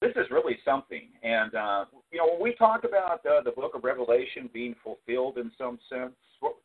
this 0.00 0.12
is 0.16 0.30
really 0.30 0.58
something. 0.64 1.08
And 1.22 1.54
uh, 1.54 1.84
you 2.12 2.18
know, 2.18 2.32
when 2.32 2.42
we 2.42 2.54
talk 2.54 2.84
about 2.84 3.24
uh, 3.26 3.42
the 3.42 3.50
Book 3.50 3.74
of 3.74 3.84
Revelation 3.84 4.48
being 4.52 4.74
fulfilled 4.82 5.38
in 5.38 5.50
some 5.58 5.78
sense, 5.88 6.14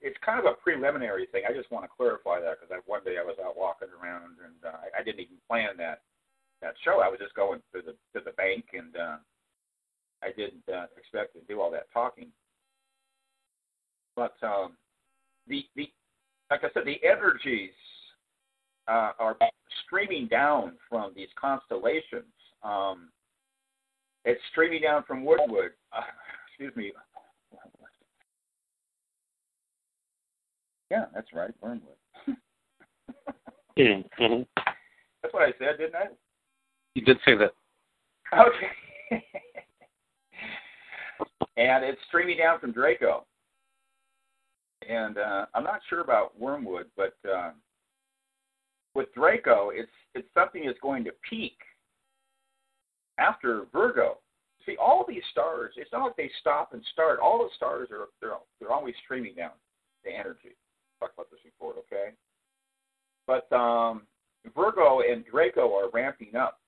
it's 0.01 0.17
kind 0.23 0.39
of 0.39 0.45
a 0.45 0.53
preliminary 0.61 1.27
thing. 1.31 1.43
I 1.49 1.53
just 1.53 1.71
want 1.71 1.83
to 1.85 1.89
clarify 1.95 2.39
that 2.39 2.61
because 2.61 2.83
one 2.85 3.03
day 3.03 3.17
I 3.19 3.23
was 3.23 3.37
out 3.43 3.57
walking 3.57 3.89
around 3.89 4.37
and 4.43 4.73
uh, 4.73 4.77
I, 4.77 5.01
I 5.01 5.03
didn't 5.03 5.21
even 5.21 5.37
plan 5.49 5.69
that 5.77 6.01
that 6.61 6.75
show. 6.85 7.01
I 7.01 7.09
was 7.09 7.19
just 7.19 7.33
going 7.33 7.59
to 7.73 7.81
the 7.81 7.93
to 8.17 8.23
the 8.23 8.31
bank 8.33 8.65
and 8.73 8.95
uh, 8.95 9.17
I 10.21 10.31
didn't 10.37 10.63
uh, 10.71 10.85
expect 10.97 11.33
to 11.33 11.41
do 11.47 11.59
all 11.59 11.71
that 11.71 11.87
talking. 11.91 12.27
But 14.15 14.35
um, 14.43 14.77
the 15.47 15.65
the 15.75 15.89
like 16.51 16.63
I 16.63 16.69
said, 16.73 16.83
the 16.85 17.01
energies 17.03 17.73
uh, 18.87 19.11
are 19.17 19.35
streaming 19.85 20.27
down 20.27 20.73
from 20.87 21.13
these 21.15 21.29
constellations. 21.39 22.29
Um, 22.63 23.09
it's 24.25 24.41
streaming 24.51 24.81
down 24.81 25.03
from 25.03 25.25
Woodwood. 25.25 25.71
Uh, 25.91 26.01
excuse 26.47 26.75
me. 26.75 26.91
Yeah, 30.93 31.05
that's 31.13 31.33
right, 31.33 31.49
Wormwood. 31.59 31.95
mm-hmm. 33.79 34.41
That's 35.23 35.33
what 35.33 35.41
I 35.41 35.51
said, 35.57 35.79
didn't 35.79 35.95
I? 35.95 36.05
You 36.93 37.03
did 37.03 37.17
say 37.25 37.35
that. 37.35 37.53
Okay. 38.31 39.23
and 41.57 41.83
it's 41.83 41.99
streaming 42.07 42.37
down 42.37 42.59
from 42.59 42.71
Draco. 42.71 43.25
And 44.87 45.17
uh, 45.17 45.47
I'm 45.55 45.63
not 45.63 45.81
sure 45.89 46.01
about 46.01 46.39
Wormwood, 46.39 46.87
but 46.95 47.15
uh, 47.27 47.53
with 48.93 49.11
Draco, 49.15 49.71
it's 49.73 49.89
it's 50.13 50.27
something 50.35 50.65
that's 50.65 50.79
going 50.79 51.03
to 51.05 51.11
peak 51.27 51.57
after 53.17 53.65
Virgo. 53.71 54.17
See, 54.65 54.77
all 54.77 55.05
these 55.07 55.23
stars, 55.31 55.73
it's 55.75 55.91
not 55.91 56.05
like 56.05 56.15
they 56.15 56.31
stop 56.39 56.73
and 56.73 56.81
start. 56.93 57.19
All 57.19 57.39
the 57.39 57.49
stars 57.55 57.89
are 57.91 58.07
they're 58.21 58.37
they're 58.59 58.71
always 58.71 58.95
streaming 59.03 59.35
down 59.35 59.51
the 60.05 60.11
energy. 60.11 60.55
Talked 60.99 61.15
about 61.15 61.29
this 61.31 61.41
before, 61.43 61.73
okay? 61.79 62.13
But 63.27 63.51
um, 63.55 64.03
Virgo 64.55 65.01
and 65.01 65.25
Draco 65.25 65.73
are 65.75 65.89
ramping 65.93 66.35
up, 66.35 66.59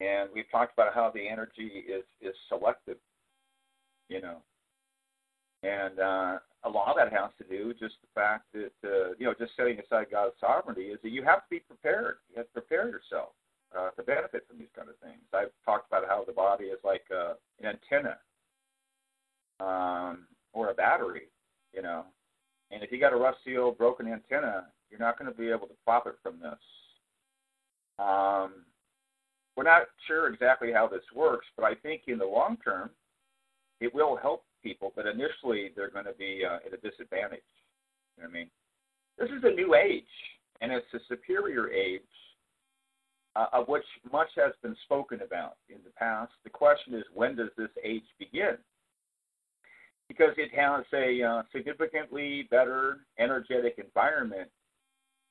and 0.00 0.28
we've 0.34 0.50
talked 0.50 0.74
about 0.74 0.94
how 0.94 1.10
the 1.14 1.26
energy 1.26 1.84
is 1.88 2.04
is 2.20 2.34
selective, 2.48 2.98
you 4.10 4.20
know, 4.20 4.42
and 5.62 5.98
uh, 5.98 6.38
a 6.64 6.68
lot 6.68 6.88
of 6.88 6.96
that 6.96 7.10
has 7.10 7.30
to 7.38 7.44
do 7.44 7.72
just 7.72 7.94
the 8.02 8.08
fact 8.14 8.44
that 8.52 8.72
uh, 8.84 9.14
you 9.18 9.24
know 9.24 9.34
just 9.38 9.56
setting 9.56 9.78
aside 9.78 10.08
God's 10.10 10.34
sovereignty 10.40 10.88
is 10.88 10.98
that 11.02 11.10
you 11.10 11.22
have 11.22 11.38
to 11.38 11.50
be 11.50 11.60
prepared. 11.60 12.16
You 12.28 12.36
have 12.36 12.46
to 12.48 12.60
prepare 12.60 12.88
yourself 12.88 13.30
uh, 13.76 13.90
to 13.90 14.02
benefit 14.02 14.46
from 14.48 14.58
these 14.58 14.72
kind 14.74 14.88
of 14.88 14.96
things. 14.98 15.20
I've 15.32 15.52
talked 15.64 15.88
about 15.90 16.08
how 16.08 16.24
the 16.24 16.32
body 16.32 16.64
is 16.66 16.78
like 16.84 17.04
uh, 17.14 17.34
an 17.62 17.76
antenna 17.76 18.16
um, 19.60 20.26
or 20.52 20.70
a 20.70 20.74
battery, 20.74 21.28
you 21.72 21.82
know. 21.82 22.04
And 22.70 22.82
if 22.82 22.92
you 22.92 23.00
got 23.00 23.12
a 23.12 23.16
rusty 23.16 23.56
old 23.56 23.78
broken 23.78 24.06
antenna, 24.06 24.66
you're 24.90 25.00
not 25.00 25.18
going 25.18 25.30
to 25.30 25.36
be 25.36 25.50
able 25.50 25.66
to 25.66 25.74
profit 25.84 26.14
from 26.22 26.38
this. 26.40 26.58
Um, 27.98 28.64
we're 29.56 29.64
not 29.64 29.82
sure 30.06 30.32
exactly 30.32 30.72
how 30.72 30.86
this 30.86 31.02
works, 31.14 31.46
but 31.56 31.64
I 31.64 31.74
think 31.74 32.02
in 32.06 32.18
the 32.18 32.24
long 32.24 32.56
term, 32.64 32.90
it 33.80 33.92
will 33.94 34.16
help 34.16 34.44
people. 34.62 34.92
But 34.94 35.06
initially, 35.06 35.70
they're 35.74 35.90
going 35.90 36.04
to 36.04 36.12
be 36.12 36.42
uh, 36.48 36.58
at 36.66 36.72
a 36.72 36.76
disadvantage. 36.76 37.42
You 38.16 38.22
know 38.22 38.28
what 38.28 38.36
I 38.36 38.38
mean? 38.38 38.50
This 39.18 39.30
is 39.30 39.42
a 39.42 39.54
new 39.54 39.74
age, 39.74 40.04
and 40.60 40.70
it's 40.70 40.86
a 40.94 40.98
superior 41.08 41.70
age 41.70 42.02
uh, 43.36 43.46
of 43.52 43.68
which 43.68 43.84
much 44.12 44.28
has 44.36 44.52
been 44.62 44.76
spoken 44.84 45.20
about 45.22 45.56
in 45.68 45.78
the 45.84 45.90
past. 45.90 46.32
The 46.44 46.50
question 46.50 46.94
is, 46.94 47.04
when 47.14 47.36
does 47.36 47.50
this 47.56 47.70
age 47.84 48.04
begin? 48.18 48.56
Because 50.08 50.32
it 50.36 50.50
has 50.54 50.84
a 50.94 51.22
uh, 51.22 51.42
significantly 51.52 52.48
better 52.50 53.00
energetic 53.18 53.78
environment, 53.78 54.48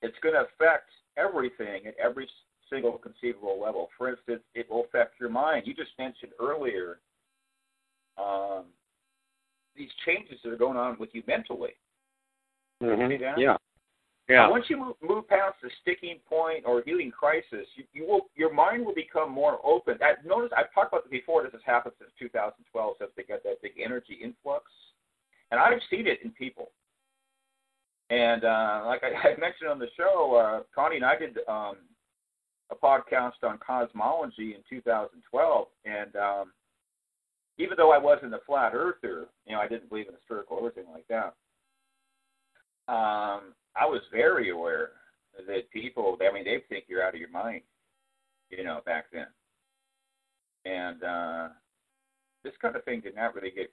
it's 0.01 0.17
going 0.21 0.35
to 0.35 0.41
affect 0.41 0.89
everything 1.17 1.87
at 1.87 1.95
every 1.97 2.27
single 2.69 2.97
conceivable 2.97 3.59
level. 3.59 3.89
For 3.97 4.09
instance, 4.09 4.41
it 4.53 4.69
will 4.69 4.85
affect 4.85 5.19
your 5.19 5.29
mind. 5.29 5.63
You 5.65 5.73
just 5.73 5.91
mentioned 5.97 6.33
earlier 6.39 6.99
um, 8.17 8.65
these 9.75 9.89
changes 10.05 10.39
that 10.43 10.51
are 10.51 10.57
going 10.57 10.77
on 10.77 10.97
with 10.99 11.09
you 11.13 11.23
mentally. 11.27 11.71
Mm-hmm. 12.83 13.39
Yeah. 13.39 13.57
Yeah. 14.29 14.49
once 14.49 14.65
you 14.67 14.77
move, 14.77 14.95
move 15.01 15.27
past 15.27 15.55
the 15.63 15.69
sticking 15.81 16.19
point 16.27 16.63
or 16.65 16.83
healing 16.85 17.11
crisis, 17.11 17.65
you, 17.75 17.85
you 17.93 18.05
will 18.05 18.27
your 18.35 18.53
mind 18.53 18.85
will 18.85 18.93
become 18.93 19.31
more 19.31 19.59
open. 19.63 19.97
I 20.01 20.13
notice 20.27 20.51
I've 20.55 20.73
talked 20.73 20.91
about 20.91 21.05
this 21.05 21.11
before. 21.11 21.43
This 21.43 21.53
has 21.53 21.61
happened 21.65 21.95
since 21.97 22.11
2012 22.19 22.95
since 22.99 23.11
they 23.15 23.23
got 23.23 23.43
that 23.43 23.61
big 23.61 23.73
energy 23.83 24.17
influx, 24.21 24.65
and 25.51 25.59
I've 25.59 25.79
seen 25.89 26.07
it 26.07 26.19
in 26.23 26.31
people. 26.31 26.71
And 28.09 28.43
uh, 28.43 28.83
like 28.85 29.01
I, 29.03 29.29
I 29.29 29.39
mentioned 29.39 29.69
on 29.69 29.79
the 29.79 29.87
show, 29.95 30.35
uh, 30.35 30.63
Connie 30.75 30.97
and 30.97 31.05
I 31.05 31.17
did 31.17 31.37
um, 31.47 31.77
a 32.69 32.75
podcast 32.75 33.43
on 33.43 33.59
cosmology 33.65 34.55
in 34.55 34.61
2012, 34.69 35.67
and 35.85 36.15
um, 36.15 36.51
even 37.57 37.75
though 37.77 37.91
I 37.91 37.97
wasn't 37.97 38.33
a 38.33 38.39
flat 38.45 38.73
earther, 38.73 39.27
you 39.45 39.53
know, 39.53 39.61
I 39.61 39.67
didn't 39.67 39.89
believe 39.89 40.07
in 40.07 40.13
the 40.13 40.19
spherical 40.25 40.57
or 40.57 40.71
anything 40.75 40.91
like 40.91 41.07
that. 41.07 41.33
Um, 42.91 43.53
I 43.79 43.85
was 43.85 44.01
very 44.11 44.49
aware 44.49 44.91
that 45.47 45.69
people, 45.71 46.17
I 46.19 46.33
mean, 46.33 46.45
they 46.45 46.63
think 46.67 46.85
you're 46.87 47.03
out 47.03 47.13
of 47.13 47.19
your 47.19 47.29
mind, 47.29 47.61
you 48.49 48.63
know, 48.63 48.81
back 48.85 49.05
then. 49.13 49.27
And 50.65 51.03
uh, 51.03 51.47
this 52.43 52.53
kind 52.61 52.75
of 52.75 52.83
thing 52.83 53.01
did 53.01 53.15
not 53.15 53.35
really 53.35 53.51
get 53.51 53.71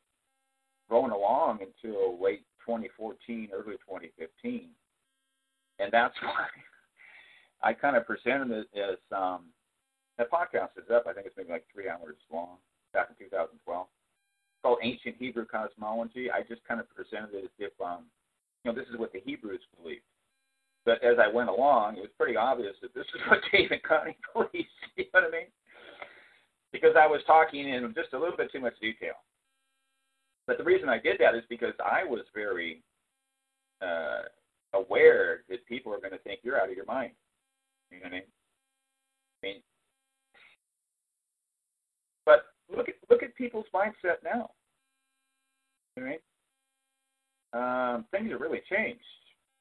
going 0.91 1.11
along 1.11 1.61
until 1.61 2.23
late 2.23 2.45
2014, 2.67 3.49
early 3.53 3.77
2015. 3.77 4.69
And 5.79 5.93
that's 5.93 6.15
why 6.23 6.47
I 7.63 7.73
kind 7.73 7.97
of 7.97 8.07
presented 8.07 8.51
it 8.51 8.67
as 8.79 8.99
um, 9.17 9.47
that 10.19 10.31
podcast 10.31 10.77
is 10.77 10.91
up. 10.93 11.07
I 11.09 11.13
think 11.13 11.27
it's 11.27 11.37
maybe 11.37 11.51
like 11.51 11.65
three 11.73 11.89
hours 11.89 12.17
long 12.33 12.59
back 12.93 13.09
in 13.11 13.27
2012. 13.27 13.87
It's 13.87 14.63
called 14.63 14.79
Ancient 14.83 15.17
Hebrew 15.19 15.47
Cosmology. 15.47 16.31
I 16.31 16.43
just 16.43 16.63
kind 16.69 16.81
of 16.81 16.87
presented 16.95 17.35
it 17.35 17.45
as 17.45 17.51
if 17.59 17.73
um, 17.85 18.05
you 18.65 18.73
know, 18.73 18.75
this 18.79 18.89
is 18.93 18.99
what 18.99 19.13
the 19.13 19.21
Hebrews 19.25 19.61
believed. 19.81 20.03
But 20.85 21.03
as 21.03 21.17
I 21.19 21.33
went 21.33 21.49
along, 21.49 21.97
it 21.97 22.01
was 22.01 22.11
pretty 22.19 22.37
obvious 22.37 22.75
that 22.83 22.95
this 22.95 23.07
is 23.15 23.21
what 23.29 23.41
David 23.53 23.83
Connie 23.83 24.17
believed. 24.33 24.69
You 24.97 25.07
know 25.13 25.23
what 25.23 25.35
I 25.35 25.39
mean? 25.39 25.47
because 26.75 26.97
I 27.01 27.07
was 27.07 27.21
talking 27.25 27.69
in 27.69 27.95
just 27.95 28.13
a 28.15 28.19
little 28.19 28.37
bit 28.37 28.51
too 28.51 28.59
much 28.59 28.75
detail. 28.81 29.15
But 30.49 30.59
the 30.59 30.65
reason 30.65 30.89
I 30.89 30.99
did 30.99 31.19
that 31.21 31.37
is 31.37 31.45
because 31.49 31.73
I 31.79 32.03
was 32.03 32.25
very 32.35 32.83
uh, 33.81 34.23
aware 34.75 35.45
that 35.49 35.65
people 35.67 35.95
are 35.95 36.01
going 36.01 36.11
to 36.11 36.19
think 36.19 36.41
you're 36.43 36.61
out 36.61 36.69
of 36.69 36.75
your 36.75 36.85
mind. 36.85 37.13
You 37.93 37.99
know 37.99 38.07
what 38.07 38.09
I 38.09 38.17
mean? 38.17 38.23
I 39.43 39.47
mean, 39.47 39.57
but 42.27 42.47
look 42.77 42.89
at 42.89 42.97
look 43.09 43.23
at 43.23 43.37
people's 43.37 43.67
mindset 43.73 44.19
now. 44.25 44.51
You 45.97 46.03
know 46.03 46.03
what 46.03 46.07
I 46.07 46.11
mean? 46.11 46.19
Um, 47.55 48.05
things 48.11 48.31
have 48.33 48.41
really 48.41 48.63
changed. 48.69 49.01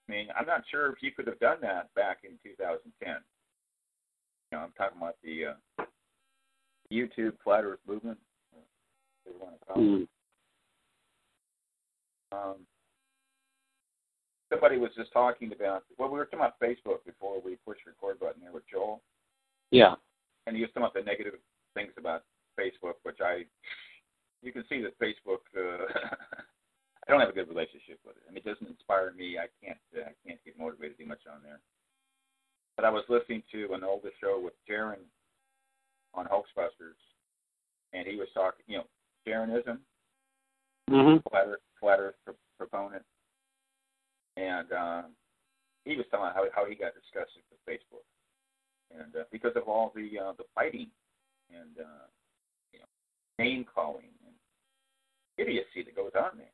I 0.09 0.11
mean, 0.11 0.27
I'm 0.37 0.47
not 0.47 0.63
sure 0.69 0.91
if 0.91 0.97
you 1.01 1.11
could 1.11 1.27
have 1.27 1.39
done 1.39 1.57
that 1.61 1.93
back 1.93 2.19
in 2.23 2.31
2010. 2.43 3.07
You 3.07 4.57
know, 4.57 4.63
I'm 4.63 4.71
talking 4.77 4.97
about 4.97 5.15
the 5.23 5.53
uh, 5.53 5.85
YouTube 6.91 7.33
flat 7.43 7.63
Earth 7.63 7.79
movement. 7.87 8.17
Mm. 9.77 10.07
Um, 12.31 12.55
somebody 14.51 14.77
was 14.77 14.91
just 14.95 15.11
talking 15.13 15.51
about 15.53 15.83
well, 15.97 16.09
we 16.09 16.17
were 16.17 16.25
talking 16.25 16.39
about 16.39 16.59
Facebook 16.59 17.05
before 17.05 17.39
we 17.43 17.57
pushed 17.65 17.85
record 17.85 18.19
button 18.19 18.41
there 18.41 18.51
with 18.51 18.63
Joel. 18.69 19.01
Yeah. 19.71 19.95
And 20.45 20.55
he 20.55 20.61
was 20.61 20.69
talking 20.71 20.83
about 20.83 20.93
the 20.93 21.01
negative 21.01 21.33
things 21.73 21.91
about 21.97 22.23
Facebook, 22.59 22.95
which 23.03 23.17
I 23.21 23.45
you 24.41 24.51
can 24.51 24.63
see 24.69 24.81
that 24.81 24.99
Facebook 24.99 25.41
uh, 25.57 25.85
I 27.03 27.11
don't 27.11 27.19
have 27.19 27.29
a 27.29 27.33
good 27.35 27.49
relationship 27.49 27.99
with 28.05 28.15
it. 28.15 28.23
I 28.27 28.31
mean, 28.31 28.43
it 28.45 28.47
doesn't 28.47 28.69
inspire 28.69 29.11
me. 29.11 29.37
I 29.37 29.51
can't 29.59 29.79
uh, 29.95 30.07
I 30.07 30.15
can't 30.25 30.39
get 30.45 30.57
motivated 30.57 30.97
too 30.97 31.05
much 31.05 31.27
on 31.27 31.43
there. 31.43 31.59
But 32.75 32.85
I 32.85 32.89
was 32.89 33.03
listening 33.09 33.43
to 33.51 33.73
an 33.73 33.83
older 33.83 34.09
show 34.21 34.39
with 34.41 34.53
Jeran 34.69 35.03
on 36.13 36.25
Hoaxbusters, 36.25 36.97
and 37.91 38.07
he 38.07 38.15
was 38.15 38.27
talking, 38.33 38.65
you 38.67 38.77
know, 38.77 38.87
Jeranism, 39.27 39.79
mm-hmm. 40.89 41.27
flat 41.29 41.47
Earth, 41.47 41.65
flat 41.79 41.99
Earth 41.99 42.15
proponent, 42.57 43.03
and 44.37 44.71
uh, 44.71 45.01
he 45.85 45.97
was 45.97 46.05
telling 46.09 46.31
how 46.33 46.45
how 46.55 46.65
he 46.65 46.75
got 46.75 46.93
disgusted 46.95 47.43
with 47.51 47.59
Facebook, 47.67 48.07
and 48.95 49.15
uh, 49.15 49.23
because 49.31 49.53
of 49.55 49.67
all 49.67 49.91
the 49.93 50.07
uh, 50.17 50.33
the 50.37 50.45
fighting 50.55 50.87
and 51.51 51.77
uh, 51.79 52.07
you 52.71 52.79
know 52.79 52.89
name 53.43 53.65
calling 53.73 54.09
and 54.25 54.35
idiocy 55.37 55.83
that 55.83 55.95
goes 55.95 56.11
on 56.15 56.37
there. 56.37 56.52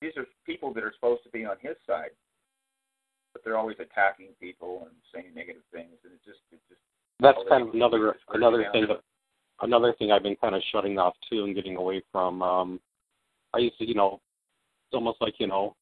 These 0.00 0.12
are 0.16 0.26
people 0.46 0.72
that 0.74 0.84
are 0.84 0.92
supposed 0.94 1.22
to 1.24 1.30
be 1.30 1.44
on 1.44 1.56
his 1.60 1.76
side, 1.86 2.10
but 3.32 3.42
they're 3.44 3.58
always 3.58 3.76
attacking 3.80 4.28
people 4.40 4.86
and 4.86 4.94
saying 5.12 5.34
negative 5.34 5.62
things, 5.72 5.96
and 6.04 6.12
it 6.12 6.20
just 6.24 6.40
it 6.52 6.60
just. 6.68 6.80
That's 7.20 7.38
kind 7.48 7.66
of 7.66 7.74
another 7.74 8.16
another 8.32 8.66
thing 8.72 8.86
that 8.88 9.00
another 9.62 9.92
thing 9.98 10.12
I've 10.12 10.22
been 10.22 10.36
kind 10.36 10.54
of 10.54 10.62
shutting 10.72 10.98
off 10.98 11.14
too 11.28 11.44
and 11.44 11.54
getting 11.54 11.76
away 11.76 12.02
from. 12.12 12.42
Um, 12.42 12.80
I 13.54 13.58
used 13.58 13.78
to, 13.78 13.88
you 13.88 13.94
know, 13.94 14.20
it's 14.86 14.94
almost 14.94 15.20
like 15.20 15.34
you 15.38 15.46
know, 15.46 15.74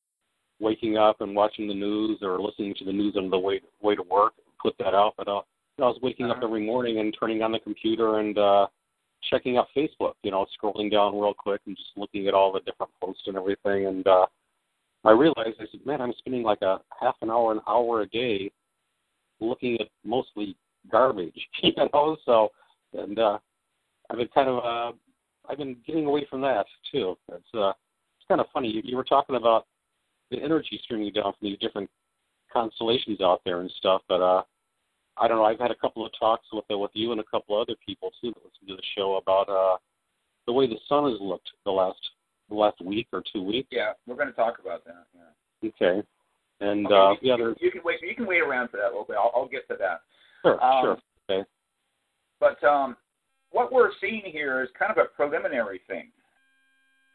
waking 0.61 0.97
up 0.97 1.21
and 1.21 1.37
watching 1.37 1.69
the 1.69 1.75
news 1.75 2.19
or 2.23 2.41
listening 2.41 2.75
to 2.79 2.85
the 2.85 2.93
news 2.93 3.17
on 3.17 3.31
the 3.31 3.39
way 3.39 3.61
way 3.83 3.95
to 3.95 4.03
work. 4.03 4.33
Put 4.63 4.77
that 4.79 4.95
out, 4.95 5.15
but 5.19 5.29
uh, 5.29 5.43
I 5.79 5.83
was 5.83 5.99
waking 6.03 6.27
uh-huh. 6.27 6.39
up 6.39 6.45
every 6.45 6.65
morning 6.65 6.99
and 6.99 7.15
turning 7.19 7.43
on 7.43 7.53
the 7.53 7.59
computer 7.59 8.19
and 8.21 8.39
uh, 8.39 8.67
checking 9.31 9.57
out 9.57 9.69
Facebook. 9.77 10.15
You 10.23 10.31
know, 10.31 10.47
scrolling 10.61 10.91
down 10.91 11.19
real 11.19 11.35
quick 11.35 11.61
and 11.67 11.77
just 11.77 11.91
looking 11.97 12.27
at 12.29 12.35
all 12.35 12.53
the 12.53 12.61
different 12.61 12.93
posts 13.01 13.23
and 13.27 13.37
everything. 13.37 13.87
And 13.87 14.07
uh, 14.07 14.27
I 15.05 15.11
realized 15.11 15.57
I 15.61 15.67
said, 15.71 15.85
man, 15.85 16.01
I'm 16.01 16.13
spending 16.19 16.43
like 16.43 16.63
a 16.63 16.79
half 17.01 17.17
an 17.23 17.31
hour, 17.31 17.53
an 17.53 17.61
hour 17.69 18.03
a 18.03 18.07
day 18.07 18.51
looking 19.41 19.81
at 19.81 19.89
mostly 20.05 20.57
garbage. 20.91 21.35
You 21.63 21.73
know, 21.93 22.17
so 22.25 22.51
and 22.93 23.19
uh, 23.19 23.39
I've 24.11 24.19
been 24.19 24.29
kind 24.29 24.49
of 24.49 24.65
uh, 24.65 24.97
I've 25.49 25.59
been 25.59 25.77
getting 25.87 26.07
away 26.07 26.27
from 26.29 26.41
that 26.43 26.67
too. 26.93 27.17
It's 27.33 27.55
uh, 27.55 27.71
it's 27.71 28.29
kind 28.29 28.41
of 28.41 28.47
funny. 28.53 28.69
You, 28.69 28.83
you 28.85 28.97
were 28.97 29.05
talking 29.05 29.37
about 29.37 29.67
the 30.31 30.43
energy 30.43 30.81
streaming 30.83 31.13
down 31.13 31.33
from 31.39 31.49
these 31.49 31.59
different 31.59 31.91
constellations 32.53 33.21
out 33.21 33.43
there 33.45 33.61
and 33.61 33.71
stuff, 33.79 34.03
but 34.09 34.21
uh, 34.21 34.43
I 35.19 35.29
don't 35.29 35.39
know. 35.39 35.45
I've 35.45 35.59
had 35.59 35.71
a 35.71 35.77
couple 35.77 36.05
of 36.05 36.13
talks 36.19 36.47
with 36.53 36.65
uh, 36.71 36.79
with 36.79 36.91
you 36.95 37.13
and 37.13 37.21
a 37.21 37.25
couple 37.25 37.59
other 37.61 37.75
people 37.85 38.11
too 38.21 38.29
that 38.29 38.45
listen 38.45 38.69
to 38.69 38.77
the 38.77 38.83
show 38.97 39.17
about 39.17 39.49
uh, 39.49 39.77
the 40.47 40.53
way 40.53 40.67
the 40.67 40.79
sun 40.89 41.11
has 41.11 41.21
looked 41.21 41.49
the 41.65 41.71
last 41.71 41.99
the 42.49 42.55
last 42.55 42.81
week 42.81 43.09
or 43.13 43.23
two 43.33 43.43
weeks. 43.43 43.69
Yeah, 43.71 43.93
we're 44.07 44.17
going 44.17 44.29
to 44.29 44.35
talk 44.35 44.59
about 44.61 44.85
that. 44.85 45.07
Yeah. 45.15 45.71
Okay. 45.71 46.07
And 46.61 46.87
okay, 46.87 46.95
uh, 46.95 47.11
you, 47.11 47.17
the 47.23 47.31
other. 47.31 47.49
You, 47.61 47.67
you 47.67 47.71
can 47.71 47.81
wait. 47.85 48.01
You 48.03 48.15
can 48.15 48.27
wait 48.27 48.41
around 48.41 48.69
for 48.69 48.79
that 48.79 48.87
a 48.87 48.93
little 48.93 49.05
bit. 49.05 49.17
I'll, 49.17 49.33
I'll 49.35 49.49
get 49.49 49.67
to 49.69 49.77
that. 49.79 50.01
Sure. 50.43 50.63
Um, 50.63 50.85
sure. 50.85 50.99
Okay. 51.31 51.49
But 52.39 52.63
um, 52.65 52.97
what 53.51 53.73
we're 53.73 53.91
seeing 54.01 54.23
here 54.25 54.63
is 54.63 54.69
kind 54.79 54.91
of 54.91 54.99
a 54.99 55.07
preliminary 55.17 55.81
thing, 55.87 56.11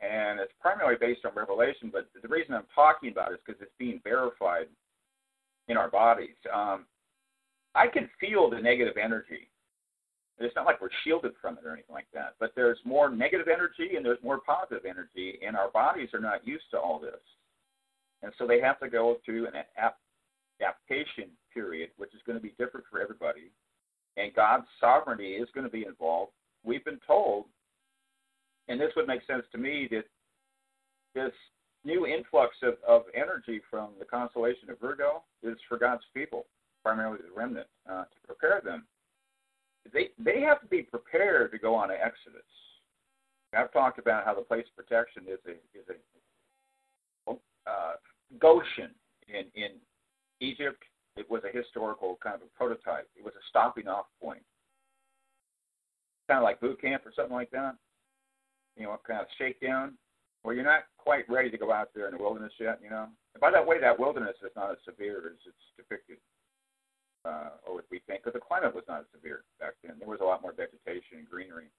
and 0.01 0.39
it's 0.39 0.53
primarily 0.59 0.97
based 0.99 1.25
on 1.25 1.31
revelation. 1.35 1.89
But 1.91 2.09
the 2.19 2.27
reason 2.27 2.55
I'm 2.55 2.67
talking 2.73 3.11
about 3.11 3.31
it 3.31 3.35
is 3.35 3.39
because 3.45 3.61
it's 3.61 3.71
being 3.77 4.01
verified 4.03 4.67
in 5.67 5.77
our 5.77 5.89
bodies. 5.89 6.35
Um, 6.53 6.85
I 7.75 7.87
can 7.87 8.09
feel 8.19 8.49
the 8.49 8.59
negative 8.59 8.95
energy. 9.01 9.49
It's 10.39 10.55
not 10.55 10.65
like 10.65 10.81
we're 10.81 10.89
shielded 11.03 11.33
from 11.39 11.57
it 11.57 11.65
or 11.65 11.73
anything 11.73 11.93
like 11.93 12.07
that, 12.13 12.35
but 12.39 12.51
there's 12.55 12.79
more 12.83 13.09
negative 13.09 13.47
energy 13.47 13.95
and 13.95 14.05
there's 14.05 14.21
more 14.23 14.39
positive 14.39 14.85
energy, 14.85 15.37
and 15.45 15.55
our 15.55 15.69
bodies 15.69 16.09
are 16.13 16.19
not 16.19 16.45
used 16.45 16.65
to 16.71 16.79
all 16.79 16.99
this. 16.99 17.19
And 18.23 18.31
so 18.37 18.47
they 18.47 18.59
have 18.59 18.79
to 18.79 18.89
go 18.89 19.17
through 19.23 19.47
an 19.47 19.53
adaptation 19.77 21.29
period, 21.53 21.91
which 21.97 22.13
is 22.13 22.21
going 22.25 22.37
to 22.37 22.43
be 22.43 22.55
different 22.57 22.85
for 22.89 22.99
everybody. 22.99 23.51
And 24.17 24.33
God's 24.33 24.65
sovereignty 24.79 25.33
is 25.33 25.49
going 25.53 25.65
to 25.65 25.71
be 25.71 25.85
involved. 25.85 26.31
We've 26.63 26.85
been 26.85 26.99
told, 27.05 27.45
and 28.67 28.79
this 28.79 28.91
would 28.95 29.07
make 29.07 29.25
sense 29.25 29.43
to 29.51 29.57
me, 29.57 29.87
that 29.91 30.05
this 31.13 31.33
new 31.85 32.05
influx 32.07 32.55
of, 32.63 32.75
of 32.87 33.03
energy 33.15 33.61
from 33.69 33.89
the 33.99 34.05
constellation 34.05 34.69
of 34.69 34.79
Virgo 34.79 35.23
is 35.43 35.57
for 35.69 35.77
God's 35.77 36.03
people 36.13 36.45
primarily 36.83 37.17
the 37.17 37.35
remnant, 37.35 37.67
uh, 37.89 38.03
to 38.03 38.17
prepare 38.25 38.61
them. 38.63 38.85
They 39.93 40.09
they 40.19 40.41
have 40.41 40.61
to 40.61 40.67
be 40.67 40.83
prepared 40.83 41.51
to 41.51 41.57
go 41.57 41.73
on 41.75 41.91
an 41.91 41.97
exodus. 42.01 42.41
I've 43.53 43.73
talked 43.73 43.99
about 43.99 44.25
how 44.25 44.33
the 44.33 44.41
place 44.41 44.65
of 44.69 44.85
protection 44.85 45.23
is 45.27 45.39
a 45.47 45.51
is 45.77 45.85
a 45.89 47.31
uh, 47.69 47.93
Goshen 48.39 48.91
in 49.27 49.45
in 49.55 49.71
Egypt. 50.39 50.83
It 51.17 51.29
was 51.29 51.41
a 51.43 51.55
historical 51.55 52.17
kind 52.23 52.35
of 52.35 52.41
a 52.43 52.57
prototype. 52.57 53.09
It 53.17 53.23
was 53.23 53.33
a 53.33 53.43
stopping 53.49 53.87
off 53.87 54.05
point, 54.21 54.43
kind 56.27 56.37
of 56.37 56.43
like 56.43 56.61
boot 56.61 56.79
camp 56.79 57.05
or 57.05 57.11
something 57.15 57.35
like 57.35 57.51
that. 57.51 57.75
You 58.77 58.83
know, 58.83 58.97
kind 59.05 59.19
of 59.19 59.27
shakedown 59.37 59.97
where 60.43 60.55
you're 60.55 60.63
not 60.63 60.83
quite 60.97 61.29
ready 61.29 61.51
to 61.51 61.57
go 61.57 61.71
out 61.71 61.89
there 61.93 62.07
in 62.07 62.15
the 62.15 62.21
wilderness 62.21 62.53
yet. 62.59 62.79
You 62.83 62.89
know, 62.89 63.07
and 63.33 63.41
by 63.41 63.51
that 63.51 63.65
way, 63.65 63.81
that 63.81 63.99
wilderness 63.99 64.35
is 64.43 64.51
not 64.55 64.71
as 64.71 64.77
severe 64.85 65.17
as 65.27 65.39
it's 65.45 65.65
depicted 65.75 66.17
uh, 67.25 67.61
or 67.65 67.75
what 67.75 67.85
we 67.91 68.01
think, 68.07 68.23
because 68.23 68.33
the 68.33 68.43
climate 68.43 68.73
was 68.73 68.83
not 68.87 69.01
as 69.01 69.05
severe 69.13 69.43
back 69.59 69.73
then. 69.83 69.95
There 69.99 70.07
was 70.09 70.19
a 70.21 70.25
lot 70.25 70.41
more 70.41 70.53
vegetation 70.53 71.19
and 71.19 71.29
greenery. 71.29 71.69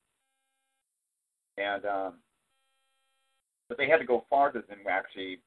And 1.58 1.84
um, 1.84 2.14
but 3.68 3.78
they 3.78 3.88
had 3.88 3.98
to 3.98 4.04
go 4.04 4.24
farther 4.28 4.64
than 4.68 4.78
actually. 4.88 5.40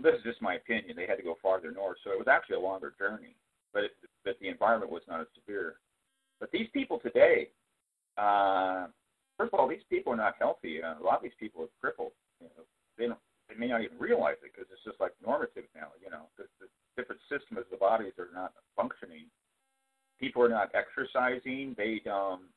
This 0.00 0.14
is 0.16 0.24
just 0.24 0.42
my 0.42 0.54
opinion. 0.54 0.96
They 0.96 1.06
had 1.06 1.16
to 1.16 1.22
go 1.22 1.36
farther 1.42 1.70
north, 1.70 1.98
so 2.02 2.10
it 2.10 2.18
was 2.18 2.26
actually 2.28 2.56
a 2.56 2.60
longer 2.60 2.94
journey. 2.98 3.36
But 3.72 3.84
it, 3.84 3.92
but 4.24 4.36
the 4.40 4.48
environment 4.48 4.90
was 4.90 5.02
not 5.08 5.20
as 5.20 5.26
severe. 5.38 5.76
But 6.40 6.50
these 6.50 6.66
people 6.72 6.98
today, 6.98 7.50
uh, 8.18 8.86
first 9.38 9.54
of 9.54 9.60
all, 9.60 9.68
these 9.68 9.86
people 9.88 10.12
are 10.12 10.16
not 10.16 10.34
healthy. 10.38 10.82
Uh, 10.82 11.00
a 11.00 11.04
lot 11.04 11.16
of 11.18 11.22
these 11.22 11.38
people 11.38 11.62
are 11.62 11.72
crippled. 11.80 12.12
You 12.40 12.48
know, 12.56 12.64
they 12.98 13.06
don't. 13.06 13.20
They 13.48 13.54
may 13.54 13.68
not 13.68 13.82
even 13.82 13.98
realize 13.98 14.36
it 14.42 14.52
because 14.52 14.68
it's 14.72 14.84
just 14.84 15.00
like 15.00 15.12
normative 15.24 15.68
now. 15.76 15.92
You 16.02 16.10
know, 16.10 16.28
because 16.34 16.50
the 16.58 16.66
different 16.96 17.20
systems 17.28 17.60
of 17.60 17.70
the 17.70 17.76
bodies 17.76 18.12
are 18.18 18.28
not 18.34 18.52
functioning. 18.76 19.26
People 20.20 20.42
are 20.42 20.48
not 20.48 20.70
exercising. 20.74 21.74
They 21.76 22.02
um 22.10 22.48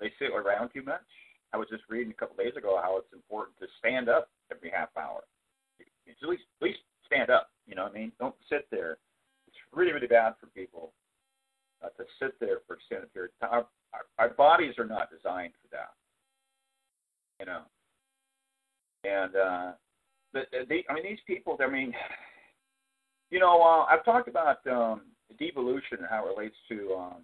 they 0.00 0.12
sit 0.18 0.30
around 0.30 0.70
too 0.70 0.82
much. 0.82 1.06
I 1.52 1.56
was 1.56 1.68
just 1.70 1.84
reading 1.88 2.10
a 2.10 2.14
couple 2.14 2.36
days 2.36 2.56
ago 2.56 2.80
how 2.82 2.96
it's 2.98 3.12
important 3.12 3.56
to 3.58 3.66
stand 3.78 4.08
up 4.08 4.28
every 4.50 4.70
half 4.70 4.88
hour. 4.96 5.22
It's 6.06 6.18
at 6.22 6.28
least 6.28 6.44
at 6.60 6.66
least 6.66 6.80
stand 7.06 7.30
up. 7.30 7.50
You 7.66 7.74
know 7.74 7.84
what 7.84 7.92
I 7.92 7.98
mean? 7.98 8.12
Don't 8.18 8.34
sit 8.48 8.66
there. 8.70 8.98
It's 9.46 9.56
really 9.72 9.92
really 9.92 10.06
bad 10.06 10.34
for 10.40 10.46
people 10.48 10.92
uh, 11.84 11.88
to 11.98 12.04
sit 12.20 12.38
there 12.40 12.58
for 12.66 12.74
extended 12.76 13.12
periods 13.12 13.34
of 13.42 13.50
time. 13.50 13.58
Our, 13.58 13.66
our, 14.18 14.28
our 14.28 14.34
bodies 14.34 14.74
are 14.78 14.86
not 14.86 15.10
designed 15.10 15.52
for 15.62 15.68
that. 15.76 15.92
You 17.40 17.46
know. 17.46 17.62
And 19.04 19.36
uh, 19.36 19.72
the, 20.32 20.42
the, 20.68 20.80
I 20.88 20.94
mean, 20.94 21.04
these 21.04 21.18
people. 21.26 21.58
I 21.60 21.70
mean, 21.70 21.92
you 23.30 23.40
know, 23.40 23.62
uh, 23.62 23.84
I've 23.84 24.04
talked 24.04 24.28
about 24.28 24.66
um, 24.66 25.02
devolution 25.38 25.98
and 25.98 26.06
how 26.08 26.26
it 26.26 26.36
relates 26.36 26.56
to, 26.68 26.94
um, 26.94 27.22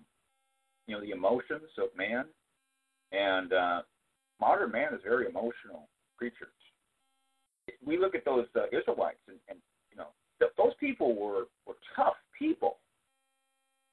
you 0.86 0.94
know, 0.94 1.00
the 1.00 1.10
emotions 1.10 1.70
of 1.78 1.88
man, 1.96 2.24
and 3.12 3.52
uh, 3.52 3.82
modern 4.40 4.72
man 4.72 4.94
is 4.94 5.00
very 5.04 5.26
emotional 5.26 5.88
creatures. 6.16 6.48
We 7.84 7.98
look 7.98 8.14
at 8.14 8.24
those 8.24 8.46
uh, 8.56 8.66
Israelites, 8.76 9.20
and, 9.28 9.36
and 9.48 9.58
you 9.90 9.96
know, 9.96 10.08
th- 10.38 10.52
those 10.56 10.72
people 10.80 11.14
were 11.14 11.44
were 11.66 11.76
tough 11.94 12.16
people, 12.36 12.78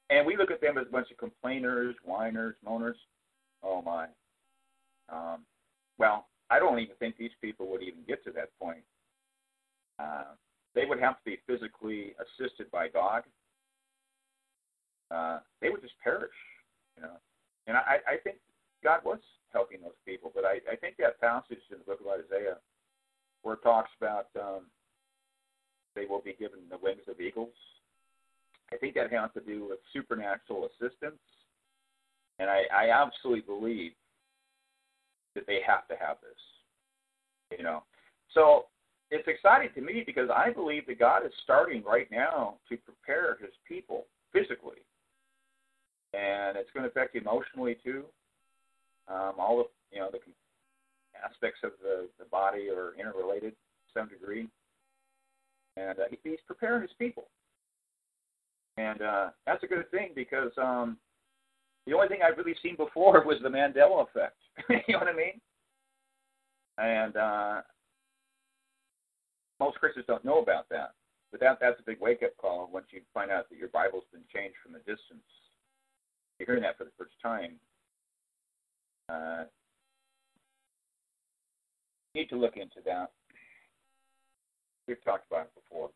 and 0.10 0.26
we 0.26 0.36
look 0.36 0.50
at 0.52 0.62
them 0.62 0.78
as 0.78 0.88
a 0.88 0.92
bunch 0.92 1.12
of 1.12 1.18
complainers, 1.18 1.96
whiners, 2.04 2.56
moaners. 2.68 2.96
Oh 3.64 3.82
my. 3.82 4.08
Um, 5.10 5.42
well, 5.98 6.28
I 6.50 6.60
don't 6.60 6.80
even 6.80 6.96
think 6.98 7.18
these 7.18 7.32
people 7.42 7.68
would 7.70 7.82
even 7.82 8.00
get 8.08 8.24
to 8.24 8.32
that 8.32 8.50
point. 8.60 8.84
Uh, 10.00 10.36
they 10.76 10.86
would 10.86 11.00
have 11.00 11.18
to 11.18 11.26
be 11.26 11.40
physically 11.48 12.14
assisted 12.20 12.70
by 12.72 12.88
God. 12.88 13.24
Uh, 15.10 15.40
they 15.62 15.70
would 15.70 15.82
just 15.82 15.96
perish, 16.04 16.36
you 16.96 17.04
know. 17.04 17.18
And 17.68 17.78
I, 17.78 17.98
I 18.08 18.18
think 18.24 18.38
God 18.84 19.02
was 19.04 19.20
helping 19.52 19.82
those 19.82 19.98
people, 20.06 20.32
but 20.34 20.46
I, 20.46 20.60
I 20.72 20.76
think 20.76 20.96
that 20.98 21.20
passage 21.20 21.64
in 21.72 21.80
the 21.80 21.84
book 21.84 22.00
of 22.02 22.08
Isaiah, 22.08 22.58
where 23.42 23.56
it 23.56 23.64
talks 23.64 23.90
about 24.00 24.28
um, 24.40 24.64
they 25.96 26.06
will 26.06 26.22
be 26.22 26.36
given 26.38 26.60
the 26.70 26.78
wings 26.82 27.02
of 27.10 27.20
eagles, 27.20 27.56
I 28.72 28.78
think 28.78 28.96
that 28.96 29.12
has 29.12 29.30
to 29.34 29.42
do 29.42 29.68
with 29.70 29.80
supernatural 29.94 30.68
assistance. 30.68 31.22
And 32.40 32.50
I, 32.50 32.64
I 32.72 32.90
absolutely 32.92 33.42
believe 33.42 33.94
that 35.36 35.48
they 35.48 35.60
have 35.66 35.88
to 35.88 35.96
have 35.96 36.18
this. 36.22 37.58
You 37.58 37.64
know. 37.64 37.84
So 38.34 38.66
it's 39.10 39.28
exciting 39.28 39.70
to 39.76 39.82
me 39.82 40.04
because 40.06 40.30
I 40.34 40.52
believe 40.52 40.86
that 40.88 41.00
God 41.00 41.26
is 41.26 41.32
starting 41.44 41.84
right 41.84 42.10
now 42.12 42.56
to 42.70 42.78
prepare 42.78 43.38
his 43.40 43.52
people 43.68 44.06
physically. 44.34 44.84
And 46.14 46.58
it's 46.58 46.70
going 46.74 46.84
to 46.84 46.90
affect 46.90 47.16
emotionally 47.16 47.78
too. 47.84 48.04
Um, 49.08 49.34
all 49.40 49.58
the 49.58 49.96
you 49.96 50.02
know 50.02 50.10
the 50.12 50.20
aspects 51.24 51.60
of 51.64 51.72
the, 51.82 52.08
the 52.20 52.26
body 52.26 52.70
are 52.70 52.94
interrelated 53.00 53.52
to 53.52 54.00
some 54.00 54.10
degree. 54.10 54.48
And 55.78 56.00
uh, 56.00 56.04
he's 56.24 56.40
preparing 56.48 56.82
his 56.82 56.92
people. 56.98 57.26
And 58.78 59.02
uh, 59.02 59.30
that's 59.46 59.64
a 59.64 59.68
good 59.68 59.90
thing 59.92 60.12
because 60.16 60.52
um, 60.58 60.98
the 61.86 61.94
only 61.94 62.08
thing 62.08 62.20
I've 62.24 62.38
really 62.38 62.56
seen 62.62 62.76
before 62.76 63.24
was 63.26 63.38
the 63.42 63.50
Mandela 63.50 64.04
effect. 64.04 64.38
you 64.70 64.94
know 64.94 65.00
what 65.00 65.08
I 65.08 65.16
mean? 65.16 65.42
And 66.78 67.16
uh, 67.16 67.62
most 69.60 69.78
Christians 69.78 70.06
don't 70.08 70.26
know 70.26 70.40
about 70.40 70.70
that. 70.70 70.94
But 71.32 71.42
that 71.42 71.58
that's 71.60 71.80
a 71.80 71.84
big 71.84 72.00
wake 72.00 72.24
up 72.24 72.38
call 72.38 72.70
once 72.72 72.88
you 72.92 73.02
find 73.14 73.32
out 73.32 73.50
that 73.50 73.58
your 73.58 73.68
Bible's 73.70 74.06
been 74.12 74.24
changed 74.34 74.56
from 74.64 74.76
a 74.76 74.80
distance. 74.80 75.28
You're 76.40 76.48
hearing 76.48 76.64
that 76.64 76.78
for 76.78 76.86
the 76.86 76.96
first 76.98 77.16
time. 77.22 77.56
Uh, 79.10 79.44
need 82.16 82.30
to 82.30 82.36
look 82.36 82.56
into 82.56 82.80
that. 82.86 83.12
We've 84.88 85.04
talked 85.04 85.28
about 85.30 85.48
it 85.48 85.56
before. 85.56 85.90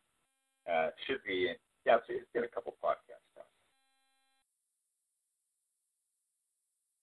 Uh, 0.69 0.89
should 1.07 1.23
be 1.25 1.53
yeah, 1.85 1.97
it's, 2.07 2.25
been 2.33 2.43
a 2.43 2.47
couple 2.47 2.75
podcasts. 2.83 3.21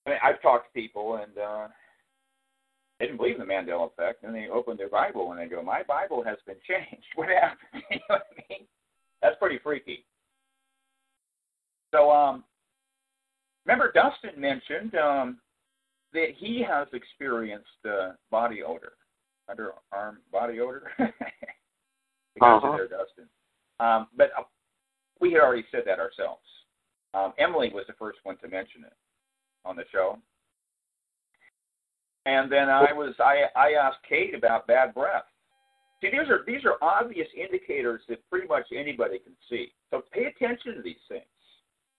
I 0.05 0.11
mean, 0.11 0.19
I've 0.23 0.41
talked 0.41 0.73
to 0.73 0.81
people 0.81 1.15
and 1.15 1.37
uh, 1.37 1.67
they 2.99 3.05
didn't 3.05 3.17
believe 3.17 3.39
in 3.39 3.47
the 3.47 3.53
Mandela 3.53 3.87
effect, 3.87 4.23
and 4.23 4.35
they 4.35 4.47
open 4.49 4.77
their 4.77 4.89
Bible 4.89 5.31
and 5.31 5.39
they 5.39 5.47
go, 5.47 5.61
"My 5.61 5.83
Bible 5.83 6.23
has 6.23 6.37
been 6.45 6.57
changed. 6.67 7.05
What 7.15 7.29
happened?" 7.29 7.83
you 7.91 7.97
know 7.97 8.15
what 8.15 8.27
I 8.31 8.43
mean? 8.49 8.67
That's 9.21 9.35
pretty 9.39 9.59
freaky. 9.63 10.05
So, 11.93 12.11
um, 12.11 12.43
remember 13.65 13.91
Dustin 13.91 14.39
mentioned 14.39 14.95
um, 14.95 15.39
that 16.13 16.29
he 16.37 16.63
has 16.67 16.87
experienced 16.93 17.67
uh, 17.87 18.11
body 18.29 18.63
odor, 18.63 18.93
underarm 19.49 20.17
body 20.31 20.59
odor. 20.59 20.91
because 22.39 22.61
uh-huh. 22.63 22.77
their 22.77 22.87
Dustin. 22.87 23.27
Um, 23.79 24.07
but 24.15 24.31
uh, 24.37 24.43
we 25.19 25.33
had 25.33 25.41
already 25.41 25.65
said 25.71 25.81
that 25.85 25.99
ourselves. 25.99 26.41
Um, 27.13 27.33
Emily 27.37 27.71
was 27.73 27.85
the 27.87 27.93
first 27.93 28.19
one 28.23 28.37
to 28.37 28.47
mention 28.47 28.83
it 28.85 28.93
on 29.65 29.75
the 29.75 29.83
show. 29.91 30.17
And 32.25 32.51
then 32.51 32.69
I 32.69 32.91
was 32.93 33.15
I 33.19 33.45
I 33.55 33.71
asked 33.81 33.99
Kate 34.07 34.35
about 34.35 34.67
bad 34.67 34.93
breath. 34.93 35.23
See, 36.01 36.09
these 36.11 36.29
are 36.29 36.43
these 36.45 36.65
are 36.65 36.77
obvious 36.81 37.27
indicators 37.35 38.01
that 38.09 38.19
pretty 38.29 38.47
much 38.47 38.67
anybody 38.75 39.19
can 39.19 39.33
see. 39.49 39.71
So 39.91 40.03
pay 40.13 40.25
attention 40.25 40.75
to 40.75 40.81
these 40.81 41.01
things. 41.07 41.23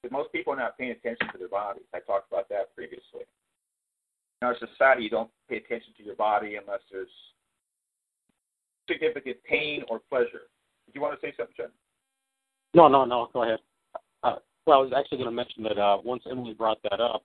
Because 0.03 0.13
most 0.13 0.33
people 0.33 0.53
are 0.55 0.57
not 0.57 0.79
paying 0.79 0.93
attention 0.93 1.29
to 1.33 1.39
their 1.39 1.49
bodies. 1.49 1.85
I 1.95 2.01
talked 2.01 2.33
about 2.33 2.49
that 2.49 2.75
previously. 2.75 3.29
In 4.41 4.49
our 4.49 4.57
society, 4.57 5.05
you 5.05 5.11
don't 5.11 5.31
pay 5.49 5.57
attention 5.57 5.93
to 5.99 6.03
your 6.03 6.17
body 6.17 6.57
unless 6.57 6.81
there's 6.91 7.09
significant 8.89 9.37
pain 9.49 9.85
or 9.91 10.01
pleasure. 10.09 10.49
Do 10.87 10.93
you 10.95 11.03
want 11.03 11.21
to 11.21 11.27
say 11.27 11.35
something, 11.37 11.55
Jen? 11.57 11.67
No, 12.73 12.89
no, 12.89 13.05
no. 13.05 13.29
Go 13.33 13.43
ahead. 13.43 13.59
Uh, 14.23 14.37
well, 14.67 14.79
I 14.79 14.83
was 14.83 14.93
actually 14.97 15.19
going 15.19 15.31
to 15.31 15.37
mention 15.37 15.63
that 15.65 15.79
uh, 15.79 15.99
once 16.03 16.23
Emily 16.31 16.55
brought 16.55 16.79
that 16.85 17.01
up, 17.01 17.23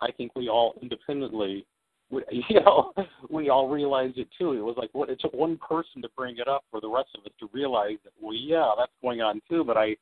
I 0.00 0.12
think 0.12 0.34
we 0.36 0.48
all 0.48 0.74
independently, 0.80 1.66
we, 2.10 2.22
you 2.48 2.60
know, 2.60 2.92
we 3.28 3.48
all 3.48 3.68
realized 3.68 4.18
it 4.18 4.28
too. 4.38 4.52
It 4.52 4.60
was 4.60 4.76
like 4.76 4.90
what 4.92 5.10
it 5.10 5.20
took 5.20 5.32
one 5.32 5.58
person 5.58 6.02
to 6.02 6.08
bring 6.16 6.38
it 6.38 6.48
up 6.48 6.64
for 6.70 6.80
the 6.80 6.88
rest 6.88 7.08
of 7.16 7.24
us 7.24 7.32
to 7.40 7.48
realize 7.52 7.98
that. 8.04 8.12
Well, 8.20 8.34
yeah, 8.34 8.70
that's 8.76 8.92
going 9.02 9.20
on 9.20 9.40
too. 9.48 9.64
But 9.64 9.76
I, 9.76 9.96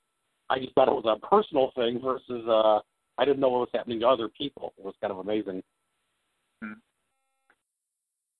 I 0.50 0.58
just 0.58 0.74
thought 0.74 0.88
it 0.88 0.92
was 0.92 1.04
a 1.06 1.26
personal 1.26 1.72
thing 1.74 2.00
versus 2.02 2.46
uh, 2.48 2.80
I 3.18 3.24
didn't 3.24 3.40
know 3.40 3.50
what 3.50 3.60
was 3.60 3.68
happening 3.74 4.00
to 4.00 4.08
other 4.08 4.28
people. 4.28 4.72
It 4.78 4.84
was 4.84 4.94
kind 5.00 5.12
of 5.12 5.18
amazing. 5.18 5.62
Hmm. 6.62 6.80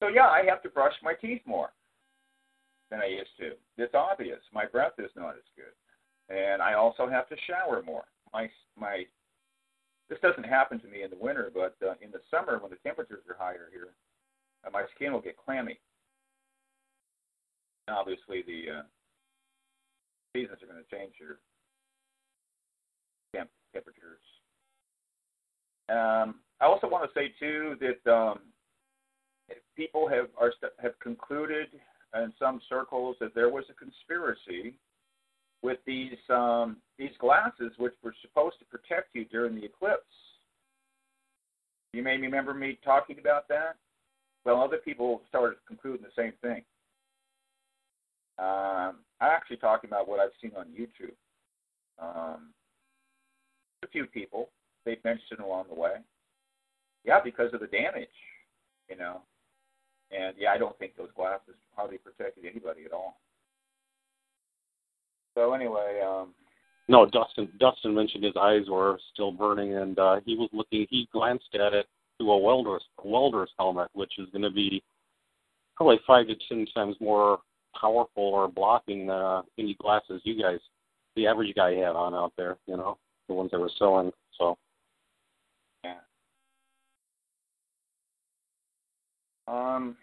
So 0.00 0.08
yeah, 0.08 0.28
I 0.28 0.44
have 0.48 0.62
to 0.62 0.68
brush 0.68 0.94
my 1.02 1.14
teeth 1.14 1.42
more 1.44 1.70
than 2.90 3.00
I 3.00 3.06
used 3.06 3.36
to. 3.38 3.52
It's 3.82 3.94
obvious. 3.94 4.38
My 4.52 4.64
breath 4.64 4.92
is 4.98 5.10
not 5.16 5.30
as 5.30 5.44
good 5.56 5.74
and 6.28 6.60
I 6.60 6.74
also 6.74 7.08
have 7.08 7.28
to 7.28 7.36
shower 7.46 7.82
more. 7.82 8.04
My 8.32 8.48
my 8.78 9.04
this 10.08 10.18
doesn't 10.20 10.44
happen 10.44 10.80
to 10.80 10.88
me 10.88 11.02
in 11.02 11.10
the 11.10 11.16
winter, 11.16 11.50
but 11.52 11.76
uh, 11.86 11.94
in 12.00 12.10
the 12.10 12.20
summer 12.30 12.58
when 12.58 12.70
the 12.70 12.78
temperatures 12.84 13.24
are 13.28 13.36
higher 13.38 13.68
here, 13.72 13.90
uh, 14.66 14.70
my 14.70 14.84
skin 14.94 15.12
will 15.12 15.20
get 15.20 15.36
clammy. 15.36 15.78
And 17.86 17.96
obviously, 17.96 18.42
the 18.46 18.78
uh, 18.78 18.82
seasons 20.34 20.58
are 20.62 20.66
going 20.66 20.82
to 20.82 20.96
change 20.96 21.14
your 21.20 21.38
temp- 23.34 23.50
temperatures. 23.72 24.20
Um, 25.88 26.40
I 26.60 26.66
also 26.66 26.88
want 26.88 27.08
to 27.08 27.18
say 27.18 27.32
too 27.38 27.76
that 27.80 28.12
um, 28.12 28.40
people 29.76 30.08
have 30.08 30.26
are 30.38 30.52
have 30.82 30.98
concluded 31.00 31.68
in 32.14 32.32
some 32.38 32.60
circles 32.68 33.16
that 33.20 33.34
there 33.34 33.48
was 33.48 33.64
a 33.70 33.74
conspiracy 33.74 34.74
with 35.62 35.78
these 35.86 36.16
um, 36.30 36.76
these 36.98 37.10
glasses, 37.18 37.72
which 37.78 37.94
were 38.02 38.14
supposed 38.22 38.58
to 38.58 38.64
protect 38.64 39.14
you 39.14 39.24
during 39.24 39.54
the 39.54 39.64
eclipse. 39.64 40.02
You 41.92 42.02
may 42.02 42.16
remember 42.18 42.54
me 42.54 42.78
talking 42.84 43.18
about 43.18 43.48
that. 43.48 43.76
Well, 44.44 44.60
other 44.60 44.78
people 44.78 45.22
started 45.28 45.58
concluding 45.66 46.02
the 46.02 46.22
same 46.22 46.32
thing. 46.42 46.62
Um, 48.38 48.98
I'm 49.20 49.32
actually 49.32 49.56
talking 49.56 49.90
about 49.90 50.08
what 50.08 50.20
I've 50.20 50.30
seen 50.40 50.52
on 50.56 50.66
YouTube. 50.66 51.14
Um, 51.98 52.50
a 53.82 53.88
few 53.88 54.06
people 54.06 54.50
they've 54.84 55.02
mentioned 55.04 55.40
along 55.40 55.66
the 55.68 55.74
way. 55.74 55.96
Yeah, 57.04 57.20
because 57.22 57.52
of 57.52 57.60
the 57.60 57.66
damage, 57.66 58.08
you 58.88 58.96
know. 58.96 59.22
And 60.10 60.34
yeah, 60.38 60.52
I 60.52 60.58
don't 60.58 60.78
think 60.78 60.96
those 60.96 61.10
glasses 61.16 61.54
hardly 61.74 61.98
protected 61.98 62.44
anybody 62.44 62.84
at 62.84 62.92
all. 62.92 63.18
So 65.38 65.52
anyway, 65.52 66.00
um, 66.04 66.34
no, 66.88 67.06
Dustin. 67.06 67.48
Dustin 67.60 67.94
mentioned 67.94 68.24
his 68.24 68.34
eyes 68.36 68.62
were 68.68 68.98
still 69.12 69.30
burning, 69.30 69.76
and 69.76 69.96
uh, 69.96 70.16
he 70.26 70.34
was 70.34 70.50
looking. 70.52 70.84
He 70.90 71.08
glanced 71.12 71.54
at 71.54 71.74
it 71.74 71.86
through 72.16 72.32
a 72.32 72.38
welder's 72.38 72.82
welder's 73.04 73.50
helmet, 73.56 73.86
which 73.92 74.12
is 74.18 74.26
going 74.32 74.42
to 74.42 74.50
be 74.50 74.82
probably 75.76 76.00
five 76.04 76.26
to 76.26 76.34
ten 76.48 76.66
times 76.74 76.96
more 77.00 77.38
powerful 77.80 78.24
or 78.24 78.48
blocking 78.48 79.08
uh, 79.10 79.42
any 79.60 79.76
glasses 79.80 80.20
you 80.24 80.42
guys, 80.42 80.58
the 81.14 81.28
average 81.28 81.54
guy 81.54 81.70
had 81.70 81.94
on 81.94 82.14
out 82.14 82.32
there. 82.36 82.56
You 82.66 82.76
know, 82.76 82.98
the 83.28 83.34
ones 83.34 83.52
that 83.52 83.60
were 83.60 83.70
selling. 83.78 84.10
So. 84.36 84.58
Yeah. 85.84 85.98
Um. 89.46 89.96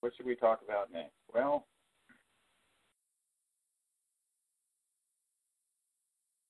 What 0.00 0.12
should 0.16 0.26
we 0.26 0.36
talk 0.36 0.60
about 0.64 0.92
next? 0.92 1.14
Well, 1.34 1.66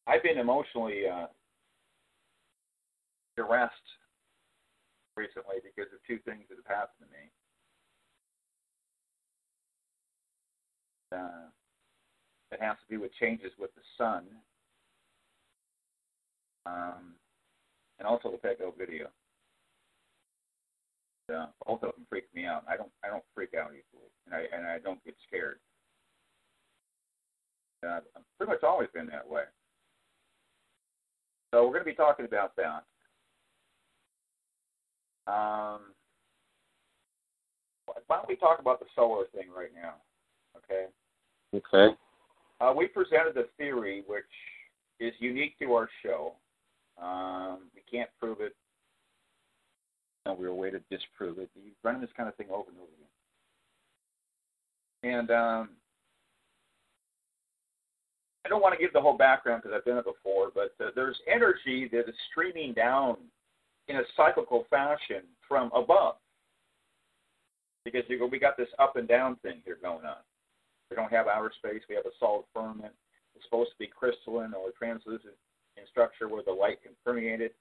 I've 0.06 0.22
been 0.22 0.38
emotionally 0.38 1.02
uh, 1.06 1.26
duressed 3.36 3.72
recently 5.16 5.56
because 5.62 5.92
of 5.92 5.98
two 6.06 6.18
things 6.24 6.44
that 6.48 6.56
have 6.56 6.76
happened 6.76 7.08
to 7.08 7.12
me. 7.12 7.30
Uh, 11.10 11.48
it 12.52 12.60
has 12.60 12.76
to 12.86 12.94
do 12.94 13.00
with 13.00 13.12
changes 13.18 13.52
with 13.58 13.70
the 13.74 13.82
sun, 13.96 14.24
um, 16.66 17.14
and 17.98 18.06
also 18.06 18.30
the 18.30 18.36
Pet 18.38 18.58
Goat 18.58 18.76
video 18.78 19.08
uh, 21.30 21.46
both 21.66 21.82
of 21.82 21.94
them 21.94 22.06
freak 22.08 22.24
me 22.34 22.44
out. 22.46 22.64
I 22.68 22.76
don't 22.76 22.90
I 23.04 23.08
don't 23.08 23.24
freak 23.34 23.50
out 23.54 23.70
easily, 23.70 24.10
and 24.26 24.34
I 24.34 24.56
and 24.56 24.66
I 24.66 24.78
don't 24.78 25.02
get 25.04 25.14
scared. 25.26 25.58
Uh, 27.84 28.00
I've 28.16 28.22
pretty 28.38 28.52
much 28.52 28.62
always 28.62 28.88
been 28.92 29.06
that 29.06 29.28
way. 29.28 29.42
So 31.52 31.64
we're 31.64 31.72
going 31.72 31.84
to 31.84 31.90
be 31.90 31.94
talking 31.94 32.26
about 32.26 32.54
that. 32.56 32.84
Um, 35.30 35.80
why 38.06 38.16
don't 38.16 38.28
we 38.28 38.36
talk 38.36 38.58
about 38.58 38.80
the 38.80 38.86
solar 38.94 39.24
thing 39.34 39.46
right 39.56 39.70
now? 39.74 39.94
Okay. 40.56 40.86
Okay. 41.54 41.94
Uh, 42.60 42.72
we 42.76 42.86
presented 42.86 43.36
a 43.36 43.44
theory 43.56 44.02
which 44.06 44.24
is 45.00 45.14
unique 45.20 45.58
to 45.60 45.72
our 45.74 45.88
show. 46.02 46.34
Um, 47.00 47.70
we 47.74 47.82
can't 47.90 48.10
prove 48.20 48.40
it. 48.40 48.54
We're 50.34 50.48
a 50.48 50.54
way 50.54 50.70
to 50.70 50.80
disprove 50.90 51.38
it. 51.38 51.50
You're 51.54 51.72
running 51.82 52.00
this 52.00 52.10
kind 52.16 52.28
of 52.28 52.34
thing 52.36 52.48
over 52.50 52.68
and 52.70 52.78
over 52.78 52.88
again. 55.02 55.20
And 55.20 55.30
um, 55.30 55.68
I 58.44 58.48
don't 58.48 58.62
want 58.62 58.74
to 58.74 58.80
give 58.80 58.92
the 58.92 59.00
whole 59.00 59.16
background 59.16 59.62
because 59.62 59.76
I've 59.76 59.84
done 59.84 59.98
it 59.98 60.04
before, 60.04 60.50
but 60.54 60.74
uh, 60.84 60.90
there's 60.94 61.18
energy 61.32 61.88
that 61.92 62.08
is 62.08 62.14
streaming 62.30 62.72
down 62.72 63.16
in 63.88 63.96
a 63.96 64.02
cyclical 64.16 64.66
fashion 64.70 65.22
from 65.46 65.70
above. 65.74 66.16
Because 67.84 68.02
you 68.08 68.18
go, 68.18 68.26
we 68.26 68.38
got 68.38 68.56
this 68.56 68.68
up 68.78 68.96
and 68.96 69.06
down 69.06 69.36
thing 69.36 69.62
here 69.64 69.78
going 69.80 70.04
on. 70.04 70.16
We 70.90 70.96
don't 70.96 71.12
have 71.12 71.26
outer 71.26 71.52
space. 71.58 71.82
We 71.88 71.94
have 71.94 72.06
a 72.06 72.16
solid 72.18 72.44
firmament. 72.54 72.92
It's 73.34 73.44
supposed 73.44 73.70
to 73.70 73.78
be 73.78 73.86
crystalline 73.86 74.54
or 74.54 74.70
translucent 74.76 75.34
in 75.76 75.84
structure 75.90 76.28
where 76.28 76.42
the 76.42 76.52
light 76.52 76.82
can 76.82 76.92
permeate 77.04 77.40
it. 77.40 77.54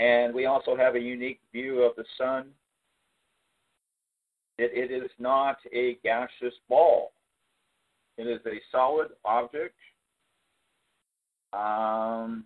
And 0.00 0.34
we 0.34 0.46
also 0.46 0.74
have 0.74 0.96
a 0.96 1.00
unique 1.00 1.40
view 1.52 1.82
of 1.82 1.94
the 1.94 2.04
sun. 2.16 2.46
It, 4.58 4.90
it 4.90 4.92
is 4.92 5.10
not 5.18 5.58
a 5.72 5.98
gaseous 6.02 6.54
ball. 6.68 7.12
It 8.16 8.24
is 8.26 8.40
a 8.46 8.60
solid 8.72 9.08
object. 9.24 9.76
Um, 11.52 12.44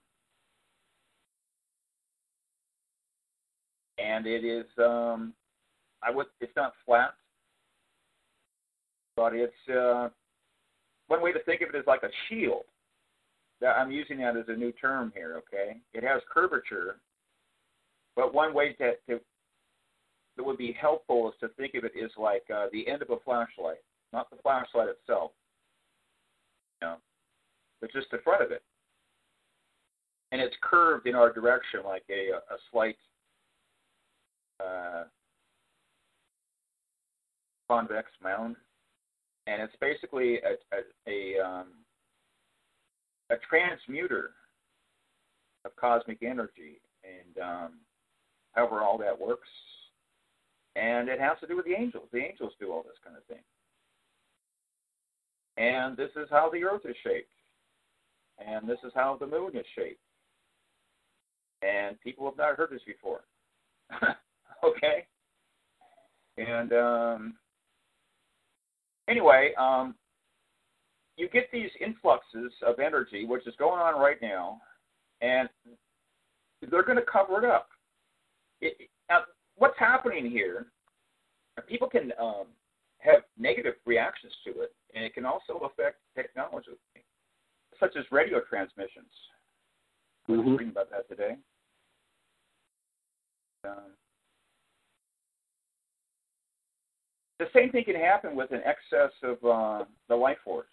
and 3.98 4.26
it 4.26 4.44
is 4.44 4.66
um, 4.78 5.32
I 6.02 6.10
would 6.10 6.26
it's 6.40 6.56
not 6.56 6.72
flat 6.84 7.14
but 9.16 9.34
it's 9.34 9.52
uh, 9.72 10.08
one 11.08 11.22
way 11.22 11.32
to 11.32 11.42
think 11.44 11.62
of 11.62 11.74
it 11.74 11.78
is 11.78 11.84
like 11.86 12.02
a 12.02 12.10
shield. 12.28 12.64
I'm 13.64 13.90
using 13.90 14.18
that 14.18 14.36
as 14.36 14.44
a 14.48 14.56
new 14.56 14.72
term 14.72 15.12
here. 15.14 15.36
Okay, 15.38 15.78
it 15.94 16.04
has 16.04 16.20
curvature, 16.32 16.96
but 18.16 18.34
one 18.34 18.54
way 18.54 18.72
to, 18.74 18.92
to 19.08 19.20
that 20.36 20.44
would 20.44 20.58
be 20.58 20.72
helpful 20.72 21.28
is 21.28 21.34
to 21.40 21.48
think 21.56 21.74
of 21.74 21.84
it 21.84 21.92
as 22.02 22.10
like 22.18 22.42
uh, 22.52 22.66
the 22.72 22.88
end 22.88 23.02
of 23.02 23.10
a 23.10 23.18
flashlight, 23.24 23.78
not 24.12 24.28
the 24.30 24.36
flashlight 24.42 24.88
itself, 24.88 25.30
you 26.82 26.88
know, 26.88 26.96
but 27.80 27.92
just 27.92 28.10
the 28.10 28.18
front 28.24 28.42
of 28.42 28.50
it, 28.50 28.62
and 30.32 30.40
it's 30.40 30.56
curved 30.62 31.06
in 31.06 31.14
our 31.14 31.32
direction 31.32 31.80
like 31.84 32.04
a 32.10 32.32
a 32.52 32.56
slight 32.70 32.96
uh, 34.60 35.04
convex 37.68 38.08
mound. 38.22 38.56
And 39.46 39.60
it's 39.60 39.76
basically 39.80 40.38
a 40.38 40.56
a, 40.74 41.38
a, 41.38 41.46
um, 41.46 41.66
a 43.30 43.34
transmuter 43.48 44.30
of 45.64 45.76
cosmic 45.76 46.22
energy, 46.22 46.80
and 47.04 47.44
um, 47.44 47.72
however 48.54 48.80
all 48.80 48.98
that 48.98 49.18
works, 49.18 49.48
and 50.76 51.08
it 51.08 51.20
has 51.20 51.38
to 51.40 51.46
do 51.46 51.56
with 51.56 51.66
the 51.66 51.74
angels. 51.74 52.08
The 52.12 52.18
angels 52.18 52.52
do 52.58 52.72
all 52.72 52.82
this 52.82 52.98
kind 53.04 53.16
of 53.16 53.24
thing, 53.24 53.42
and 55.56 55.96
this 55.96 56.10
is 56.16 56.28
how 56.30 56.50
the 56.50 56.64
Earth 56.64 56.82
is 56.84 56.96
shaped, 57.04 57.32
and 58.44 58.68
this 58.68 58.78
is 58.84 58.92
how 58.94 59.16
the 59.18 59.26
Moon 59.26 59.56
is 59.56 59.66
shaped, 59.76 60.00
and 61.62 62.00
people 62.00 62.24
have 62.26 62.38
not 62.38 62.56
heard 62.56 62.70
this 62.70 62.82
before. 62.86 63.22
okay, 64.64 65.06
and 66.38 66.72
um, 66.72 67.34
anyway, 69.08 69.52
um, 69.58 69.94
you 71.16 71.28
get 71.28 71.48
these 71.52 71.70
influxes 71.80 72.52
of 72.66 72.78
energy, 72.78 73.24
which 73.24 73.46
is 73.46 73.54
going 73.58 73.80
on 73.80 74.00
right 74.00 74.20
now, 74.20 74.60
and 75.20 75.48
they're 76.70 76.82
going 76.82 76.98
to 76.98 77.04
cover 77.10 77.38
it 77.38 77.48
up. 77.48 77.68
It, 78.64 78.88
now, 79.10 79.20
what's 79.56 79.78
happening 79.78 80.30
here? 80.30 80.66
People 81.68 81.88
can 81.88 82.12
um, 82.18 82.46
have 82.98 83.20
negative 83.38 83.74
reactions 83.84 84.32
to 84.44 84.62
it, 84.62 84.72
and 84.94 85.04
it 85.04 85.14
can 85.14 85.26
also 85.26 85.70
affect 85.70 85.98
technology, 86.16 86.70
such 87.78 87.94
as 87.96 88.04
radio 88.10 88.40
transmissions. 88.48 89.12
Mm-hmm. 90.28 90.32
I 90.32 90.36
was 90.36 90.46
reading 90.52 90.70
about 90.70 90.90
that 90.90 91.08
today. 91.08 91.36
Um, 93.68 93.92
the 97.38 97.46
same 97.54 97.70
thing 97.70 97.84
can 97.84 97.96
happen 97.96 98.34
with 98.34 98.50
an 98.50 98.62
excess 98.64 99.12
of 99.22 99.44
uh, 99.44 99.84
the 100.08 100.16
life 100.16 100.38
force. 100.42 100.66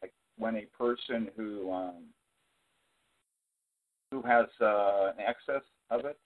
Like 0.00 0.12
when 0.38 0.56
a 0.56 0.66
person 0.76 1.28
who 1.36 1.70
um, 1.72 2.04
who 4.10 4.22
has 4.22 4.46
uh, 4.62 5.12
an 5.18 5.24
excess 5.26 5.62
of 5.90 6.06
it 6.06 6.18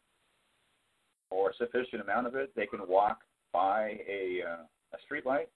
or 1.33 1.51
a 1.51 1.55
sufficient 1.55 2.03
amount 2.03 2.27
of 2.27 2.35
it, 2.35 2.53
they 2.55 2.67
can 2.67 2.81
walk 2.87 3.21
by 3.53 3.99
a 4.09 4.41
uh, 4.47 4.63
a 4.95 5.03
street 5.05 5.27
light, 5.27 5.49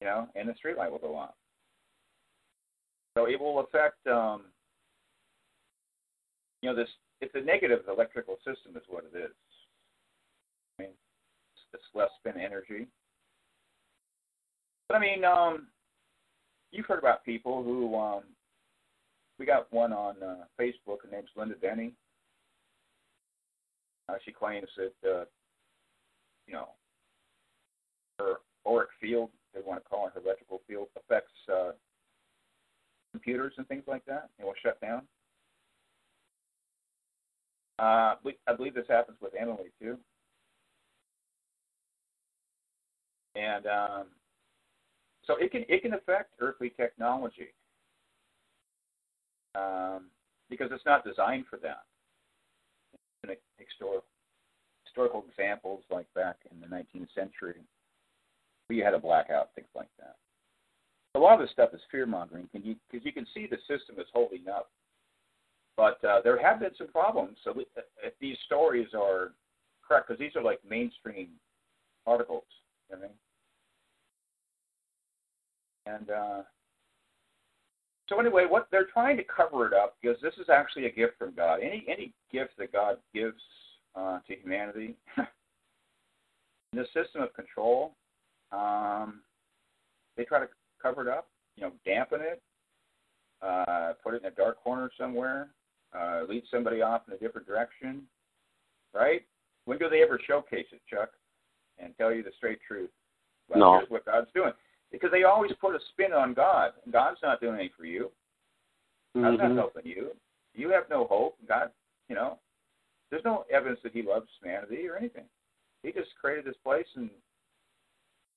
you 0.00 0.06
know, 0.06 0.28
and 0.34 0.48
the 0.48 0.54
street 0.54 0.76
light 0.76 0.90
will 0.90 0.98
go 0.98 1.16
off. 1.16 1.34
So 3.16 3.26
it 3.26 3.40
will 3.40 3.60
affect, 3.60 4.06
um, 4.06 4.42
you 6.62 6.70
know, 6.70 6.76
this. 6.76 6.88
It's 7.22 7.34
a 7.34 7.40
negative 7.40 7.80
electrical 7.88 8.36
system, 8.36 8.76
is 8.76 8.82
what 8.88 9.04
it 9.10 9.16
is. 9.16 9.30
I 10.78 10.82
mean, 10.82 10.92
it's 11.72 11.82
less 11.94 12.10
spin 12.18 12.38
energy. 12.38 12.86
But 14.86 14.96
I 14.96 15.00
mean, 15.00 15.24
um, 15.24 15.68
you've 16.72 16.86
heard 16.86 16.98
about 16.98 17.24
people 17.24 17.62
who 17.62 17.96
um, 17.96 18.22
we 19.38 19.46
got 19.46 19.72
one 19.72 19.92
on 19.94 20.22
uh, 20.22 20.44
Facebook. 20.60 20.98
Her 21.02 21.10
name's 21.10 21.30
Linda 21.36 21.54
Denny. 21.54 21.92
Uh, 24.08 24.14
she 24.24 24.32
claims 24.32 24.68
that 24.76 25.10
uh, 25.10 25.24
you 26.46 26.54
know 26.54 26.68
her 28.18 28.36
auric 28.66 28.90
field, 29.00 29.30
they 29.54 29.60
want 29.64 29.82
to 29.82 29.88
call 29.88 30.06
it 30.06 30.12
her 30.14 30.20
electrical 30.20 30.62
field, 30.66 30.88
affects 30.96 31.32
uh, 31.52 31.72
computers 33.12 33.52
and 33.56 33.66
things 33.68 33.84
like 33.86 34.04
that. 34.06 34.30
It 34.38 34.44
will 34.44 34.54
shut 34.62 34.80
down. 34.80 35.02
Uh, 37.78 38.14
I 38.46 38.52
believe 38.56 38.74
this 38.74 38.86
happens 38.88 39.18
with 39.20 39.32
Emily 39.38 39.70
too. 39.80 39.98
and 43.36 43.66
um, 43.66 44.06
so 45.26 45.36
it 45.38 45.52
can 45.52 45.64
it 45.68 45.82
can 45.82 45.94
affect 45.94 46.32
earthly 46.40 46.72
technology 46.76 47.52
um, 49.54 50.06
because 50.48 50.68
it's 50.72 50.84
not 50.86 51.04
designed 51.04 51.44
for 51.48 51.58
that. 51.58 51.84
Historical 53.58 54.04
historical 54.96 55.24
examples 55.28 55.82
like 55.90 56.06
back 56.14 56.36
in 56.50 56.60
the 56.60 56.66
19th 56.66 57.08
century, 57.14 57.60
we 58.70 58.78
had 58.78 58.94
a 58.94 58.98
blackout, 58.98 59.50
things 59.54 59.68
like 59.74 59.90
that. 59.98 60.16
A 61.14 61.18
lot 61.18 61.34
of 61.34 61.40
this 61.40 61.50
stuff 61.50 61.70
is 61.74 61.80
fear 61.90 62.06
mongering, 62.06 62.48
because 62.52 62.66
you, 62.66 62.76
you 62.92 63.12
can 63.12 63.26
see 63.34 63.46
the 63.46 63.58
system 63.68 63.98
is 63.98 64.06
holding 64.12 64.48
up. 64.48 64.70
But 65.76 66.02
uh, 66.02 66.22
there 66.24 66.40
have 66.40 66.60
been 66.60 66.70
some 66.78 66.88
problems. 66.88 67.36
So 67.44 67.54
if 68.02 68.14
these 68.20 68.36
stories 68.46 68.88
are 68.94 69.32
correct, 69.86 70.08
because 70.08 70.18
these 70.18 70.34
are 70.34 70.42
like 70.42 70.60
mainstream 70.68 71.28
articles, 72.06 72.44
you 72.88 72.96
know 72.96 73.02
what 73.02 73.10
I 75.86 75.92
mean? 75.92 75.98
And 75.98 76.10
uh, 76.10 76.42
so 78.08 78.20
anyway, 78.20 78.44
what 78.48 78.68
they're 78.70 78.86
trying 78.92 79.16
to 79.16 79.24
cover 79.24 79.66
it 79.66 79.72
up 79.72 79.96
because 80.00 80.16
this 80.22 80.34
is 80.40 80.48
actually 80.48 80.86
a 80.86 80.92
gift 80.92 81.18
from 81.18 81.34
God. 81.34 81.60
Any 81.60 81.84
any 81.88 82.12
gift 82.32 82.52
that 82.58 82.72
God 82.72 82.98
gives 83.12 83.40
uh, 83.96 84.18
to 84.26 84.36
humanity, 84.36 84.94
in 85.16 85.24
the 86.78 86.84
system 86.94 87.22
of 87.22 87.34
control, 87.34 87.94
um, 88.52 89.20
they 90.16 90.24
try 90.24 90.38
to 90.38 90.48
cover 90.80 91.02
it 91.02 91.08
up. 91.08 91.28
You 91.56 91.64
know, 91.64 91.72
dampen 91.84 92.20
it, 92.20 92.40
uh, 93.42 93.94
put 94.04 94.14
it 94.14 94.22
in 94.22 94.28
a 94.28 94.34
dark 94.34 94.62
corner 94.62 94.90
somewhere, 94.98 95.48
uh, 95.98 96.22
lead 96.28 96.44
somebody 96.50 96.82
off 96.82 97.02
in 97.08 97.14
a 97.14 97.18
different 97.18 97.46
direction, 97.46 98.02
right? 98.94 99.22
When 99.64 99.78
do 99.78 99.88
they 99.88 100.02
ever 100.02 100.20
showcase 100.24 100.66
it, 100.70 100.80
Chuck, 100.88 101.08
and 101.78 101.96
tell 101.96 102.14
you 102.14 102.22
the 102.22 102.30
straight 102.36 102.58
truth? 102.68 102.90
Well, 103.48 103.58
no. 103.58 103.78
Here's 103.78 103.90
what 103.90 104.04
God's 104.04 104.28
doing 104.34 104.52
because 104.92 105.10
they 105.10 105.24
always 105.24 105.52
put 105.60 105.74
a 105.74 105.78
spin 105.90 106.12
on 106.12 106.34
God. 106.34 106.72
God's 106.90 107.18
not 107.22 107.40
doing 107.40 107.54
anything 107.54 107.70
for 107.76 107.86
you. 107.86 108.10
God's 109.14 109.38
mm-hmm. 109.38 109.48
not 109.48 109.56
helping 109.56 109.90
you. 109.90 110.10
You 110.54 110.70
have 110.70 110.84
no 110.90 111.06
hope. 111.06 111.36
God, 111.48 111.70
you 112.08 112.14
know, 112.14 112.38
there's 113.10 113.24
no 113.24 113.44
evidence 113.52 113.80
that 113.82 113.92
He 113.92 114.02
loves 114.02 114.26
humanity 114.40 114.88
or 114.88 114.96
anything. 114.96 115.24
He 115.82 115.92
just 115.92 116.10
created 116.20 116.44
this 116.44 116.56
place, 116.64 116.86
and 116.96 117.10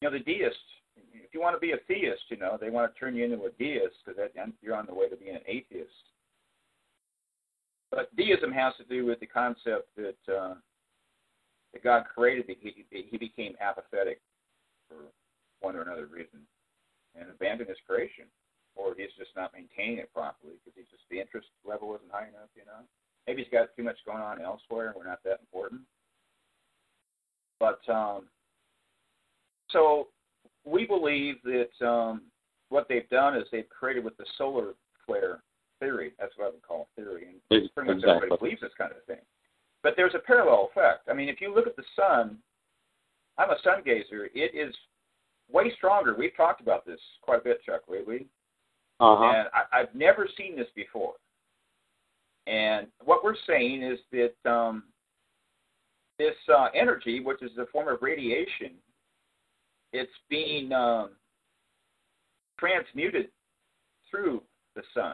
you 0.01 0.09
know, 0.09 0.11
the 0.11 0.23
deists. 0.23 0.57
If 1.13 1.33
you 1.33 1.41
want 1.41 1.55
to 1.55 1.59
be 1.59 1.71
a 1.71 1.77
theist, 1.87 2.23
you 2.29 2.37
know, 2.37 2.57
they 2.59 2.69
want 2.69 2.93
to 2.93 2.99
turn 2.99 3.15
you 3.15 3.23
into 3.23 3.37
a 3.45 3.51
deist 3.51 3.95
because 4.05 4.21
you're 4.61 4.75
on 4.75 4.85
the 4.85 4.93
way 4.93 5.07
to 5.07 5.15
being 5.15 5.35
an 5.35 5.41
atheist. 5.47 5.89
but 7.89 8.13
deism 8.17 8.51
has 8.51 8.73
to 8.77 8.83
do 8.83 9.05
with 9.05 9.19
the 9.19 9.25
concept 9.25 9.89
that 9.95 10.33
uh, 10.33 10.55
that 11.73 11.83
God 11.83 12.03
created 12.13 12.45
the, 12.47 12.57
he, 12.59 12.85
he 13.09 13.17
became 13.17 13.53
apathetic 13.61 14.19
for 14.87 14.95
one 15.61 15.75
or 15.75 15.81
another 15.81 16.07
reason 16.07 16.39
and 17.19 17.29
abandoned 17.29 17.69
his 17.69 17.77
creation, 17.87 18.25
or 18.75 18.93
he's 18.95 19.13
just 19.17 19.31
not 19.35 19.51
maintaining 19.53 19.97
it 19.97 20.13
properly 20.13 20.53
because 20.63 20.77
he's 20.77 20.89
just 20.91 21.03
the 21.09 21.19
interest 21.19 21.47
level 21.65 21.95
isn't 21.95 22.11
high 22.11 22.27
enough, 22.29 22.49
you 22.55 22.63
know. 22.65 22.85
Maybe 23.27 23.43
he's 23.43 23.51
got 23.51 23.69
too 23.75 23.83
much 23.83 23.97
going 24.05 24.21
on 24.21 24.41
elsewhere, 24.41 24.87
and 24.87 24.95
we're 24.95 25.07
not 25.07 25.23
that 25.23 25.39
important. 25.41 25.81
But 27.59 27.81
um, 27.89 28.23
so 29.71 30.07
we 30.65 30.85
believe 30.85 31.35
that 31.43 31.85
um, 31.85 32.21
what 32.69 32.87
they've 32.87 33.09
done 33.09 33.35
is 33.35 33.43
they've 33.51 33.69
created 33.69 34.03
with 34.03 34.17
the 34.17 34.25
solar 34.37 34.73
flare 35.05 35.41
theory. 35.79 36.13
That's 36.19 36.31
what 36.37 36.47
I 36.47 36.49
would 36.51 36.61
call 36.61 36.87
theory, 36.95 37.27
and 37.27 37.71
pretty 37.73 37.89
much 37.89 37.97
exactly. 37.97 38.15
everybody 38.15 38.39
believes 38.39 38.61
this 38.61 38.71
kind 38.77 38.91
of 38.91 39.03
thing. 39.05 39.23
But 39.83 39.93
there's 39.95 40.15
a 40.15 40.19
parallel 40.19 40.69
effect. 40.71 41.07
I 41.09 41.13
mean, 41.13 41.29
if 41.29 41.39
you 41.39 41.53
look 41.53 41.67
at 41.67 41.75
the 41.75 41.83
sun, 41.95 42.37
I'm 43.37 43.49
a 43.49 43.57
sun 43.63 43.81
gazer. 43.85 44.29
It 44.33 44.55
is 44.55 44.75
way 45.51 45.71
stronger. 45.77 46.15
We've 46.17 46.35
talked 46.35 46.61
about 46.61 46.85
this 46.85 46.99
quite 47.21 47.39
a 47.41 47.43
bit, 47.43 47.63
Chuck, 47.65 47.81
lately. 47.87 48.27
Uh-huh. 48.99 49.23
And 49.23 49.47
I, 49.53 49.79
I've 49.79 49.95
never 49.95 50.27
seen 50.37 50.55
this 50.55 50.67
before. 50.75 51.13
And 52.47 52.87
what 53.03 53.23
we're 53.23 53.35
saying 53.47 53.83
is 53.83 53.99
that 54.11 54.49
um, 54.49 54.83
this 56.17 56.35
uh, 56.53 56.67
energy, 56.75 57.19
which 57.19 57.41
is 57.41 57.51
a 57.57 57.65
form 57.67 57.87
of 57.87 58.01
radiation, 58.01 58.71
it's 59.93 60.11
being 60.29 60.71
um, 60.71 61.11
transmuted 62.59 63.29
through 64.09 64.41
the 64.75 64.81
sun. 64.93 65.13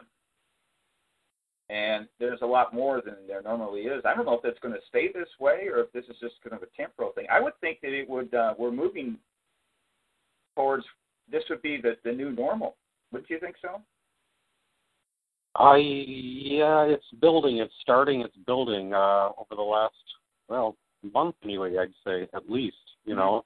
And 1.68 2.06
there's 2.20 2.40
a 2.42 2.46
lot 2.46 2.72
more 2.72 3.02
than 3.04 3.16
there 3.26 3.42
normally 3.42 3.82
is. 3.82 4.02
I 4.04 4.14
don't 4.14 4.24
know 4.24 4.34
if 4.34 4.42
that's 4.42 4.58
going 4.60 4.74
to 4.74 4.80
stay 4.88 5.08
this 5.12 5.28
way 5.40 5.68
or 5.68 5.80
if 5.80 5.92
this 5.92 6.04
is 6.08 6.16
just 6.20 6.34
kind 6.42 6.54
of 6.54 6.62
a 6.62 6.76
temporal 6.76 7.12
thing. 7.12 7.26
I 7.30 7.40
would 7.40 7.58
think 7.60 7.80
that 7.82 7.92
it 7.92 8.08
would. 8.08 8.32
Uh, 8.32 8.54
we're 8.56 8.70
moving 8.70 9.18
towards 10.56 10.84
this 11.30 11.44
would 11.50 11.62
be 11.62 11.80
the 11.80 11.96
the 12.04 12.10
new 12.12 12.32
normal. 12.32 12.74
Wouldn't 13.12 13.30
you 13.30 13.38
think 13.38 13.54
so? 13.62 13.80
I 15.54 15.76
yeah, 15.78 16.82
it's 16.82 17.04
building. 17.20 17.58
It's 17.58 17.72
starting. 17.80 18.20
It's 18.22 18.36
building 18.46 18.92
uh, 18.92 19.28
over 19.38 19.54
the 19.54 19.62
last 19.62 19.94
well 20.48 20.76
month 21.14 21.36
anyway. 21.44 21.76
I'd 21.78 21.92
say 22.04 22.28
at 22.34 22.50
least. 22.50 22.76
You 23.04 23.12
Mm-hmm. 23.14 23.20
know, 23.20 23.44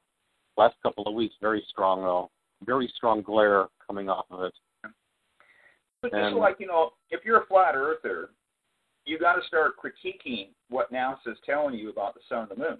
last 0.56 0.76
couple 0.82 1.06
of 1.06 1.12
weeks 1.14 1.34
very 1.40 1.62
strong 1.68 2.00
though. 2.00 2.30
Very 2.64 2.90
strong 2.96 3.20
glare 3.22 3.66
coming 3.86 4.08
off 4.08 4.24
of 4.30 4.42
it. 4.42 4.54
But 6.02 6.12
just 6.12 6.22
And- 6.22 6.36
like 6.36 6.56
you 6.58 6.66
know, 6.66 6.92
if 7.11 7.24
you're 7.24 7.42
a 7.42 7.46
flat 7.46 7.74
earther, 7.74 8.30
you 9.04 9.18
got 9.18 9.34
to 9.34 9.46
start 9.46 9.72
critiquing 9.76 10.48
what 10.70 10.90
NASA's 10.92 11.38
telling 11.44 11.74
you 11.74 11.90
about 11.90 12.14
the 12.14 12.20
sun 12.28 12.48
and 12.50 12.50
the 12.50 12.56
moon. 12.56 12.78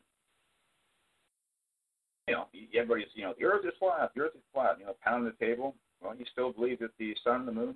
You 2.31 2.37
know, 2.37 2.47
everybody's 2.77 3.09
you 3.15 3.25
know 3.25 3.35
the 3.37 3.45
Earth 3.45 3.65
is 3.65 3.73
flat, 3.81 4.13
the 4.15 4.23
Earth 4.23 4.37
is 4.37 4.43
flat. 4.55 4.77
You 4.79 4.87
know, 4.87 4.95
pounding 5.05 5.33
the 5.37 5.45
table. 5.45 5.75
Well, 6.01 6.15
you 6.17 6.25
still 6.31 6.53
believe 6.53 6.79
that 6.79 6.93
the 6.97 7.13
sun 7.25 7.41
and 7.41 7.49
the 7.49 7.53
moon 7.53 7.75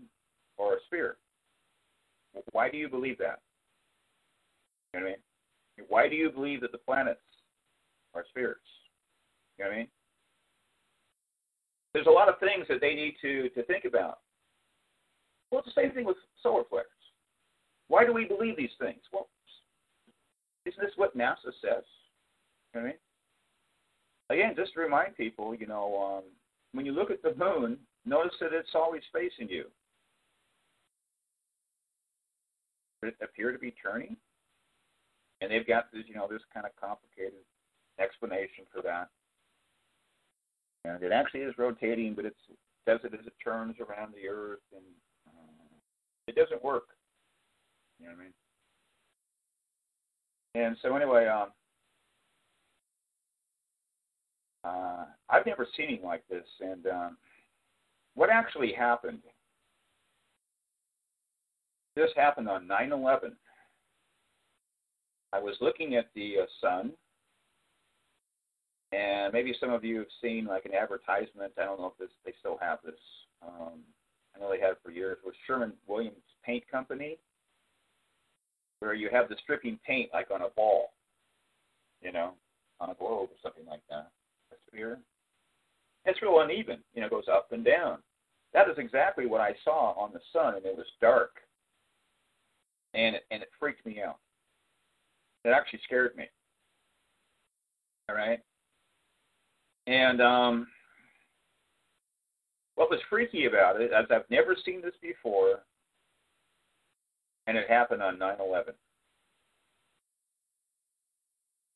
are 0.60 0.74
a 0.74 0.76
sphere. 0.86 1.16
Why 2.52 2.70
do 2.70 2.76
you 2.76 2.88
believe 2.88 3.18
that? 3.18 3.40
You 4.92 5.00
know 5.00 5.06
what 5.06 5.10
I 5.10 5.80
mean? 5.80 5.86
Why 5.88 6.08
do 6.08 6.14
you 6.14 6.30
believe 6.30 6.60
that 6.60 6.70
the 6.70 6.78
planets 6.78 7.18
are 8.14 8.24
spheres? 8.30 8.56
You 9.58 9.64
know 9.64 9.70
what 9.70 9.74
I 9.74 9.78
mean? 9.80 9.88
There's 11.92 12.06
a 12.06 12.10
lot 12.10 12.28
of 12.28 12.38
things 12.38 12.66
that 12.68 12.80
they 12.80 12.94
need 12.94 13.16
to 13.22 13.48
to 13.48 13.64
think 13.64 13.84
about. 13.84 14.20
Well, 15.50 15.62
it's 15.66 15.74
the 15.74 15.82
same 15.82 15.90
thing 15.90 16.04
with 16.04 16.16
solar 16.44 16.62
flares. 16.70 16.86
Why 17.88 18.06
do 18.06 18.12
we 18.12 18.24
believe 18.24 18.56
these 18.56 18.76
things? 18.80 19.00
Well, 19.12 19.26
isn't 20.64 20.80
this 20.80 20.94
what 20.94 21.18
NASA 21.18 21.50
says? 21.60 21.82
You 22.72 22.74
know 22.74 22.74
what 22.74 22.80
I 22.80 22.84
mean? 22.84 22.98
Again, 24.30 24.54
just 24.56 24.72
to 24.74 24.80
remind 24.80 25.16
people, 25.16 25.54
you 25.54 25.66
know, 25.66 26.18
um, 26.18 26.24
when 26.72 26.86
you 26.86 26.92
look 26.92 27.10
at 27.10 27.22
the 27.22 27.34
moon, 27.36 27.78
notice 28.04 28.34
that 28.40 28.52
it's 28.52 28.74
always 28.74 29.02
facing 29.12 29.48
you. 29.48 29.66
It 33.02 33.16
appear 33.22 33.52
to 33.52 33.58
be 33.58 33.74
turning? 33.82 34.16
And 35.40 35.50
they've 35.50 35.66
got 35.66 35.92
this, 35.92 36.04
you 36.06 36.14
know, 36.14 36.26
this 36.30 36.40
kind 36.54 36.64
of 36.64 36.72
complicated 36.80 37.44
explanation 38.00 38.64
for 38.72 38.80
that. 38.82 39.08
And 40.86 41.02
it 41.02 41.12
actually 41.12 41.40
is 41.40 41.54
rotating, 41.58 42.14
but 42.14 42.24
it 42.24 42.34
does 42.86 43.00
it 43.04 43.12
as 43.12 43.26
it 43.26 43.32
turns 43.42 43.76
around 43.80 44.14
the 44.14 44.28
Earth, 44.28 44.60
and 44.72 44.84
uh, 45.28 45.76
it 46.26 46.34
doesn't 46.34 46.64
work. 46.64 46.84
You 48.00 48.06
know 48.06 48.12
what 48.12 48.20
I 48.20 48.24
mean? 48.24 48.32
And 50.54 50.76
so 50.82 50.94
anyway, 50.96 51.26
um, 51.26 51.48
uh, 54.64 55.04
I've 55.28 55.46
never 55.46 55.66
seen 55.76 55.86
anything 55.86 56.06
like 56.06 56.24
this. 56.28 56.46
And 56.60 56.86
um, 56.86 57.16
what 58.14 58.30
actually 58.30 58.72
happened? 58.72 59.20
This 61.94 62.10
happened 62.16 62.48
on 62.48 62.66
9/11. 62.66 63.32
I 65.32 65.38
was 65.38 65.56
looking 65.60 65.96
at 65.96 66.08
the 66.14 66.36
uh, 66.42 66.46
sun, 66.60 66.92
and 68.92 69.32
maybe 69.32 69.54
some 69.60 69.72
of 69.72 69.84
you 69.84 69.98
have 69.98 70.06
seen 70.22 70.46
like 70.46 70.64
an 70.64 70.74
advertisement. 70.74 71.52
I 71.58 71.64
don't 71.64 71.80
know 71.80 71.92
if 71.92 71.98
this 71.98 72.14
they 72.24 72.32
still 72.40 72.58
have 72.60 72.78
this. 72.84 72.94
Um, 73.42 73.80
I 74.34 74.40
know 74.40 74.50
they 74.50 74.60
had 74.60 74.70
it 74.70 74.78
for 74.82 74.90
years. 74.90 75.18
With 75.24 75.34
Sherman 75.46 75.74
Williams 75.86 76.16
Paint 76.44 76.64
Company, 76.70 77.18
where 78.80 78.94
you 78.94 79.08
have 79.12 79.28
the 79.28 79.36
stripping 79.42 79.78
paint 79.86 80.10
like 80.12 80.30
on 80.32 80.42
a 80.42 80.48
ball, 80.56 80.92
you 82.00 82.12
know, 82.12 82.32
on 82.80 82.90
a 82.90 82.94
globe 82.94 83.30
or 83.30 83.38
something 83.42 83.66
like 83.66 83.82
that, 83.90 84.10
a 84.74 84.76
sphere. 84.76 84.98
It's 86.04 86.20
real 86.20 86.40
uneven, 86.40 86.78
you 86.94 87.00
know, 87.00 87.08
goes 87.08 87.24
up 87.32 87.48
and 87.52 87.64
down. 87.64 87.98
That 88.52 88.68
is 88.68 88.76
exactly 88.78 89.26
what 89.26 89.40
I 89.40 89.54
saw 89.64 89.92
on 89.98 90.12
the 90.12 90.20
sun, 90.32 90.56
and 90.56 90.66
it 90.66 90.76
was 90.76 90.86
dark, 91.00 91.36
and 92.92 93.16
it, 93.16 93.22
and 93.30 93.42
it 93.42 93.48
freaked 93.58 93.84
me 93.84 94.00
out. 94.06 94.18
It 95.44 95.50
actually 95.50 95.80
scared 95.84 96.14
me. 96.16 96.24
All 98.08 98.14
right, 98.14 98.40
and 99.86 100.20
um, 100.20 100.66
what 102.74 102.90
was 102.90 103.00
freaky 103.08 103.46
about 103.46 103.80
it, 103.80 103.92
as 103.92 104.04
I've 104.10 104.28
never 104.30 104.54
seen 104.64 104.82
this 104.82 104.94
before, 105.00 105.60
and 107.46 107.56
it 107.56 107.68
happened 107.68 108.02
on 108.02 108.18
9/11. 108.18 108.72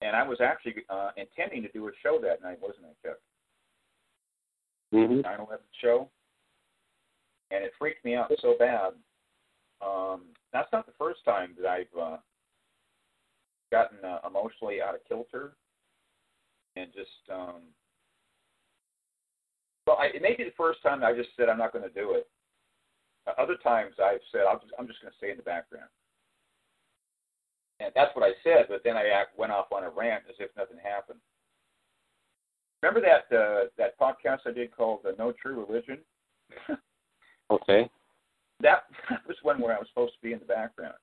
And 0.00 0.14
I 0.14 0.26
was 0.26 0.40
actually 0.40 0.76
uh, 0.88 1.10
intending 1.16 1.62
to 1.62 1.72
do 1.72 1.88
a 1.88 1.90
show 2.02 2.18
that 2.22 2.42
night, 2.42 2.58
wasn't 2.60 2.86
I, 2.86 3.08
Chuck? 3.08 3.18
hmm 4.92 5.20
9/11 5.20 5.58
show, 5.82 6.08
and 7.50 7.64
it 7.64 7.72
freaked 7.78 8.04
me 8.04 8.14
out 8.14 8.32
so 8.40 8.54
bad. 8.58 8.92
Um, 9.84 10.22
that's 10.52 10.72
not 10.72 10.86
the 10.86 10.92
first 10.98 11.24
time 11.24 11.54
that 11.60 11.68
I've 11.68 12.00
uh, 12.00 12.16
gotten 13.70 13.98
uh, 14.04 14.20
emotionally 14.26 14.80
out 14.80 14.94
of 14.94 15.04
kilter, 15.06 15.52
and 16.76 16.88
just 16.94 17.10
um, 17.30 17.62
well, 19.86 19.98
I, 19.98 20.06
it 20.14 20.22
may 20.22 20.36
be 20.36 20.44
the 20.44 20.56
first 20.56 20.82
time 20.82 21.02
I 21.02 21.14
just 21.14 21.30
said 21.36 21.48
I'm 21.48 21.58
not 21.58 21.72
going 21.72 21.88
to 21.88 21.94
do 21.94 22.12
it. 22.12 22.28
Uh, 23.26 23.40
other 23.40 23.56
times 23.56 23.94
I've 24.02 24.20
said 24.30 24.42
I'll 24.48 24.58
just, 24.58 24.72
I'm 24.78 24.86
just 24.86 25.00
going 25.00 25.12
to 25.12 25.18
stay 25.18 25.30
in 25.30 25.36
the 25.36 25.42
background, 25.42 25.88
and 27.80 27.92
that's 27.94 28.14
what 28.14 28.24
I 28.24 28.32
said. 28.42 28.66
But 28.68 28.82
then 28.84 28.96
I 28.96 29.24
went 29.36 29.52
off 29.52 29.72
on 29.72 29.84
a 29.84 29.90
rant 29.90 30.24
as 30.28 30.36
if 30.38 30.50
nothing 30.56 30.78
happened. 30.82 31.20
Remember 32.82 33.00
that 33.00 33.36
uh, 33.36 33.64
that 33.76 33.98
podcast 33.98 34.40
I 34.46 34.52
did 34.52 34.74
called 34.76 35.00
uh, 35.06 35.12
"No 35.18 35.32
True 35.32 35.64
Religion"? 35.64 35.98
Okay. 37.50 37.88
that 38.60 38.82
was 39.26 39.36
one 39.40 39.58
where 39.58 39.74
I 39.74 39.78
was 39.78 39.88
supposed 39.88 40.12
to 40.12 40.20
be 40.22 40.34
in 40.34 40.38
the 40.38 40.44
background. 40.44 40.96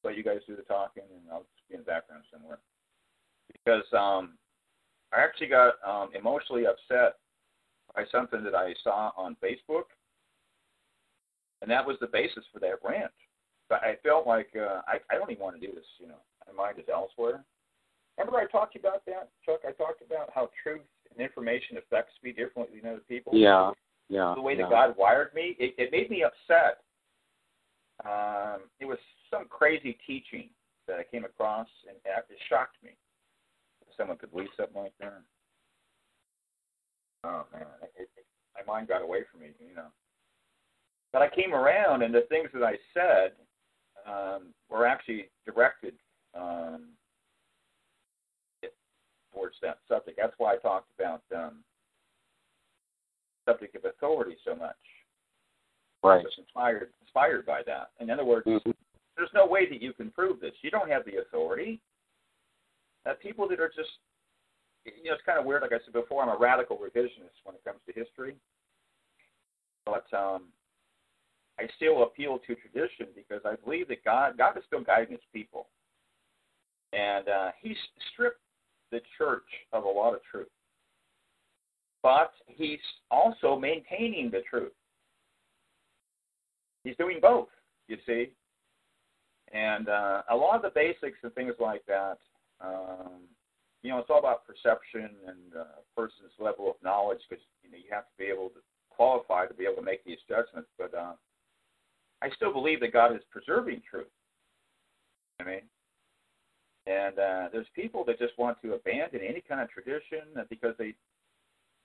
But 0.00 0.16
you 0.16 0.22
guys 0.22 0.38
do 0.46 0.54
the 0.54 0.62
talking, 0.62 1.02
and 1.12 1.22
I'll 1.28 1.40
just 1.40 1.68
be 1.68 1.74
in 1.74 1.80
the 1.80 1.86
background 1.86 2.22
somewhere. 2.32 2.58
Because 3.52 3.82
um, 3.92 4.38
I 5.12 5.22
actually 5.24 5.48
got 5.48 5.74
um, 5.84 6.10
emotionally 6.14 6.66
upset 6.66 7.16
by 7.96 8.04
something 8.12 8.44
that 8.44 8.54
I 8.54 8.74
saw 8.84 9.10
on 9.16 9.36
Facebook, 9.42 9.90
and 11.62 11.70
that 11.70 11.84
was 11.84 11.96
the 12.00 12.06
basis 12.06 12.44
for 12.52 12.60
that 12.60 12.78
rant. 12.84 13.10
But 13.72 13.82
I 13.84 13.96
felt 14.04 14.26
like 14.26 14.50
uh, 14.54 14.84
I, 14.86 15.00
I 15.08 15.16
don't 15.16 15.30
even 15.30 15.42
want 15.42 15.58
to 15.58 15.66
do 15.66 15.72
this. 15.72 15.88
You 15.98 16.08
know, 16.08 16.20
my 16.46 16.64
mind 16.64 16.78
is 16.78 16.84
elsewhere. 16.92 17.42
Remember 18.18 18.38
I 18.38 18.44
talked 18.44 18.76
about 18.76 19.00
that, 19.06 19.30
Chuck? 19.46 19.60
I 19.66 19.72
talked 19.72 20.02
about 20.04 20.28
how 20.34 20.50
truth 20.62 20.84
and 21.10 21.18
information 21.24 21.78
affects 21.78 22.12
me 22.22 22.32
differently 22.32 22.80
than 22.80 22.90
other 22.90 23.08
people. 23.08 23.32
Yeah. 23.34 23.70
Yeah. 24.10 24.34
the 24.36 24.42
way 24.42 24.52
yeah. 24.52 24.68
that 24.68 24.70
God 24.70 24.94
wired 24.98 25.32
me, 25.34 25.56
it, 25.58 25.74
it 25.78 25.90
made 25.90 26.10
me 26.10 26.22
upset. 26.22 26.84
Um, 28.04 28.68
it 28.78 28.84
was 28.84 28.98
some 29.30 29.46
crazy 29.48 29.96
teaching 30.06 30.50
that 30.86 30.98
I 30.98 31.04
came 31.10 31.24
across, 31.24 31.68
and 31.88 31.96
it 32.04 32.38
shocked 32.50 32.76
me. 32.84 32.90
Someone 33.96 34.18
could 34.18 34.32
believe 34.32 34.52
something 34.54 34.82
like 34.82 34.92
that. 35.00 35.22
Oh 37.24 37.46
man, 37.54 37.64
it, 37.96 38.10
it, 38.18 38.26
my 38.54 38.70
mind 38.70 38.88
got 38.88 39.00
away 39.00 39.20
from 39.32 39.40
me, 39.40 39.46
you 39.66 39.74
know. 39.74 39.88
But 41.10 41.22
I 41.22 41.30
came 41.30 41.54
around, 41.54 42.02
and 42.02 42.14
the 42.14 42.26
things 42.28 42.50
that 42.52 42.62
I 42.62 42.76
said 42.92 43.32
um, 44.06 44.54
were 44.68 44.86
actually 44.86 45.28
directed 45.46 45.94
um, 46.34 46.88
towards 49.32 49.56
that 49.62 49.78
subject. 49.88 50.18
That's 50.20 50.34
why 50.38 50.54
I 50.54 50.56
talked 50.58 50.90
about 50.98 51.22
um, 51.34 51.64
subject 53.48 53.76
of 53.76 53.84
authority 53.84 54.36
so 54.44 54.54
much. 54.54 54.76
Right. 56.02 56.22
Was 56.22 56.32
inspired 56.36 56.88
inspired 57.00 57.46
by 57.46 57.62
that. 57.66 57.90
In 58.00 58.10
other 58.10 58.24
words, 58.24 58.46
mm-hmm. 58.46 58.70
there's 59.16 59.30
no 59.34 59.46
way 59.46 59.68
that 59.68 59.80
you 59.80 59.92
can 59.92 60.10
prove 60.10 60.40
this. 60.40 60.52
You 60.62 60.70
don't 60.70 60.90
have 60.90 61.04
the 61.04 61.20
authority. 61.20 61.80
That 63.04 63.20
people 63.20 63.48
that 63.48 63.60
are 63.60 63.72
just 63.74 63.90
you 64.84 65.10
know, 65.10 65.14
it's 65.14 65.22
kind 65.24 65.38
of 65.38 65.44
weird. 65.44 65.62
Like 65.62 65.72
I 65.72 65.78
said 65.84 65.94
before, 65.94 66.22
I'm 66.22 66.28
a 66.28 66.38
radical 66.38 66.76
revisionist 66.76 67.38
when 67.44 67.54
it 67.54 67.64
comes 67.64 67.78
to 67.86 67.92
history. 67.92 68.36
But 69.86 70.06
um, 70.16 70.48
I 71.58 71.64
still 71.76 72.02
appeal 72.02 72.38
to 72.46 72.54
tradition 72.54 73.06
because 73.14 73.42
I 73.44 73.56
believe 73.62 73.88
that 73.88 74.04
God, 74.04 74.38
God 74.38 74.56
is 74.56 74.64
still 74.66 74.82
guiding 74.82 75.12
His 75.12 75.20
people, 75.32 75.68
and 76.92 77.28
uh, 77.28 77.50
He's 77.60 77.76
stripped 78.12 78.40
the 78.90 79.00
church 79.18 79.48
of 79.72 79.84
a 79.84 79.88
lot 79.88 80.14
of 80.14 80.20
truth, 80.30 80.48
but 82.02 82.32
He's 82.46 82.80
also 83.10 83.58
maintaining 83.58 84.30
the 84.30 84.42
truth. 84.48 84.72
He's 86.84 86.96
doing 86.96 87.18
both, 87.20 87.48
you 87.86 87.96
see, 88.06 88.32
and 89.52 89.88
uh, 89.88 90.22
a 90.30 90.36
lot 90.36 90.56
of 90.56 90.62
the 90.62 90.72
basics 90.74 91.18
and 91.22 91.32
things 91.34 91.54
like 91.60 91.82
that. 91.86 92.18
Um, 92.60 93.28
you 93.82 93.90
know, 93.90 93.98
it's 93.98 94.10
all 94.10 94.18
about 94.18 94.46
perception 94.46 95.10
and 95.26 95.56
uh, 95.56 95.82
a 95.82 96.00
person's 96.00 96.32
level 96.38 96.70
of 96.70 96.76
knowledge 96.82 97.18
because 97.28 97.44
you 97.62 97.70
know 97.70 97.76
you 97.76 97.90
have 97.90 98.04
to 98.04 98.16
be 98.18 98.24
able 98.24 98.48
to 98.50 98.60
qualify 98.90 99.46
to 99.46 99.54
be 99.54 99.64
able 99.64 99.76
to 99.76 99.82
make 99.82 100.04
these 100.04 100.22
judgments. 100.28 100.70
But 100.78 100.94
uh, 100.94 101.14
I 102.22 102.30
still 102.36 102.52
believe 102.52 102.80
that 102.80 102.92
God 102.92 103.14
is 103.14 103.22
preserving 103.30 103.82
truth. 103.88 104.06
I 105.40 105.44
mean, 105.44 105.62
and 106.86 107.18
uh, 107.18 107.48
there's 107.52 107.66
people 107.74 108.04
that 108.06 108.18
just 108.18 108.38
want 108.38 108.60
to 108.62 108.74
abandon 108.74 109.20
any 109.20 109.42
kind 109.46 109.60
of 109.60 109.70
tradition 109.70 110.20
because 110.48 110.74
they, 110.78 110.94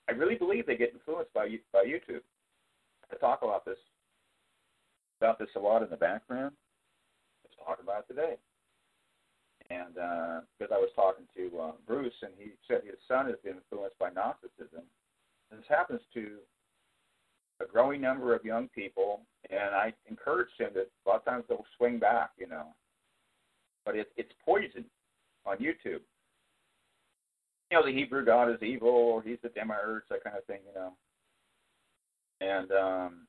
I 0.07 0.13
really 0.13 0.35
believe 0.35 0.65
they 0.65 0.77
get 0.77 0.93
influenced 0.93 1.33
by 1.33 1.47
by 1.73 1.83
YouTube. 1.83 2.21
I 3.11 3.15
talk 3.15 3.39
about 3.41 3.65
this 3.65 3.77
about 5.19 5.39
this 5.39 5.49
a 5.55 5.59
lot 5.59 5.83
in 5.83 5.89
the 5.89 5.97
background. 5.97 6.53
Let's 7.43 7.57
talk 7.65 7.79
about 7.81 8.05
it 8.07 8.13
today 8.13 8.35
and 9.69 9.97
uh, 9.97 10.39
because 10.57 10.71
I 10.71 10.79
was 10.79 10.89
talking 10.95 11.25
to 11.35 11.59
uh, 11.59 11.71
Bruce, 11.85 12.15
and 12.21 12.31
he 12.37 12.51
said 12.67 12.81
his 12.85 12.99
son 13.07 13.27
has 13.27 13.35
been 13.43 13.59
influenced 13.59 13.99
by 13.99 14.09
Gnosticism. 14.09 14.83
And 15.51 15.59
this 15.59 15.67
happens 15.69 16.01
to 16.13 16.39
a 17.61 17.65
growing 17.65 18.01
number 18.01 18.35
of 18.35 18.45
young 18.45 18.67
people, 18.69 19.21
and 19.49 19.75
I 19.75 19.93
encourage 20.09 20.49
him 20.57 20.69
that 20.75 20.89
a 21.05 21.09
lot 21.09 21.17
of 21.17 21.25
times 21.25 21.45
they'll 21.47 21.65
swing 21.77 21.99
back, 21.99 22.31
you 22.37 22.47
know. 22.47 22.67
But 23.85 23.95
it, 23.95 24.11
it's 24.17 24.31
poison 24.43 24.85
on 25.45 25.57
YouTube. 25.57 26.01
You 27.69 27.79
know, 27.79 27.85
the 27.85 27.93
Hebrew 27.93 28.25
God 28.25 28.49
is 28.49 28.61
evil, 28.61 28.89
or 28.89 29.21
he's 29.21 29.39
the 29.41 29.49
demiurge, 29.49 30.03
that 30.09 30.23
kind 30.23 30.37
of 30.37 30.45
thing, 30.45 30.59
you 30.67 30.79
know. 30.79 30.93
And 32.39 32.71
um, 32.71 33.27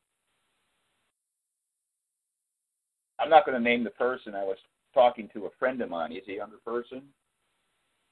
I'm 3.19 3.31
not 3.31 3.47
going 3.47 3.57
to 3.57 3.63
name 3.63 3.85
the 3.85 3.91
person 3.91 4.35
I 4.35 4.45
was 4.45 4.59
talking 4.95 5.29
to 5.33 5.47
a 5.47 5.51
friend 5.59 5.81
of 5.81 5.91
mine. 5.91 6.11
He's 6.11 6.23
a 6.29 6.37
younger 6.37 6.59
person, 6.65 7.03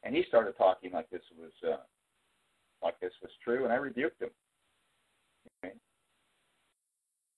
and 0.02 0.14
he 0.14 0.24
started 0.28 0.56
talking 0.56 0.92
like 0.92 1.10
this 1.10 1.22
was 1.38 1.52
uh, 1.72 1.82
like 2.82 2.98
this 3.00 3.12
was 3.22 3.30
true, 3.44 3.64
and 3.64 3.72
I 3.72 3.76
rebuked 3.76 4.22
him. 4.22 4.30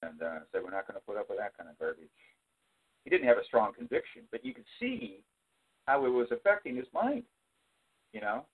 And 0.03 0.23
uh, 0.23 0.41
said, 0.53 0.63
"We're 0.63 0.71
not 0.71 0.87
going 0.87 0.99
to 0.99 1.05
put 1.07 1.17
up 1.17 1.29
with 1.29 1.39
that 1.39 1.57
kind 1.57 1.69
of 1.69 1.79
garbage." 1.79 2.09
He 3.05 3.11
didn't 3.11 3.27
have 3.27 3.39
a 3.39 3.45
strong 3.45 3.73
conviction, 3.73 4.23
but 4.31 4.45
you 4.45 4.55
could 4.55 4.67
see 4.79 5.21
how 5.87 6.05
it 6.05 6.11
was 6.11 6.29
affecting 6.31 6.77
his 6.77 6.87
mind. 6.95 7.25
You 8.13 8.21
know, 8.21 8.45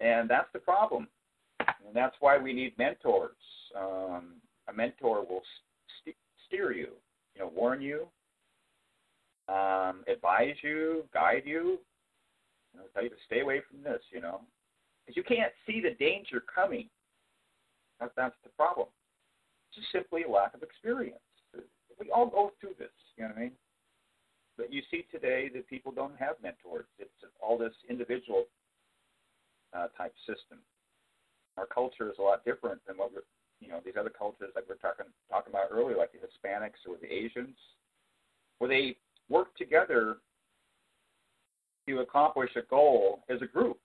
and 0.00 0.28
that's 0.28 0.48
the 0.52 0.58
problem, 0.58 1.08
and 1.58 1.94
that's 1.94 2.16
why 2.20 2.38
we 2.38 2.52
need 2.52 2.78
mentors. 2.78 3.36
Um, 3.76 4.34
a 4.68 4.72
mentor 4.72 5.20
will 5.20 5.42
st- 6.00 6.16
steer 6.46 6.72
you, 6.72 6.92
you 7.34 7.40
know, 7.40 7.52
warn 7.54 7.82
you, 7.82 8.06
um, 9.48 10.04
advise 10.12 10.54
you, 10.62 11.04
guide 11.12 11.42
you, 11.44 11.78
you 12.72 12.80
know, 12.80 12.84
tell 12.94 13.02
you 13.02 13.10
to 13.10 13.16
stay 13.26 13.40
away 13.40 13.60
from 13.68 13.82
this, 13.82 14.02
you 14.12 14.20
know, 14.20 14.40
because 15.04 15.16
you 15.16 15.22
can't 15.22 15.52
see 15.66 15.80
the 15.80 15.94
danger 16.02 16.42
coming. 16.54 16.88
That, 18.00 18.12
that's 18.16 18.36
the 18.44 18.50
problem. 18.50 18.88
Just 19.74 19.88
simply 19.92 20.22
a 20.24 20.30
lack 20.30 20.54
of 20.54 20.62
experience. 20.62 21.20
We 22.00 22.10
all 22.10 22.26
go 22.26 22.52
through 22.60 22.74
this, 22.78 22.94
you 23.16 23.24
know 23.24 23.30
what 23.30 23.38
I 23.38 23.40
mean? 23.42 23.52
But 24.56 24.72
you 24.72 24.82
see 24.90 25.06
today 25.10 25.50
that 25.54 25.68
people 25.68 25.92
don't 25.92 26.16
have 26.18 26.36
mentors. 26.42 26.86
It's 26.98 27.10
all 27.40 27.58
this 27.58 27.72
individual 27.88 28.44
uh, 29.72 29.88
type 29.96 30.14
system. 30.26 30.58
Our 31.56 31.66
culture 31.66 32.08
is 32.10 32.16
a 32.18 32.22
lot 32.22 32.44
different 32.44 32.80
than 32.86 32.96
what 32.96 33.12
we're, 33.12 33.22
you 33.60 33.68
know, 33.68 33.80
these 33.84 33.94
other 33.98 34.10
cultures 34.10 34.50
like 34.54 34.64
we're 34.68 34.76
talking 34.76 35.06
talking 35.30 35.52
about 35.52 35.68
earlier, 35.70 35.96
like 35.96 36.12
the 36.12 36.18
Hispanics 36.18 36.88
or 36.88 36.96
the 37.00 37.12
Asians, 37.12 37.56
where 38.58 38.68
they 38.68 38.96
work 39.28 39.56
together 39.56 40.16
to 41.88 42.00
accomplish 42.00 42.50
a 42.56 42.62
goal 42.62 43.24
as 43.28 43.42
a 43.42 43.46
group. 43.46 43.78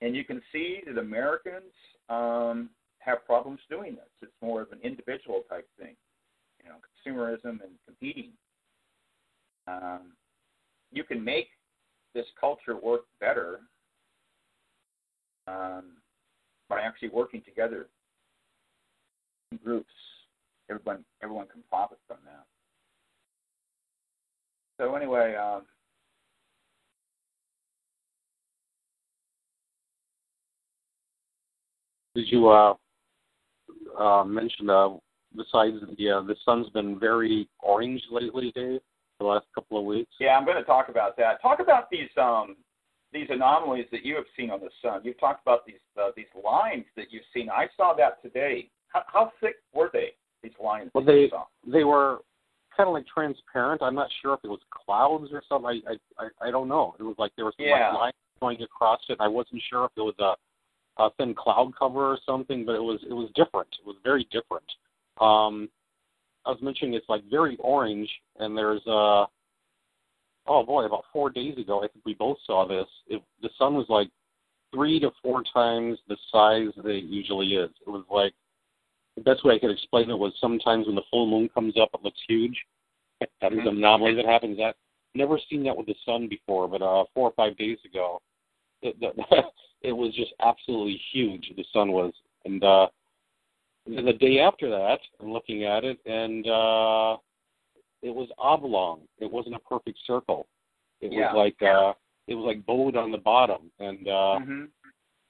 And 0.00 0.16
you 0.16 0.24
can 0.24 0.42
see 0.52 0.80
that 0.86 0.98
Americans 0.98 1.72
um, 2.08 2.70
have 2.98 3.24
problems 3.24 3.60
doing 3.70 3.94
this. 3.94 4.10
It's 4.22 4.32
more 4.42 4.62
of 4.62 4.72
an 4.72 4.78
individual 4.82 5.42
type 5.48 5.68
thing, 5.78 5.94
you 6.62 6.68
know, 6.68 6.76
consumerism 6.82 7.62
and 7.62 7.72
competing. 7.86 8.30
Um, 9.66 10.12
you 10.92 11.04
can 11.04 11.22
make 11.22 11.48
this 12.14 12.26
culture 12.40 12.76
work 12.76 13.02
better 13.20 13.60
um, 15.46 15.84
by 16.68 16.80
actually 16.80 17.10
working 17.10 17.42
together 17.42 17.86
in 19.50 19.58
groups. 19.58 19.92
Everyone, 20.70 21.04
everyone 21.22 21.46
can 21.46 21.62
profit 21.68 21.98
from 22.06 22.18
that. 22.24 22.44
So 24.78 24.94
anyway, 24.94 25.36
um, 25.36 25.62
did 32.14 32.26
you 32.30 32.48
uh, 32.48 32.74
uh, 33.98 34.24
mention 34.24 34.70
uh, 34.70 34.88
besides 35.70 35.84
the 35.98 36.10
uh, 36.10 36.22
the 36.22 36.36
sun's 36.44 36.68
been 36.70 36.98
very 36.98 37.48
orange 37.60 38.02
lately, 38.10 38.52
Dave? 38.54 38.80
The 39.18 39.26
last 39.26 39.46
couple 39.54 39.78
of 39.78 39.84
weeks. 39.84 40.10
Yeah, 40.18 40.36
I'm 40.36 40.44
going 40.44 40.56
to 40.56 40.64
talk 40.64 40.88
about 40.88 41.16
that. 41.16 41.40
Talk 41.42 41.60
about 41.60 41.90
these 41.90 42.08
um, 42.20 42.56
these 43.12 43.26
anomalies 43.30 43.86
that 43.92 44.04
you 44.04 44.14
have 44.16 44.24
seen 44.36 44.50
on 44.50 44.60
the 44.60 44.70
sun. 44.82 45.00
You've 45.04 45.20
talked 45.20 45.42
about 45.46 45.66
these 45.66 45.76
uh, 46.00 46.10
these 46.16 46.26
lines 46.42 46.84
that 46.96 47.06
you've 47.10 47.24
seen. 47.34 47.48
I 47.50 47.66
saw 47.76 47.94
that 47.94 48.22
today. 48.22 48.70
How, 48.88 49.02
how 49.06 49.32
thick 49.40 49.56
were 49.72 49.90
they? 49.92 50.12
These 50.42 50.52
lines. 50.62 50.90
Well, 50.94 51.04
they 51.04 51.30
they 51.70 51.84
were 51.84 52.18
kind 52.76 52.88
of 52.88 52.94
like 52.94 53.06
transparent. 53.06 53.82
I'm 53.82 53.94
not 53.94 54.08
sure 54.22 54.34
if 54.34 54.40
it 54.44 54.48
was 54.48 54.60
clouds 54.70 55.30
or 55.32 55.42
something. 55.48 55.82
I 55.86 55.96
I 56.18 56.48
I 56.48 56.50
don't 56.50 56.68
know. 56.68 56.94
It 56.98 57.02
was 57.02 57.16
like 57.18 57.32
there 57.36 57.44
was 57.44 57.54
some 57.56 57.66
yeah. 57.66 57.92
like 57.92 58.00
lines 58.00 58.14
going 58.40 58.62
across 58.62 59.00
it. 59.08 59.18
I 59.20 59.28
wasn't 59.28 59.62
sure 59.70 59.84
if 59.84 59.92
it 59.96 60.00
was 60.00 60.14
a 60.18 60.34
a 61.02 61.10
thin 61.16 61.34
cloud 61.34 61.72
cover 61.78 62.10
or 62.10 62.18
something, 62.26 62.64
but 62.64 62.74
it 62.74 62.82
was 62.82 63.00
it 63.08 63.14
was 63.14 63.30
different. 63.34 63.68
It 63.80 63.86
was 63.86 63.96
very 64.02 64.26
different. 64.32 64.64
Um, 65.22 65.68
I 66.44 66.50
was 66.50 66.62
mentioning 66.62 66.94
it's 66.94 67.08
like 67.08 67.22
very 67.30 67.56
orange, 67.60 68.10
and 68.38 68.56
there's 68.56 68.82
uh 68.86 69.26
oh 70.46 70.64
boy, 70.64 70.84
about 70.84 71.04
four 71.12 71.30
days 71.30 71.56
ago, 71.58 71.78
I 71.78 71.88
think 71.88 72.04
we 72.04 72.14
both 72.14 72.38
saw 72.46 72.66
this. 72.66 72.86
It, 73.06 73.22
the 73.42 73.50
sun 73.58 73.74
was 73.74 73.86
like 73.88 74.08
three 74.74 74.98
to 75.00 75.10
four 75.22 75.42
times 75.52 75.98
the 76.08 76.16
size 76.30 76.72
that 76.76 76.90
it 76.90 77.04
usually 77.04 77.54
is. 77.54 77.70
It 77.86 77.90
was 77.90 78.04
like 78.10 78.32
the 79.16 79.22
best 79.22 79.44
way 79.44 79.54
I 79.54 79.58
could 79.58 79.70
explain 79.70 80.10
it 80.10 80.18
was 80.18 80.32
sometimes 80.40 80.86
when 80.86 80.96
the 80.96 81.02
full 81.10 81.26
moon 81.26 81.48
comes 81.48 81.74
up, 81.80 81.90
it 81.94 82.02
looks 82.02 82.20
huge. 82.28 82.56
That 83.40 83.52
is 83.52 83.60
an 83.60 83.76
anomaly 83.76 84.14
that 84.16 84.24
happens. 84.26 84.58
That 84.58 84.74
never 85.14 85.38
seen 85.50 85.62
that 85.64 85.76
with 85.76 85.86
the 85.86 85.94
sun 86.04 86.28
before, 86.28 86.66
but 86.66 86.82
uh, 86.82 87.04
four 87.14 87.28
or 87.28 87.32
five 87.36 87.56
days 87.56 87.78
ago, 87.84 88.20
it, 88.80 88.96
it 89.82 89.92
was 89.92 90.14
just 90.14 90.32
absolutely 90.40 91.00
huge. 91.12 91.52
The 91.56 91.64
sun 91.72 91.92
was, 91.92 92.12
and 92.44 92.64
uh, 92.64 92.88
and 93.86 94.06
the 94.06 94.12
day 94.12 94.38
after 94.38 94.70
that, 94.70 94.98
I'm 95.20 95.32
looking 95.32 95.64
at 95.64 95.84
it, 95.84 95.98
and 96.06 96.46
uh, 96.46 97.16
it 98.02 98.14
was 98.14 98.28
oblong. 98.38 99.02
It 99.18 99.30
wasn't 99.30 99.56
a 99.56 99.60
perfect 99.60 99.98
circle. 100.06 100.46
It 101.00 101.12
yeah. 101.12 101.32
was 101.32 101.36
like 101.36 101.68
uh, 101.68 101.92
it 102.28 102.34
was 102.34 102.44
like 102.46 102.64
bowed 102.66 102.96
on 102.96 103.10
the 103.10 103.18
bottom, 103.18 103.70
and 103.78 104.06
uh, 104.08 104.38
mm-hmm 104.40 104.64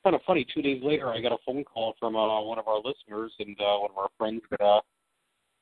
kind 0.02 0.16
of 0.16 0.22
funny. 0.26 0.46
Two 0.52 0.62
days 0.62 0.82
later, 0.82 1.10
I 1.10 1.20
got 1.20 1.32
a 1.32 1.38
phone 1.46 1.64
call 1.64 1.94
from 1.98 2.16
uh, 2.16 2.40
one 2.42 2.58
of 2.58 2.68
our 2.68 2.78
listeners 2.78 3.32
and 3.38 3.56
uh, 3.60 3.78
one 3.78 3.90
of 3.90 3.98
our 3.98 4.08
friends 4.18 4.42
that 4.50 4.60
uh, 4.60 4.80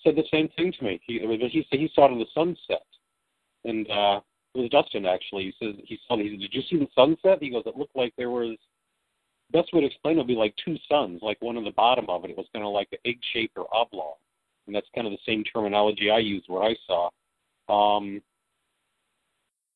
said 0.03 0.17
the 0.17 0.25
same 0.31 0.49
thing 0.57 0.73
to 0.79 0.85
me. 0.85 1.01
He 1.07 1.19
he 1.19 1.67
said 1.71 1.79
he 1.79 1.91
saw 1.95 2.07
it 2.07 2.13
in 2.13 2.19
the 2.19 2.27
sunset, 2.35 2.87
and 3.65 3.87
uh, 3.91 4.21
it 4.55 4.61
was 4.61 4.71
Dustin 4.71 5.07
actually. 5.07 5.55
He 5.59 5.67
says 5.67 5.75
he 5.85 5.99
saw. 6.07 6.17
He 6.17 6.31
said, 6.31 6.41
"Did 6.41 6.55
you 6.55 6.63
see 6.69 6.79
the 6.79 6.89
sunset?" 6.95 7.39
He 7.41 7.51
goes, 7.51 7.65
"It 7.67 7.77
looked 7.77 7.97
like 7.97 8.15
there 8.17 8.31
was." 8.31 8.57
Best 9.53 9.73
way 9.73 9.81
to 9.81 9.87
explain 9.87 10.15
it 10.17 10.19
would 10.19 10.27
be 10.27 10.35
like 10.35 10.55
two 10.65 10.77
suns, 10.89 11.21
like 11.23 11.41
one 11.41 11.57
on 11.57 11.65
the 11.65 11.73
bottom 11.73 12.09
of 12.09 12.25
it. 12.25 12.31
It 12.31 12.37
was 12.37 12.47
kind 12.53 12.65
of 12.65 12.73
like 12.73 12.89
the 12.91 12.99
egg 13.05 13.19
shaped 13.33 13.57
or 13.57 13.67
oblong, 13.75 14.15
and 14.67 14.75
that's 14.77 14.87
kind 14.95 15.07
of 15.07 15.13
the 15.13 15.19
same 15.27 15.43
terminology 15.45 16.11
I 16.11 16.19
used 16.19 16.49
where 16.49 16.63
I 16.63 16.75
saw. 16.87 17.11
um, 17.69 18.21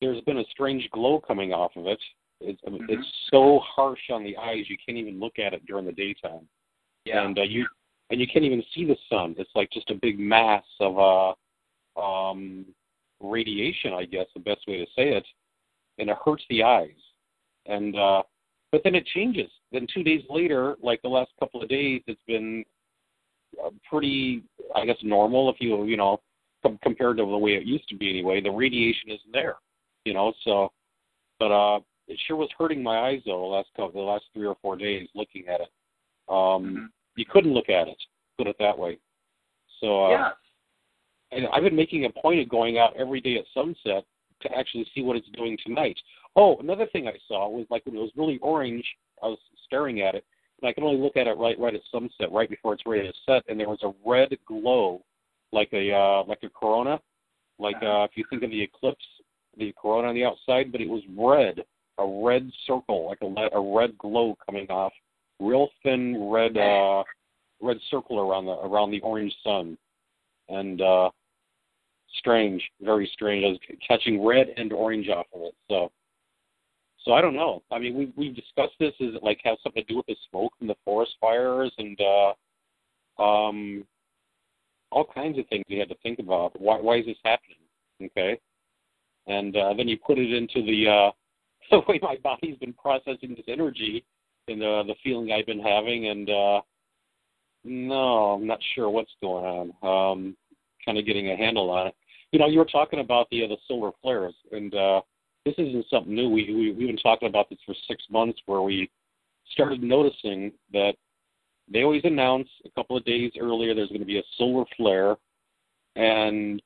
there's 0.01 0.19
been 0.21 0.39
a 0.39 0.43
strange 0.51 0.89
glow 0.91 1.21
coming 1.21 1.53
off 1.53 1.71
of 1.77 1.87
it. 1.87 1.99
It's, 2.41 2.61
Mhm. 2.63 2.89
it's 2.89 3.07
so 3.31 3.59
harsh 3.59 4.09
on 4.09 4.23
the 4.23 4.35
eyes 4.35 4.69
you 4.69 4.77
can't 4.77 4.97
even 4.97 5.17
look 5.19 5.39
at 5.39 5.53
it 5.53 5.65
during 5.65 5.85
the 5.85 5.93
daytime, 5.93 6.47
Yeah. 7.05 7.23
and 7.25 7.39
uh, 7.39 7.43
you 7.43 7.65
and 8.09 8.19
you 8.19 8.27
can't 8.27 8.43
even 8.45 8.61
see 8.73 8.83
the 8.83 8.97
sun. 9.09 9.33
It's 9.37 9.55
like 9.55 9.71
just 9.71 9.89
a 9.89 9.95
big 9.95 10.19
mass 10.19 10.65
of 10.81 10.99
uh, 10.99 11.99
um, 11.99 12.65
radiation, 13.21 13.93
I 13.93 14.03
guess 14.05 14.27
the 14.33 14.41
best 14.41 14.67
way 14.67 14.77
to 14.83 14.91
say 14.91 15.13
it, 15.13 15.25
and 15.97 16.09
it 16.09 16.17
hurts 16.17 16.45
the 16.49 16.61
eyes. 16.63 17.01
And 17.65 17.95
uh, 17.95 18.23
but 18.71 18.83
then 18.83 18.95
it 18.95 19.05
changes. 19.07 19.49
Then 19.75 19.87
two 19.93 20.03
days 20.03 20.23
later, 20.29 20.77
like 20.81 21.01
the 21.01 21.09
last 21.09 21.31
couple 21.37 21.61
of 21.61 21.67
days, 21.67 22.01
it's 22.07 22.21
been 22.27 22.63
uh, 23.61 23.71
pretty, 23.89 24.41
I 24.73 24.85
guess, 24.85 24.95
normal. 25.03 25.49
If 25.49 25.57
you 25.59 25.83
you 25.83 25.97
know 25.97 26.21
com- 26.63 26.79
compared 26.81 27.17
to 27.17 27.25
the 27.25 27.37
way 27.37 27.51
it 27.55 27.65
used 27.65 27.87
to 27.89 27.97
be 27.97 28.09
anyway, 28.09 28.39
the 28.39 28.49
radiation 28.49 29.09
isn't 29.09 29.33
there. 29.33 29.57
You 30.05 30.13
know, 30.13 30.31
so 30.45 30.71
but 31.39 31.51
uh, 31.51 31.79
it 32.07 32.17
sure 32.25 32.37
was 32.37 32.49
hurting 32.57 32.81
my 32.81 32.99
eyes 32.99 33.21
though 33.25 33.41
the 33.41 33.45
last 33.45 33.67
couple, 33.75 34.01
the 34.01 34.11
last 34.11 34.23
three 34.33 34.47
or 34.47 34.55
four 34.61 34.77
days 34.77 35.09
looking 35.13 35.47
at 35.49 35.59
it. 35.59 35.69
Um, 36.29 36.63
Mhm. 36.63 36.87
You 37.17 37.25
couldn't 37.25 37.53
look 37.53 37.69
at 37.69 37.87
it. 37.87 37.97
Put 38.37 38.47
it 38.47 38.55
that 38.59 38.77
way. 38.77 38.97
So 39.81 40.05
uh, 40.05 40.09
yeah. 40.09 40.31
and 41.31 41.47
I've 41.53 41.63
been 41.63 41.75
making 41.75 42.05
a 42.05 42.09
point 42.21 42.39
of 42.39 42.47
going 42.47 42.77
out 42.77 42.95
every 42.95 43.19
day 43.19 43.37
at 43.37 43.45
sunset 43.53 44.05
to 44.41 44.57
actually 44.57 44.85
see 44.93 45.01
what 45.01 45.17
it's 45.17 45.27
doing 45.29 45.57
tonight. 45.65 45.97
Oh, 46.37 46.57
another 46.59 46.85
thing 46.87 47.07
I 47.07 47.17
saw 47.27 47.49
was 47.49 47.65
like 47.69 47.85
when 47.85 47.95
it 47.95 47.99
was 47.99 48.11
really 48.15 48.37
orange, 48.39 48.85
staring 49.65 50.01
at 50.01 50.15
it, 50.15 50.25
and 50.61 50.69
I 50.69 50.73
can 50.73 50.83
only 50.83 51.01
look 51.01 51.17
at 51.17 51.27
it 51.27 51.37
right 51.37 51.59
right 51.59 51.73
at 51.73 51.81
sunset, 51.91 52.31
right 52.31 52.49
before 52.49 52.73
it's 52.73 52.85
ready 52.85 53.07
to 53.07 53.13
set, 53.25 53.43
and 53.47 53.59
there 53.59 53.69
was 53.69 53.83
a 53.83 53.93
red 54.07 54.37
glow, 54.45 55.01
like 55.51 55.69
a 55.73 55.91
uh, 55.91 56.23
like 56.27 56.39
a 56.43 56.49
corona, 56.49 56.99
like 57.59 57.77
uh, 57.77 58.03
if 58.03 58.11
you 58.15 58.25
think 58.29 58.43
of 58.43 58.51
the 58.51 58.61
eclipse, 58.61 59.05
the 59.57 59.73
corona 59.81 60.09
on 60.09 60.15
the 60.15 60.25
outside, 60.25 60.71
but 60.71 60.81
it 60.81 60.89
was 60.89 61.03
red, 61.17 61.63
a 61.97 62.23
red 62.25 62.49
circle, 62.65 63.07
like 63.07 63.19
a 63.21 63.57
a 63.57 63.75
red 63.75 63.97
glow 63.97 64.37
coming 64.45 64.67
off, 64.69 64.93
real 65.39 65.69
thin 65.83 66.29
red 66.29 66.57
uh, 66.57 67.03
red 67.61 67.77
circle 67.89 68.19
around 68.19 68.45
the 68.45 68.53
around 68.53 68.91
the 68.91 69.01
orange 69.01 69.33
sun 69.43 69.77
and 70.49 70.81
uh 70.81 71.09
strange, 72.19 72.63
very 72.81 73.09
strange. 73.13 73.43
I 73.43 73.49
was 73.49 73.59
catching 73.85 74.25
red 74.25 74.47
and 74.57 74.71
orange 74.71 75.09
off 75.09 75.24
of 75.24 75.24
it. 75.24 75.24
So 75.24 75.24
so 77.05 77.13
I 77.13 77.21
don't 77.21 77.35
know. 77.35 77.63
I 77.71 77.79
mean 77.79 77.95
we 77.95 78.13
we've 78.17 78.35
discussed 78.35 78.73
this. 78.79 78.93
Is 78.99 79.15
it 79.15 79.23
like 79.23 79.39
has 79.43 79.57
something 79.63 79.83
to 79.83 79.87
do 79.87 79.97
with 79.97 80.07
the 80.07 80.15
smoke 80.29 80.53
from 80.57 80.67
the 80.67 80.75
forest 80.83 81.13
fires 81.21 81.71
and 81.77 81.97
uh 82.01 83.23
um 83.23 83.85
all 84.91 85.05
kinds 85.13 85.39
of 85.39 85.47
things 85.47 85.63
we 85.69 85.77
had 85.77 85.89
to 85.89 85.95
think 86.03 86.19
about. 86.19 86.59
Why 86.59 86.79
why 86.79 86.97
is 86.97 87.05
this 87.05 87.17
happening? 87.23 87.57
Okay. 88.03 88.39
And 89.27 89.55
uh 89.55 89.73
then 89.75 89.87
you 89.87 89.97
put 89.97 90.17
it 90.17 90.33
into 90.33 90.65
the 90.65 90.89
uh 90.89 91.11
the 91.71 91.79
way 91.87 91.99
my 92.01 92.17
body's 92.23 92.57
been 92.57 92.73
processing 92.73 93.35
this 93.35 93.45
energy 93.47 94.03
and 94.47 94.61
uh 94.61 94.83
the 94.83 94.95
feeling 95.03 95.31
I've 95.31 95.45
been 95.45 95.61
having 95.61 96.07
and 96.07 96.29
uh 96.29 96.61
no, 97.65 98.33
I'm 98.33 98.45
not 98.45 98.59
sure 98.75 98.89
what's 98.89 99.11
going 99.21 99.43
on. 99.43 100.11
Um, 100.13 100.37
kind 100.85 100.97
of 100.97 101.05
getting 101.05 101.31
a 101.31 101.35
handle 101.35 101.71
on 101.71 101.87
it. 101.87 101.95
You 102.31 102.39
know, 102.39 102.47
you 102.47 102.59
were 102.59 102.65
talking 102.65 102.99
about 102.99 103.27
the 103.31 103.43
uh, 103.43 103.47
the 103.47 103.57
solar 103.67 103.91
flares, 104.01 104.35
and 104.51 104.73
uh, 104.75 105.01
this 105.45 105.55
isn't 105.57 105.85
something 105.89 106.13
new. 106.13 106.29
We, 106.29 106.53
we 106.53 106.71
we've 106.71 106.87
been 106.87 106.97
talking 106.97 107.29
about 107.29 107.49
this 107.49 107.59
for 107.65 107.75
six 107.87 108.03
months, 108.09 108.39
where 108.47 108.61
we 108.61 108.89
started 109.51 109.83
noticing 109.83 110.51
that 110.73 110.93
they 111.71 111.83
always 111.83 112.03
announce 112.03 112.47
a 112.65 112.69
couple 112.71 112.97
of 112.97 113.05
days 113.05 113.31
earlier 113.39 113.73
there's 113.73 113.89
going 113.89 113.99
to 113.99 114.05
be 114.05 114.19
a 114.19 114.23
solar 114.37 114.65
flare, 114.75 115.15
and 115.95 116.61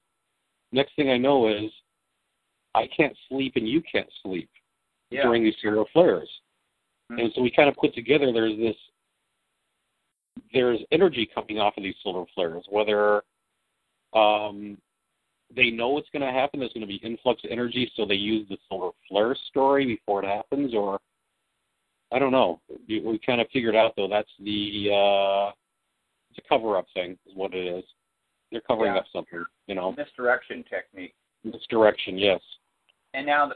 next 0.72 0.96
thing 0.96 1.10
I 1.10 1.18
know 1.18 1.50
is 1.50 1.72
I 2.74 2.88
can't 2.96 3.16
sleep 3.28 3.54
and 3.56 3.68
you 3.68 3.82
can't 3.82 4.10
sleep 4.24 4.50
Yeah. 5.10 5.24
during 5.24 5.44
these 5.44 5.56
solar 5.62 5.86
flares. 5.92 6.30
Mhm. 7.12 7.24
And 7.24 7.34
so 7.34 7.42
we 7.42 7.52
kind 7.52 7.68
of 7.68 7.76
put 7.76 7.94
together 7.94 8.32
there's 8.32 8.58
this 8.58 8.78
there's 10.54 10.80
energy 10.92 11.26
coming 11.26 11.60
off 11.60 11.76
of 11.76 11.84
these 11.84 11.98
solar 12.02 12.26
flares, 12.34 12.66
whether 12.70 13.24
um, 14.14 14.78
they 15.56 15.70
know 15.70 15.98
it's 15.98 16.10
going 16.12 16.22
to 16.26 16.32
happen, 16.32 16.60
there's 16.60 16.74
going 16.74 16.82
to 16.82 16.88
be 16.88 16.96
influx 17.04 17.44
of 17.44 17.52
energy, 17.52 17.92
so 17.96 18.06
they 18.06 18.16
use 18.16 18.48
the 18.50 18.58
solar 18.70 18.92
flare 19.08 19.36
story 19.50 19.86
before 19.86 20.24
it 20.24 20.28
happens, 20.28 20.74
or 20.74 21.00
I 22.12 22.20
don't 22.20 22.32
know. 22.32 22.60
We, 22.88 23.02
we 23.02 23.20
kind 23.20 23.42
of 23.42 23.48
figured 23.52 23.76
out 23.76 23.94
though 23.96 24.08
that's 24.08 24.30
the 24.40 24.90
uh, 24.92 25.52
it's 26.32 26.40
a 26.46 26.48
cover-up 26.48 26.86
thing, 26.94 27.18
is 27.28 27.36
what 27.36 27.54
it 27.54 27.66
is. 27.66 27.84
They're 28.52 28.62
covering 28.62 28.94
Yeah. 28.94 29.00
up 29.00 29.06
something, 29.14 29.44
you 29.68 29.76
know. 29.76 29.92
Misdirection 29.94 30.64
technique. 30.70 31.14
Misdirection, 31.44 32.18
yes. 32.18 32.42
And 33.14 33.26
now, 33.26 33.48
the, 33.48 33.56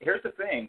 here's 0.00 0.22
the 0.22 0.32
thing. 0.32 0.68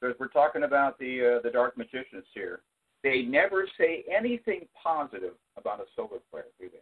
Because 0.00 0.16
we're 0.18 0.28
talking 0.28 0.62
about 0.62 0.98
the 0.98 1.36
uh, 1.38 1.42
the 1.42 1.50
dark 1.50 1.76
magicians 1.76 2.24
here. 2.32 2.62
They 3.02 3.22
never 3.22 3.66
say 3.78 4.04
anything 4.14 4.66
positive 4.82 5.34
about 5.56 5.80
a 5.80 5.84
solar 5.96 6.20
flare, 6.30 6.44
do 6.60 6.68
they? 6.70 6.78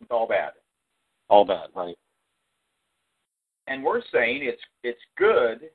It's 0.00 0.10
all 0.10 0.26
bad. 0.26 0.52
All 1.32 1.46
that, 1.46 1.68
right? 1.74 1.96
And 3.66 3.82
we're 3.82 4.02
saying 4.12 4.40
it's 4.42 4.60
it's 4.84 5.00
good 5.16 5.70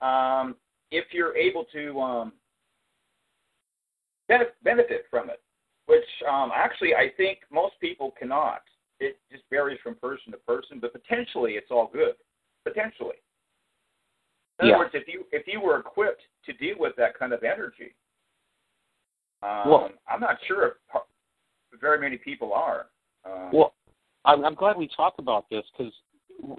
um, 0.00 0.56
if 0.90 1.04
you're 1.12 1.36
able 1.36 1.66
to 1.74 2.00
um, 2.00 2.32
benef- 4.30 4.56
benefit 4.62 5.04
from 5.10 5.28
it, 5.28 5.42
which 5.84 6.06
um, 6.26 6.50
actually 6.54 6.94
I 6.94 7.12
think 7.18 7.40
most 7.52 7.74
people 7.78 8.14
cannot. 8.18 8.62
It 9.00 9.18
just 9.30 9.42
varies 9.50 9.78
from 9.82 9.96
person 9.96 10.32
to 10.32 10.38
person, 10.38 10.78
but 10.80 10.94
potentially 10.94 11.52
it's 11.52 11.70
all 11.70 11.90
good. 11.92 12.14
Potentially. 12.64 13.16
In 14.60 14.64
other 14.64 14.70
Yeah. 14.70 14.78
words, 14.78 14.92
if 14.94 15.06
you 15.06 15.26
if 15.30 15.46
you 15.46 15.60
were 15.60 15.78
equipped 15.78 16.22
to 16.46 16.54
deal 16.54 16.76
with 16.78 16.96
that 16.96 17.18
kind 17.18 17.34
of 17.34 17.42
energy, 17.44 17.94
um, 19.42 19.68
Well- 19.70 19.92
I'm 20.08 20.20
not 20.20 20.38
sure 20.44 20.68
if 20.68 21.02
very 21.78 21.98
many 21.98 22.16
people 22.16 22.54
are. 22.54 22.86
Um, 23.26 23.50
Well, 23.52 23.74
I'm, 24.24 24.44
I'm 24.44 24.54
glad 24.54 24.76
we 24.76 24.88
talked 24.96 25.18
about 25.18 25.48
this 25.50 25.64
because 25.76 25.92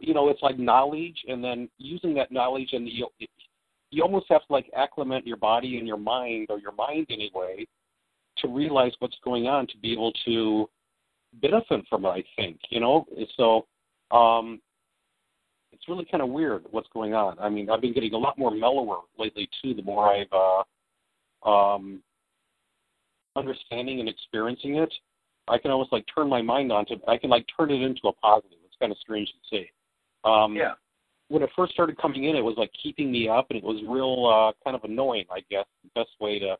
you 0.01 0.13
know 0.13 0.29
it's 0.29 0.41
like 0.41 0.59
knowledge, 0.59 1.17
and 1.27 1.43
then 1.43 1.69
using 1.77 2.13
that 2.15 2.31
knowledge, 2.31 2.69
and 2.73 2.87
you 2.87 3.07
you 3.91 4.03
almost 4.03 4.27
have 4.29 4.45
to 4.47 4.53
like 4.53 4.69
acclimate 4.75 5.25
your 5.25 5.37
body 5.37 5.77
and 5.77 5.87
your 5.87 5.97
mind, 5.97 6.47
or 6.49 6.59
your 6.59 6.73
mind 6.73 7.07
anyway, 7.09 7.65
to 8.37 8.47
realize 8.47 8.91
what's 8.99 9.17
going 9.23 9.47
on 9.47 9.67
to 9.67 9.77
be 9.81 9.93
able 9.93 10.11
to 10.25 10.69
benefit 11.41 11.85
from 11.89 12.05
it. 12.05 12.09
I 12.09 12.23
think 12.35 12.59
you 12.69 12.79
know. 12.79 13.05
So 13.37 13.65
um, 14.15 14.61
it's 15.71 15.87
really 15.87 16.05
kind 16.05 16.23
of 16.23 16.29
weird 16.29 16.65
what's 16.71 16.89
going 16.93 17.13
on. 17.13 17.37
I 17.39 17.49
mean, 17.49 17.69
I've 17.69 17.81
been 17.81 17.93
getting 17.93 18.13
a 18.13 18.17
lot 18.17 18.37
more 18.37 18.51
mellower 18.51 18.99
lately 19.19 19.49
too. 19.61 19.73
The 19.73 19.83
more 19.83 20.09
I've 20.09 20.27
uh, 21.45 21.49
um, 21.49 22.01
understanding 23.35 23.99
and 23.99 24.07
experiencing 24.07 24.77
it, 24.77 24.93
I 25.47 25.57
can 25.57 25.71
almost 25.71 25.91
like 25.91 26.05
turn 26.13 26.27
my 26.27 26.41
mind 26.41 26.71
on 26.71 26.85
to. 26.87 26.95
I 27.07 27.17
can 27.17 27.29
like 27.29 27.45
turn 27.57 27.71
it 27.71 27.81
into 27.81 28.07
a 28.07 28.13
positive. 28.13 28.57
It's 28.65 28.75
kind 28.79 28.91
of 28.91 28.97
strange 28.97 29.29
to 29.29 29.55
say. 29.55 29.71
Um, 30.23 30.55
yeah. 30.55 30.73
When 31.27 31.41
it 31.41 31.49
first 31.55 31.73
started 31.73 31.97
coming 31.97 32.25
in, 32.25 32.35
it 32.35 32.41
was 32.41 32.55
like 32.57 32.71
keeping 32.81 33.11
me 33.11 33.27
up, 33.27 33.47
and 33.49 33.57
it 33.57 33.63
was 33.63 33.81
real 33.87 34.25
uh, 34.25 34.51
kind 34.63 34.75
of 34.75 34.83
annoying. 34.89 35.25
I 35.31 35.39
guess 35.49 35.65
the 35.83 35.89
best 35.95 36.11
way 36.19 36.39
to 36.39 36.55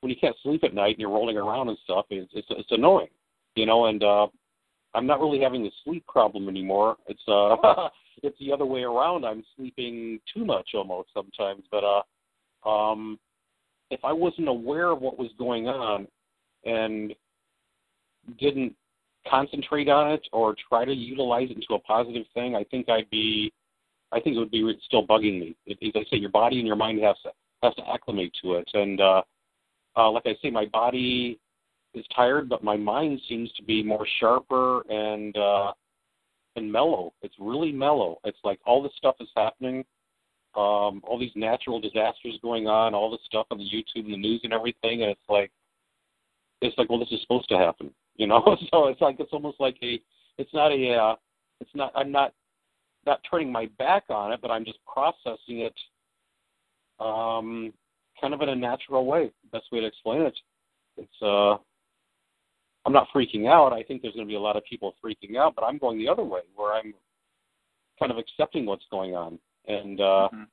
when 0.00 0.10
you 0.10 0.16
can't 0.20 0.36
sleep 0.42 0.64
at 0.64 0.74
night 0.74 0.90
and 0.90 0.98
you're 0.98 1.10
rolling 1.10 1.36
around 1.36 1.68
and 1.68 1.78
stuff, 1.84 2.06
it's 2.10 2.30
it's, 2.34 2.48
it's 2.50 2.70
annoying, 2.70 3.08
you 3.54 3.66
know. 3.66 3.86
And 3.86 4.02
uh, 4.02 4.26
I'm 4.94 5.06
not 5.06 5.20
really 5.20 5.40
having 5.40 5.62
the 5.62 5.70
sleep 5.84 6.06
problem 6.06 6.48
anymore. 6.48 6.96
It's 7.06 7.22
uh, 7.28 7.88
it's 8.22 8.38
the 8.38 8.52
other 8.52 8.66
way 8.66 8.82
around. 8.82 9.24
I'm 9.24 9.44
sleeping 9.56 10.20
too 10.34 10.44
much 10.44 10.70
almost 10.74 11.08
sometimes. 11.14 11.64
But 11.70 11.84
uh, 11.84 12.68
um, 12.68 13.18
if 13.90 14.00
I 14.04 14.12
wasn't 14.12 14.48
aware 14.48 14.90
of 14.90 15.00
what 15.00 15.18
was 15.18 15.30
going 15.38 15.68
on 15.68 16.06
and 16.64 17.14
didn't 18.38 18.74
concentrate 19.28 19.88
on 19.88 20.12
it 20.12 20.26
or 20.32 20.54
try 20.68 20.84
to 20.84 20.92
utilize 20.92 21.50
it 21.50 21.56
into 21.56 21.74
a 21.74 21.78
positive 21.80 22.24
thing, 22.34 22.54
I 22.56 22.64
think 22.64 22.88
I'd 22.88 23.10
be, 23.10 23.52
I 24.10 24.20
think 24.20 24.36
it 24.36 24.38
would 24.38 24.50
be 24.50 24.78
still 24.84 25.06
bugging 25.06 25.40
me. 25.40 25.56
As 25.70 25.76
I 25.94 26.04
say, 26.10 26.16
your 26.16 26.30
body 26.30 26.58
and 26.58 26.66
your 26.66 26.76
mind 26.76 27.02
has 27.02 27.16
to 27.24 27.30
has 27.62 27.74
to 27.76 27.88
acclimate 27.88 28.32
to 28.42 28.54
it. 28.54 28.68
And 28.74 29.00
uh, 29.00 29.22
uh, 29.96 30.10
like 30.10 30.24
I 30.26 30.34
say, 30.42 30.50
my 30.50 30.66
body 30.66 31.38
is 31.94 32.04
tired, 32.14 32.48
but 32.48 32.64
my 32.64 32.76
mind 32.76 33.20
seems 33.28 33.52
to 33.52 33.62
be 33.62 33.82
more 33.82 34.06
sharper 34.18 34.82
and 34.90 35.36
uh, 35.36 35.72
and 36.56 36.70
mellow. 36.70 37.12
It's 37.22 37.34
really 37.38 37.72
mellow. 37.72 38.18
It's 38.24 38.38
like 38.44 38.58
all 38.66 38.82
this 38.82 38.92
stuff 38.96 39.16
is 39.20 39.28
happening. 39.36 39.84
Um, 40.54 41.00
all 41.04 41.18
these 41.18 41.32
natural 41.34 41.80
disasters 41.80 42.38
going 42.42 42.66
on, 42.66 42.94
all 42.94 43.10
this 43.10 43.20
stuff 43.24 43.46
on 43.50 43.58
the 43.58 43.64
YouTube 43.64 44.04
and 44.04 44.12
the 44.12 44.18
news 44.18 44.40
and 44.44 44.52
everything, 44.52 45.02
and 45.02 45.10
it's 45.10 45.28
like 45.28 45.50
it's 46.60 46.76
like, 46.76 46.90
well, 46.90 46.98
this 46.98 47.10
is 47.10 47.22
supposed 47.22 47.48
to 47.48 47.58
happen, 47.58 47.90
you 48.16 48.26
know. 48.26 48.42
so 48.70 48.88
it's 48.88 49.00
like 49.00 49.16
it's 49.18 49.32
almost 49.32 49.60
like 49.60 49.76
a, 49.82 50.00
it's 50.38 50.52
not 50.52 50.72
a, 50.72 50.94
uh, 50.94 51.16
it's 51.60 51.74
not. 51.74 51.92
I'm 51.94 52.12
not 52.12 52.32
not 53.06 53.20
turning 53.28 53.50
my 53.50 53.66
back 53.78 54.04
on 54.08 54.32
it, 54.32 54.40
but 54.40 54.50
I'm 54.50 54.64
just 54.64 54.78
processing 54.86 55.60
it, 55.60 55.74
um, 57.00 57.72
kind 58.20 58.32
of 58.32 58.40
in 58.42 58.48
a 58.48 58.56
natural 58.56 59.06
way. 59.06 59.30
Best 59.50 59.66
way 59.72 59.80
to 59.80 59.86
explain 59.86 60.22
it. 60.22 60.38
It's 60.96 61.22
uh, 61.22 61.56
I'm 62.84 62.92
not 62.92 63.08
freaking 63.14 63.48
out. 63.48 63.72
I 63.72 63.82
think 63.82 64.02
there's 64.02 64.14
going 64.14 64.26
to 64.26 64.30
be 64.30 64.36
a 64.36 64.40
lot 64.40 64.56
of 64.56 64.64
people 64.64 64.94
freaking 65.04 65.36
out, 65.36 65.54
but 65.54 65.64
I'm 65.64 65.78
going 65.78 65.98
the 65.98 66.08
other 66.08 66.24
way, 66.24 66.40
where 66.54 66.74
I'm 66.74 66.94
kind 67.98 68.10
of 68.10 68.18
accepting 68.18 68.66
what's 68.66 68.86
going 68.90 69.14
on, 69.14 69.38
and 69.66 70.00
uh, 70.00 70.28
Mhm. 70.32 70.46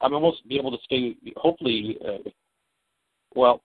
I'm 0.00 0.14
almost 0.14 0.46
be 0.48 0.58
able 0.58 0.76
to 0.76 0.82
stay. 0.84 1.16
Hopefully, 1.36 1.98
uh, 2.04 2.28
well, 3.34 3.62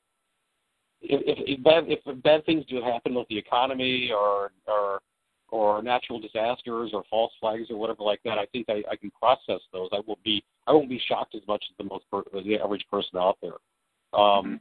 if, 1.02 1.22
if, 1.26 1.60
if 1.60 1.64
bad 1.64 1.86
if 1.88 2.24
bad 2.24 2.46
things 2.46 2.66
do 2.66 2.82
happen 2.82 3.16
with 3.16 3.28
the 3.28 3.38
economy 3.38 4.12
or 4.12 4.52
or 4.68 5.02
or 5.50 5.84
natural 5.84 6.20
disasters 6.20 6.92
or 6.94 7.04
false 7.10 7.34
flags 7.40 7.70
or 7.70 7.78
whatever 7.78 8.04
like 8.04 8.22
that, 8.24 8.38
I 8.38 8.46
think 8.48 8.68
I, 8.70 8.84
I 8.90 8.96
can 8.96 9.12
process 9.12 9.60
those. 9.74 9.90
I 9.92 10.00
will 10.08 10.20
be 10.24 10.44
I 10.68 10.72
won't 10.72 10.90
be 10.90 11.02
shocked 11.08 11.36
as 11.36 11.42
much 11.48 11.64
as 11.70 11.78
the 11.78 11.84
most 11.84 12.06
per, 12.12 12.24
the 12.34 12.60
average 12.64 12.86
person 12.90 13.18
out 13.18 13.38
there. 13.42 13.58
Um, 14.14 14.60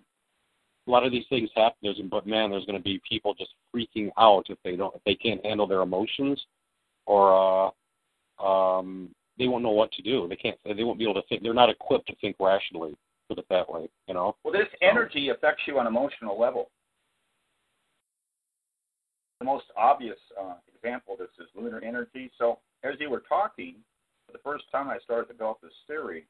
a 0.87 0.91
lot 0.91 1.05
of 1.05 1.13
these 1.13 1.27
things 1.29 1.51
happen, 1.55 1.77
there's, 1.83 2.01
but 2.11 2.27
man, 2.27 2.51
there's 2.51 2.65
going 2.65 2.79
to 2.79 2.83
be 2.83 3.01
people 3.09 3.35
just 3.35 3.51
freaking 3.75 4.11
out 4.19 4.47
if 4.49 4.59
they 4.65 4.77
don't 4.77 4.95
if 4.95 5.03
they 5.05 5.15
can't 5.15 5.45
handle 5.45 5.67
their 5.67 5.83
emotions 5.83 6.45
or 7.07 7.71
uh, 8.41 8.45
um, 8.45 9.11
they 9.39 9.49
won't 9.49 9.63
know 9.63 9.71
what 9.71 9.93
to 9.93 10.03
do. 10.03 10.27
They 10.29 10.37
can't. 10.37 10.59
They 10.65 10.85
won't 10.85 10.99
be 10.99 11.05
able 11.05 11.21
to 11.21 11.27
think. 11.29 11.43
They're 11.43 11.55
not 11.55 11.71
equipped 11.71 12.07
to 12.09 12.17
think 12.17 12.37
rationally. 12.41 12.97
Put 13.31 13.39
it 13.39 13.47
that 13.49 13.71
way. 13.71 13.89
You 14.09 14.15
know. 14.15 14.35
Well, 14.43 14.53
this 14.53 14.67
energy 14.83 15.29
affects 15.29 15.63
you 15.69 15.79
on 15.79 15.87
emotional 15.87 16.39
level. 16.39 16.69
The 19.39 19.45
most 19.45 19.67
obvious 19.77 20.19
uh, 20.39 20.55
example 20.75 21.15
of 21.15 21.21
this 21.21 21.29
is 21.39 21.47
lunar 21.55 21.81
energy. 21.81 22.33
So, 22.37 22.59
as 22.83 22.95
you 22.99 23.09
were 23.09 23.23
talking, 23.29 23.77
for 24.27 24.33
the 24.33 24.43
first 24.43 24.65
time 24.73 24.89
I 24.89 24.99
started 25.05 25.29
to 25.29 25.33
develop 25.35 25.61
this 25.63 25.71
theory 25.87 26.27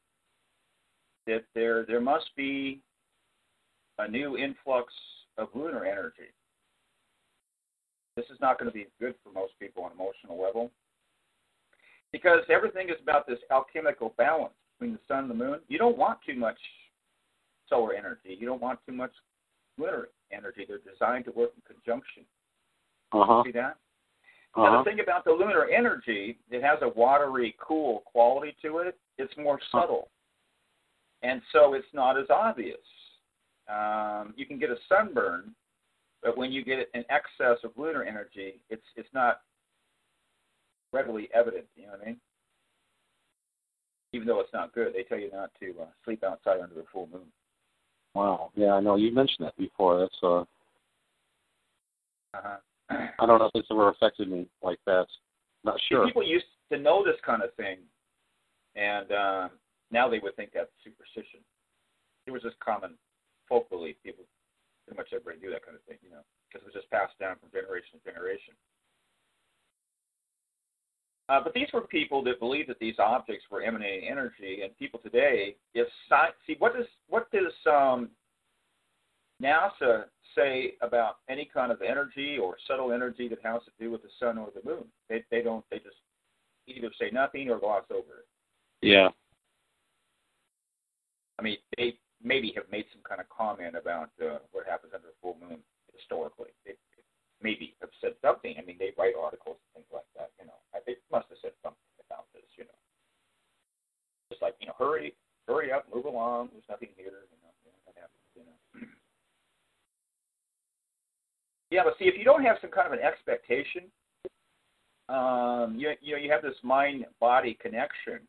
that 1.25 1.43
there 1.55 1.87
there 1.87 1.99
must 1.99 2.29
be 2.37 2.81
a 3.97 4.07
new 4.07 4.37
influx 4.37 4.93
of 5.39 5.47
lunar 5.55 5.83
energy. 5.83 6.29
This 8.15 8.25
is 8.31 8.37
not 8.39 8.59
going 8.59 8.69
to 8.69 8.77
be 8.77 8.85
good 8.99 9.15
for 9.23 9.33
most 9.33 9.53
people 9.59 9.85
on 9.85 9.91
emotional 9.91 10.39
level 10.39 10.69
because 12.11 12.41
everything 12.47 12.89
is 12.89 12.97
about 13.01 13.25
this 13.25 13.39
alchemical 13.49 14.13
balance 14.19 14.53
between 14.77 14.93
the 14.93 14.99
sun 15.07 15.23
and 15.23 15.31
the 15.31 15.35
moon. 15.35 15.59
You 15.67 15.79
don't 15.79 15.97
want 15.97 16.19
too 16.27 16.35
much 16.35 16.57
solar 17.71 17.93
energy. 17.93 18.37
You 18.37 18.45
don't 18.45 18.61
want 18.61 18.79
too 18.85 18.93
much 18.93 19.13
lunar 19.79 20.09
energy. 20.31 20.65
They're 20.67 20.77
designed 20.77 21.25
to 21.25 21.31
work 21.31 21.51
in 21.55 21.75
conjunction. 21.75 22.23
Uh 23.11 23.25
huh. 23.25 23.43
See 23.45 23.51
that? 23.53 23.77
Uh 24.55 24.63
Now, 24.63 24.83
the 24.83 24.89
thing 24.89 24.99
about 24.99 25.23
the 25.25 25.31
lunar 25.31 25.65
energy, 25.65 26.37
it 26.51 26.61
has 26.61 26.79
a 26.81 26.89
watery, 26.89 27.55
cool 27.59 28.03
quality 28.05 28.55
to 28.61 28.79
it. 28.79 28.97
It's 29.17 29.33
more 29.37 29.59
subtle. 29.71 30.09
And 31.23 31.41
so 31.51 31.73
it's 31.73 31.87
not 31.93 32.19
as 32.19 32.27
obvious. 32.29 32.77
Um, 33.69 34.33
you 34.35 34.45
can 34.45 34.59
get 34.59 34.69
a 34.69 34.75
sunburn, 34.89 35.55
but 36.21 36.37
when 36.37 36.51
you 36.51 36.63
get 36.65 36.89
an 36.93 37.05
excess 37.09 37.57
of 37.63 37.71
lunar 37.77 38.03
energy, 38.03 38.55
it's 38.69 38.83
it's 38.95 39.09
not 39.13 39.41
readily 40.91 41.29
evident. 41.33 41.65
You 41.75 41.83
know 41.83 41.91
what 41.93 42.01
I 42.01 42.05
mean? 42.07 42.17
Even 44.13 44.27
though 44.27 44.41
it's 44.41 44.53
not 44.53 44.73
good, 44.73 44.93
they 44.93 45.03
tell 45.03 45.19
you 45.19 45.31
not 45.31 45.51
to 45.61 45.73
uh, 45.81 45.85
sleep 46.03 46.23
outside 46.23 46.59
under 46.59 46.75
the 46.75 46.83
full 46.91 47.07
moon. 47.13 47.27
Wow. 48.13 48.51
Yeah, 48.55 48.73
I 48.73 48.79
know 48.81 48.95
you 48.95 49.13
mentioned 49.13 49.47
that 49.47 49.57
before. 49.57 49.99
That's 49.99 50.19
uh, 50.23 50.43
Uh-huh. 52.33 52.57
I 52.91 53.25
don't 53.25 53.39
know 53.39 53.45
if 53.45 53.55
it's 53.55 53.71
ever 53.71 53.89
affected 53.89 54.29
me 54.29 54.47
like 54.61 54.79
that. 54.85 55.07
Not 55.63 55.79
sure. 55.87 56.05
People 56.05 56.27
used 56.27 56.45
to 56.71 56.77
know 56.77 57.03
this 57.05 57.19
kind 57.25 57.41
of 57.41 57.53
thing, 57.55 57.77
and 58.75 59.11
uh, 59.11 59.47
now 59.91 60.09
they 60.09 60.19
would 60.19 60.35
think 60.35 60.51
that's 60.53 60.71
superstition. 60.83 61.39
It 62.27 62.31
was 62.31 62.41
just 62.41 62.59
common 62.59 62.99
folk 63.47 63.69
belief. 63.69 63.95
People, 64.03 64.25
pretty 64.85 64.97
much 64.97 65.07
everybody 65.13 65.39
knew 65.39 65.51
that 65.51 65.63
kind 65.63 65.77
of 65.77 65.83
thing, 65.87 65.97
you 66.03 66.11
know, 66.11 66.23
because 66.47 66.65
it 66.65 66.67
was 66.67 66.75
just 66.75 66.91
passed 66.91 67.15
down 67.19 67.39
from 67.39 67.51
generation 67.55 67.95
to 67.95 68.03
generation. 68.03 68.55
Uh, 71.31 71.39
but 71.41 71.53
these 71.53 71.67
were 71.73 71.79
people 71.79 72.21
that 72.21 72.41
believed 72.41 72.67
that 72.67 72.79
these 72.79 72.95
objects 72.99 73.45
were 73.49 73.61
emanating 73.61 74.09
energy, 74.09 74.63
and 74.63 74.77
people 74.77 74.99
today, 74.99 75.55
if 75.73 75.87
science, 76.09 76.35
see 76.45 76.57
what 76.59 76.75
does 76.75 76.85
what 77.07 77.31
does 77.31 77.53
um, 77.71 78.09
NASA 79.41 80.05
say 80.35 80.73
about 80.81 81.19
any 81.29 81.49
kind 81.53 81.71
of 81.71 81.81
energy 81.81 82.37
or 82.37 82.57
subtle 82.67 82.91
energy 82.91 83.29
that 83.29 83.39
has 83.43 83.61
to 83.63 83.71
do 83.79 83.89
with 83.89 84.01
the 84.01 84.09
sun 84.19 84.37
or 84.37 84.49
the 84.53 84.69
moon? 84.69 84.83
They 85.07 85.23
they 85.31 85.41
don't. 85.41 85.63
They 85.71 85.77
just 85.77 85.95
either 86.67 86.89
say 86.99 87.11
nothing 87.13 87.49
or 87.49 87.59
gloss 87.59 87.85
over 87.89 87.99
it. 88.19 88.27
Yeah. 88.81 89.07
I 91.39 91.43
mean, 91.43 91.57
they 91.77 91.93
maybe 92.21 92.51
have 92.57 92.65
made 92.69 92.85
some 92.91 93.03
kind 93.07 93.21
of 93.21 93.29
comment 93.29 93.77
about 93.77 94.09
uh, 94.21 94.39
what 94.51 94.67
happens 94.67 94.91
under 94.93 95.07
a 95.07 95.21
full 95.21 95.37
moon 95.39 95.59
historically. 95.97 96.49
They 96.65 96.73
maybe 97.41 97.75
have 97.81 97.89
said 97.99 98.13
something. 98.21 98.55
I 98.57 98.61
mean, 98.65 98.77
they 98.79 98.93
write 98.97 99.13
articles 99.19 99.57
and 99.59 99.83
things 99.83 99.91
like 99.93 100.07
that. 100.15 100.31
You 100.39 100.47
know, 100.47 100.59
I- 100.73 100.81
they 100.85 100.97
must 101.11 101.29
have 101.29 101.37
said 101.39 101.53
something 101.61 101.91
about 102.05 102.31
this. 102.33 102.45
You 102.55 102.65
know, 102.65 102.79
just 104.29 104.41
like 104.41 104.55
you 104.59 104.67
know, 104.67 104.75
hurry, 104.77 105.15
hurry 105.47 105.71
up, 105.71 105.87
move 105.93 106.05
along. 106.05 106.49
There's 106.53 106.67
nothing 106.69 106.89
here. 106.95 107.27
You 107.31 107.37
know, 107.43 107.53
you 107.65 107.71
know 107.71 107.93
happens. 107.95 108.27
You 108.35 108.43
know. 108.45 108.87
Yeah, 111.71 111.85
but 111.85 111.97
see, 111.97 112.03
if 112.09 112.17
you 112.17 112.25
don't 112.25 112.43
have 112.43 112.57
some 112.59 112.69
kind 112.69 112.85
of 112.85 112.91
an 112.91 112.99
expectation, 112.99 113.89
um, 115.07 115.75
you 115.77 115.95
you 116.01 116.13
know 116.13 116.19
you 116.19 116.29
have 116.29 116.41
this 116.41 116.61
mind 116.63 117.05
body 117.21 117.53
connection, 117.61 118.27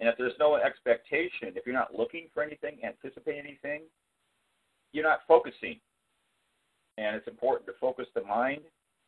and 0.00 0.08
if 0.08 0.16
there's 0.16 0.38
no 0.38 0.56
expectation, 0.56 1.52
if 1.56 1.66
you're 1.66 1.74
not 1.74 1.94
looking 1.94 2.28
for 2.32 2.42
anything, 2.42 2.78
anticipating 2.82 3.44
anything, 3.44 3.82
you're 4.92 5.04
not 5.04 5.20
focusing. 5.28 5.78
And 6.98 7.16
it's 7.16 7.26
important 7.28 7.66
to 7.66 7.72
focus 7.80 8.06
the 8.14 8.22
mind 8.22 8.62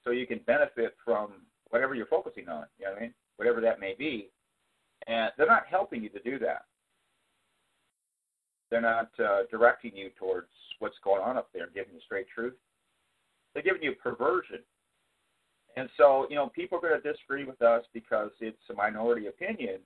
so 0.05 0.11
you 0.11 0.27
can 0.27 0.41
benefit 0.47 0.97
from 1.05 1.43
whatever 1.71 1.95
you're 1.95 2.07
focusing 2.07 2.49
on. 2.49 2.67
You 2.79 2.87
know 2.87 2.93
what 2.93 2.99
I 2.99 3.03
mean? 3.03 3.15
Whatever 3.37 3.61
that 3.61 3.81
may 3.81 3.95
be. 3.99 4.31
And 5.07 5.31
they're 5.37 5.47
not 5.47 5.67
helping 5.69 6.03
you 6.03 6.09
to 6.11 6.21
do 6.21 6.39
that. 6.41 6.65
They're 8.71 8.81
not 8.81 9.11
uh, 9.23 9.43
directing 9.51 9.97
you 9.97 10.11
towards 10.19 10.49
what's 10.81 10.97
going 11.05 11.23
on 11.23 11.37
up 11.37 11.49
there 11.55 11.69
giving 11.73 11.95
you 11.95 12.01
straight 12.05 12.27
truth. 12.35 12.55
They're 13.55 13.63
giving 13.63 13.83
you 13.83 13.95
perversion. 14.03 14.61
And 15.77 15.89
so, 15.97 16.27
you 16.31 16.37
know, 16.37 16.49
people 16.49 16.79
are 16.79 16.81
going 16.81 17.01
to 17.01 17.13
disagree 17.13 17.45
with 17.45 17.61
us 17.63 17.85
because 17.93 18.31
it's 18.41 18.57
a 18.71 18.75
minority 18.75 19.27
opinion. 19.27 19.79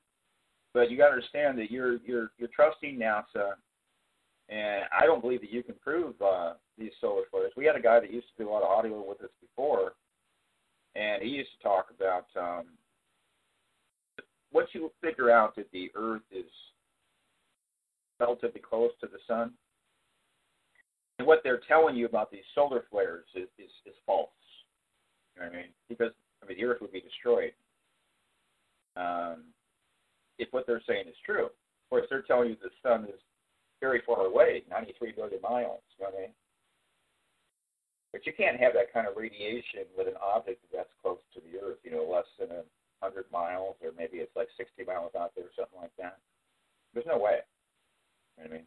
But 0.72 0.90
you 0.90 0.96
got 0.96 1.06
to 1.06 1.14
understand 1.14 1.58
that 1.58 1.70
you're 1.70 1.98
you're 2.06 2.30
you're 2.38 2.48
trusting 2.54 2.96
NASA, 2.96 3.54
and 4.50 4.82
I 4.92 5.06
don't 5.06 5.22
believe 5.22 5.40
that 5.42 5.52
you 5.52 5.62
can 5.62 5.76
prove 5.76 6.20
uh, 6.20 6.54
these 6.76 6.90
solar 7.00 7.22
flares. 7.30 7.52
We 7.56 7.64
had 7.64 7.76
a 7.76 7.80
guy 7.80 8.00
that 8.00 8.12
used 8.12 8.26
to 8.36 8.42
do 8.42 8.50
a 8.50 8.52
lot 8.52 8.62
of 8.62 8.68
audio 8.68 9.02
with 9.06 9.22
us 9.22 9.30
before, 9.40 9.92
and 10.96 11.22
he 11.22 11.28
used 11.28 11.50
to 11.56 11.62
talk 11.62 11.86
about 11.96 12.26
um, 12.36 12.66
once 14.52 14.68
you 14.72 14.90
figure 15.00 15.30
out 15.30 15.54
that 15.54 15.70
the 15.72 15.90
Earth 15.94 16.22
is 16.32 16.50
relatively 18.18 18.60
close 18.60 18.90
to 19.00 19.06
the 19.06 19.18
sun, 19.28 19.52
and 21.18 21.26
what 21.26 21.40
they're 21.44 21.60
telling 21.68 21.94
you 21.94 22.06
about 22.06 22.30
these 22.30 22.40
solar 22.54 22.82
flares 22.90 23.26
is 23.36 23.48
is, 23.58 23.70
is 23.86 23.94
false. 24.04 24.28
You 25.36 25.42
know 25.42 25.48
what 25.48 25.54
I 25.54 25.56
mean? 25.58 25.70
Because 25.88 26.12
I 26.42 26.46
mean 26.46 26.58
the 26.58 26.64
Earth 26.64 26.80
would 26.80 26.92
be 26.92 27.00
destroyed. 27.00 27.52
Um, 28.96 29.44
if 30.38 30.48
what 30.50 30.66
they're 30.66 30.82
saying 30.88 31.04
is 31.06 31.14
true. 31.24 31.46
Of 31.46 31.90
course, 31.90 32.06
they're 32.10 32.22
telling 32.22 32.48
you 32.48 32.56
the 32.60 32.70
sun 32.82 33.04
is 33.04 33.20
very 33.80 34.02
far 34.04 34.26
away, 34.26 34.62
93 34.70 35.12
billion 35.12 35.40
miles. 35.42 35.80
You 35.96 36.04
know 36.04 36.10
what 36.10 36.18
I 36.18 36.20
mean? 36.22 36.34
But 38.12 38.26
you 38.26 38.32
can't 38.36 38.60
have 38.60 38.74
that 38.74 38.92
kind 38.92 39.06
of 39.06 39.16
radiation 39.16 39.86
with 39.96 40.08
an 40.08 40.18
object 40.20 40.64
that's 40.72 40.90
close 41.00 41.20
to 41.34 41.40
the 41.40 41.58
Earth. 41.64 41.78
You 41.84 41.92
know, 41.92 42.04
less 42.04 42.26
than 42.38 42.50
a 42.50 42.62
hundred 43.00 43.24
miles, 43.32 43.76
or 43.82 43.90
maybe 43.96 44.18
it's 44.18 44.34
like 44.36 44.48
60 44.56 44.84
miles 44.84 45.12
out 45.18 45.32
there, 45.36 45.46
or 45.46 45.54
something 45.56 45.80
like 45.80 45.94
that. 45.98 46.18
There's 46.92 47.06
no 47.06 47.18
way. 47.18 47.38
You 48.36 48.44
know 48.44 48.50
what 48.50 48.50
I 48.50 48.56
mean? 48.58 48.66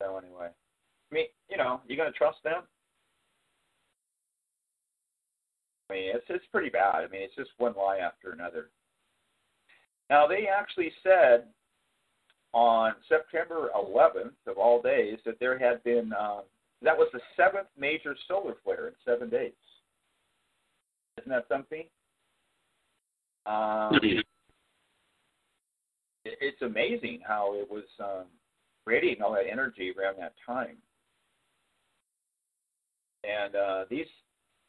So 0.00 0.16
anyway, 0.16 0.48
I 0.48 1.14
mean, 1.14 1.26
you 1.48 1.56
know, 1.56 1.80
you 1.86 1.96
gonna 1.96 2.12
trust 2.12 2.38
them? 2.42 2.62
I 5.90 5.94
mean, 5.94 6.10
it's 6.14 6.24
it's 6.28 6.46
pretty 6.50 6.70
bad. 6.70 7.04
I 7.04 7.08
mean, 7.08 7.22
it's 7.22 7.36
just 7.36 7.50
one 7.58 7.74
lie 7.76 7.98
after 7.98 8.32
another. 8.32 8.70
Now 10.10 10.26
they 10.26 10.46
actually 10.46 10.92
said 11.02 11.44
on 12.52 12.92
September 13.08 13.70
11th 13.76 14.32
of 14.46 14.58
all 14.58 14.82
days 14.82 15.18
that 15.24 15.38
there 15.40 15.58
had 15.58 15.82
been 15.84 16.12
um, 16.18 16.42
that 16.82 16.96
was 16.96 17.08
the 17.12 17.20
seventh 17.36 17.68
major 17.78 18.16
solar 18.28 18.54
flare 18.64 18.88
in 18.88 18.94
seven 19.04 19.30
days. 19.30 19.52
Isn't 21.18 21.30
that 21.30 21.46
something? 21.48 21.84
Um, 23.46 23.98
it, 24.02 24.24
it's 26.24 26.62
amazing 26.62 27.20
how 27.26 27.54
it 27.54 27.68
was 27.70 27.84
um, 28.00 28.24
radiating 28.86 29.22
all 29.22 29.32
that 29.32 29.50
energy 29.50 29.92
around 29.98 30.16
that 30.18 30.34
time. 30.46 30.76
And 33.24 33.54
uh, 33.54 33.84
these 33.88 34.06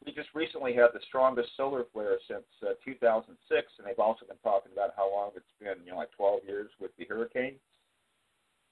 we 0.06 0.12
just 0.12 0.28
recently 0.34 0.74
had 0.74 0.88
the 0.92 1.00
strongest 1.08 1.48
solar 1.56 1.84
flare 1.92 2.18
since 2.28 2.44
uh, 2.62 2.74
2006, 2.84 3.32
and 3.78 3.86
they've 3.86 3.98
also 3.98 4.26
been 4.26 4.36
talking 4.42 4.70
about 4.72 4.90
how 4.96 5.10
long 5.10 5.30
it's 5.34 5.46
been, 5.58 5.84
you 5.84 5.92
know, 5.92 5.96
like 5.96 6.12
12 6.12 6.40
years 6.46 6.68
with 6.78 6.90
the 6.98 7.06
hurricanes. 7.08 7.58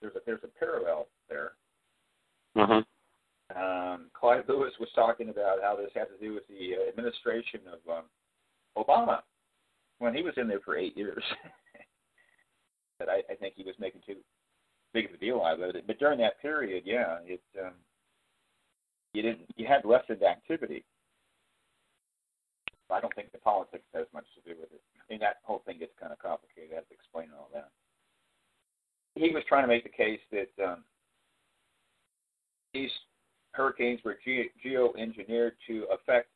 There's 0.02 0.16
a 0.16 0.20
there's 0.26 0.44
a 0.44 0.58
parallel 0.58 1.06
there. 1.30 1.52
Uh-huh. 2.56 2.82
Um, 3.56 4.10
Clyde 4.12 4.44
Lewis 4.48 4.72
was 4.80 4.88
talking 4.94 5.28
about 5.28 5.58
how 5.62 5.76
this 5.76 5.90
had 5.94 6.08
to 6.08 6.18
do 6.20 6.34
with 6.34 6.46
the 6.48 6.74
uh, 6.76 6.88
administration 6.88 7.60
of 7.70 7.80
um, 7.98 8.04
Obama 8.76 9.20
when 9.98 10.14
he 10.14 10.22
was 10.22 10.34
in 10.36 10.48
there 10.48 10.60
for 10.64 10.76
eight 10.76 10.96
years, 10.96 11.22
that 12.98 13.08
I, 13.08 13.22
I 13.30 13.36
think 13.36 13.54
he 13.56 13.62
was 13.62 13.76
making 13.78 14.00
too 14.04 14.16
big 14.92 15.06
of 15.06 15.14
a 15.14 15.16
deal 15.18 15.42
out 15.42 15.60
of 15.60 15.76
it. 15.76 15.86
But 15.86 15.98
during 15.98 16.18
that 16.18 16.40
period, 16.42 16.82
yeah, 16.84 17.18
it 17.24 17.42
um, 17.62 17.74
you 19.14 19.22
didn't 19.22 19.46
you 19.56 19.66
had 19.66 19.84
lessened 19.84 20.22
activity. 20.22 20.84
I 22.90 23.00
don't 23.00 23.14
think 23.14 23.32
the 23.32 23.38
politics 23.38 23.88
has 23.94 24.06
much 24.12 24.26
to 24.34 24.42
do 24.44 24.60
with 24.60 24.68
it. 24.72 24.82
I 25.00 25.04
mean, 25.08 25.20
that 25.20 25.40
whole 25.44 25.62
thing 25.64 25.78
gets 25.78 25.96
kind 25.98 26.12
of 26.12 26.18
complicated. 26.18 26.72
I 26.72 26.76
have 26.76 26.88
to 26.88 26.94
explain 26.94 27.28
all 27.32 27.48
that. 27.54 27.70
He 29.14 29.30
was 29.30 29.42
trying 29.48 29.64
to 29.64 29.68
make 29.68 29.84
the 29.84 29.90
case 29.90 30.20
that 30.30 30.64
um, 30.64 30.84
these 32.72 32.90
hurricanes 33.52 34.00
were 34.04 34.14
ge- 34.14 34.50
geoengineered 34.64 35.52
to 35.66 35.86
affect 35.92 36.28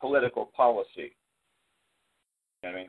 political 0.00 0.46
policy. 0.56 1.14
You 2.62 2.70
know 2.70 2.70
I 2.70 2.74
mean? 2.74 2.88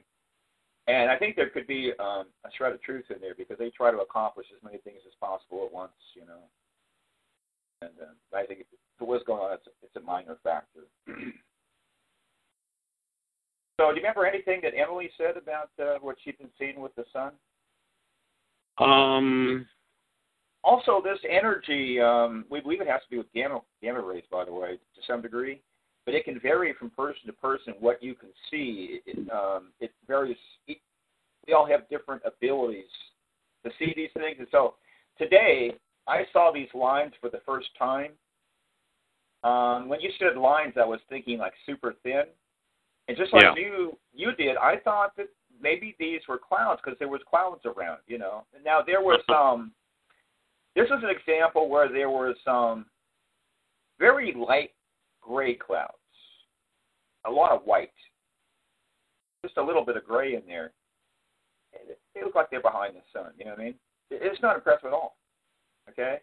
And 0.88 1.12
I 1.12 1.18
think 1.18 1.36
there 1.36 1.50
could 1.50 1.68
be 1.68 1.92
um, 2.00 2.26
a 2.46 2.50
shred 2.58 2.74
of 2.74 2.82
truth 2.82 3.06
in 3.12 3.22
there 3.22 3.36
because 3.36 3.58
they 3.60 3.70
try 3.70 3.92
to 3.92 4.00
accomplish 4.00 4.48
as 4.56 4.64
many 4.64 4.80
things 4.80 5.02
as 5.06 5.14
possible 5.20 5.64
at 5.66 5.72
once, 5.72 5.92
you 6.16 6.26
know. 6.26 6.42
And 7.82 7.92
uh, 8.02 8.36
I 8.38 8.46
think 8.48 8.62
if 8.62 8.68
it 9.00 9.08
was 9.08 9.22
going 9.28 9.42
on, 9.42 9.54
it's, 9.54 9.68
it's 9.84 9.96
a 9.96 10.02
minor 10.02 10.38
factor. 10.44 10.82
So, 13.80 13.88
do 13.92 13.96
you 13.96 14.02
remember 14.02 14.26
anything 14.26 14.60
that 14.64 14.74
Emily 14.78 15.10
said 15.18 15.38
about 15.38 15.70
uh, 15.82 16.00
what 16.02 16.18
she'd 16.22 16.38
been 16.38 16.50
seeing 16.60 16.82
with 16.82 16.94
the 16.96 17.06
sun? 17.14 17.32
Um. 18.80 19.68
Also, 20.64 21.02
this 21.02 21.20
energy, 21.30 22.02
um, 22.02 22.44
we 22.50 22.60
believe 22.60 22.82
it 22.82 22.88
has 22.88 23.02
to 23.04 23.10
do 23.10 23.18
with 23.18 23.32
gamma 23.34 23.62
gamma 23.82 24.02
rays, 24.02 24.24
by 24.30 24.44
the 24.44 24.52
way, 24.52 24.72
to 24.72 25.02
some 25.08 25.22
degree, 25.22 25.62
but 26.06 26.14
it 26.14 26.26
can 26.26 26.40
vary 26.40 26.74
from 26.78 26.90
person 26.90 27.26
to 27.28 27.34
person. 27.34 27.74
What 27.80 28.04
you 28.04 28.14
can 28.14 28.30
see, 28.52 29.00
it, 29.06 29.32
um, 29.32 29.70
it 29.80 29.92
varies. 30.06 30.38
We 30.68 31.54
all 31.54 31.66
have 31.66 31.90
different 31.90 32.22
abilities 32.26 32.92
to 33.64 33.72
see 33.80 33.94
these 33.96 34.10
things, 34.16 34.36
and 34.38 34.48
so 34.52 34.76
today 35.18 35.74
I 36.08 36.24
saw 36.34 36.52
these 36.54 36.68
lines 36.74 37.14
for 37.22 37.30
the 37.30 37.40
first 37.46 37.70
time. 37.78 38.12
Um, 39.46 39.88
when 39.88 40.02
you 40.02 40.10
said 40.20 40.38
lines, 40.38 40.74
I 40.76 40.86
was 40.86 41.00
thinking 41.08 41.38
like 41.38 41.54
super 41.66 41.96
thin 42.04 42.24
and 43.10 43.18
just 43.18 43.34
like 43.34 43.44
Yeah. 43.44 43.56
you 43.56 43.98
you 44.14 44.32
did, 44.34 44.56
I 44.58 44.78
thought 44.78 45.16
that 45.16 45.30
maybe 45.62 45.96
these 46.00 46.22
were 46.28 46.38
clouds 46.40 46.82
because 46.84 46.98
there 47.00 47.08
was 47.10 47.22
clouds 47.30 47.62
around, 47.66 48.00
you 48.08 48.18
know. 48.18 48.46
Now 48.66 48.82
there 48.86 49.02
were 49.04 49.18
some. 49.30 49.72
This 50.76 50.86
is 50.86 51.04
an 51.04 51.10
example 51.10 51.68
where 51.68 51.92
there 51.92 52.12
were 52.12 52.36
some 52.46 52.86
very 53.98 54.34
light 54.34 54.70
gray 55.20 55.56
clouds, 55.56 55.92
a 57.26 57.30
lot 57.32 57.52
of 57.52 57.64
white, 57.64 57.92
just 59.44 59.58
a 59.58 59.64
little 59.64 59.84
bit 59.84 59.98
of 59.98 60.06
gray 60.06 60.36
in 60.36 60.44
there. 60.48 60.72
It- 61.74 62.00
They 62.14 62.22
look 62.24 62.36
like 62.36 62.50
they're 62.52 62.62
behind 62.62 62.96
the 62.96 63.02
sun. 63.12 63.34
You 63.38 63.46
know 63.46 63.52
what 63.52 63.60
I 63.60 63.64
mean? 63.66 63.76
It's 64.12 64.42
not 64.42 64.56
impressive 64.56 64.86
at 64.86 64.94
all. 64.94 65.18
Okay, 65.90 66.20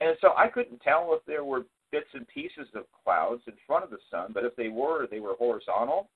and 0.00 0.16
so 0.20 0.32
I 0.36 0.48
couldn't 0.48 0.80
tell 0.82 1.14
if 1.14 1.24
there 1.24 1.44
were 1.44 1.62
bits 1.92 2.08
and 2.12 2.26
pieces 2.28 2.66
of 2.74 2.84
clouds 3.04 3.42
in 3.46 3.54
front 3.66 3.84
of 3.84 3.90
the 3.90 3.98
sun, 4.10 4.32
but 4.34 4.44
if 4.44 4.54
they 4.56 4.68
were, 4.68 5.06
they 5.06 5.20
were 5.20 5.34
horizontal. 5.38 6.10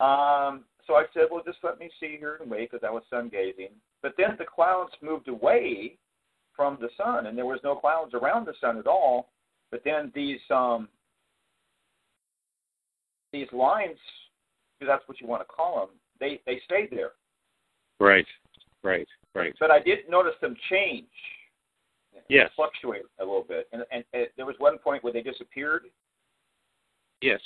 Um, 0.00 0.64
so 0.88 0.94
I 0.94 1.04
said, 1.14 1.24
well, 1.30 1.42
just 1.44 1.58
let 1.62 1.78
me 1.78 1.90
see 2.00 2.16
here 2.18 2.38
and 2.40 2.50
wait 2.50 2.70
because 2.70 2.84
I 2.84 2.90
was 2.90 3.04
sun 3.10 3.28
gazing. 3.28 3.70
But 4.02 4.14
then 4.16 4.30
the 4.38 4.46
clouds 4.46 4.90
moved 5.02 5.28
away 5.28 5.98
from 6.56 6.78
the 6.80 6.88
sun, 6.96 7.26
and 7.26 7.38
there 7.38 7.46
was 7.46 7.60
no 7.62 7.76
clouds 7.76 8.14
around 8.14 8.46
the 8.46 8.54
sun 8.60 8.78
at 8.78 8.86
all. 8.86 9.28
But 9.70 9.82
then 9.84 10.10
these 10.14 10.40
um, 10.50 10.88
these 13.32 13.46
lines, 13.52 13.98
if 14.80 14.88
that's 14.88 15.06
what 15.06 15.20
you 15.20 15.26
want 15.28 15.42
to 15.42 15.46
call 15.46 15.78
them, 15.78 15.88
they 16.18 16.40
they 16.46 16.60
stayed 16.64 16.90
there. 16.90 17.12
Right. 18.00 18.26
Right. 18.82 19.06
Right. 19.34 19.54
But 19.60 19.70
I 19.70 19.80
did 19.80 20.00
notice 20.08 20.34
them 20.40 20.56
change. 20.70 21.04
Yes. 22.28 22.50
Fluctuate 22.56 23.02
a 23.20 23.24
little 23.24 23.44
bit, 23.46 23.68
and, 23.72 23.84
and, 23.92 24.02
and 24.14 24.26
there 24.36 24.46
was 24.46 24.56
one 24.58 24.78
point 24.78 25.04
where 25.04 25.12
they 25.12 25.22
disappeared. 25.22 25.82
Yes. 27.20 27.40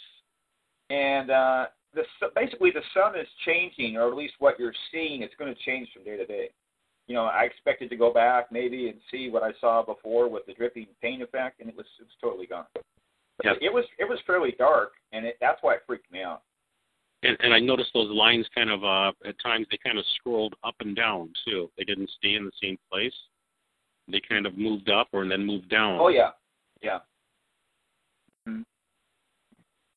and 0.91 1.31
uh, 1.31 1.67
the 1.95 2.03
basically 2.35 2.71
the 2.71 2.83
sun 2.95 3.19
is 3.19 3.27
changing, 3.45 3.97
or 3.97 4.09
at 4.09 4.17
least 4.17 4.35
what 4.39 4.59
you're 4.59 4.75
seeing, 4.91 5.23
it's 5.23 5.35
going 5.39 5.55
to 5.55 5.61
change 5.63 5.89
from 5.93 6.05
day 6.05 6.17
to 6.17 6.27
day. 6.27 6.49
You 7.09 7.15
know, 7.15 7.25
I 7.25 7.43
expected 7.43 7.91
to 7.91 7.97
go 7.97 8.13
back 8.13 8.53
maybe 8.53 8.89
and 8.89 8.99
see 9.11 9.29
what 9.29 9.43
I 9.43 9.53
saw 9.61 9.85
before 9.85 10.29
with 10.31 10.47
the 10.47 10.55
dripping 10.55 10.87
paint 11.01 11.23
effect, 11.23 11.61
and 11.61 11.69
it 11.69 11.77
was 11.77 11.87
it 12.01 12.05
was 12.05 12.17
totally 12.21 12.47
gone. 12.47 12.67
Yep. 13.45 13.57
It 13.61 13.73
was 13.73 13.85
it 13.99 14.09
was 14.09 14.19
fairly 14.27 14.55
dark, 14.59 14.93
and 15.13 15.27
it, 15.27 15.37
that's 15.41 15.59
why 15.63 15.75
it 15.75 15.83
freaked 15.87 16.11
me 16.13 16.23
out. 16.23 16.43
And, 17.25 17.37
and 17.41 17.55
I 17.55 17.61
noticed 17.61 17.91
those 17.95 18.11
lines 18.11 18.47
kind 18.55 18.71
of 18.71 18.83
uh, 18.85 19.13
at 19.29 19.37
times 19.43 19.67
they 19.71 19.79
kind 19.85 19.99
of 19.99 20.05
scrolled 20.17 20.55
up 20.65 20.75
and 20.81 20.97
down 20.97 21.31
too. 21.47 21.71
They 21.79 21.85
didn't 21.85 22.11
stay 22.19 22.35
in 22.35 22.45
the 22.45 22.53
same 22.61 22.79
place. 22.91 23.15
They 24.09 24.21
kind 24.29 24.47
of 24.47 24.59
moved 24.59 24.91
up 24.91 25.09
or 25.13 25.23
and 25.23 25.31
then 25.31 25.47
moved 25.47 25.69
down. 25.69 25.99
Oh 26.01 26.09
yeah, 26.09 26.31
yeah. 26.83 26.99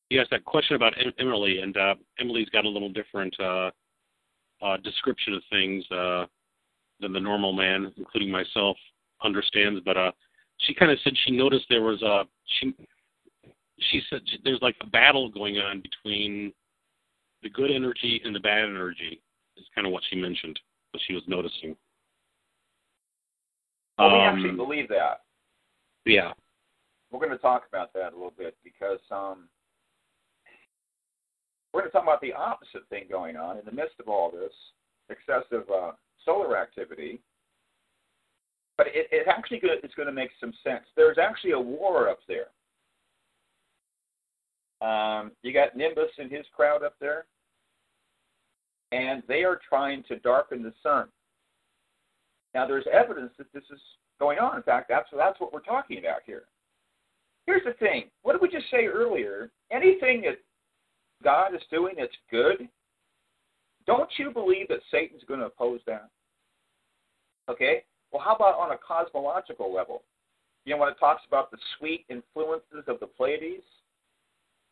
You 0.09 0.21
asked 0.21 0.31
that 0.31 0.45
question 0.45 0.75
about 0.75 0.93
em- 1.03 1.13
Emily, 1.17 1.59
and 1.61 1.75
uh, 1.77 1.95
Emily's 2.19 2.49
got 2.49 2.65
a 2.65 2.69
little 2.69 2.89
different 2.89 3.35
uh, 3.39 3.71
uh, 4.61 4.77
description 4.77 5.33
of 5.33 5.41
things 5.49 5.83
uh, 5.91 6.25
than 6.99 7.11
the 7.11 7.19
normal 7.19 7.53
man, 7.53 7.91
including 7.97 8.29
myself, 8.31 8.77
understands. 9.23 9.81
But 9.83 9.97
uh, 9.97 10.11
she 10.59 10.73
kind 10.73 10.91
of 10.91 10.99
said 11.03 11.13
she 11.25 11.31
noticed 11.31 11.65
there 11.69 11.81
was 11.81 12.01
a 12.01 12.23
she. 12.59 12.73
She 13.91 14.01
said 14.09 14.21
there's 14.45 14.61
like 14.61 14.77
a 14.81 14.87
battle 14.87 15.29
going 15.29 15.57
on 15.57 15.81
between 15.81 16.53
the 17.43 17.49
good 17.49 17.71
energy 17.71 18.21
and 18.23 18.33
the 18.33 18.39
bad 18.39 18.63
energy. 18.63 19.21
Is 19.57 19.65
kind 19.73 19.85
of 19.85 19.91
what 19.91 20.03
she 20.09 20.15
mentioned. 20.15 20.57
What 20.91 21.01
she 21.05 21.13
was 21.13 21.23
noticing. 21.27 21.75
Well, 23.97 24.09
we 24.09 24.15
Um, 24.15 24.35
actually 24.35 24.55
believe 24.55 24.87
that. 24.89 25.21
Yeah. 26.05 26.31
We're 27.11 27.19
going 27.19 27.31
to 27.31 27.37
talk 27.37 27.63
about 27.67 27.91
that 27.93 28.13
a 28.13 28.15
little 28.15 28.33
bit 28.37 28.55
because 28.63 28.99
um, 29.11 29.47
we're 31.75 31.81
going 31.81 31.91
to 31.91 31.97
talk 31.97 32.03
about 32.03 32.21
the 32.21 32.31
opposite 32.31 32.87
thing 32.89 33.03
going 33.11 33.35
on 33.35 33.57
in 33.57 33.65
the 33.65 33.71
midst 33.71 33.99
of 33.99 34.07
all 34.07 34.31
this 34.31 34.53
excessive 35.09 35.69
uh, 35.69 35.91
solar 36.23 36.57
activity. 36.57 37.19
But 38.77 38.87
it, 38.87 39.07
it 39.11 39.27
actually 39.27 39.59
it's 39.61 39.93
going 39.93 40.07
to 40.07 40.13
make 40.13 40.29
some 40.39 40.53
sense. 40.63 40.85
There's 40.95 41.17
actually 41.17 41.51
a 41.51 41.59
war 41.59 42.07
up 42.09 42.19
there. 42.29 42.47
Um, 44.87 45.33
you 45.43 45.51
got 45.51 45.75
Nimbus 45.75 46.11
and 46.17 46.31
his 46.31 46.45
crowd 46.55 46.81
up 46.81 46.95
there, 47.01 47.25
and 48.93 49.21
they 49.27 49.43
are 49.43 49.59
trying 49.67 50.03
to 50.07 50.17
darken 50.19 50.63
the 50.63 50.73
sun. 50.81 51.07
Now, 52.53 52.65
there's 52.65 52.85
evidence 52.91 53.33
that 53.37 53.51
this 53.53 53.63
is 53.69 53.79
going 54.17 54.39
on. 54.39 54.55
In 54.55 54.63
fact, 54.63 54.87
that's 54.87 55.09
that's 55.13 55.41
what 55.41 55.51
we're 55.51 55.59
talking 55.59 55.97
about 55.97 56.21
here. 56.25 56.43
Here's 57.47 57.63
the 57.65 57.73
thing. 57.73 58.05
What 58.21 58.31
did 58.31 58.41
we 58.41 58.47
just 58.47 58.71
say 58.71 58.85
earlier? 58.85 59.51
Anything 59.71 60.21
that 60.21 60.37
God 61.25 61.55
is 61.55 61.61
doing 61.71 61.95
that's 61.97 62.13
good, 62.29 62.69
don't 63.87 64.09
you 64.17 64.31
believe 64.31 64.67
that 64.69 64.79
Satan's 64.91 65.23
going 65.27 65.39
to 65.39 65.47
oppose 65.47 65.81
that? 65.87 66.09
Okay? 67.49 67.83
Well, 68.11 68.21
how 68.23 68.35
about 68.35 68.59
on 68.59 68.71
a 68.71 68.77
cosmological 68.77 69.73
level? 69.73 70.03
You 70.65 70.73
know, 70.73 70.79
when 70.79 70.89
it 70.89 70.99
talks 70.99 71.23
about 71.27 71.51
the 71.51 71.57
sweet 71.77 72.05
influences 72.09 72.85
of 72.87 72.99
the 72.99 73.07
Pleiades, 73.07 73.63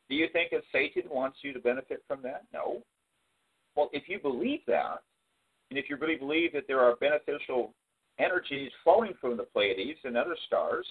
do 0.09 0.15
you 0.15 0.27
think 0.31 0.51
that 0.51 0.61
Satan 0.71 1.03
wants 1.09 1.37
you 1.41 1.53
to 1.53 1.59
benefit 1.59 2.03
from 2.07 2.21
that? 2.21 2.43
No. 2.53 2.83
Well, 3.75 3.89
if 3.91 4.03
you 4.07 4.19
believe 4.19 4.61
that, 4.67 5.01
and 5.71 5.79
if 5.79 5.89
you 5.89 5.97
really 5.97 6.17
believe 6.17 6.53
that 6.53 6.65
there 6.67 6.81
are 6.81 6.95
beneficial 6.97 7.73
energies 8.19 8.71
flowing 8.83 9.13
from 9.19 9.37
the 9.37 9.43
Pleiades 9.43 9.99
and 10.03 10.15
other 10.15 10.37
stars, 10.45 10.85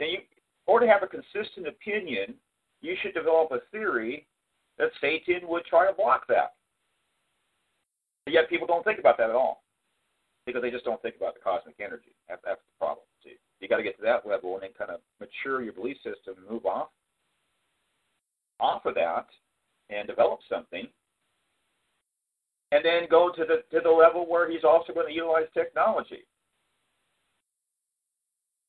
then 0.00 0.08
you, 0.08 0.18
or 0.66 0.80
to 0.80 0.88
have 0.88 1.04
a 1.04 1.06
consistent 1.06 1.68
opinion, 1.68 2.34
you 2.82 2.94
should 3.02 3.14
develop 3.14 3.50
a 3.52 3.60
theory 3.70 4.26
that 4.78 4.90
Satan 5.00 5.48
would 5.48 5.64
try 5.64 5.86
to 5.86 5.92
block 5.92 6.26
that. 6.28 6.54
But 8.24 8.34
yet 8.34 8.48
people 8.48 8.66
don't 8.66 8.84
think 8.84 8.98
about 8.98 9.18
that 9.18 9.30
at 9.30 9.36
all 9.36 9.62
because 10.44 10.62
they 10.62 10.70
just 10.70 10.84
don't 10.84 11.00
think 11.02 11.16
about 11.16 11.34
the 11.34 11.40
cosmic 11.40 11.76
energy. 11.80 12.14
That, 12.28 12.40
that's 12.44 12.60
the 12.60 12.78
problem. 12.78 13.06
See, 13.24 13.36
you 13.60 13.68
got 13.68 13.78
to 13.78 13.82
get 13.82 13.96
to 13.96 14.02
that 14.02 14.26
level 14.26 14.54
and 14.54 14.62
then 14.62 14.70
kind 14.76 14.90
of 14.90 15.00
mature 15.20 15.62
your 15.62 15.72
belief 15.72 15.96
system 15.98 16.34
and 16.38 16.50
move 16.50 16.66
off 16.66 16.88
off 18.58 18.86
of 18.86 18.94
that 18.94 19.26
and 19.90 20.08
develop 20.08 20.40
something 20.48 20.88
and 22.72 22.84
then 22.84 23.02
go 23.10 23.30
to 23.30 23.44
the 23.44 23.62
to 23.70 23.82
the 23.82 23.90
level 23.90 24.28
where 24.28 24.50
he's 24.50 24.64
also 24.64 24.92
going 24.92 25.06
to 25.06 25.12
utilize 25.12 25.46
technology. 25.54 26.26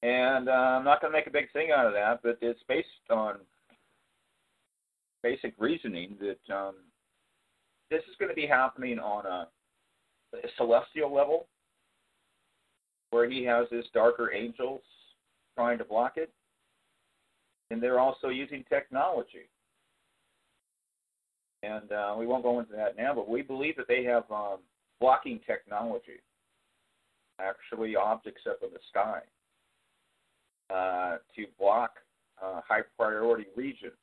And 0.04 0.48
uh, 0.48 0.78
I'm 0.78 0.86
not 0.86 1.02
going 1.02 1.12
to 1.12 1.18
make 1.18 1.28
a 1.28 1.32
big 1.32 1.52
thing 1.54 1.70
out 1.76 1.88
of 1.88 1.94
that, 1.94 2.20
but 2.22 2.38
it's 2.42 2.60
based 2.68 2.88
on 3.10 3.38
basic 5.30 5.54
reasoning 5.58 6.16
that 6.20 6.56
um, 6.56 6.76
this 7.90 8.02
is 8.10 8.16
going 8.20 8.30
to 8.30 8.36
be 8.36 8.48
happening 8.48 9.00
on 9.00 9.26
a, 9.26 9.48
a 10.38 10.50
celestial 10.58 11.14
level, 11.14 11.48
where 13.12 13.30
he 13.30 13.44
has 13.44 13.68
his 13.72 13.86
darker 13.94 14.32
angels 14.34 14.82
trying 15.56 15.78
to 15.78 15.86
block 15.86 16.14
it, 16.18 16.32
and 17.72 17.82
they're 17.82 18.00
also 18.00 18.30
using 18.30 18.64
technology 18.70 19.50
and 21.64 21.92
uh, 21.92 22.16
we 22.18 22.28
won't 22.28 22.44
go 22.44 22.60
into 22.60 22.74
that 22.74 22.98
now. 22.98 23.14
But 23.14 23.30
we 23.30 23.42
believe 23.42 23.76
that 23.78 23.88
they 23.88 24.04
have 24.04 24.24
um, 24.32 24.58
blocking 25.00 25.40
technology, 25.46 26.22
actually 27.40 27.96
objects 27.96 28.44
up 28.50 28.60
in 28.64 28.70
the 28.72 28.80
sky, 28.90 29.20
uh, 30.74 31.18
to 31.36 31.46
block 31.60 31.92
uh, 32.44 32.62
high 32.68 32.82
priority 32.98 33.48
regions. 33.56 33.94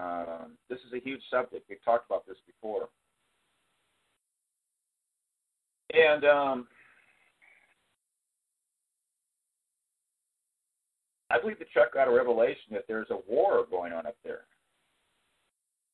Um, 0.00 0.52
this 0.68 0.78
is 0.78 0.92
a 0.94 1.00
huge 1.00 1.20
subject. 1.30 1.66
We've 1.68 1.84
talked 1.84 2.08
about 2.08 2.26
this 2.26 2.36
before. 2.46 2.88
And 5.92 6.24
um, 6.24 6.68
I 11.30 11.40
believe 11.40 11.58
that 11.58 11.70
Chuck 11.70 11.94
got 11.94 12.08
a 12.08 12.10
revelation 12.10 12.72
that 12.72 12.84
there's 12.88 13.10
a 13.10 13.18
war 13.28 13.66
going 13.70 13.92
on 13.92 14.06
up 14.06 14.16
there 14.24 14.42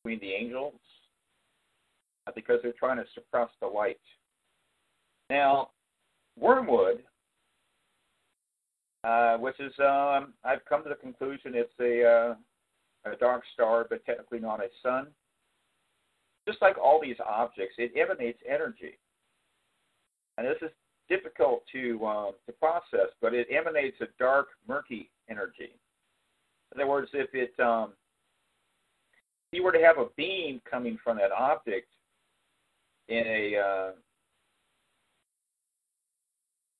between 0.05 0.21
the 0.21 0.33
angels 0.33 0.75
uh, 2.27 2.33
because 2.35 2.59
they're 2.63 2.73
trying 2.79 2.99
to 2.99 3.05
suppress 3.15 3.49
the 3.61 3.67
light. 3.67 3.99
Now, 5.31 5.71
Wormwood, 6.39 7.03
uh, 9.03 9.37
which 9.39 9.59
is, 9.59 9.73
um, 9.81 10.35
I've 10.45 10.65
come 10.69 10.83
to 10.85 10.89
the 10.89 10.95
conclusion 10.95 11.53
it's 11.55 11.73
a, 11.81 12.05
uh, 12.05 12.35
a 13.13 13.17
dark 13.17 13.43
star, 13.55 13.87
but 13.89 14.05
technically 14.05 14.41
not 14.41 14.61
a 14.61 14.69
sun. 14.83 15.09
Just 16.47 16.63
like 16.63 16.79
all 16.79 17.01
these 17.01 17.17
objects, 17.27 17.75
it 17.79 17.93
emanates 17.97 18.39
energy. 18.49 18.99
And 20.39 20.47
this 20.47 20.59
is 20.63 20.71
difficult 21.09 21.63
to 21.73 22.05
um, 22.07 22.33
to 22.47 22.53
process, 22.53 23.11
but 23.21 23.35
it 23.35 23.49
emanates 23.51 23.97
a 24.01 24.07
dark, 24.19 24.49
murky 24.69 25.11
energy. 25.29 25.71
In 26.75 26.81
other 26.81 26.91
words, 26.91 27.11
if 27.13 27.31
it 27.33 27.59
um, 27.61 27.93
if 29.51 29.59
you 29.59 29.63
were 29.63 29.73
to 29.73 29.81
have 29.81 29.99
a 29.99 30.07
beam 30.17 30.61
coming 30.69 30.99
from 31.03 31.17
that 31.19 31.33
object 31.33 31.89
in 33.09 33.25
a 33.27 33.57
uh, 33.57 33.91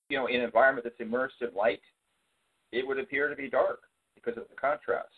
you 0.09 0.17
know 0.17 0.27
in 0.27 0.35
an 0.35 0.41
environment 0.41 0.83
that's 0.83 0.99
immersed 0.99 1.41
in 1.41 1.49
light, 1.55 1.81
it 2.71 2.85
would 2.85 2.99
appear 2.99 3.29
to 3.29 3.35
be 3.35 3.49
dark 3.49 3.79
because 4.15 4.37
of 4.37 4.47
the 4.49 4.55
contrast. 4.59 5.09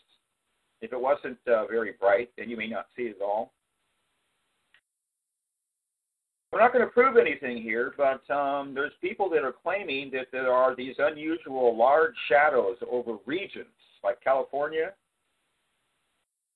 If 0.81 0.93
it 0.93 0.99
wasn't 0.99 1.37
uh, 1.47 1.65
very 1.67 1.93
bright, 1.99 2.29
then 2.37 2.49
you 2.49 2.57
may 2.57 2.67
not 2.67 2.87
see 2.95 3.03
it 3.03 3.17
at 3.17 3.21
all. 3.21 3.51
We're 6.51 6.61
not 6.61 6.73
going 6.73 6.83
to 6.83 6.91
prove 6.91 7.15
anything 7.15 7.61
here, 7.61 7.93
but 7.95 8.27
um, 8.33 8.73
there's 8.73 8.91
people 9.01 9.29
that 9.29 9.43
are 9.43 9.53
claiming 9.53 10.09
that 10.11 10.27
there 10.31 10.51
are 10.51 10.75
these 10.75 10.95
unusual 10.97 11.77
large 11.77 12.15
shadows 12.27 12.77
over 12.89 13.17
regions 13.27 13.67
like 14.03 14.19
California, 14.23 14.93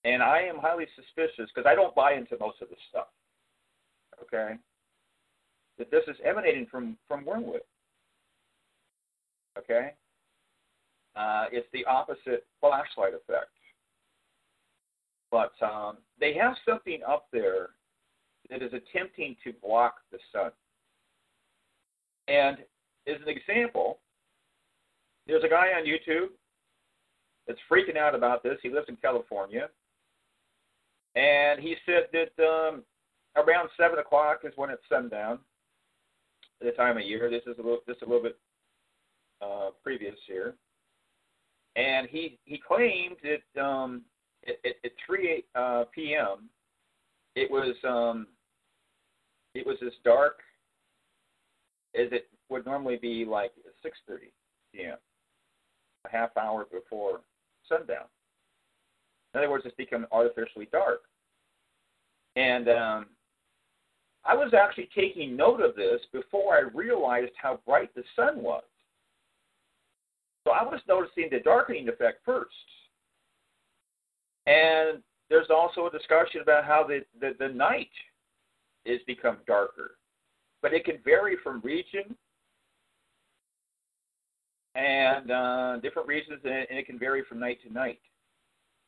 and 0.04 0.24
I 0.24 0.42
am 0.42 0.58
highly 0.58 0.86
suspicious 0.96 1.50
because 1.54 1.68
I 1.70 1.76
don't 1.76 1.94
buy 1.94 2.14
into 2.14 2.38
most 2.40 2.62
of 2.62 2.70
this 2.70 2.80
stuff. 2.90 3.08
Okay, 4.24 4.56
that 5.78 5.92
this 5.92 6.04
is 6.08 6.16
emanating 6.26 6.66
from 6.66 6.98
from 7.08 7.24
Wormwood. 7.24 7.62
Okay, 9.60 9.92
uh, 11.16 11.46
it's 11.52 11.68
the 11.72 11.86
opposite 11.86 12.48
flashlight 12.60 13.14
effect, 13.14 13.52
but 15.34 15.54
um, 15.66 15.98
they 16.20 16.36
have 16.36 16.54
something 16.64 17.00
up 17.10 17.26
there 17.34 17.70
that 18.52 18.62
is 18.62 18.72
attempting 18.72 19.36
to 19.44 19.52
block 19.64 19.96
the 20.12 20.20
sun. 20.32 20.52
And 22.28 22.60
as 23.08 23.16
an 23.20 23.28
example, 23.28 23.98
there's 25.26 25.44
a 25.44 25.50
guy 25.50 25.70
on 25.76 25.86
YouTube 25.86 26.28
that's 27.48 27.58
freaking 27.70 27.98
out 27.98 28.14
about 28.14 28.44
this. 28.44 28.60
He 28.62 28.70
lives 28.70 28.86
in 28.90 28.96
California. 28.98 29.70
And 31.16 31.60
he 31.60 31.78
said 31.84 32.04
that 32.14 32.44
um, 32.44 32.84
around 33.36 33.70
7 33.76 33.98
o'clock 33.98 34.42
is 34.44 34.54
when 34.56 34.70
it's 34.70 34.84
sundown, 34.88 35.40
the 36.62 36.72
time 36.74 36.98
of 36.98 37.04
year. 37.04 37.32
This 37.32 37.42
is 37.48 37.58
a 37.58 37.62
little, 37.62 37.80
this 37.88 37.98
a 38.04 38.06
little 38.06 38.22
bit 38.22 38.38
uh, 39.42 39.72
previous 39.84 40.16
here. 40.28 40.54
And 41.76 42.08
he, 42.08 42.38
he 42.46 42.60
claimed 42.60 43.16
that 43.24 43.62
um, 43.62 44.04
at, 44.48 44.56
at, 44.66 44.76
at 44.84 44.92
3 45.06 45.44
uh, 45.56 45.84
p.m., 45.94 46.50
it 47.36 47.50
was 47.50 47.76
um, 47.84 48.28
it 49.56 49.66
was 49.66 49.78
as 49.86 49.94
dark 50.04 50.40
as 51.96 52.08
it 52.12 52.28
would 52.50 52.66
normally 52.66 52.98
be 52.98 53.26
like 53.26 53.52
6:30 53.84 54.32
p.m. 54.74 54.98
a 56.06 56.10
half 56.10 56.36
hour 56.38 56.66
before 56.72 57.22
sundown. 57.68 58.06
In 59.34 59.40
other 59.40 59.50
words, 59.50 59.66
it's 59.66 59.76
become 59.76 60.06
artificially 60.12 60.68
dark. 60.72 61.02
And 62.36 62.70
um, 62.70 63.06
I 64.26 64.36
was 64.36 64.54
actually 64.54 64.90
taking 64.96 65.36
note 65.36 65.62
of 65.62 65.76
this 65.76 66.02
before 66.12 66.56
I 66.56 66.62
realized 66.74 67.32
how 67.42 67.60
bright 67.66 67.94
the 67.96 68.04
sun 68.16 68.42
was. 68.42 68.64
So 70.46 70.52
I 70.52 70.64
was 70.64 70.82
noticing 70.88 71.30
the 71.32 71.40
darkening 71.40 71.90
effect 71.90 72.20
first. 72.26 72.52
And 74.46 75.02
there's 75.30 75.48
also 75.50 75.88
a 75.88 75.92
discussion 75.92 76.42
about 76.42 76.66
how 76.66 76.86
the, 76.86 77.02
the, 77.20 77.32
the 77.40 77.54
night 77.54 77.90
is 78.86 79.00
become 79.08 79.38
darker. 79.48 79.92
But 80.62 80.74
it 80.74 80.86
can 80.86 80.98
vary 81.04 81.38
from 81.44 81.62
region 81.62 82.16
and 84.76 85.32
uh, 85.32 85.78
different 85.82 86.08
regions, 86.08 86.40
and 86.44 86.66
it 86.70 86.86
can 86.86 86.98
vary 86.98 87.24
from 87.28 87.40
night 87.40 87.60
to 87.66 87.72
night, 87.72 88.00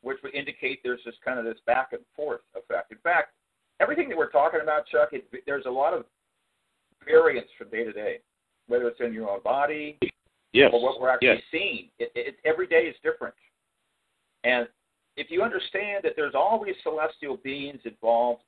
which 0.02 0.18
would 0.22 0.34
indicate 0.34 0.80
there's 0.82 1.02
just 1.04 1.20
kind 1.22 1.38
of 1.38 1.44
this 1.44 1.58
back 1.66 1.88
and 1.92 2.02
forth 2.14 2.40
effect. 2.56 2.90
In 2.92 2.98
fact, 2.98 3.32
everything 3.80 4.08
that 4.08 4.18
we're 4.18 4.30
talking 4.30 4.60
about, 4.62 4.86
Chuck, 4.86 5.10
it, 5.12 5.28
there's 5.46 5.66
a 5.66 5.70
lot 5.70 5.94
of 5.94 6.04
variance 7.04 7.48
from 7.56 7.68
day 7.68 7.84
to 7.84 7.92
day, 7.92 8.18
whether 8.66 8.88
it's 8.88 9.00
in 9.00 9.12
your 9.12 9.30
own 9.30 9.40
body 9.44 9.98
yes. 10.52 10.70
or 10.72 10.82
what 10.82 11.00
we're 11.00 11.10
actually 11.10 11.28
yes. 11.28 11.42
seeing. 11.52 11.88
It, 11.98 12.10
it, 12.14 12.36
every 12.44 12.66
day 12.66 12.84
is 12.86 12.96
different. 13.04 13.34
And 14.44 14.66
if 15.16 15.30
you 15.30 15.42
understand 15.42 16.04
that 16.04 16.12
there's 16.16 16.34
always 16.34 16.74
celestial 16.82 17.38
beings 17.42 17.80
involved, 17.84 18.42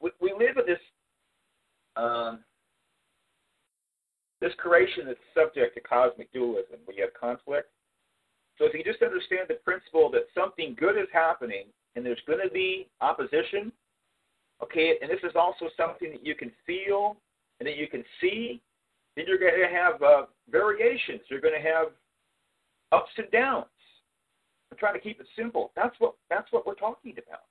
we, 0.00 0.10
we 0.20 0.32
live 0.32 0.56
in 0.56 0.66
this 0.66 0.78
um, 1.96 2.40
this 4.40 4.52
creation 4.58 5.04
that's 5.06 5.18
subject 5.32 5.74
to 5.74 5.80
cosmic 5.80 6.30
dualism, 6.32 6.76
We 6.86 6.96
have 7.00 7.14
conflict. 7.18 7.68
So 8.58 8.66
if 8.66 8.74
you 8.74 8.84
just 8.84 9.02
understand 9.02 9.46
the 9.48 9.54
principle 9.54 10.10
that 10.10 10.26
something 10.34 10.76
good 10.78 10.96
is 10.96 11.08
happening 11.12 11.66
and 11.96 12.04
there's 12.04 12.20
going 12.26 12.40
to 12.44 12.52
be 12.52 12.88
opposition, 13.00 13.72
okay, 14.62 14.94
and 15.00 15.10
this 15.10 15.20
is 15.22 15.32
also 15.34 15.66
something 15.76 16.10
that 16.12 16.26
you 16.26 16.34
can 16.34 16.52
feel 16.66 17.16
and 17.58 17.66
that 17.66 17.76
you 17.76 17.86
can 17.88 18.04
see, 18.20 18.60
then 19.16 19.24
you're 19.28 19.38
going 19.38 19.54
to 19.58 19.74
have 19.74 20.02
uh, 20.02 20.26
variations. 20.50 21.20
You're 21.30 21.40
going 21.40 21.54
to 21.54 21.68
have 21.68 21.88
ups 22.92 23.10
and 23.16 23.30
downs. 23.30 23.66
I'm 24.74 24.78
trying 24.78 24.94
to 24.94 25.00
keep 25.00 25.20
it 25.20 25.26
simple. 25.36 25.70
That's 25.76 25.94
what 26.00 26.14
that's 26.28 26.50
what 26.50 26.66
we're 26.66 26.74
talking 26.74 27.12
about. 27.12 27.44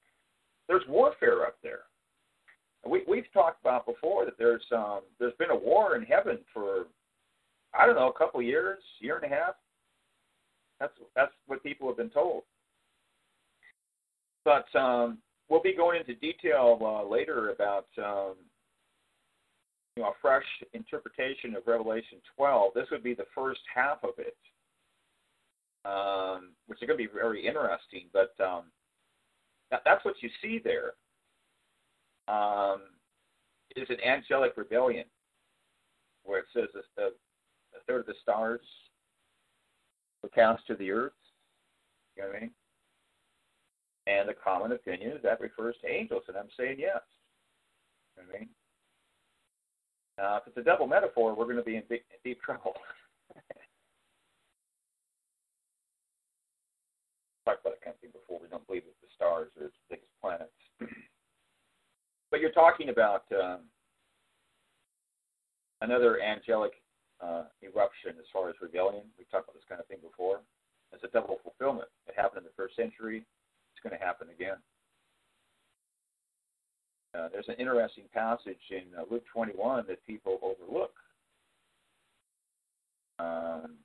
There's 0.68 0.84
warfare 0.90 1.44
up 1.44 1.56
there. 1.64 1.84
We 2.86 3.04
we've 3.08 3.32
talked 3.34 3.62
about 3.62 3.86
before 3.86 4.26
that 4.26 4.38
there's 4.38 4.66
um 4.76 5.02
there's 5.20 5.36
been 5.40 5.50
a 5.50 5.56
war 5.56 5.96
in 5.96 6.04
heaven 6.04 6.40
for 6.54 6.88
I 7.74 7.86
don't 7.86 7.96
know 7.96 8.10
a 8.10 8.18
couple 8.18 8.42
years, 8.42 8.80
year 9.00 9.16
and 9.16 9.32
a 9.32 9.34
half. 9.34 9.56
That's 10.82 10.92
that's 11.16 11.32
what 11.48 11.64
people 11.64 11.88
have 11.88 11.96
been 11.96 12.10
told. 12.10 12.44
But 14.44 14.66
um, 14.78 15.20
we'll 15.48 15.62
be 15.62 15.74
going 15.74 16.02
into 16.02 16.16
detail 16.16 16.78
uh, 16.82 17.10
later 17.10 17.52
about 17.52 17.88
um, 18.00 18.34
you 19.96 20.04
know 20.04 20.10
a 20.10 20.14
fresh 20.22 20.44
interpretation 20.74 21.56
of 21.56 21.64
Revelation 21.66 22.18
12. 22.36 22.74
This 22.76 22.88
would 22.92 23.02
be 23.04 23.14
the 23.14 23.28
first 23.34 23.62
half 23.74 24.04
of 24.04 24.16
it 24.18 24.36
um, 25.86 26.52
which 26.68 26.82
is 26.82 26.88
going 26.88 26.98
to 26.98 27.04
be 27.04 27.14
very 27.14 27.46
interesting. 27.46 28.08
But 28.14 28.34
um, 28.44 28.64
that, 29.72 29.82
that's 29.86 30.06
what 30.06 30.16
you 30.22 30.30
see 30.42 30.62
there. 30.64 30.94
Um, 32.28 32.82
is 33.76 33.90
an 33.90 33.98
angelic 34.06 34.54
rebellion, 34.56 35.06
where 36.24 36.40
it 36.40 36.46
says 36.54 36.70
a, 36.98 37.02
a 37.02 37.10
third 37.88 38.02
of 38.02 38.06
the 38.06 38.14
stars 38.22 38.62
cast 40.34 40.66
to 40.68 40.76
the 40.76 40.92
earth. 40.92 41.12
You 42.16 42.24
know 42.24 42.30
what 42.30 42.38
I 42.38 42.42
mean? 42.42 42.52
And 44.06 44.30
the 44.30 44.34
common 44.34 44.72
opinion 44.74 45.12
is 45.12 45.24
that 45.24 45.40
refers 45.40 45.76
to 45.82 45.90
angels, 45.90 46.24
and 46.28 46.38
I'm 46.38 46.50
saying 46.58 46.78
yes. 46.80 47.02
You 48.16 48.24
know 48.24 48.30
what 48.30 48.36
I 48.36 48.40
mean? 48.40 48.50
Uh, 50.22 50.40
if 50.42 50.48
it's 50.48 50.58
a 50.58 50.64
double 50.64 50.88
metaphor, 50.88 51.34
we're 51.34 51.46
going 51.46 51.58
to 51.58 51.64
be 51.64 51.78
in, 51.78 51.84
big, 51.90 52.02
in 52.12 52.20
deep 52.24 52.42
trouble. 52.42 52.74
talked 57.46 57.60
about 57.66 57.76
that 57.76 57.84
kind 57.84 57.96
of 57.96 58.00
thing 58.00 58.12
before. 58.14 58.40
We 58.40 58.48
don't 58.48 58.66
believe 58.68 58.84
that 58.86 58.96
the 59.02 59.12
stars 59.24 59.48
the 59.58 59.72
biggest 59.90 60.12
planets. 60.22 60.52
but 62.32 62.40
you're 62.40 62.52
talking 62.52 62.90
about 62.90 63.24
um, 63.32 63.60
another 65.82 66.20
angelic 66.22 66.74
uh, 67.22 67.44
eruption 67.64 68.12
as 68.20 68.26
far 68.34 68.50
as 68.50 68.56
rebellion. 68.62 69.04
We've 69.18 69.30
talked 69.32 69.48
about 69.48 69.56
this 69.56 69.68
kind 69.70 69.80
of 69.80 69.88
thing 69.88 70.00
before. 70.04 70.42
It's 70.92 71.04
a 71.04 71.08
double 71.08 71.40
fulfillment. 71.42 71.88
It 72.08 72.16
happened 72.18 72.40
in 72.40 72.44
the 72.44 72.58
first 72.58 72.76
century. 72.76 73.26
It's 73.74 73.82
going 73.82 73.98
to 73.98 74.06
happen 74.06 74.28
again. 74.30 74.58
uh, 77.18 77.30
there's 77.32 77.48
an 77.48 77.56
interesting 77.58 78.06
passage 78.14 78.62
in 78.70 78.84
uh, 78.98 79.04
Luke 79.10 79.24
21 79.32 79.86
that 79.88 80.06
people 80.06 80.40
overlook 80.44 80.94
um, 83.20 83.78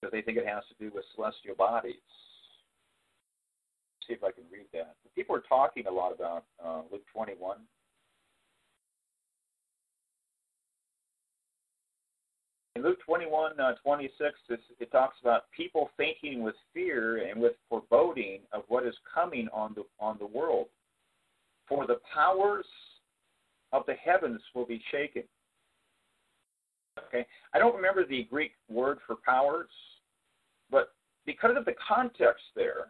because 0.00 0.12
they 0.12 0.22
think 0.22 0.38
it 0.38 0.46
has 0.46 0.64
to 0.68 0.74
do 0.82 0.90
with 0.94 1.04
celestial 1.14 1.54
bodies. 1.54 1.94
See 4.06 4.14
if 4.14 4.22
I 4.22 4.30
can 4.30 4.44
read 4.52 4.66
that. 4.72 4.96
People 5.14 5.36
are 5.36 5.42
talking 5.48 5.86
a 5.86 5.90
lot 5.90 6.12
about 6.12 6.44
uh, 6.64 6.82
Luke 6.90 7.04
21. 7.12 7.58
In 12.76 12.82
Luke 12.82 12.98
21, 13.06 13.60
uh, 13.60 13.74
26, 13.84 14.34
it 14.80 14.90
talks 14.90 15.16
about 15.22 15.44
people 15.56 15.90
fainting 15.96 16.42
with 16.42 16.56
fear 16.72 17.28
and 17.28 17.40
with 17.40 17.52
foreboding 17.68 18.40
of 18.52 18.64
what 18.66 18.84
is 18.84 18.94
coming 19.12 19.48
on 19.52 19.74
the 19.74 19.84
on 20.00 20.16
the 20.18 20.26
world. 20.26 20.66
For 21.68 21.86
the 21.86 22.00
powers 22.12 22.66
of 23.72 23.84
the 23.86 23.94
heavens 23.94 24.40
will 24.54 24.66
be 24.66 24.82
shaken. 24.90 25.22
Okay, 27.08 27.24
I 27.52 27.58
don't 27.58 27.76
remember 27.76 28.04
the 28.04 28.24
Greek 28.24 28.52
word 28.68 28.98
for 29.06 29.16
powers, 29.24 29.70
but 30.70 30.94
because 31.26 31.56
of 31.56 31.64
the 31.64 31.74
context 31.88 32.42
there, 32.56 32.88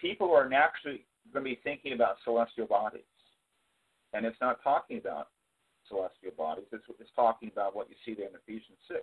people 0.00 0.34
are 0.34 0.48
naturally 0.48 1.04
going 1.32 1.44
to 1.44 1.50
be 1.50 1.60
thinking 1.62 1.92
about 1.92 2.16
celestial 2.24 2.66
bodies, 2.66 3.02
and 4.12 4.24
it's 4.24 4.40
not 4.40 4.62
talking 4.62 4.98
about 4.98 5.28
celestial 5.88 6.32
bodies. 6.36 6.64
It's, 6.72 6.84
it's 7.00 7.10
talking 7.16 7.50
about 7.52 7.74
what 7.74 7.88
you 7.88 7.96
see 8.04 8.14
there 8.14 8.28
in 8.28 8.34
Ephesians 8.34 8.78
6. 8.88 9.00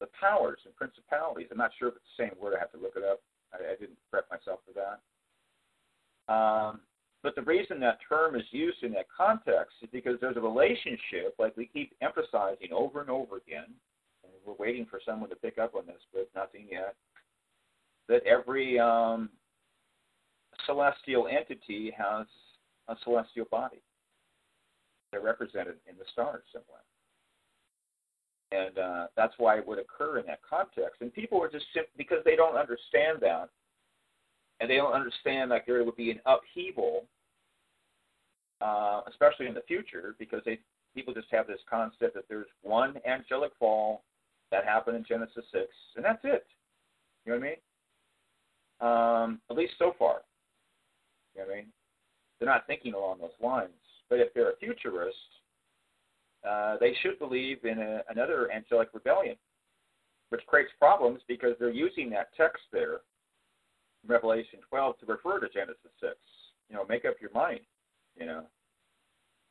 The 0.00 0.06
powers 0.18 0.58
and 0.64 0.74
principalities. 0.74 1.48
I'm 1.50 1.58
not 1.58 1.72
sure 1.78 1.88
if 1.88 1.94
it's 1.96 2.04
the 2.16 2.24
same 2.24 2.34
word. 2.40 2.54
I 2.56 2.60
have 2.60 2.72
to 2.72 2.78
look 2.78 2.94
it 2.96 3.04
up. 3.04 3.20
I, 3.52 3.72
I 3.72 3.76
didn't 3.78 3.98
prep 4.10 4.26
myself 4.30 4.60
for 4.64 4.72
that. 4.80 4.98
Um, 6.32 6.80
but 7.22 7.34
the 7.34 7.42
reason 7.42 7.80
that 7.80 7.98
term 8.08 8.34
is 8.34 8.44
used 8.50 8.82
in 8.82 8.92
that 8.92 9.06
context 9.14 9.76
is 9.82 9.90
because 9.92 10.16
there's 10.20 10.38
a 10.38 10.40
relationship, 10.40 11.34
like 11.38 11.54
we 11.56 11.66
keep 11.66 11.92
emphasizing 12.00 12.72
over 12.72 13.02
and 13.02 13.10
over 13.10 13.36
again, 13.36 13.68
and 14.24 14.32
we're 14.46 14.54
waiting 14.54 14.86
for 14.90 15.00
someone 15.04 15.28
to 15.28 15.36
pick 15.36 15.58
up 15.58 15.74
on 15.74 15.86
this, 15.86 16.00
but 16.14 16.30
nothing 16.34 16.66
yet, 16.70 16.94
that 18.08 18.24
every 18.24 18.78
um, 18.78 19.28
celestial 20.66 21.28
entity 21.28 21.92
has 21.96 22.26
a 22.88 22.96
celestial 23.04 23.46
body. 23.50 23.82
They're 25.10 25.20
represented 25.20 25.76
in 25.88 25.96
the 25.98 26.04
stars 26.12 26.42
somewhere. 26.52 26.84
And 28.52 28.78
uh, 28.78 29.06
that's 29.16 29.34
why 29.38 29.58
it 29.58 29.66
would 29.66 29.78
occur 29.78 30.18
in 30.18 30.26
that 30.26 30.40
context. 30.48 31.00
And 31.00 31.12
people 31.12 31.40
are 31.42 31.50
just 31.50 31.66
simply, 31.72 31.92
because 31.96 32.18
they 32.24 32.36
don't 32.36 32.56
understand 32.56 33.18
that, 33.20 33.48
and 34.60 34.68
they 34.68 34.76
don't 34.76 34.92
understand 34.92 35.50
that 35.52 35.62
there 35.66 35.84
would 35.84 35.96
be 35.96 36.10
an 36.10 36.20
upheaval, 36.26 37.06
uh, 38.60 39.02
especially 39.08 39.46
in 39.46 39.54
the 39.54 39.62
future, 39.62 40.16
because 40.18 40.42
they 40.44 40.58
people 40.94 41.14
just 41.14 41.28
have 41.30 41.46
this 41.46 41.60
concept 41.70 42.14
that 42.14 42.24
there's 42.28 42.48
one 42.62 42.96
angelic 43.06 43.52
fall 43.58 44.02
that 44.50 44.64
happened 44.64 44.96
in 44.96 45.04
Genesis 45.04 45.44
six, 45.52 45.68
and 45.94 46.04
that's 46.04 46.24
it. 46.24 46.44
You 47.24 47.32
know 47.32 47.38
what 47.38 47.46
I 47.46 47.48
mean? 47.48 49.32
Um, 49.32 49.40
at 49.50 49.56
least 49.56 49.74
so 49.78 49.94
far. 49.98 50.22
You 51.34 51.42
know 51.42 51.46
what 51.48 51.52
I 51.52 51.56
mean? 51.56 51.66
They're 52.38 52.48
not 52.48 52.66
thinking 52.66 52.94
along 52.94 53.18
those 53.20 53.30
lines. 53.40 53.70
But 54.08 54.18
if 54.18 54.34
they're 54.34 54.50
a 54.50 54.56
futurist, 54.56 55.16
uh, 56.48 56.76
they 56.80 56.94
should 57.02 57.18
believe 57.18 57.64
in 57.64 57.78
a, 57.78 58.00
another 58.08 58.50
angelic 58.50 58.88
rebellion, 58.92 59.36
which 60.30 60.44
creates 60.46 60.70
problems 60.78 61.20
because 61.28 61.54
they're 61.58 61.70
using 61.70 62.10
that 62.10 62.34
text 62.36 62.62
there, 62.72 63.00
Revelation 64.06 64.58
12, 64.68 64.98
to 65.00 65.06
refer 65.06 65.38
to 65.38 65.48
Genesis 65.48 65.92
6. 66.00 66.14
You 66.68 66.76
know, 66.76 66.84
make 66.88 67.04
up 67.04 67.14
your 67.20 67.30
mind, 67.32 67.60
you 68.18 68.26
know. 68.26 68.44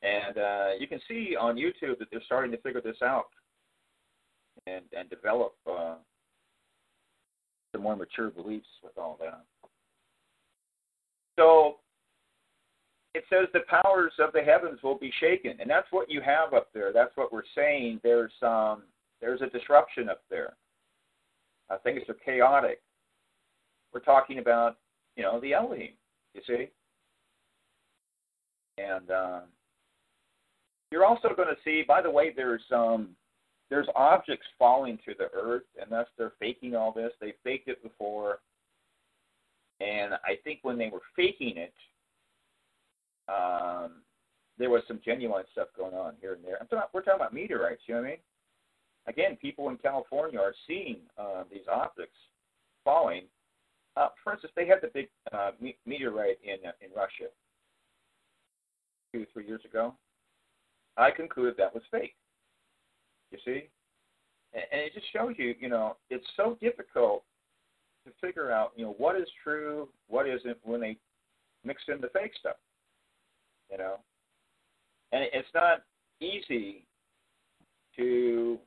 And 0.02 0.38
uh, 0.38 0.68
you 0.80 0.88
can 0.88 1.00
see 1.08 1.36
on 1.40 1.56
YouTube 1.56 2.00
that 2.00 2.08
they're 2.12 2.22
starting 2.26 2.52
to 2.52 2.58
figure 2.58 2.82
this 2.82 3.02
out 3.04 3.28
and, 4.66 4.86
and 4.98 5.10
develop 5.10 5.56
uh, 5.70 5.96
some 7.72 7.84
more 7.84 7.96
mature 7.96 8.30
beliefs 8.30 8.68
with 8.84 8.98
all 8.98 9.18
that. 9.20 9.44
So 11.40 11.78
it 13.16 13.24
says 13.30 13.48
the 13.54 13.62
powers 13.70 14.12
of 14.20 14.34
the 14.34 14.42
heavens 14.42 14.80
will 14.84 14.98
be 14.98 15.12
shaken, 15.22 15.54
and 15.62 15.70
that's 15.70 15.88
what 15.92 16.12
you 16.12 16.20
have 16.20 16.54
up 16.54 16.68
there. 16.74 16.92
That's 16.92 17.16
what 17.16 17.32
we're 17.32 17.44
saying. 17.56 18.02
There's 18.04 18.34
um, 18.42 18.84
there's 19.22 19.42
a 19.42 19.48
disruption 19.48 20.10
up 20.10 20.22
there. 20.30 20.54
Think 21.84 21.98
it's 21.98 22.20
chaotic. 22.26 22.82
We're 23.94 24.02
talking 24.02 24.40
about 24.40 24.78
you 25.16 25.24
know 25.24 25.40
the 25.40 25.54
Elohim. 25.54 25.94
You 26.34 26.42
see, 26.46 26.68
and 28.78 29.10
um, 29.10 29.42
you're 30.92 31.06
also 31.06 31.30
going 31.36 31.48
to 31.48 31.58
see. 31.64 31.84
By 31.88 32.02
the 32.02 32.12
way, 32.12 32.34
there's 32.36 32.64
um, 32.72 33.10
there's 33.70 33.88
objects 33.96 34.46
falling 34.58 35.00
to 35.06 35.14
the 35.18 35.30
earth, 35.34 35.64
and 35.82 35.90
thus 35.90 36.08
they're 36.18 36.34
faking 36.40 36.76
all 36.76 36.92
this. 36.92 37.12
They 37.22 37.34
faked 37.46 37.70
it 37.70 37.82
before, 37.82 38.40
and 39.80 40.14
I 40.14 40.36
think 40.44 40.60
when 40.64 40.78
they 40.78 40.90
were 40.90 41.02
faking 41.16 41.58
it, 41.58 41.74
um, 43.30 44.02
there 44.58 44.70
was 44.70 44.84
some 44.88 45.00
genuine 45.04 45.46
stuff 45.52 45.70
going 45.78 45.94
on 45.94 46.14
here 46.20 46.34
and 46.34 46.44
there. 46.44 46.58
I'm 46.60 46.68
talking, 46.68 46.90
we're 46.94 47.02
talking 47.02 47.22
about 47.22 47.34
meteorites. 47.34 47.82
You 47.86 47.96
know 47.96 48.02
what 48.02 48.08
I 48.08 48.10
mean? 48.12 48.20
Again, 49.08 49.38
people 49.42 49.70
in 49.70 49.78
California 49.78 50.40
are 50.40 50.54
seeing 50.68 50.98
uh, 51.18 51.44
these 51.52 51.64
objects 51.72 52.18
falling. 52.84 53.24
Uh, 53.96 54.10
for 54.24 54.34
instance, 54.34 54.54
they 54.56 54.68
had 54.68 54.80
the 54.82 54.90
big 54.94 55.08
uh, 55.32 55.52
me- 55.60 55.78
meteorite 55.86 56.38
in 56.44 56.68
uh, 56.68 56.72
in 56.82 56.90
Russia 56.96 57.32
two 59.14 59.26
three 59.34 59.48
years 59.48 59.62
ago. 59.66 59.94
I 60.98 61.12
concluded 61.12 61.56
that 61.58 61.74
was 61.74 61.84
fake. 61.90 62.16
You 63.32 63.40
see, 63.46 63.70
and, 64.54 64.64
and 64.72 64.82
it 64.82 64.94
just 64.94 65.12
shows 65.14 65.36
you, 65.38 65.56
you 65.60 65.70
know, 65.70 65.96
it's 66.10 66.26
so 66.36 66.58
difficult 66.62 67.24
to 68.06 68.12
figure 68.22 68.52
out, 68.52 68.72
you 68.76 68.86
know, 68.86 68.96
what 68.98 69.16
is 69.16 69.28
true, 69.44 69.90
what 70.08 70.28
isn't 70.28 70.58
when 70.64 70.80
they 70.80 70.98
mix 71.64 71.82
in 71.88 72.00
the 72.02 72.10
fake 72.14 72.32
stuff 72.40 72.56
you 73.70 73.78
know. 73.78 73.96
And 75.12 75.26
it's 75.34 75.48
not 75.54 75.84
easy 76.22 76.86
to 77.96 78.58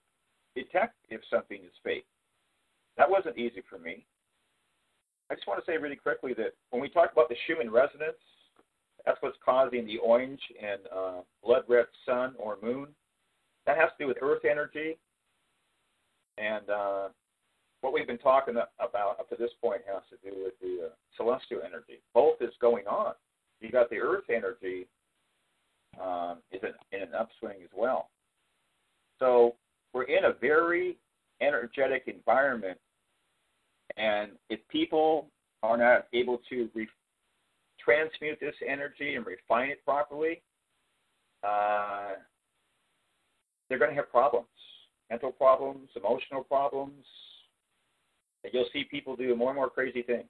detect 0.55 0.95
if 1.09 1.21
something 1.31 1.59
is 1.59 1.73
fake. 1.85 2.07
That 2.97 3.11
wasn't 3.11 3.39
easy 3.39 3.63
for 3.69 3.79
me. 3.79 4.05
I 5.31 5.35
just 5.35 5.47
want 5.47 5.65
to 5.65 5.71
say 5.71 5.79
really 5.79 5.97
quickly 5.97 6.35
that 6.35 6.53
when 6.71 6.83
we 6.83 6.89
talk 6.89 7.13
about 7.13 7.29
the 7.29 7.37
Schumann 7.47 7.71
resonance, 7.71 8.19
that's 9.07 9.19
what's 9.21 9.39
causing 9.45 9.87
the 9.87 9.99
orange 9.99 10.41
and 10.63 10.81
uh, 10.95 11.21
blood 11.43 11.63
red 11.69 11.87
sun 12.07 12.35
or 12.39 12.59
moon. 12.63 12.89
That 13.67 13.79
has 13.79 13.91
to 13.99 14.05
do 14.05 14.09
with 14.09 14.19
Earth 14.21 14.45
energy. 14.49 14.99
And 16.39 16.69
uh, 16.69 17.09
what 17.83 17.93
we've 17.93 18.07
been 18.07 18.19
talking 18.19 18.55
about 18.81 19.21
up 19.21 19.29
to 19.29 19.37
this 19.39 19.51
point 19.61 19.83
has 19.87 20.03
to 20.09 20.31
do 20.31 20.35
with 20.43 20.55
the 20.61 20.87
uh, 20.87 20.91
celestial 21.17 21.61
energy. 21.65 22.01
Both 22.15 22.41
is 22.41 22.55
going 22.61 22.87
on 22.87 23.13
you 23.63 23.71
got 23.71 23.89
the 23.91 23.99
Earth 23.99 24.25
energy 24.29 24.87
um, 26.01 26.39
is 26.51 26.61
in 26.93 27.03
an 27.03 27.15
upswing 27.19 27.63
as 27.63 27.71
well. 27.75 28.11
So 29.19 29.55
we're 29.93 30.05
in 30.05 30.25
a 30.25 30.33
very 30.41 30.97
energetic 31.41 32.05
environment, 32.07 32.79
and 33.97 34.33
if 34.51 34.61
people 34.69 35.29
are 35.63 35.77
not 35.77 36.07
able 36.13 36.41
to 36.49 36.69
re- 36.75 36.89
transmute 37.83 38.41
this 38.41 38.55
energy 38.67 39.15
and 39.15 39.25
refine 39.25 39.71
it 39.71 39.85
properly, 39.85 40.43
uh, 41.45 42.15
they're 43.69 43.79
going 43.79 43.91
to 43.91 43.97
have 43.97 44.11
problems 44.11 44.47
mental 45.11 45.31
problems, 45.31 45.91
emotional 45.95 46.43
problems. 46.43 47.05
And 48.45 48.53
you'll 48.53 48.69
see 48.73 48.85
people 48.85 49.17
do 49.17 49.35
more 49.37 49.51
and 49.51 49.57
more 49.57 49.71
crazy 49.71 50.03
things. 50.03 50.27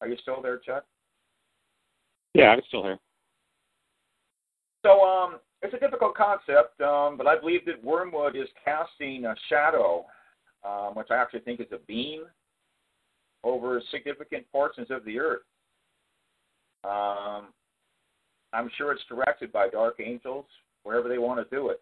Are 0.00 0.08
you 0.08 0.16
still 0.22 0.42
there, 0.42 0.58
Chuck? 0.58 0.84
Yeah, 2.34 2.50
I'm 2.50 2.60
still 2.68 2.82
here. 2.82 2.98
So 4.84 5.00
um, 5.00 5.38
it's 5.62 5.72
a 5.72 5.78
difficult 5.78 6.14
concept, 6.14 6.78
um, 6.82 7.16
but 7.16 7.26
I 7.26 7.38
believe 7.38 7.64
that 7.64 7.82
wormwood 7.82 8.36
is 8.36 8.48
casting 8.62 9.24
a 9.24 9.34
shadow, 9.48 10.04
um, 10.62 10.94
which 10.94 11.08
I 11.10 11.16
actually 11.16 11.40
think 11.40 11.60
is 11.60 11.72
a 11.72 11.78
beam, 11.86 12.24
over 13.44 13.80
significant 13.90 14.44
portions 14.52 14.90
of 14.90 15.04
the 15.04 15.18
earth. 15.18 15.42
Um, 16.84 17.46
I'm 18.52 18.70
sure 18.76 18.92
it's 18.92 19.02
directed 19.08 19.52
by 19.52 19.68
dark 19.68 19.96
angels 20.00 20.44
wherever 20.82 21.08
they 21.08 21.18
want 21.18 21.40
to 21.40 21.56
do 21.56 21.70
it. 21.70 21.80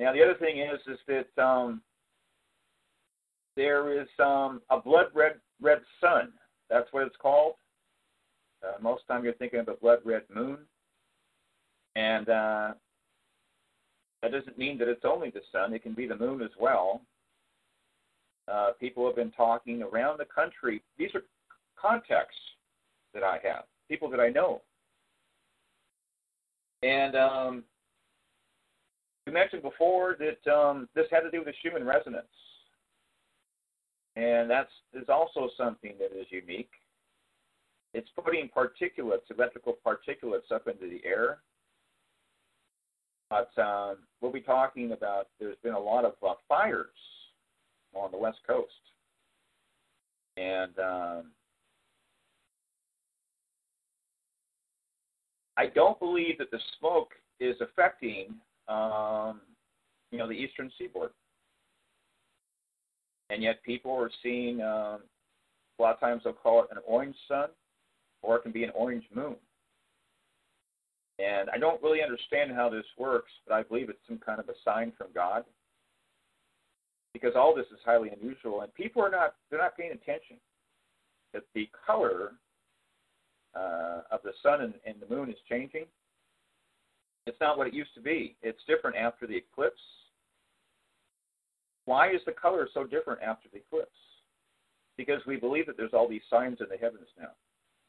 Now 0.00 0.12
the 0.12 0.22
other 0.22 0.34
thing 0.34 0.58
is 0.58 0.80
is 0.88 0.98
that 1.06 1.42
um, 1.42 1.82
there 3.56 4.00
is 4.00 4.08
um, 4.18 4.60
a 4.70 4.80
blood 4.80 5.06
red 5.14 5.34
red 5.60 5.80
sun. 6.00 6.32
That's 6.68 6.88
what 6.92 7.06
it's 7.06 7.16
called. 7.20 7.54
Uh, 8.62 8.80
most 8.80 9.02
the 9.06 9.14
time 9.14 9.24
you're 9.24 9.34
thinking 9.34 9.60
of 9.60 9.68
a 9.68 9.74
blood 9.74 9.98
red 10.04 10.22
moon. 10.32 10.58
And 11.96 12.28
uh, 12.28 12.72
that 14.22 14.32
doesn't 14.32 14.58
mean 14.58 14.78
that 14.78 14.88
it's 14.88 15.04
only 15.04 15.30
the 15.30 15.40
sun, 15.50 15.72
it 15.72 15.82
can 15.82 15.94
be 15.94 16.06
the 16.06 16.16
moon 16.16 16.42
as 16.42 16.50
well. 16.60 17.02
Uh, 18.50 18.70
people 18.78 19.06
have 19.06 19.16
been 19.16 19.30
talking 19.32 19.82
around 19.82 20.18
the 20.18 20.24
country. 20.24 20.82
These 20.98 21.10
are 21.14 21.22
contexts 21.80 22.40
that 23.14 23.22
I 23.22 23.38
have 23.42 23.64
people 23.90 24.08
that 24.08 24.20
I 24.20 24.28
know. 24.28 24.62
And 26.82 27.16
um, 27.16 27.64
we 29.26 29.32
mentioned 29.32 29.62
before 29.62 30.16
that 30.18 30.50
um, 30.50 30.88
this 30.94 31.06
had 31.10 31.20
to 31.20 31.30
do 31.30 31.42
with 31.44 31.54
Schumann 31.60 31.84
resonance, 31.84 32.24
and 34.20 34.50
that's 34.50 34.70
is 34.92 35.08
also 35.08 35.48
something 35.56 35.94
that 35.98 36.18
is 36.18 36.26
unique. 36.30 36.70
It's 37.94 38.08
putting 38.22 38.50
particulates, 38.54 39.30
electrical 39.34 39.78
particulates, 39.84 40.52
up 40.52 40.68
into 40.68 40.88
the 40.88 41.00
air. 41.04 41.38
But 43.30 43.50
um, 43.60 43.98
we'll 44.20 44.32
be 44.32 44.40
talking 44.40 44.92
about. 44.92 45.28
There's 45.38 45.56
been 45.62 45.74
a 45.74 45.80
lot 45.80 46.04
of 46.04 46.14
uh, 46.26 46.34
fires 46.48 46.86
on 47.94 48.10
the 48.10 48.18
west 48.18 48.38
coast, 48.46 48.72
and 50.36 50.78
um, 50.78 51.24
I 55.56 55.66
don't 55.74 55.98
believe 55.98 56.38
that 56.38 56.50
the 56.50 56.60
smoke 56.78 57.12
is 57.38 57.56
affecting, 57.60 58.34
um, 58.68 59.40
you 60.10 60.18
know, 60.18 60.28
the 60.28 60.34
eastern 60.34 60.70
seaboard. 60.78 61.10
And 63.30 63.42
yet 63.42 63.62
people 63.62 63.92
are 63.92 64.10
seeing, 64.22 64.60
um, 64.60 65.00
a 65.78 65.82
lot 65.82 65.94
of 65.94 66.00
times 66.00 66.22
they'll 66.24 66.32
call 66.32 66.62
it 66.62 66.68
an 66.70 66.78
orange 66.86 67.16
sun, 67.28 67.48
or 68.22 68.36
it 68.36 68.42
can 68.42 68.52
be 68.52 68.64
an 68.64 68.70
orange 68.74 69.04
moon. 69.14 69.36
And 71.18 71.48
I 71.50 71.58
don't 71.58 71.82
really 71.82 72.02
understand 72.02 72.52
how 72.52 72.68
this 72.68 72.84
works, 72.98 73.30
but 73.46 73.54
I 73.54 73.62
believe 73.62 73.88
it's 73.90 73.98
some 74.08 74.18
kind 74.18 74.40
of 74.40 74.48
a 74.48 74.54
sign 74.64 74.92
from 74.96 75.08
God. 75.14 75.44
Because 77.12 77.32
all 77.36 77.54
this 77.54 77.66
is 77.66 77.78
highly 77.84 78.08
unusual, 78.08 78.62
and 78.62 78.72
people 78.74 79.02
are 79.02 79.10
not 79.10 79.34
they're 79.50 79.58
not 79.58 79.76
paying 79.76 79.92
attention. 79.92 80.36
That 81.34 81.42
the 81.54 81.68
color 81.86 82.32
uh, 83.54 84.02
of 84.10 84.20
the 84.22 84.32
sun 84.42 84.60
and, 84.62 84.74
and 84.86 84.96
the 85.00 85.12
moon 85.12 85.28
is 85.28 85.36
changing. 85.48 85.84
It's 87.26 87.40
not 87.40 87.58
what 87.58 87.66
it 87.66 87.74
used 87.74 87.94
to 87.94 88.00
be. 88.00 88.36
It's 88.42 88.60
different 88.66 88.96
after 88.96 89.26
the 89.26 89.36
eclipse. 89.36 89.80
Why 91.90 92.12
is 92.12 92.20
the 92.24 92.30
color 92.30 92.68
so 92.72 92.84
different 92.84 93.20
after 93.20 93.48
the 93.52 93.58
eclipse? 93.58 93.90
Because 94.96 95.20
we 95.26 95.34
believe 95.34 95.66
that 95.66 95.76
there's 95.76 95.92
all 95.92 96.08
these 96.08 96.22
signs 96.30 96.58
in 96.60 96.68
the 96.70 96.76
heavens 96.76 97.08
now. 97.18 97.30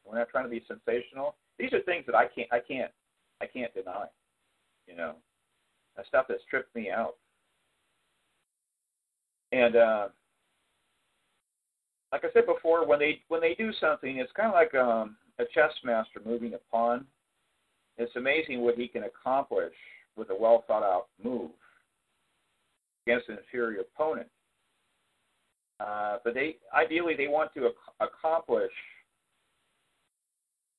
We're 0.04 0.18
not 0.18 0.30
trying 0.30 0.46
to 0.46 0.50
be 0.50 0.66
sensational. 0.68 1.36
These 1.60 1.72
are 1.72 1.82
things 1.82 2.06
that 2.08 2.16
I 2.16 2.26
can't, 2.26 2.52
I 2.52 2.62
can't, 2.68 2.90
I 3.42 3.46
can't 3.46 3.72
deny. 3.76 4.06
You 4.88 4.96
know, 4.96 5.14
that 5.96 6.08
stuff 6.08 6.26
that's 6.28 6.42
tripped 6.50 6.76
me 6.76 6.90
out. 6.90 7.14
And 9.52 9.76
uh, 9.76 10.08
like 12.12 12.26
I 12.26 12.34
said 12.34 12.48
before, 12.48 12.88
when 12.88 12.98
they 12.98 13.22
when 13.28 13.40
they 13.40 13.54
do 13.54 13.72
something, 13.80 14.18
it's 14.18 14.32
kind 14.32 14.50
of 14.50 14.56
like 14.56 14.74
um, 14.74 15.16
a 15.38 15.44
chess 15.54 15.74
master 15.84 16.22
moving 16.26 16.56
a 16.56 16.60
pawn. 16.72 17.06
It's 18.00 18.16
amazing 18.16 18.62
what 18.62 18.80
he 18.80 18.88
can 18.88 19.04
accomplish 19.04 19.76
with 20.16 20.32
a 20.32 20.36
well 20.36 20.64
thought 20.68 20.82
out 20.82 21.10
move 21.24 21.52
against 23.06 23.30
an 23.30 23.38
inferior 23.38 23.82
opponent. 23.82 24.28
Uh, 25.80 26.18
but 26.24 26.34
they 26.34 26.58
ideally 26.76 27.16
they 27.16 27.28
want 27.28 27.54
to 27.56 27.68
ac- 27.68 27.76
accomplish 28.00 28.72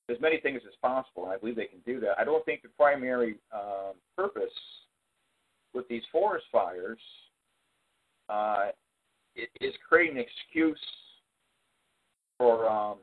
as 0.09 0.17
many 0.21 0.39
things 0.39 0.61
as 0.67 0.75
possible, 0.81 1.25
and 1.25 1.33
I 1.33 1.39
believe 1.39 1.57
they 1.57 1.67
can 1.67 1.81
do 1.87 1.99
that. 2.01 2.19
I 2.19 2.25
don't 2.25 2.45
think 2.45 2.63
the 2.63 2.69
primary 2.69 3.37
um, 3.53 3.95
purpose 4.17 4.53
with 5.75 5.89
these 5.89 6.03
forest 6.13 6.45
fires 6.53 7.01
uh, 8.29 8.67
is 9.37 9.73
creating 9.89 10.19
an 10.19 10.25
excuse 10.25 10.79
for 12.39 12.69
um, 12.69 12.99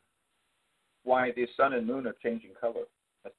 why 1.04 1.32
the 1.36 1.48
sun 1.58 1.74
and 1.74 1.88
moon 1.88 2.06
are 2.06 2.16
changing 2.22 2.52
color 2.60 2.84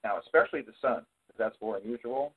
now, 0.05 0.19
especially 0.19 0.63
the 0.63 0.73
sun, 0.81 1.05
because 1.27 1.39
that's 1.39 1.57
more 1.61 1.79
unusual. 1.79 2.33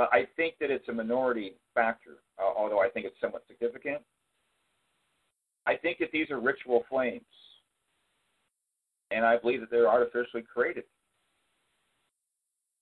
But 0.00 0.08
I 0.14 0.26
think 0.34 0.54
that 0.60 0.70
it's 0.70 0.88
a 0.88 0.94
minority 0.94 1.56
factor, 1.74 2.22
uh, 2.38 2.50
although 2.56 2.80
I 2.80 2.88
think 2.88 3.04
it's 3.04 3.20
somewhat 3.20 3.44
significant. 3.46 4.00
I 5.66 5.76
think 5.76 5.98
that 5.98 6.08
these 6.10 6.30
are 6.30 6.40
ritual 6.40 6.84
flames, 6.88 7.20
and 9.10 9.26
I 9.26 9.36
believe 9.36 9.60
that 9.60 9.70
they're 9.70 9.90
artificially 9.90 10.42
created. 10.42 10.84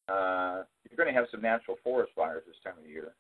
Uh, 0.09 0.63
you're 0.89 0.97
going 0.97 1.13
to 1.13 1.13
have 1.13 1.27
some 1.33 1.43
natural 1.43 1.77
forest 1.83 2.13
fires 2.15 2.45
this 2.47 2.55
time 2.63 2.75
of 2.81 2.89
year, 2.89 3.15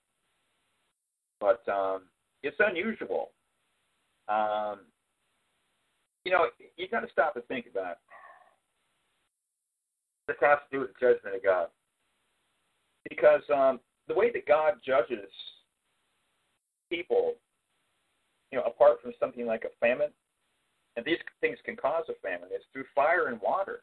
but 1.40 1.68
um, 1.68 2.02
it's 2.44 2.56
unusual. 2.60 3.30
Um, 4.28 4.78
you 6.24 6.30
know, 6.30 6.46
you 6.76 6.86
got 6.88 7.00
to 7.00 7.10
stop 7.10 7.34
and 7.34 7.44
think 7.46 7.66
about 7.68 7.90
it. 7.90 7.98
This 10.28 10.36
has 10.40 10.58
to 10.70 10.76
do 10.76 10.80
with 10.82 10.90
the 10.90 11.00
judgment 11.00 11.34
of 11.34 11.42
God. 11.42 11.66
Because 13.08 13.42
um, 13.52 13.80
the 14.08 14.14
way 14.14 14.30
that 14.32 14.46
God 14.46 14.74
judges 14.84 15.30
people, 16.90 17.34
you 18.50 18.58
know, 18.58 18.64
apart 18.64 19.02
from 19.02 19.12
something 19.20 19.46
like 19.46 19.64
a 19.64 19.76
famine, 19.80 20.10
and 20.96 21.04
these 21.04 21.18
things 21.40 21.58
can 21.64 21.76
cause 21.76 22.04
a 22.08 22.14
famine, 22.26 22.48
is 22.54 22.62
through 22.72 22.84
fire 22.94 23.28
and 23.28 23.40
water. 23.40 23.82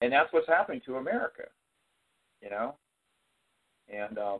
And 0.00 0.12
that's 0.12 0.32
what's 0.32 0.48
happening 0.48 0.80
to 0.86 0.96
America, 0.96 1.44
you 2.42 2.50
know? 2.50 2.74
And 3.92 4.18
um, 4.18 4.38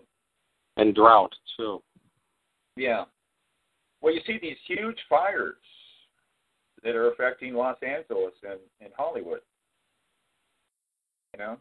and 0.76 0.94
drought 0.94 1.35
too. 1.56 1.82
Yeah. 2.76 3.05
Well, 4.01 4.14
you 4.14 4.20
see 4.26 4.39
these 4.40 4.56
huge 4.66 4.98
fires 5.09 5.56
that 6.85 6.94
are 6.94 7.10
affecting 7.10 7.55
Los 7.55 7.76
Angeles 7.82 8.35
and, 8.44 8.60
and 8.80 8.93
Hollywood 8.97 9.40
you 11.39 11.39
know. 11.44 11.56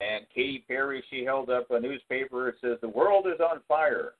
And 0.00 0.26
Katy 0.34 0.64
Perry, 0.66 1.04
she 1.10 1.24
held 1.24 1.50
up 1.50 1.70
a 1.70 1.80
newspaper. 1.80 2.48
It 2.48 2.56
says 2.60 2.78
the 2.80 2.88
world 2.88 3.26
is 3.26 3.40
on 3.40 3.60
fire, 3.68 4.12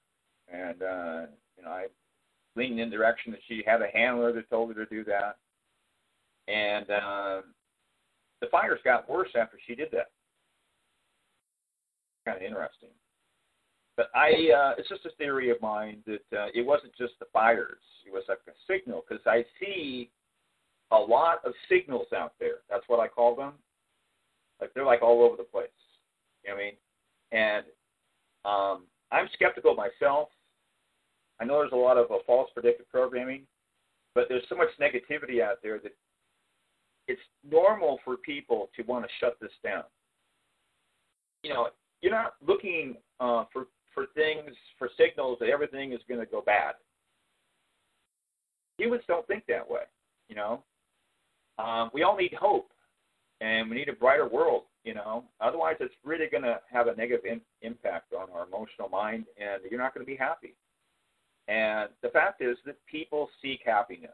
and 0.53 0.83
uh, 0.83 1.27
you 1.57 1.65
know 1.65 1.71
I 1.71 1.87
leaned 2.57 2.79
in 2.79 2.91
the 2.91 2.97
direction 2.97 3.33
that 3.33 3.41
she 3.49 3.63
had 3.67 3.83
a 3.83 3.89
handler 3.93 4.33
that 4.33 4.49
told 4.49 4.75
her 4.75 4.85
to 4.85 4.91
do 4.91 5.05
that, 5.05 5.37
and 6.47 6.89
uh, 6.91 7.43
the 8.41 8.47
fires 8.51 8.81
got 8.85 9.11
worse 9.11 9.31
after 9.39 9.59
she 9.67 9.75
did 9.75 9.89
that. 9.93 10.11
Kind 12.25 12.39
of 12.39 12.43
interesting. 12.43 12.91
But 13.97 14.11
I, 14.15 14.31
uh, 14.51 14.75
it's 14.79 14.89
just 14.89 15.07
a 15.07 15.11
theory 15.19 15.51
of 15.51 15.61
mine 15.61 15.99
that 16.07 16.39
uh, 16.39 16.47
it 16.55 16.65
wasn't 16.65 16.93
just 16.97 17.13
the 17.19 17.27
fires; 17.33 17.83
it 18.07 18.13
was 18.13 18.25
like 18.29 18.39
a 18.49 18.53
signal 18.73 19.05
because 19.09 19.25
I 19.27 19.45
see 19.61 20.11
a 20.91 20.99
lot 20.99 21.39
of 21.45 21.53
signals 21.69 22.07
out 22.17 22.33
there. 22.39 22.59
That's 22.71 22.85
what 22.87 23.01
I 23.01 23.09
call 23.09 23.35
them. 23.35 23.53
Like 24.61 24.73
they're 24.75 24.85
like 24.85 25.03
all 25.03 25.23
over 25.23 25.37
the 25.37 25.45
place. 25.45 25.69
You 26.45 26.51
know 26.51 26.57
what 26.57 26.63
I 26.63 26.65
mean? 26.65 26.75
And 27.33 27.65
um, 28.45 28.85
I'm 29.11 29.29
skeptical 29.33 29.75
myself. 29.75 30.29
I 31.41 31.45
know 31.45 31.61
there's 31.61 31.73
a 31.73 31.77
lot 31.77 31.97
of 31.97 32.11
uh, 32.11 32.19
false 32.27 32.51
predictive 32.55 32.89
programming, 32.89 33.43
but 34.15 34.27
there's 34.29 34.45
so 34.49 34.57
much 34.57 34.69
negativity 34.81 35.43
out 35.43 35.57
there 35.63 35.79
that 35.81 35.95
it's 37.09 37.21
normal 37.49 37.99
for 38.05 38.17
people 38.17 38.71
to 38.77 38.83
want 38.83 39.05
to 39.05 39.11
shut 39.21 39.37
this 39.41 39.51
down. 39.63 39.85
You 41.43 41.53
know, 41.53 41.69
you're 42.01 42.13
not 42.13 42.35
looking 42.47 42.97
uh, 43.21 43.45
for 43.53 43.67
for 43.93 44.07
things 44.15 44.51
for 44.79 44.89
signals 44.99 45.39
that 45.41 45.49
everything 45.49 45.93
is 45.93 46.01
going 46.09 46.21
to 46.21 46.27
go 46.27 46.41
bad. 46.41 46.75
Humans 48.79 49.03
don't 49.07 49.27
think 49.27 49.45
that 49.49 49.69
way. 49.69 49.83
You 50.29 50.37
know, 50.37 50.63
um, 51.59 51.91
we 51.93 52.03
all 52.03 52.17
need 52.17 52.35
hope 52.35 52.71
and 53.41 53.69
we 53.69 53.77
need 53.77 53.89
a 53.89 53.95
brighter 53.95 54.29
world. 54.29 54.63
You 54.85 54.95
know, 54.95 55.25
otherwise 55.41 55.77
it's 55.81 55.95
really 56.05 56.27
going 56.31 56.43
to 56.43 56.61
have 56.71 56.89
a 56.89 56.95
negative 56.95 57.25
in, 57.25 57.41
impact 57.63 58.13
on 58.13 58.29
our 58.35 58.47
emotional 58.47 58.89
mind, 58.89 59.25
and 59.39 59.63
you're 59.71 59.81
not 59.81 59.95
going 59.95 60.05
to 60.05 60.11
be 60.11 60.17
happy. 60.17 60.55
And 61.49 61.89
the 62.03 62.09
fact 62.11 62.43
is 62.43 62.57
that 62.67 62.77
people 62.87 63.29
seek 63.41 63.61
happiness. 63.65 64.11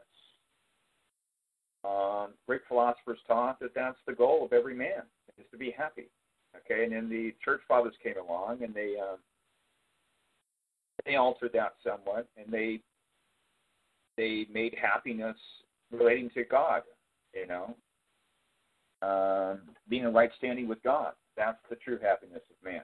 Um, 1.83 2.29
Greek 2.47 2.61
philosophers 2.67 3.19
taught 3.27 3.59
that 3.59 3.73
that's 3.73 3.97
the 4.07 4.13
goal 4.13 4.45
of 4.45 4.53
every 4.53 4.75
man 4.75 5.03
is 5.37 5.45
to 5.51 5.57
be 5.57 5.71
happy. 5.71 6.07
Okay, 6.55 6.83
and 6.83 6.93
then 6.93 7.09
the 7.09 7.33
church 7.43 7.61
fathers 7.67 7.93
came 8.03 8.17
along 8.17 8.63
and 8.63 8.73
they 8.73 8.95
uh, 9.01 9.15
they 11.05 11.15
altered 11.15 11.51
that 11.53 11.73
somewhat, 11.83 12.27
and 12.37 12.51
they 12.51 12.81
they 14.17 14.45
made 14.53 14.75
happiness 14.79 15.37
relating 15.91 16.29
to 16.31 16.43
God. 16.43 16.83
You 17.33 17.47
know, 17.47 17.75
um, 19.01 19.61
being 19.89 20.03
in 20.03 20.13
right 20.13 20.31
standing 20.37 20.67
with 20.67 20.81
God. 20.83 21.13
That's 21.35 21.57
the 21.69 21.75
true 21.77 21.99
happiness 22.01 22.41
of 22.49 22.63
man. 22.63 22.81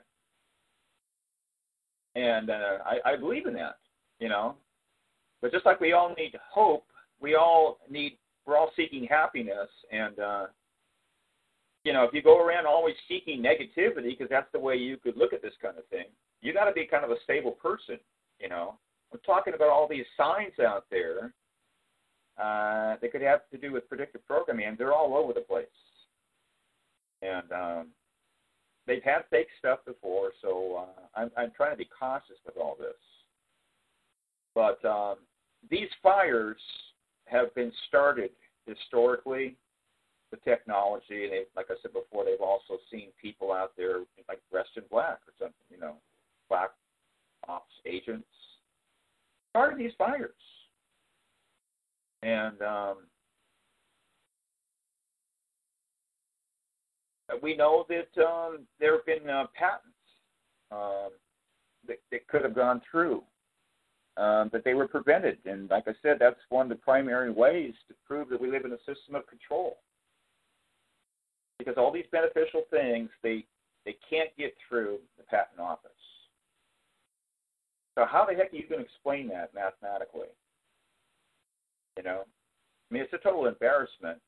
And 2.16 2.50
uh, 2.50 2.78
I, 2.86 3.14
I 3.14 3.16
believe 3.16 3.46
in 3.46 3.54
that, 3.54 3.78
you 4.20 4.30
know. 4.30 4.56
But 5.42 5.52
just 5.52 5.66
like 5.66 5.80
we 5.80 5.94
all 5.94 6.16
need 6.18 6.36
hope, 6.52 6.86
we 7.20 7.36
all 7.36 7.80
need, 7.90 8.18
we're 8.46 8.58
all 8.58 8.72
seeking 8.76 9.06
happiness. 9.06 9.70
And, 9.92 10.20
uh, 10.20 10.46
you 11.84 11.94
know, 11.94 12.04
if 12.04 12.14
you 12.14 12.24
go 12.24 12.44
around 12.44 12.66
always 12.66 12.96
seeking 13.08 13.44
negativity, 13.44 14.10
because 14.10 14.30
that's 14.30 14.52
the 14.52 14.60
way 14.60 14.76
you 14.76 14.98
could 14.98 15.18
look 15.18 15.34
at 15.34 15.42
this 15.42 15.54
kind 15.62 15.78
of 15.78 15.86
thing, 15.88 16.06
you 16.42 16.54
got 16.54 16.66
to 16.66 16.74
be 16.74 16.86
kind 16.86 17.06
of 17.06 17.12
a 17.12 17.22
stable 17.24 17.52
person, 17.52 18.00
you 18.40 18.50
know. 18.50 18.80
We're 19.12 19.20
talking 19.20 19.54
about 19.54 19.70
all 19.70 19.88
these 19.88 20.06
signs 20.18 20.60
out 20.60 20.86
there 20.90 21.34
Uh, 22.38 22.96
they 23.02 23.08
could 23.08 23.22
have 23.22 23.42
to 23.50 23.58
do 23.58 23.72
with 23.72 23.90
predictive 23.90 24.26
programming, 24.28 24.68
and 24.68 24.78
they're 24.78 24.94
all 24.94 25.16
over 25.16 25.34
the 25.34 25.42
place. 25.42 25.66
And 27.22 27.52
um, 27.52 27.88
they've 28.86 29.04
had 29.04 29.24
fake 29.30 29.48
stuff 29.60 29.80
before, 29.86 30.32
so 30.42 30.86
uh, 30.86 31.20
I'm, 31.20 31.32
I'm 31.38 31.52
trying 31.56 31.72
to 31.72 31.78
be 31.78 31.90
cautious 32.00 32.38
with 32.46 32.58
all 32.58 32.76
this. 32.80 32.96
But 34.54 34.84
um, 34.86 35.18
these 35.70 35.90
fires 36.02 36.58
have 37.26 37.54
been 37.56 37.72
started 37.88 38.32
historically 38.66 39.56
with 40.32 40.44
technology, 40.44 41.24
and 41.24 41.32
they, 41.32 41.44
like 41.56 41.68
I 41.70 41.76
said 41.82 41.94
before, 41.94 42.26
they've 42.26 42.42
also 42.42 42.78
seen 42.92 43.10
people 43.22 43.52
out 43.52 43.72
there 43.78 44.00
like 44.28 44.40
dressed 44.52 44.72
in 44.76 44.84
black 44.90 45.20
or 45.28 45.34
something, 45.40 45.56
you 45.70 45.80
know, 45.80 45.96
black 46.50 46.70
ops 47.48 47.74
agents 47.86 48.28
started 49.52 49.80
these 49.80 49.94
fires. 49.98 50.32
And 52.24 52.62
um, 52.62 52.98
we 57.42 57.56
know 57.56 57.86
that 57.90 58.24
um, 58.24 58.60
there 58.80 58.94
have 58.94 59.06
been 59.06 59.30
uh, 59.30 59.46
patents 59.54 59.88
um, 60.72 61.10
that, 61.88 61.98
that 62.12 62.28
could 62.28 62.44
have 62.44 62.56
gone 62.56 62.82
through, 62.90 63.22
um, 64.18 64.50
but 64.52 64.64
they 64.64 64.74
were 64.74 64.88
prevented. 64.88 65.38
And 65.46 65.70
like 65.70 65.88
I 65.88 65.94
said, 66.02 66.18
that's 66.20 66.40
one 66.50 66.64
of 66.64 66.70
the 66.70 66.84
primary 66.84 67.32
ways 67.32 67.74
to 67.88 67.94
prove 68.06 68.30
that 68.30 68.42
we 68.42 68.50
live 68.50 68.66
in 68.66 68.72
a 68.72 68.78
system 68.80 69.16
of 69.16 69.28
control. 69.28 69.78
Because 71.60 71.76
all 71.78 71.92
these 71.92 72.06
beneficial 72.12 72.64
things, 72.70 73.10
they 73.24 73.46
they 73.86 73.96
can't 74.10 74.30
get 74.38 74.54
through 74.68 74.98
the 75.18 75.24
patent 75.24 75.60
office. 75.60 75.92
So 77.98 78.06
how 78.06 78.26
the 78.26 78.36
heck 78.36 78.54
are 78.54 78.56
you 78.56 78.68
going 78.68 78.82
to 78.82 78.86
explain 78.86 79.28
that 79.30 79.54
mathematically? 79.56 80.28
You 81.98 82.04
know, 82.04 82.24
I 82.26 82.94
mean, 82.94 83.02
it's 83.02 83.14
a 83.14 83.18
total 83.18 83.48
embarrassment. 83.48 84.20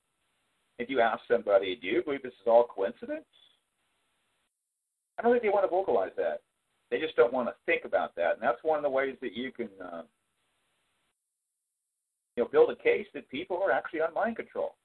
If 0.80 0.90
you 0.90 1.02
ask 1.02 1.22
somebody, 1.30 1.76
do 1.76 1.88
you 1.88 2.02
believe 2.02 2.24
this 2.24 2.32
is 2.32 2.48
all 2.48 2.64
coincidence? 2.64 3.26
I 5.18 5.22
don't 5.22 5.34
think 5.34 5.44
they 5.44 5.50
want 5.50 5.66
to 5.66 5.70
vocalize 5.70 6.12
that. 6.16 6.42
They 6.90 7.00
just 7.00 7.18
don't 7.18 7.34
want 7.34 7.50
to 7.50 7.54
think 7.66 7.84
about 7.86 8.16
that, 8.16 8.34
and 8.34 8.42
that's 8.42 8.64
one 8.64 8.78
of 8.78 8.84
the 8.84 8.90
ways 8.90 9.16
that 9.22 9.36
you 9.36 9.52
can, 9.52 9.70
uh, 9.84 10.02
you 12.36 12.44
know, 12.44 12.50
build 12.50 12.72
a 12.72 12.76
case 12.76 13.06
that 13.14 13.30
people 13.30 13.62
are 13.62 13.72
actually 13.72 14.00
on 14.02 14.14
mind 14.14 14.38
control 14.38 14.76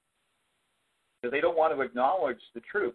because 1.21 1.31
they 1.31 1.41
don't 1.41 1.57
want 1.57 1.73
to 1.73 1.81
acknowledge 1.81 2.41
the 2.53 2.59
truth. 2.59 2.93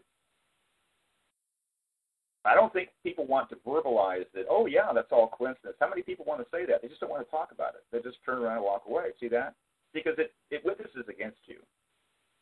I 2.44 2.54
don't 2.54 2.72
think 2.72 2.90
people 3.02 3.26
want 3.26 3.48
to 3.50 3.56
verbalize 3.66 4.24
that, 4.34 4.44
oh, 4.48 4.66
yeah, 4.66 4.92
that's 4.94 5.10
all 5.10 5.28
coincidence. 5.28 5.76
How 5.80 5.88
many 5.88 6.02
people 6.02 6.24
want 6.24 6.40
to 6.40 6.46
say 6.52 6.64
that? 6.66 6.80
They 6.82 6.88
just 6.88 7.00
don't 7.00 7.10
want 7.10 7.26
to 7.26 7.30
talk 7.30 7.48
about 7.52 7.74
it. 7.74 7.84
They 7.90 8.00
just 8.00 8.22
turn 8.24 8.38
around 8.38 8.56
and 8.56 8.64
walk 8.64 8.84
away. 8.88 9.10
See 9.18 9.28
that? 9.28 9.54
Because 9.92 10.14
it, 10.18 10.32
it 10.50 10.62
witnesses 10.64 11.04
against 11.08 11.40
you. 11.46 11.56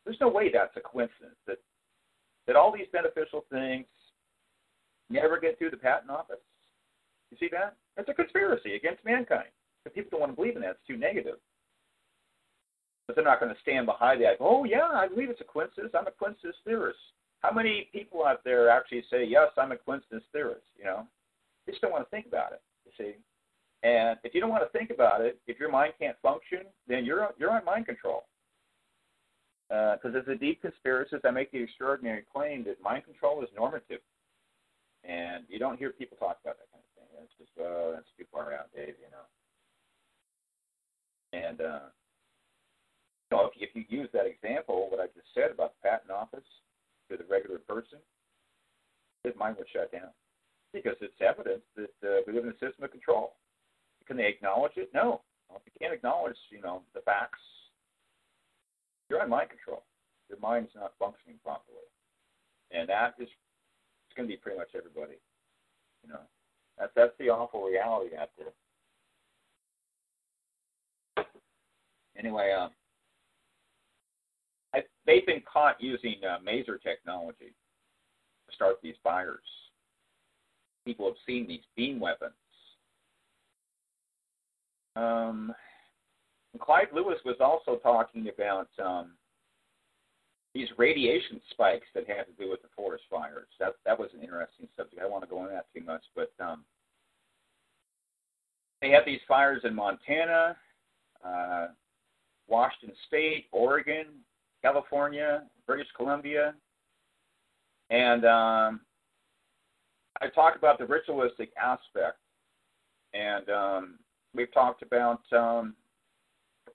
There's 0.09 0.20
no 0.22 0.28
way 0.30 0.51
that's 0.51 0.74
a 0.74 0.80
coincidence 0.80 1.36
that, 1.47 1.59
that 2.47 2.56
all 2.56 2.72
these 2.72 2.86
beneficial 2.94 3.44
things 3.52 3.85
never 5.10 5.39
get 5.39 5.59
through 5.59 5.68
the 5.68 5.76
patent 5.76 6.10
office. 6.10 6.40
You 7.30 7.36
see 7.39 7.51
that? 7.52 7.76
It's 7.98 8.09
a 8.09 8.14
conspiracy 8.14 8.74
against 8.74 9.05
mankind. 9.05 9.52
If 9.85 9.93
people 9.93 10.12
don't 10.12 10.20
want 10.20 10.32
to 10.32 10.36
believe 10.36 10.56
in 10.56 10.62
that, 10.62 10.80
it's 10.80 10.86
too 10.89 10.97
negative. 10.97 11.36
But 13.06 13.16
they're 13.16 13.24
not 13.24 13.39
going 13.39 13.55
to 13.55 13.60
stand 13.60 13.85
behind 13.85 14.22
that. 14.22 14.40
Oh, 14.40 14.64
yeah, 14.64 14.89
I 14.94 15.09
believe 15.09 15.28
it's 15.28 15.43
a 15.43 15.44
coincidence. 15.44 15.93
I'm 15.93 16.06
a 16.06 16.10
coincidence 16.10 16.56
theorist. 16.64 16.98
How 17.40 17.52
many 17.52 17.90
people 17.93 18.24
out 18.24 18.43
there 18.44 18.70
actually 18.70 19.05
say, 19.10 19.26
yes, 19.26 19.48
I'm 19.59 19.72
a 19.72 19.76
coincidence 19.76 20.24
theorist? 20.32 20.64
You 20.78 20.86
know, 20.86 21.06
they 21.66 21.72
just 21.72 21.82
don't 21.82 21.93
want 21.93 22.06
to 22.06 22.10
think 22.10 22.24
about 22.24 22.52
it. 22.52 22.62
You 22.86 22.93
see, 22.97 23.12
and 23.82 24.18
if 24.24 24.35
you 24.35 24.40
don't 24.40 24.48
want 24.48 24.64
to 24.64 24.78
think 24.78 24.89
about 24.89 25.20
it, 25.20 25.39
if 25.47 25.60
your 25.60 25.70
mind 25.70 25.93
can't 26.01 26.16
function, 26.22 26.60
then 26.89 27.05
you're 27.05 27.28
you're 27.39 27.51
on 27.51 27.62
mind 27.66 27.85
control. 27.85 28.24
Because 29.69 30.15
uh, 30.15 30.20
as 30.20 30.28
a 30.28 30.35
deep 30.35 30.62
conspiracist, 30.62 31.24
I 31.24 31.31
make 31.31 31.53
the 31.53 31.62
extraordinary 31.62 32.24
claim 32.32 32.65
that 32.65 32.81
mind 32.82 33.05
control 33.05 33.43
is 33.43 33.51
normative, 33.55 34.01
and 35.05 35.45
you 35.49 35.59
don't 35.59 35.78
hear 35.78 35.90
people 35.90 36.16
talk 36.16 36.39
about 36.43 36.57
that 36.57 36.73
kind 36.73 36.82
of 36.82 36.93
thing. 36.97 37.09
It's 37.23 37.36
just, 37.36 37.53
oh, 37.61 37.93
that's 37.95 38.09
too 38.16 38.24
far 38.32 38.55
out, 38.55 38.73
Dave. 38.74 38.95
You 38.97 39.12
know. 39.12 39.27
And 41.32 41.61
uh, 41.61 41.93
you 43.31 43.36
know, 43.36 43.51
if, 43.53 43.69
if 43.69 43.77
you 43.77 43.85
use 43.89 44.09
that 44.15 44.24
example, 44.24 44.89
what 44.90 45.01
I 45.01 45.07
just 45.12 45.28
said 45.35 45.51
about 45.53 45.74
the 45.77 45.89
patent 45.89 46.11
office, 46.11 46.49
to 47.11 47.16
the 47.16 47.24
regular 47.28 47.59
person, 47.59 47.99
his 49.24 49.35
mind 49.39 49.57
would 49.59 49.69
shut 49.73 49.93
down 49.93 50.12
because 50.73 50.97
it's 51.01 51.16
evidence 51.20 51.65
that 51.77 51.97
uh, 52.05 52.20
we 52.27 52.32
live 52.32 52.45
in 52.45 52.51
a 52.51 52.61
system 52.61 52.85
of 52.85 52.90
control. 52.90 53.35
Can 54.07 54.16
they 54.16 54.28
acknowledge 54.28 54.77
it? 54.77 54.90
No. 54.93 55.23
Well, 55.49 55.61
if 55.61 55.65
you 55.65 55.73
can't 55.81 55.95
acknowledge, 55.95 56.36
you 56.51 56.61
know, 56.61 56.82
the 56.95 57.01
facts, 57.01 57.40
you're 59.09 59.22
on 59.22 59.30
mind 59.30 59.51
control. 59.51 59.85
Your 60.28 60.39
mind's 60.40 60.70
not 60.74 60.93
functioning 60.98 61.39
properly, 61.43 61.89
and 62.70 62.89
that 62.89 63.14
is 63.18 63.28
it's 63.28 64.16
going 64.16 64.28
to 64.28 64.32
be 64.32 64.36
pretty 64.36 64.59
much 64.59 64.68
everybody. 64.76 65.18
You 66.02 66.10
know, 66.10 66.20
that's 66.78 66.93
that's 66.94 67.12
the 67.18 67.30
awful 67.30 67.64
reality 67.64 68.14
out 68.16 68.30
there. 68.36 68.52
Anyway, 72.18 72.52
um, 72.52 72.70
I, 74.74 74.80
they've 75.06 75.24
been 75.24 75.43
caught 75.51 75.80
using 75.80 76.16
uh, 76.28 76.39
maser 76.44 76.82
technology 76.82 77.55
to 78.48 78.55
start 78.55 78.76
these 78.82 78.97
fires. 79.02 79.39
People 80.85 81.06
have 81.06 81.16
seen 81.26 81.47
these 81.47 81.62
beam 81.76 82.01
weapons. 82.01 82.32
Um, 84.97 85.55
Clive 86.60 86.88
Lewis 86.94 87.18
was 87.24 87.36
also 87.40 87.76
talking 87.76 88.28
about 88.28 88.68
um, 88.82 89.12
these 90.54 90.68
radiation 90.78 91.40
spikes 91.50 91.86
that 91.94 92.08
had 92.08 92.24
to 92.24 92.32
do 92.42 92.50
with 92.50 92.62
the 92.62 92.68
forest 92.74 93.04
fires. 93.10 93.48
That 93.60 93.74
that 93.84 93.98
was 93.98 94.10
an 94.14 94.22
interesting 94.22 94.66
subject. 94.76 94.98
I 94.98 95.02
don't 95.02 95.12
want 95.12 95.24
to 95.24 95.30
go 95.30 95.40
into 95.40 95.52
that 95.52 95.66
too 95.74 95.84
much, 95.84 96.02
but 96.16 96.32
um, 96.40 96.64
they 98.80 98.90
had 98.90 99.02
these 99.06 99.20
fires 99.28 99.62
in 99.64 99.74
Montana, 99.74 100.56
uh, 101.24 101.66
Washington 102.48 102.96
State, 103.06 103.46
Oregon, 103.52 104.06
California, 104.62 105.42
British 105.66 105.88
Columbia, 105.96 106.54
and 107.90 108.24
um, 108.24 108.80
I 110.20 110.28
talked 110.34 110.56
about 110.56 110.78
the 110.78 110.86
ritualistic 110.86 111.50
aspect, 111.62 112.18
and 113.12 113.48
um, 113.50 113.98
we've 114.34 114.52
talked 114.52 114.82
about. 114.82 115.20
Um, 115.32 115.74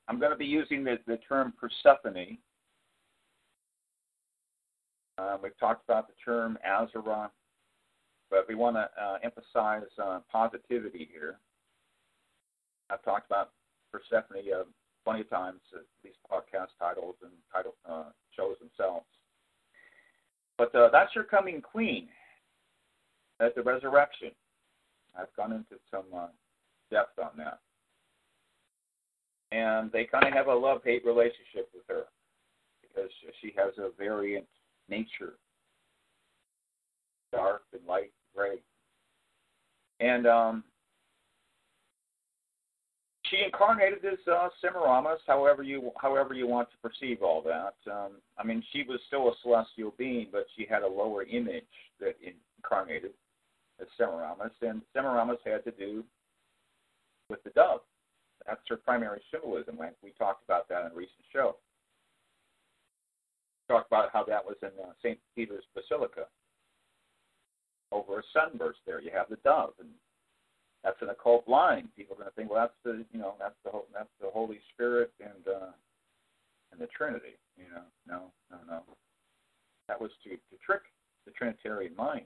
I'm 0.07 0.19
going 0.19 0.31
to 0.31 0.38
be 0.38 0.45
using 0.45 0.84
the, 0.84 0.97
the 1.07 1.17
term 1.17 1.53
Persephone. 1.59 2.38
Uh, 5.17 5.38
we've 5.41 5.57
talked 5.59 5.84
about 5.88 6.07
the 6.07 6.13
term 6.23 6.57
Azara, 6.65 7.31
but 8.30 8.45
we 8.47 8.55
want 8.55 8.75
to 8.75 8.89
uh, 9.01 9.17
emphasize 9.23 9.84
uh, 10.01 10.19
positivity 10.31 11.07
here. 11.11 11.38
I've 12.89 13.03
talked 13.03 13.27
about 13.27 13.51
Persephone 13.91 14.38
uh, 14.53 14.63
plenty 15.05 15.21
of 15.21 15.30
times, 15.30 15.59
at 15.73 15.81
least 16.03 16.17
podcast 16.31 16.69
titles 16.80 17.15
and 17.21 17.31
title 17.53 17.75
uh, 17.89 18.05
shows 18.35 18.55
themselves. 18.59 19.05
But 20.57 20.73
uh, 20.75 20.89
that's 20.91 21.13
your 21.15 21.23
coming 21.23 21.61
queen 21.61 22.07
at 23.39 23.55
the 23.55 23.61
resurrection. 23.61 24.31
I've 25.17 25.34
gone 25.38 25.51
into 25.51 25.75
some 25.91 26.05
uh, 26.15 26.27
depth 26.91 27.19
on 27.19 27.31
that. 27.38 27.59
And 29.53 29.91
they 29.91 30.05
kind 30.05 30.25
of 30.25 30.34
have 30.34 30.47
a 30.47 30.55
love 30.55 30.81
hate 30.84 31.05
relationship 31.05 31.69
with 31.73 31.84
her 31.88 32.05
because 32.81 33.09
she 33.39 33.53
has 33.55 33.73
a 33.77 33.89
variant 33.97 34.45
nature 34.89 35.34
dark 37.31 37.63
and 37.73 37.81
light 37.88 38.11
gray. 38.35 38.57
And 39.99 40.25
um, 40.27 40.63
she 43.25 43.43
incarnated 43.43 44.05
as 44.05 44.19
uh, 44.31 44.49
Semiramis, 44.61 45.19
however 45.27 45.63
you 45.63 45.91
however 45.99 46.34
you 46.34 46.47
want 46.47 46.69
to 46.71 46.89
perceive 46.89 47.21
all 47.21 47.41
that. 47.43 47.75
Um, 47.91 48.13
I 48.38 48.43
mean, 48.43 48.63
she 48.71 48.84
was 48.84 48.99
still 49.07 49.27
a 49.27 49.34
celestial 49.41 49.93
being, 49.97 50.27
but 50.31 50.45
she 50.55 50.65
had 50.69 50.84
a 50.84 50.88
lower 50.88 51.23
image 51.23 51.63
that 51.99 52.15
incarnated 52.57 53.11
as 53.81 53.88
Semiramis, 53.97 54.53
and 54.61 54.81
Semiramis 54.93 55.39
had 55.45 55.63
to 55.65 55.71
do 55.71 56.03
with 57.30 57.43
the 57.43 57.49
dove. 57.51 57.81
That's 58.45 58.61
her 58.70 58.78
primary 58.78 59.22
symbolism. 59.32 59.78
We 60.03 60.11
talked 60.18 60.44
about 60.44 60.68
that 60.70 60.86
in 60.86 60.91
a 60.91 60.95
recent 60.95 61.24
show. 61.32 61.57
Talked 63.70 63.88
about 63.88 64.10
how 64.11 64.24
that 64.26 64.44
was 64.44 64.57
in 64.61 64.72
uh, 64.82 64.91
St. 65.02 65.18
Peter's 65.36 65.64
Basilica. 65.74 66.26
Over 67.91 68.20
a 68.20 68.24
sunburst 68.34 68.80
there, 68.86 68.99
you 68.99 69.11
have 69.14 69.30
the 69.30 69.38
dove, 69.38 69.74
and 69.80 69.90
that's 70.84 71.02
an 71.02 71.10
occult 71.10 71.48
line. 71.48 71.88
People 71.95 72.15
are 72.15 72.20
going 72.20 72.30
to 72.30 72.36
think, 72.36 72.49
well, 72.49 72.60
that's 72.60 72.74
the 72.84 73.06
you 73.14 73.20
know 73.20 73.36
that's 73.40 73.56
the 73.64 73.72
that's 73.94 74.10
the 74.20 74.30
Holy 74.34 74.60
Spirit 74.74 75.11
and 75.20 75.48
uh, 75.48 75.72
and 76.72 76.82
the 76.82 76.88
Trinity. 76.88 77.38
You 77.56 77.65
know, 77.74 77.84
no, 78.07 78.22
no, 78.52 78.57
no. 78.68 78.82
That 79.88 80.02
was 80.02 80.11
to 80.24 80.32
to 80.32 80.57
trick 80.65 80.82
the 81.26 81.32
Trinitarian 81.32 81.95
mind. 81.95 82.26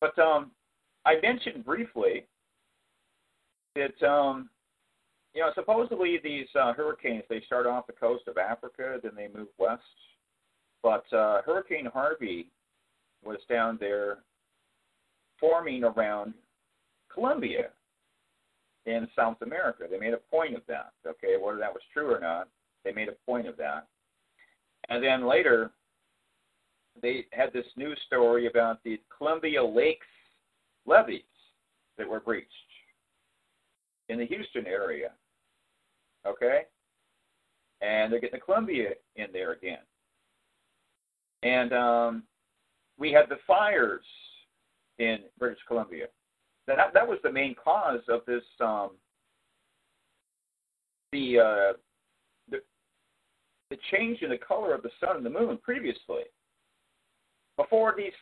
But 0.00 0.18
um, 0.18 0.50
I 1.04 1.20
mentioned 1.22 1.64
briefly 1.64 2.24
that 3.76 4.02
um, 4.06 4.48
you 5.36 5.42
know, 5.42 5.50
supposedly 5.54 6.18
these 6.24 6.46
uh, 6.58 6.72
hurricanes 6.72 7.22
they 7.28 7.42
start 7.44 7.66
off 7.66 7.86
the 7.86 7.92
coast 7.92 8.26
of 8.26 8.38
Africa, 8.38 8.98
then 9.02 9.12
they 9.14 9.28
move 9.28 9.48
west. 9.58 9.82
But 10.82 11.04
uh, 11.12 11.42
Hurricane 11.42 11.86
Harvey 11.92 12.48
was 13.22 13.36
down 13.46 13.76
there 13.78 14.20
forming 15.38 15.84
around 15.84 16.32
Colombia 17.12 17.68
in 18.86 19.06
South 19.14 19.36
America. 19.42 19.84
They 19.90 19.98
made 19.98 20.14
a 20.14 20.30
point 20.30 20.56
of 20.56 20.62
that. 20.68 20.92
Okay, 21.06 21.34
whether 21.38 21.58
that 21.58 21.72
was 21.72 21.82
true 21.92 22.14
or 22.14 22.20
not, 22.20 22.48
they 22.82 22.92
made 22.92 23.08
a 23.08 23.26
point 23.26 23.46
of 23.46 23.58
that. 23.58 23.88
And 24.88 25.04
then 25.04 25.28
later, 25.28 25.72
they 27.02 27.26
had 27.32 27.52
this 27.52 27.66
news 27.76 28.00
story 28.06 28.46
about 28.46 28.82
the 28.84 28.98
Columbia 29.14 29.62
Lakes 29.62 30.06
levees 30.86 31.20
that 31.98 32.08
were 32.08 32.20
breached 32.20 32.48
in 34.08 34.18
the 34.18 34.24
Houston 34.24 34.66
area. 34.66 35.10
Okay? 36.26 36.62
And 37.80 38.12
they're 38.12 38.20
getting 38.20 38.38
the 38.38 38.44
Columbia 38.44 38.90
in 39.16 39.26
there 39.32 39.52
again. 39.52 39.78
And 41.42 41.72
um, 41.72 42.22
we 42.98 43.12
had 43.12 43.28
the 43.28 43.36
fires 43.46 44.04
in 44.98 45.18
British 45.38 45.60
Columbia. 45.68 46.06
That 46.66 46.78
that 46.94 47.06
was 47.06 47.18
the 47.22 47.30
main 47.30 47.54
cause 47.62 48.00
of 48.08 48.22
this 48.26 48.42
um, 48.60 48.90
the 51.12 51.38
uh, 51.38 51.72
the 52.50 52.58
the 53.70 53.76
change 53.92 54.22
in 54.22 54.30
the 54.30 54.38
color 54.38 54.74
of 54.74 54.82
the 54.82 54.90
sun 54.98 55.16
and 55.16 55.26
the 55.26 55.30
moon 55.30 55.58
previously. 55.62 56.22
Before 57.56 57.94
these 57.96 58.12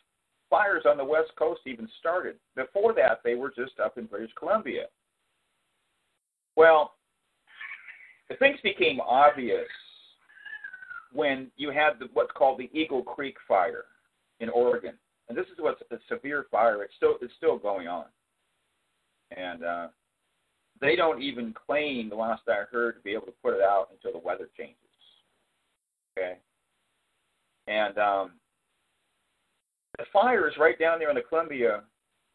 fires 0.50 0.84
on 0.86 0.96
the 0.96 1.04
west 1.04 1.32
coast 1.38 1.62
even 1.66 1.88
started. 1.98 2.36
Before 2.54 2.92
that, 2.94 3.20
they 3.24 3.34
were 3.34 3.52
just 3.56 3.80
up 3.82 3.98
in 3.98 4.06
British 4.06 4.30
Columbia. 4.38 4.84
Well, 6.56 6.94
the 8.28 8.36
things 8.36 8.58
became 8.62 9.00
obvious 9.00 9.68
when 11.12 11.50
you 11.56 11.70
had 11.70 11.98
the, 11.98 12.08
what's 12.12 12.32
called 12.32 12.58
the 12.58 12.70
Eagle 12.78 13.02
Creek 13.02 13.36
fire 13.46 13.84
in 14.40 14.48
Oregon, 14.48 14.94
and 15.28 15.38
this 15.38 15.46
is 15.46 15.58
what's 15.58 15.80
a 15.90 15.96
severe 16.08 16.46
fire. 16.50 16.82
It's 16.82 16.94
still 16.96 17.14
it's 17.22 17.34
still 17.36 17.58
going 17.58 17.86
on, 17.86 18.06
and 19.36 19.64
uh, 19.64 19.86
they 20.80 20.96
don't 20.96 21.22
even 21.22 21.54
claim, 21.66 22.08
the 22.08 22.16
last 22.16 22.42
I 22.48 22.64
heard, 22.70 22.96
to 22.96 23.00
be 23.02 23.12
able 23.12 23.26
to 23.26 23.34
put 23.42 23.54
it 23.54 23.62
out 23.62 23.88
until 23.92 24.18
the 24.18 24.26
weather 24.26 24.48
changes. 24.56 24.76
Okay, 26.18 26.38
and 27.68 27.96
um, 27.98 28.32
the 29.98 30.04
fire 30.12 30.48
is 30.48 30.54
right 30.58 30.78
down 30.78 30.98
there 30.98 31.10
in 31.10 31.16
the 31.16 31.22
Columbia 31.22 31.82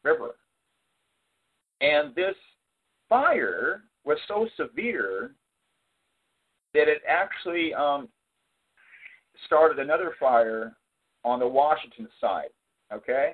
River, 0.03 0.35
and 1.81 2.15
this 2.15 2.35
fire 3.09 3.83
was 4.05 4.17
so 4.27 4.47
severe 4.55 5.31
that 6.73 6.87
it 6.87 7.01
actually 7.07 7.73
um, 7.73 8.07
started 9.45 9.79
another 9.79 10.15
fire 10.19 10.75
on 11.23 11.39
the 11.39 11.47
Washington 11.47 12.07
side. 12.19 12.49
Okay, 12.93 13.33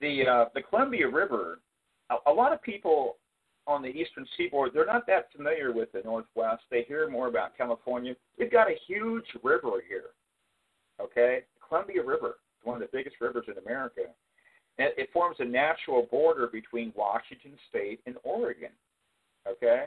the 0.00 0.26
uh, 0.26 0.44
the 0.54 0.62
Columbia 0.62 1.08
River. 1.08 1.60
A, 2.10 2.30
a 2.30 2.32
lot 2.32 2.52
of 2.52 2.60
people 2.62 3.16
on 3.66 3.80
the 3.80 3.88
eastern 3.88 4.26
seaboard 4.36 4.72
they're 4.74 4.84
not 4.84 5.06
that 5.06 5.32
familiar 5.34 5.72
with 5.72 5.90
the 5.92 6.02
Northwest. 6.04 6.62
They 6.70 6.84
hear 6.86 7.08
more 7.08 7.28
about 7.28 7.56
California. 7.56 8.14
We've 8.38 8.52
got 8.52 8.68
a 8.68 8.76
huge 8.86 9.24
river 9.42 9.82
here. 9.88 10.10
Okay, 11.00 11.40
Columbia 11.66 12.04
River, 12.04 12.36
one 12.62 12.80
of 12.80 12.82
the 12.82 12.96
biggest 12.96 13.16
rivers 13.20 13.46
in 13.48 13.58
America. 13.64 14.02
And 14.78 14.90
it 14.96 15.08
forms 15.12 15.36
a 15.38 15.44
natural 15.44 16.08
border 16.10 16.48
between 16.48 16.92
Washington 16.96 17.52
State 17.68 18.00
and 18.06 18.16
Oregon. 18.22 18.70
Okay, 19.48 19.84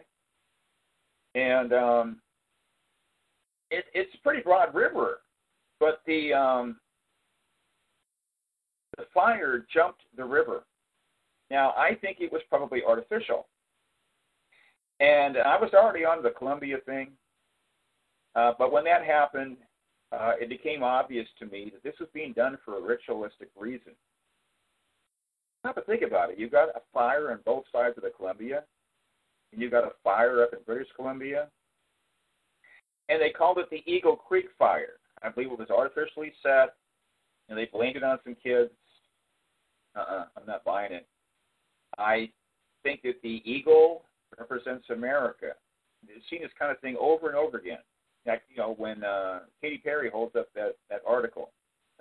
and 1.35 1.73
um, 1.73 2.17
it, 3.71 3.85
it's 3.93 4.13
a 4.13 4.23
pretty 4.23 4.41
broad 4.41 4.73
river, 4.73 5.19
but 5.79 6.01
the 6.05 6.33
um, 6.33 6.77
the 8.97 9.05
fire 9.13 9.65
jumped 9.73 10.01
the 10.15 10.25
river. 10.25 10.63
Now 11.49 11.71
I 11.71 11.95
think 11.95 12.17
it 12.19 12.31
was 12.31 12.41
probably 12.49 12.81
artificial, 12.83 13.47
and 14.99 15.37
I 15.37 15.57
was 15.59 15.71
already 15.73 16.05
on 16.05 16.23
the 16.23 16.31
Columbia 16.31 16.77
thing, 16.85 17.09
uh, 18.35 18.53
but 18.57 18.71
when 18.71 18.83
that 18.85 19.03
happened, 19.03 19.57
uh, 20.11 20.33
it 20.39 20.49
became 20.49 20.83
obvious 20.83 21.27
to 21.39 21.45
me 21.45 21.71
that 21.73 21.83
this 21.83 21.99
was 21.99 22.09
being 22.13 22.33
done 22.33 22.57
for 22.63 22.77
a 22.77 22.81
ritualistic 22.81 23.49
reason. 23.57 23.93
Have 25.63 25.75
to 25.75 25.81
think 25.81 26.01
about 26.01 26.29
it. 26.29 26.39
You've 26.39 26.51
got 26.51 26.69
a 26.69 26.81
fire 26.93 27.31
on 27.31 27.39
both 27.43 27.65
sides 27.73 27.97
of 27.97 28.03
the 28.03 28.11
Columbia, 28.11 28.63
and 29.51 29.61
you've 29.61 29.71
got 29.71 29.83
a 29.83 29.91
fire 30.03 30.43
up 30.43 30.53
in 30.53 30.59
British 30.65 30.87
Columbia, 30.95 31.49
and 33.09 33.21
they 33.21 33.29
called 33.29 33.57
it 33.57 33.69
the 33.69 33.83
Eagle 33.91 34.15
Creek 34.15 34.47
Fire. 34.57 34.99
I 35.23 35.29
believe 35.29 35.51
it 35.51 35.59
was 35.59 35.69
artificially 35.69 36.33
set, 36.43 36.75
and 37.49 37.57
they 37.57 37.69
blamed 37.71 37.97
it 37.97 38.03
on 38.03 38.19
some 38.23 38.35
kids. 38.41 38.71
Uh-uh, 39.95 40.25
I'm 40.37 40.45
not 40.45 40.63
buying 40.63 40.91
it. 40.91 41.07
I 41.97 42.29
think 42.83 43.01
that 43.03 43.21
the 43.23 43.41
eagle 43.43 44.03
represents 44.37 44.89
America. 44.89 45.53
I've 46.03 46.21
seen 46.29 46.41
this 46.41 46.51
kind 46.57 46.71
of 46.71 46.79
thing 46.79 46.95
over 46.99 47.27
and 47.27 47.35
over 47.35 47.57
again. 47.57 47.79
Like, 48.25 48.43
you 48.49 48.57
know, 48.57 48.75
when 48.77 49.03
uh, 49.03 49.39
Katy 49.61 49.79
Perry 49.79 50.09
holds 50.09 50.35
up 50.35 50.49
that, 50.53 50.75
that 50.89 51.01
article, 51.07 51.51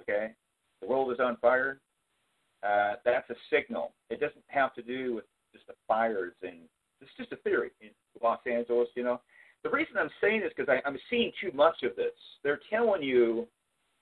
okay, 0.01 0.33
the 0.83 0.89
world 0.89 1.12
is 1.12 1.20
on 1.20 1.37
fire, 1.39 1.81
uh, 2.62 2.95
that's 3.05 3.31
a 3.31 3.35
signal. 3.51 3.93
It 4.11 4.20
doesn't 4.20 4.45
have 4.49 4.74
to 4.74 4.83
do 4.83 5.15
with 5.15 5.24
just 5.53 5.66
the 5.69 5.74
fires 5.87 6.35
and 6.43 6.57
it's 7.01 7.11
just 7.16 7.33
a 7.33 7.37
theory 7.37 7.70
in 7.81 7.91
Los 8.23 8.41
Angeles, 8.47 8.89
you 8.95 9.05
know. 9.05 9.20
The 9.66 9.76
reason 9.76 9.97
I'm 9.98 10.10
saying 10.20 10.43
this 10.43 10.52
because 10.56 10.72
I'm 10.86 10.97
seeing 11.10 11.32
too 11.40 11.51
much 11.52 11.82
of 11.82 11.97
this. 11.97 12.14
They're 12.44 12.60
telling 12.70 13.02
you 13.02 13.48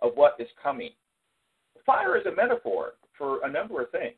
of 0.03 0.13
what 0.15 0.37
is 0.39 0.49
coming. 0.63 0.91
Fire 1.87 2.19
is 2.19 2.27
a 2.27 2.37
metaphor 2.37 2.93
for 3.17 3.43
a 3.47 3.51
number 3.51 3.81
of 3.81 3.91
things. 3.91 4.13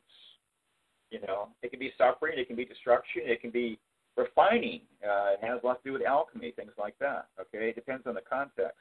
You 1.09 1.21
know, 1.21 1.47
it 1.63 1.69
can 1.69 1.79
be 1.79 1.93
suffering, 1.97 2.33
it 2.37 2.47
can 2.47 2.57
be 2.57 2.65
destruction, 2.65 3.21
it 3.23 3.39
can 3.39 3.51
be 3.51 3.79
refining. 4.17 4.81
Uh, 5.01 5.35
it 5.35 5.39
has 5.41 5.61
a 5.63 5.65
lot 5.65 5.81
to 5.81 5.89
do 5.89 5.93
with 5.93 6.01
alchemy, 6.05 6.51
things 6.51 6.73
like 6.77 6.99
that. 6.99 7.27
Okay, 7.39 7.69
it 7.69 7.75
depends 7.75 8.05
on 8.05 8.15
the 8.15 8.21
context. 8.29 8.75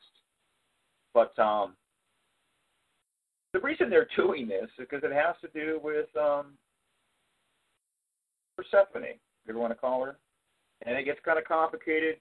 But 1.14 1.38
um, 1.38 1.74
the 3.52 3.60
reason 3.60 3.88
they're 3.88 4.09
doing 4.16 4.48
this 4.48 4.64
is 4.76 4.88
because 4.90 5.05
it 5.05 5.12
has 5.12 5.36
to 5.40 5.48
do 5.55 5.78
with 5.84 6.09
um, 6.20 6.55
Persephone. 8.56 9.05
If 9.05 9.18
you 9.47 9.56
want 9.56 9.70
to 9.70 9.78
call 9.78 10.05
her, 10.05 10.16
and 10.84 10.97
it 10.97 11.05
gets 11.05 11.20
kind 11.24 11.38
of 11.38 11.44
complicated. 11.44 12.16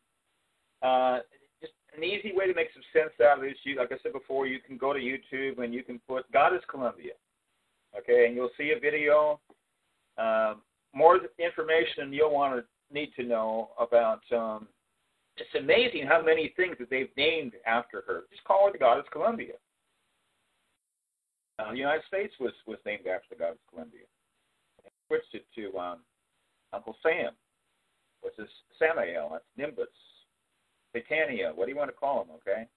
Uh, 0.86 1.20
just 1.62 1.74
an 1.98 2.04
easy 2.04 2.32
way 2.36 2.46
to 2.46 2.54
make 2.54 2.68
some 2.74 2.84
sense 2.94 3.14
out 3.26 3.40
of 3.40 3.44
this. 3.44 3.58
You, 3.64 3.78
like 3.78 3.92
I 3.92 3.98
said 4.04 4.14
before, 4.14 4.46
you 4.46 4.60
can 4.60 4.78
go 4.78 4.94
to 4.94 5.00
YouTube 5.00 5.58
and 5.64 5.74
you 5.74 5.84
can 5.84 6.00
put 6.08 6.32
"Goddess 6.32 6.62
Columbia," 6.70 7.14
okay, 7.98 8.28
and 8.28 8.36
you'll 8.36 8.52
see 8.58 8.74
a 8.76 8.80
video. 8.80 9.40
Uh, 10.18 10.56
more 10.94 11.20
information 11.40 12.14
you'll 12.14 12.34
want 12.34 12.56
to 12.56 12.94
need 12.94 13.12
to 13.16 13.24
know 13.24 13.72
about. 13.80 14.22
Um, 14.32 14.68
it's 15.38 15.50
amazing 15.60 16.06
how 16.08 16.22
many 16.22 16.54
things 16.56 16.76
that 16.80 16.90
they've 16.90 17.10
named 17.18 17.54
after 17.66 18.04
her. 18.08 18.24
Just 18.30 18.44
call 18.44 18.68
her 18.68 18.72
the 18.72 18.78
Goddess 18.78 19.06
Columbia. 19.12 19.54
Uh, 21.58 21.72
the 21.72 21.78
United 21.78 22.04
States 22.08 22.34
was 22.40 22.54
was 22.68 22.78
named 22.86 23.08
after 23.08 23.28
the 23.32 23.36
Goddess 23.36 23.60
Columbia. 23.72 24.06
They 24.84 24.92
switched 25.08 25.34
it 25.34 25.46
to 25.56 25.78
um, 25.80 26.00
Uncle 26.74 26.96
Sam, 27.02 27.32
which 28.22 28.38
is 28.38 28.50
Samael. 28.78 29.30
That's 29.32 29.44
Nimbus. 29.58 29.88
Satania, 30.96 31.54
what 31.56 31.66
do 31.66 31.72
you 31.72 31.78
want 31.78 31.90
to 31.90 31.96
call 31.96 32.24
them, 32.24 32.36
okay? 32.36 32.68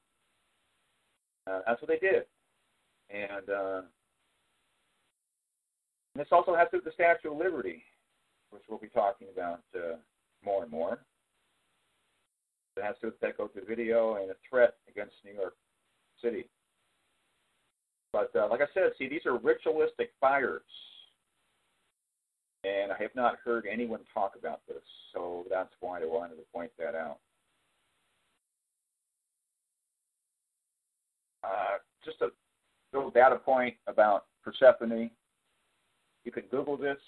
Uh, 1.47 1.61
that's 1.67 1.81
what 1.81 1.89
they 1.89 1.99
did. 1.99 2.25
And 3.11 3.49
uh, 3.49 3.83
this 6.15 6.27
also 6.33 6.55
has 6.55 6.69
to 6.71 6.73
do 6.73 6.77
with 6.79 6.85
the 6.85 7.03
Statue 7.03 7.33
of 7.33 7.39
Liberty, 7.39 7.83
which 8.51 8.63
we'll 8.69 8.79
be 8.79 8.89
talking 8.89 9.29
about 9.33 9.61
uh, 9.75 9.97
more 10.45 10.63
and 10.63 10.71
more. 10.71 11.01
It 12.77 12.85
has 12.85 12.95
to 12.97 13.01
do 13.01 13.07
with 13.09 13.21
Pet 13.21 13.37
Goat 13.37 13.55
video 13.67 14.17
and 14.17 14.31
a 14.31 14.35
threat 14.49 14.75
against 14.89 15.15
New 15.25 15.33
York 15.33 15.57
City. 16.23 16.49
But 18.13 18.31
uh, 18.35 18.49
like 18.49 18.61
I 18.61 18.67
said, 18.75 18.93
see, 18.99 19.09
these 19.09 19.27
are 19.27 19.37
ritualistic 19.39 20.11
fires. 20.21 20.63
And 22.65 22.93
I 22.93 23.01
have 23.01 23.15
not 23.15 23.37
heard 23.45 23.67
anyone 23.71 24.01
talk 24.13 24.33
about 24.39 24.61
this, 24.67 24.83
so 25.15 25.45
that's 25.49 25.73
why 25.81 26.01
I 26.01 26.07
wanted 26.07 26.37
to 26.37 26.43
point 26.53 26.73
that 26.79 26.95
out. 26.97 27.19
Uh, 31.45 31.79
just 32.05 32.21
a 32.23 32.29
little 32.93 33.11
data 33.11 33.37
point 33.37 33.75
about 33.87 34.27
Persephone. 34.43 35.11
You 36.25 36.33
can 36.33 36.45
Google 36.51 36.77
this. 36.77 36.99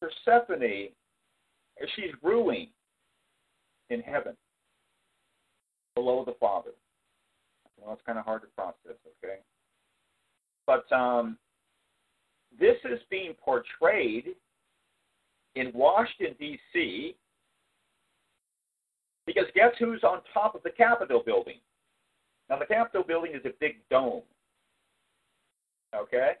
Persephone, 0.00 0.88
she's 1.94 2.10
ruling 2.22 2.68
in 3.90 4.00
heaven 4.00 4.36
below 5.94 6.24
the 6.24 6.34
Father. 6.40 6.70
Well, 7.78 7.92
it's 7.94 8.02
kind 8.06 8.18
of 8.18 8.24
hard 8.24 8.42
to 8.42 8.48
process, 8.56 8.98
okay? 9.24 9.38
But 10.66 10.90
um, 10.94 11.36
this 12.58 12.76
is 12.84 13.00
being 13.10 13.34
portrayed 13.44 14.34
in 15.54 15.70
Washington, 15.74 16.34
D.C., 16.38 17.16
Because 19.26 19.44
guess 19.54 19.72
who's 19.78 20.02
on 20.02 20.20
top 20.32 20.54
of 20.54 20.62
the 20.62 20.70
Capitol 20.70 21.22
building? 21.24 21.58
Now, 22.52 22.58
the 22.58 22.66
Capitol 22.66 23.02
building 23.02 23.32
is 23.32 23.40
a 23.46 23.52
big 23.60 23.76
dome. 23.88 24.20
Okay? 25.96 26.32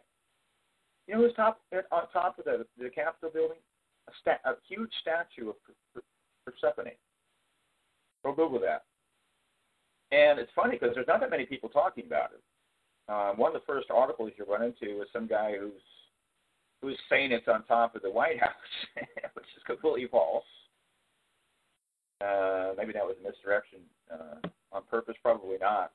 You 1.08 1.14
know 1.14 1.22
who's 1.22 1.32
top 1.34 1.62
on 1.90 2.02
top 2.12 2.38
of 2.38 2.44
the, 2.44 2.66
the 2.78 2.90
Capitol 2.90 3.30
building? 3.32 3.56
A, 4.08 4.12
sta- 4.20 4.44
a 4.44 4.56
huge 4.68 4.90
statue 5.00 5.48
of 5.48 5.56
Persephone. 6.44 6.92
Go 8.22 8.34
Google 8.34 8.60
that. 8.60 8.84
And 10.14 10.38
it's 10.38 10.50
funny 10.54 10.72
because 10.78 10.94
there's 10.94 11.06
not 11.08 11.20
that 11.20 11.30
many 11.30 11.46
people 11.46 11.70
talking 11.70 12.04
about 12.04 12.32
it. 12.34 12.42
Uh, 13.08 13.32
one 13.32 13.56
of 13.56 13.62
the 13.62 13.66
first 13.66 13.90
articles 13.90 14.32
you 14.36 14.44
run 14.44 14.62
into 14.62 15.00
is 15.00 15.08
some 15.14 15.26
guy 15.26 15.54
who's 15.58 15.72
who's 16.82 16.98
saying 17.08 17.32
it's 17.32 17.48
on 17.48 17.64
top 17.64 17.96
of 17.96 18.02
the 18.02 18.10
White 18.10 18.38
House, 18.38 18.96
which 19.32 19.46
is 19.56 19.62
completely 19.64 20.06
false. 20.08 20.44
Uh, 22.20 22.72
maybe 22.76 22.92
that 22.92 23.02
was 23.02 23.16
a 23.18 23.26
misdirection 23.26 23.78
uh, 24.12 24.46
on 24.72 24.82
purpose, 24.90 25.16
probably 25.22 25.56
not. 25.58 25.92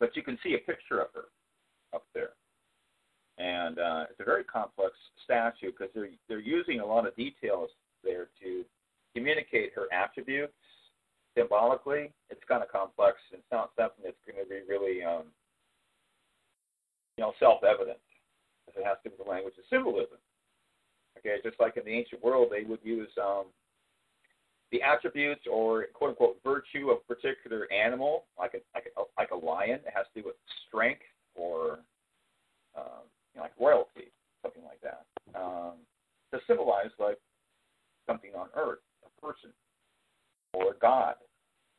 But 0.00 0.16
you 0.16 0.22
can 0.22 0.38
see 0.42 0.54
a 0.54 0.58
picture 0.58 1.00
of 1.00 1.08
her 1.14 1.24
up 1.94 2.04
there, 2.14 2.30
and 3.38 3.78
uh, 3.78 4.04
it's 4.10 4.20
a 4.20 4.24
very 4.24 4.44
complex 4.44 4.92
statue 5.24 5.72
because 5.72 5.88
they're 5.94 6.10
they're 6.28 6.38
using 6.40 6.80
a 6.80 6.86
lot 6.86 7.06
of 7.06 7.16
details 7.16 7.70
there 8.04 8.28
to 8.42 8.64
communicate 9.14 9.72
her 9.74 9.86
attributes 9.92 10.52
symbolically. 11.36 12.12
It's 12.30 12.40
kind 12.48 12.62
of 12.62 12.70
complex. 12.70 13.16
It's 13.32 13.42
not 13.50 13.70
something 13.76 14.04
that's 14.04 14.16
going 14.26 14.42
to 14.42 14.48
be 14.48 14.60
really 14.68 15.02
um, 15.02 15.24
you 17.16 17.24
know 17.24 17.32
self-evident 17.40 17.98
it 18.78 18.86
has 18.86 18.98
to 19.02 19.10
do 19.10 19.14
with 19.18 19.26
the 19.26 19.30
language 19.30 19.54
of 19.58 19.66
symbolism. 19.70 20.18
Okay, 21.18 21.42
just 21.42 21.58
like 21.58 21.76
in 21.76 21.84
the 21.84 21.90
ancient 21.90 22.22
world, 22.22 22.48
they 22.50 22.62
would 22.62 22.78
use 22.82 23.10
um, 23.20 23.46
the 24.72 24.82
attributes 24.82 25.42
or 25.50 25.86
quote 25.94 26.10
unquote 26.10 26.38
virtue 26.44 26.90
of 26.90 26.98
a 26.98 27.14
particular 27.14 27.70
animal, 27.72 28.24
like 28.38 28.54
a 28.54 28.58
like 28.74 28.86
a 28.96 29.02
like 29.18 29.30
a 29.30 29.36
lion. 29.36 29.80
It 29.86 29.92
has 29.94 30.06
to 30.14 30.22
do 30.22 30.26
with 30.26 30.36
strength 30.66 31.02
or 31.34 31.80
um, 32.76 33.06
you 33.34 33.38
know, 33.38 33.42
like 33.42 33.52
royalty, 33.58 34.12
something 34.42 34.62
like 34.64 34.80
that, 34.82 35.04
um, 35.34 35.74
to 36.32 36.40
symbolize 36.46 36.90
like 36.98 37.18
something 38.06 38.30
on 38.36 38.48
earth, 38.56 38.80
a 39.04 39.26
person 39.26 39.50
or 40.52 40.72
a 40.72 40.78
god. 40.78 41.14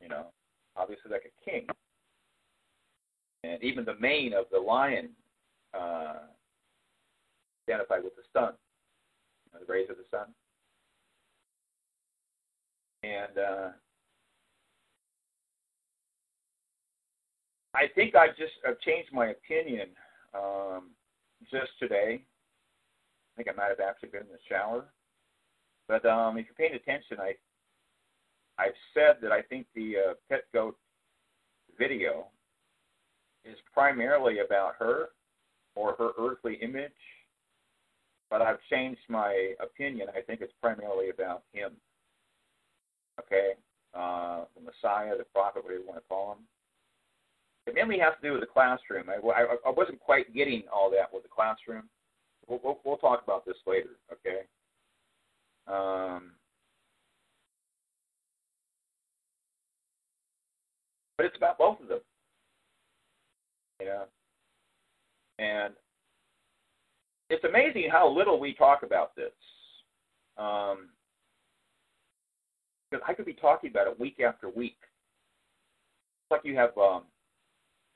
You 0.02 0.10
know, 0.10 0.28
obviously 0.76 1.12
like 1.12 1.26
a 1.26 1.50
king, 1.50 1.68
and 3.44 3.62
even 3.64 3.86
the 3.86 3.96
mane 4.00 4.34
of 4.34 4.46
the 4.52 4.60
lion. 4.60 5.10
Uh, 5.72 6.26
identified 7.70 8.04
with 8.04 8.16
the 8.16 8.26
sun, 8.34 8.54
you 9.46 9.54
know, 9.54 9.66
the 9.66 9.72
rays 9.72 9.90
of 9.90 9.98
the 9.98 10.06
sun. 10.10 10.34
And 13.04 13.38
uh, 13.38 13.70
I 17.74 17.88
think 17.96 18.16
I 18.16 18.28
just 18.30 18.54
I've 18.68 18.80
changed 18.82 19.10
my 19.14 19.28
opinion 19.28 19.88
um, 20.34 20.90
just 21.50 21.72
today. 21.80 22.22
I 22.22 23.32
think 23.38 23.50
I 23.50 23.56
might 23.56 23.70
have 23.70 23.80
actually 23.80 24.10
been 24.10 24.22
in 24.22 24.28
the 24.28 24.40
shower. 24.50 24.86
But 25.88 26.06
um, 26.06 26.38
if 26.38 26.46
you're 26.48 26.56
paying 26.70 26.80
attention, 26.80 27.18
I 27.20 27.34
I've 28.62 28.76
said 28.94 29.18
that 29.22 29.32
I 29.32 29.42
think 29.44 29.68
the 29.76 29.94
uh, 30.10 30.14
pet 30.30 30.44
goat 30.54 30.78
video 31.78 32.28
is 33.46 33.56
primarily 33.74 34.40
about 34.40 34.74
her 34.80 35.10
or 35.76 35.96
her 35.98 36.12
earthly 36.20 36.56
image 36.56 36.92
but 38.30 38.42
I've 38.42 38.60
changed 38.70 39.02
my 39.10 39.54
opinion. 39.60 40.08
I 40.16 40.22
think 40.22 40.42
it's 40.42 40.54
primarily 40.62 41.10
about 41.10 41.44
him. 41.52 41.72
Okay, 43.20 43.52
uh, 43.94 44.46
the 44.56 44.62
Messiah, 44.62 45.18
the 45.18 45.26
prophet, 45.26 45.64
whatever 45.64 45.82
you 45.82 45.88
want 45.88 46.00
to 46.00 46.08
call 46.08 46.34
him. 46.34 46.40
It 47.68 47.76
mainly 47.76 48.00
has 48.00 48.14
to 48.22 48.28
do 48.28 48.32
with 48.34 48.42
the 48.42 48.48
classroom. 48.48 49.06
I, 49.10 49.16
I, 49.28 49.56
I 49.68 49.70
wasn't 49.70 50.00
quite 50.00 50.34
getting 50.34 50.64
all 50.74 50.90
that 50.92 51.14
with 51.14 51.24
the 51.24 51.30
classroom. 51.30 51.84
We'll, 52.48 52.60
we'll, 52.64 52.80
we'll 52.84 52.98
talk 52.98 53.24
about 53.24 53.46
this 53.46 53.58
later. 53.68 53.90
Okay. 54.12 54.42
Um, 55.68 56.32
but 61.18 61.26
it's 61.26 61.38
about 61.38 61.60
both 61.60 61.80
of 61.82 61.90
them. 61.90 62.00
You 63.80 63.86
know, 63.86 64.04
and 65.38 65.74
it's 67.30 67.44
amazing 67.44 67.90
how 67.92 68.10
little 68.10 68.40
we 68.40 68.54
talk 68.54 68.84
about 68.84 69.16
this. 69.16 69.32
Um, 70.38 70.90
because 72.90 73.04
I 73.08 73.14
could 73.14 73.26
be 73.26 73.34
talking 73.34 73.70
about 73.70 73.88
it 73.88 74.00
week 74.00 74.20
after 74.20 74.50
week. 74.50 74.78
It's 76.24 76.32
like 76.32 76.42
you 76.44 76.56
have, 76.56 76.78
um, 76.78 77.04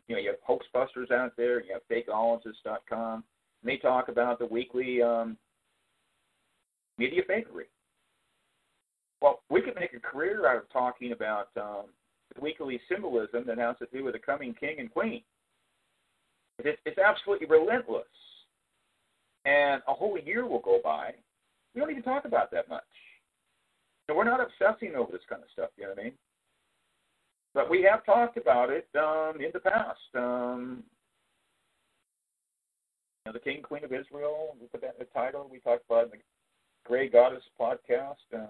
you 0.07 0.15
know, 0.15 0.22
you 0.22 0.32
have 0.32 0.40
hoaxbusters 0.48 1.11
out 1.11 1.34
there, 1.38 1.64
you 1.64 1.74
have 1.74 1.82
fakeologists.com, 1.90 3.14
and 3.14 3.24
they 3.64 3.78
talk 3.78 4.07
about 4.10 4.40
the 4.40 4.45
weekly 4.45 5.02
um, 5.02 5.38
media 6.98 7.22
fakery. 7.30 7.68
Well, 9.22 9.41
we 9.49 9.61
could 9.61 9.76
make 9.76 9.94
a 9.94 9.99
career 9.99 10.48
out 10.48 10.57
of 10.57 10.70
talking 10.72 11.14
about 11.14 11.49
um, 11.56 11.86
the 12.36 12.41
weekly 12.41 12.80
symbolism 12.90 13.45
that 13.48 13.57
has 13.57 13.78
to 13.80 13.88
do 13.94 14.03
with 14.03 14.14
the 14.14 14.20
coming 14.20 14.53
king 14.60 14.76
and 14.80 14.91
queen. 14.91 15.22
It's, 16.60 16.80
it's 16.86 16.98
absolutely 16.99 17.48
relentless 17.48 18.06
and 19.45 19.82
a 19.88 19.94
whole 19.94 20.18
year 20.18 20.48
will 20.48 20.60
go 20.60 20.80
by. 20.84 21.11
We 21.74 21.82
don't 21.82 21.91
even 21.91 22.03
talk 22.03 22.26
about 22.26 22.52
that 22.52 22.70
much. 22.70 22.84
And 24.07 24.17
we're 24.17 24.23
not 24.23 24.41
obsessing 24.41 24.95
over 24.95 25.11
this 25.11 25.21
kind 25.30 25.41
of 25.41 25.49
stuff, 25.53 25.69
you 25.77 25.84
know 25.84 25.91
what 25.91 25.99
I 25.99 26.03
mean? 26.03 26.13
But 27.53 27.69
we 27.69 27.84
have 27.84 28.05
talked 28.05 28.38
about 28.38 28.69
it 28.69 28.88
um, 28.97 29.39
in 29.39 29.51
the 29.53 29.59
past. 29.59 29.99
Um, 30.15 30.84
you 33.25 33.31
know, 33.31 33.34
the 33.34 33.39
King 33.39 33.61
Queen 33.61 33.84
of 33.84 33.93
Israel, 33.93 34.55
we 34.59 34.67
put 34.67 34.81
that 34.81 34.95
in 34.99 35.05
the 35.05 35.13
title. 35.13 35.47
We 35.49 35.59
talked 35.59 35.85
about 35.89 36.05
in 36.05 36.11
the 36.11 36.17
Gray 36.85 37.07
Goddess 37.07 37.43
podcast. 37.59 38.15
Um, 38.34 38.47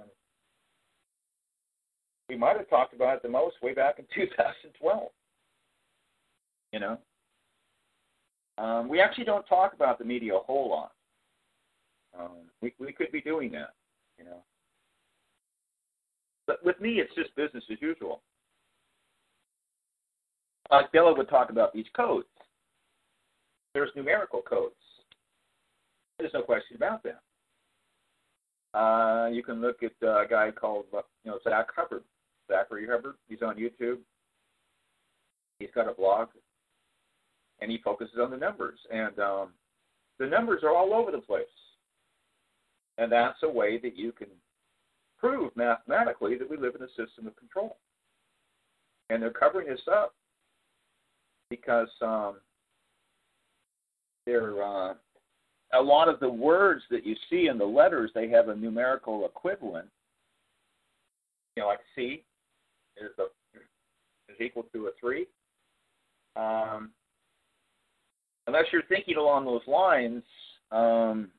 we 2.30 2.38
might 2.38 2.58
have 2.58 2.70
talked 2.70 2.94
about 2.94 3.18
it 3.18 3.24
the 3.24 3.30
most 3.30 3.62
way 3.62 3.74
back 3.74 4.00
in 4.00 4.06
2012. 4.16 5.10
You 6.72 6.80
know, 6.80 6.98
um, 8.58 8.90
we 8.90 9.00
actually 9.00 9.26
don't 9.26 9.46
talk 9.46 9.74
about 9.74 10.00
the 10.00 10.06
media 10.06 10.36
a 10.36 10.40
whole 10.40 10.70
lot. 10.70 10.92
Um, 12.20 12.50
we 12.62 12.74
we 12.80 12.92
could 12.92 13.12
be 13.12 13.22
doing 13.22 13.52
that, 13.52 13.74
you 14.18 14.26
know. 14.26 14.42
But 16.48 16.64
with 16.64 16.80
me, 16.82 17.00
it's 17.00 17.14
just 17.16 17.36
business 17.36 17.64
as 17.72 17.78
usual. 17.82 18.22
Like 20.72 20.92
Bella 20.92 21.16
would 21.16 21.30
talk 21.30 21.50
about 21.50 21.74
these 21.74 21.86
codes. 21.96 22.28
There's 23.74 23.92
numerical 23.96 24.42
codes. 24.42 24.76
There's 26.20 26.34
no 26.34 26.42
question 26.42 26.76
about 26.76 27.04
that. 27.04 27.22
Uh, 28.78 29.30
you 29.30 29.44
can 29.44 29.62
look 29.62 29.84
at 29.84 29.92
a 30.02 30.26
guy 30.30 30.52
called, 30.52 30.86
you 30.92 31.32
know, 31.32 31.40
Zach 31.44 31.68
Hubbard, 31.76 32.04
Zachary 32.50 32.88
Hubbard. 32.90 33.16
He's 33.28 33.42
on 33.42 33.56
YouTube. 33.56 33.98
He's 35.60 35.70
got 35.76 35.90
a 35.90 35.94
blog 35.94 36.30
and 37.62 37.72
he 37.72 37.80
focuses 37.84 38.18
on 38.22 38.32
the 38.32 38.38
numbers. 38.38 38.80
And 38.92 39.18
um, 39.20 39.50
the 40.20 40.28
numbers 40.28 40.64
are 40.64 40.76
all 40.76 40.94
over 40.94 41.12
the 41.12 41.20
place. 41.20 41.46
And 42.98 43.12
that's 43.12 43.38
a 43.44 43.50
way 43.50 43.80
that 43.80 43.96
you 43.96 44.12
can 44.12 44.28
prove 45.24 45.56
mathematically 45.56 46.38
that 46.38 46.50
we 46.50 46.58
live 46.58 46.76
in 46.76 46.84
a 46.84 46.90
system 46.90 47.28
of 47.28 47.36
control. 47.38 47.78
And 49.10 49.22
they're 49.22 49.32
covering 49.32 49.70
this 49.70 49.80
up 49.90 50.14
because 51.50 51.88
um, 52.02 52.36
they're 54.26 54.62
uh, 54.62 54.96
a 55.74 55.82
lot 55.82 56.10
of 56.10 56.20
the 56.20 56.30
words 56.30 56.84
that 56.92 57.06
you 57.06 57.16
see 57.30 57.48
in 57.48 57.58
the 57.58 57.66
letters 57.66 58.12
they 58.14 58.28
have 58.30 58.50
a 58.50 58.56
numerical 58.56 59.26
equivalent. 59.26 59.88
You 61.56 61.64
know, 61.64 61.68
like 61.70 61.80
C 61.96 62.24
is 62.98 63.12
a 63.18 63.24
is 64.32 64.42
equal 64.42 64.66
to 64.74 64.88
a 64.88 64.92
three. 65.00 65.28
Um, 66.36 66.90
unless 68.48 68.66
you're 68.74 68.84
thinking 68.90 69.18
along 69.18 69.46
those 69.46 69.62
lines, 69.68 70.24
um, 70.72 71.30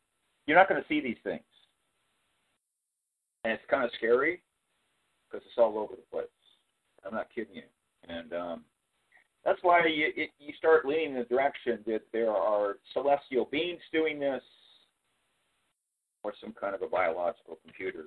you're 0.46 0.56
not 0.56 0.68
going 0.68 0.80
to 0.80 0.88
see 0.88 1.00
these 1.00 1.16
things. 1.24 1.42
And 3.44 3.52
it's 3.52 3.62
kind 3.70 3.84
of 3.84 3.90
scary 3.96 4.40
because 5.28 5.44
it's 5.46 5.58
all 5.58 5.78
over 5.78 5.94
the 5.94 6.02
place. 6.10 6.26
I'm 7.06 7.14
not 7.14 7.28
kidding 7.34 7.56
you. 7.56 7.62
And 8.08 8.32
um, 8.32 8.64
that's 9.44 9.58
why 9.62 9.86
you, 9.86 10.10
it, 10.16 10.30
you 10.38 10.52
start 10.56 10.86
leaning 10.86 11.12
in 11.12 11.18
the 11.18 11.24
direction 11.24 11.80
that 11.86 12.02
there 12.12 12.30
are 12.30 12.76
celestial 12.92 13.48
beings 13.50 13.80
doing 13.92 14.18
this 14.18 14.42
or 16.22 16.32
some 16.40 16.54
kind 16.58 16.74
of 16.74 16.80
a 16.80 16.88
biological 16.88 17.58
computer, 17.62 18.06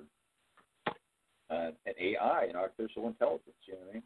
uh, 1.50 1.70
an 1.86 1.94
AI, 2.00 2.46
an 2.50 2.56
artificial 2.56 3.06
intelligence, 3.06 3.54
you 3.64 3.74
know 3.74 3.80
what 3.80 3.90
I 3.90 3.94
mean? 3.94 4.02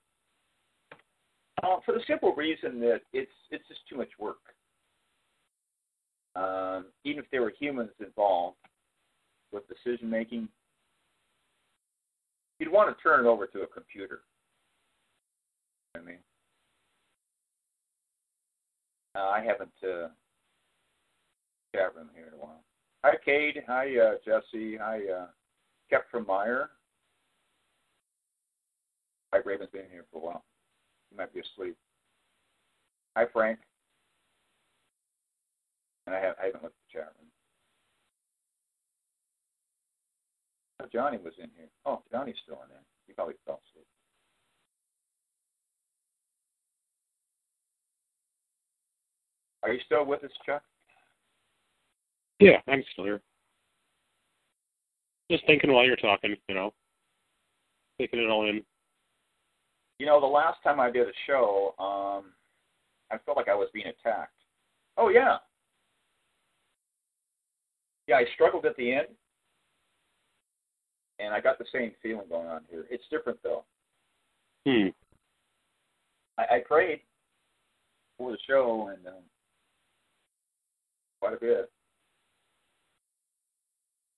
Uh, 1.63 1.77
for 1.87 1.95
the 1.95 2.03
simple 2.07 2.35
reason 2.35 2.81
that 2.81 3.01
it's 3.13 3.31
it's 3.51 3.67
just 3.69 3.81
too 3.89 3.97
much 3.97 4.09
work 4.19 4.39
um, 6.35 6.87
even 7.05 7.23
if 7.23 7.31
there 7.31 7.43
were 7.43 7.53
humans 7.59 7.91
involved 8.01 8.57
with 9.53 9.65
decision 9.69 10.09
making, 10.09 10.49
you'd 12.63 12.71
want 12.71 12.97
to 12.97 13.03
turn 13.03 13.27
it 13.27 13.29
over 13.29 13.45
to 13.49 13.63
a 13.63 13.67
computer. 13.67 14.21
I 15.97 15.99
mean, 15.99 16.19
uh, 19.17 19.31
I 19.31 19.41
haven't 19.41 19.73
uh, 19.83 20.07
chat 21.75 21.97
room 21.97 22.11
here 22.15 22.29
in 22.29 22.35
a 22.35 22.37
while. 22.37 22.63
Hi, 23.03 23.15
Cade. 23.25 23.65
Hi, 23.67 23.89
uh, 23.99 24.13
Jesse. 24.25 24.77
Hi, 24.77 25.01
uh, 25.13 25.27
Kept 25.91 26.09
from 26.13 26.25
Meyer. 26.25 26.71
White 29.31 29.45
Raven's 29.45 29.71
been 29.73 29.91
here 29.91 30.05
for 30.13 30.19
a 30.19 30.25
while. 30.25 30.45
He 31.11 31.17
might 31.17 31.35
be 31.35 31.41
asleep. 31.41 31.77
Hi, 33.17 33.25
Frank. 33.33 33.59
And 36.07 36.15
I, 36.15 36.21
have, 36.21 36.37
I 36.41 36.47
haven't 36.47 36.63
looked 36.63 36.77
at 36.77 36.93
the 36.93 36.99
chat 36.99 37.13
room. 37.19 37.22
Oh, 40.83 40.87
Johnny 40.93 41.19
was 41.19 41.35
in 41.39 41.49
here. 41.57 41.69
Oh, 41.87 42.03
Johnny's 42.11 42.37
still 42.43 42.61
in 42.63 42.69
there. 42.69 42.83
He 43.07 43.13
probably 43.13 43.35
fell 43.47 43.61
asleep. 43.71 43.87
Are 49.63 49.73
you 49.73 49.81
still 49.87 50.05
with 50.05 50.25
us, 50.25 50.31
Chuck? 50.45 50.63
Yeah, 52.41 52.59
I'm 52.67 52.83
still 52.93 53.05
here. 53.05 53.21
Just 55.31 55.47
thinking 55.47 55.73
while 55.73 55.85
you're 55.85 55.97
talking, 55.97 56.35
you 56.49 56.55
know, 56.55 56.73
taking 58.01 58.19
it 58.19 58.29
all 58.29 58.49
in. 58.49 58.63
You 59.99 60.07
know, 60.07 60.21
the 60.21 60.27
last 60.27 60.59
time 60.65 60.81
I 60.81 60.91
did 60.91 61.07
a 61.07 61.13
show, 61.29 61.75
um, 61.79 62.33
I 63.13 63.19
felt 63.25 63.37
like 63.37 63.49
I 63.49 63.55
was 63.55 63.69
being 63.73 63.87
attacked. 63.87 64.33
Oh 64.97 65.11
yeah, 65.11 65.37
yeah. 68.09 68.17
I 68.17 68.25
struggled 68.35 68.67
at 68.67 68.77
the 68.77 68.93
end, 68.93 69.07
and 71.23 71.33
I 71.35 71.41
got 71.41 71.59
the 71.59 71.65
same 71.73 71.93
feeling 72.03 72.27
going 72.29 72.49
on 72.49 72.63
here. 72.71 72.87
It's 72.91 73.05
different 73.11 73.39
though. 73.43 73.65
Hmm. 74.67 74.89
I, 76.39 76.57
I 76.57 76.59
prayed 76.67 77.01
for 78.19 78.33
the 78.33 78.39
show 78.47 78.91
and 78.95 79.07
um, 79.07 79.23
quite 81.21 81.35
a 81.35 81.41
bit. 81.41 81.71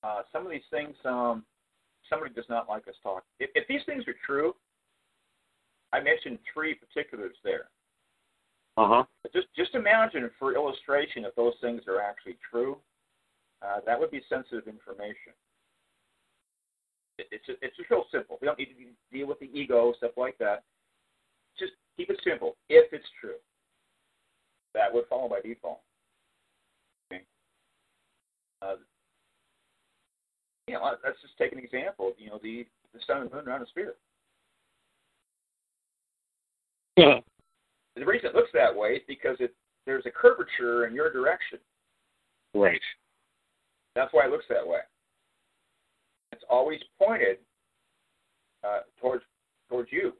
Uh, 0.02 0.22
some 0.32 0.44
of 0.44 0.52
these 0.52 0.60
things, 0.70 0.94
um, 1.04 1.44
somebody 2.10 2.32
does 2.34 2.44
not 2.50 2.68
like 2.68 2.86
us 2.88 2.94
talking. 3.02 3.22
If, 3.40 3.50
if 3.54 3.66
these 3.68 3.80
things 3.86 4.04
are 4.06 4.14
true, 4.26 4.54
I 5.92 6.00
mentioned 6.00 6.38
three 6.52 6.74
particulars 6.74 7.36
there. 7.42 7.68
Uh 8.76 8.88
huh. 8.88 9.04
Just 9.32 9.46
just 9.56 9.74
imagine 9.74 10.28
for 10.38 10.54
illustration 10.54 11.24
if 11.24 11.34
those 11.36 11.54
things 11.60 11.82
are 11.86 12.00
actually 12.00 12.36
true. 12.50 12.76
Uh, 13.62 13.80
that 13.86 13.98
would 13.98 14.10
be 14.10 14.20
sensitive 14.28 14.66
information. 14.66 15.32
It, 17.18 17.26
it's 17.30 17.44
it's 17.62 17.76
just 17.76 17.90
real 17.90 18.04
simple. 18.10 18.38
We 18.40 18.46
don't 18.46 18.58
need 18.58 18.66
to 18.66 19.16
deal 19.16 19.26
with 19.26 19.38
the 19.40 19.50
ego 19.52 19.92
stuff 19.96 20.12
like 20.16 20.36
that. 20.38 20.64
Just 21.58 21.72
keep 21.96 22.10
it 22.10 22.20
simple. 22.24 22.56
If 22.68 22.92
it's 22.92 23.06
true, 23.20 23.38
that 24.74 24.92
would 24.92 25.06
follow 25.08 25.28
by 25.28 25.40
default. 25.40 25.80
Okay. 27.12 27.22
Uh, 28.62 28.76
you 30.66 30.74
know, 30.74 30.96
let's 31.04 31.20
just 31.22 31.38
take 31.38 31.52
an 31.52 31.58
example. 31.58 32.12
You 32.18 32.30
know, 32.30 32.40
the 32.42 32.66
the 32.92 33.00
sun 33.06 33.22
and 33.22 33.32
moon 33.32 33.46
around 33.46 33.62
a 33.62 33.66
sphere. 33.66 33.94
Yeah. 36.96 37.20
The 37.96 38.04
reason 38.04 38.30
it 38.30 38.34
looks 38.34 38.50
that 38.54 38.74
way 38.74 38.90
is 38.94 39.02
because 39.06 39.36
it 39.38 39.54
there's 39.86 40.06
a 40.06 40.10
curvature 40.10 40.86
in 40.86 40.94
your 40.94 41.12
direction. 41.12 41.58
Right. 42.54 42.80
That's 43.94 44.12
why 44.12 44.26
it 44.26 44.30
looks 44.30 44.46
that 44.48 44.66
way. 44.66 44.80
Always 46.50 46.80
pointed 46.98 47.38
uh, 48.64 48.80
towards 49.00 49.24
towards 49.68 49.90
you, 49.92 50.12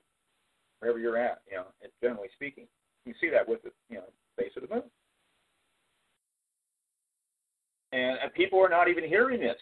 wherever 0.81 0.99
you're 0.99 1.19
at. 1.19 1.43
You 1.51 1.59
know, 1.59 1.65
generally 2.03 2.29
speaking, 2.35 2.67
you 3.05 3.15
see 3.21 3.31
that 3.31 3.49
with 3.49 3.63
the 3.63 3.71
you 3.89 3.97
know 3.97 4.05
base 4.37 4.53
of 4.57 4.69
the 4.69 4.75
moon. 4.75 4.85
And, 7.93 8.19
and 8.23 8.35
people 8.35 8.59
are 8.59 8.69
not 8.69 8.89
even 8.89 9.05
hearing 9.05 9.41
this. 9.41 9.57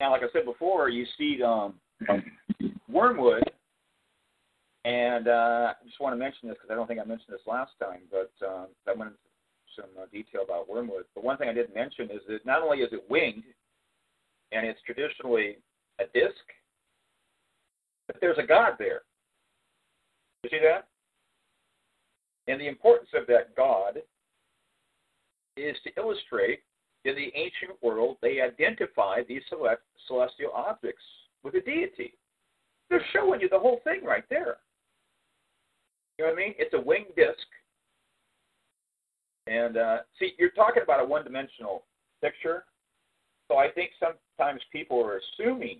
Now, 0.00 0.12
like 0.12 0.22
I 0.22 0.32
said 0.32 0.46
before, 0.46 0.88
you 0.88 1.04
see 1.18 1.42
um, 1.42 1.74
wormwood 2.88 3.42
and 4.86 5.26
uh, 5.26 5.74
I 5.74 5.84
just 5.84 5.98
want 5.98 6.12
to 6.12 6.16
mention 6.16 6.48
this 6.48 6.56
because 6.56 6.70
I 6.70 6.76
don't 6.76 6.86
think 6.86 7.00
I 7.00 7.04
mentioned 7.04 7.34
this 7.34 7.44
last 7.44 7.72
time, 7.82 8.06
but 8.08 8.30
um, 8.46 8.68
I 8.86 8.94
went 8.94 9.10
into 9.10 9.25
some 9.76 9.90
uh, 10.00 10.06
detail 10.12 10.42
about 10.42 10.68
wormwood. 10.68 11.04
But 11.14 11.24
one 11.24 11.36
thing 11.36 11.48
I 11.48 11.54
didn't 11.54 11.74
mention 11.74 12.10
is 12.10 12.22
that 12.28 12.44
not 12.44 12.62
only 12.62 12.78
is 12.78 12.92
it 12.92 13.04
winged, 13.08 13.44
and 14.52 14.66
it's 14.66 14.80
traditionally 14.86 15.58
a 16.00 16.04
disc, 16.14 16.34
but 18.06 18.16
there's 18.20 18.38
a 18.38 18.46
god 18.46 18.72
there. 18.78 19.02
You 20.42 20.50
see 20.50 20.60
that? 20.62 20.88
And 22.48 22.60
the 22.60 22.68
importance 22.68 23.10
of 23.14 23.26
that 23.26 23.56
god 23.56 23.98
is 25.56 25.76
to 25.84 25.90
illustrate 25.96 26.60
in 27.04 27.14
the 27.14 27.32
ancient 27.34 27.82
world 27.82 28.16
they 28.20 28.40
identified 28.40 29.26
these 29.28 29.42
celestial 30.06 30.52
objects 30.54 31.02
with 31.42 31.54
a 31.54 31.60
deity. 31.60 32.14
They're 32.88 33.04
showing 33.12 33.40
you 33.40 33.48
the 33.48 33.58
whole 33.58 33.80
thing 33.84 34.04
right 34.04 34.24
there. 34.30 34.58
You 36.18 36.24
know 36.24 36.32
what 36.32 36.38
I 36.38 36.44
mean? 36.46 36.54
It's 36.58 36.74
a 36.74 36.80
winged 36.80 37.14
disc. 37.16 37.46
And 39.46 39.76
uh, 39.76 39.98
see, 40.18 40.32
you're 40.38 40.50
talking 40.50 40.82
about 40.82 41.00
a 41.00 41.04
one 41.04 41.24
dimensional 41.24 41.84
picture. 42.22 42.64
So 43.48 43.58
I 43.58 43.70
think 43.70 43.90
sometimes 44.00 44.60
people 44.72 45.00
are 45.00 45.20
assuming 45.20 45.78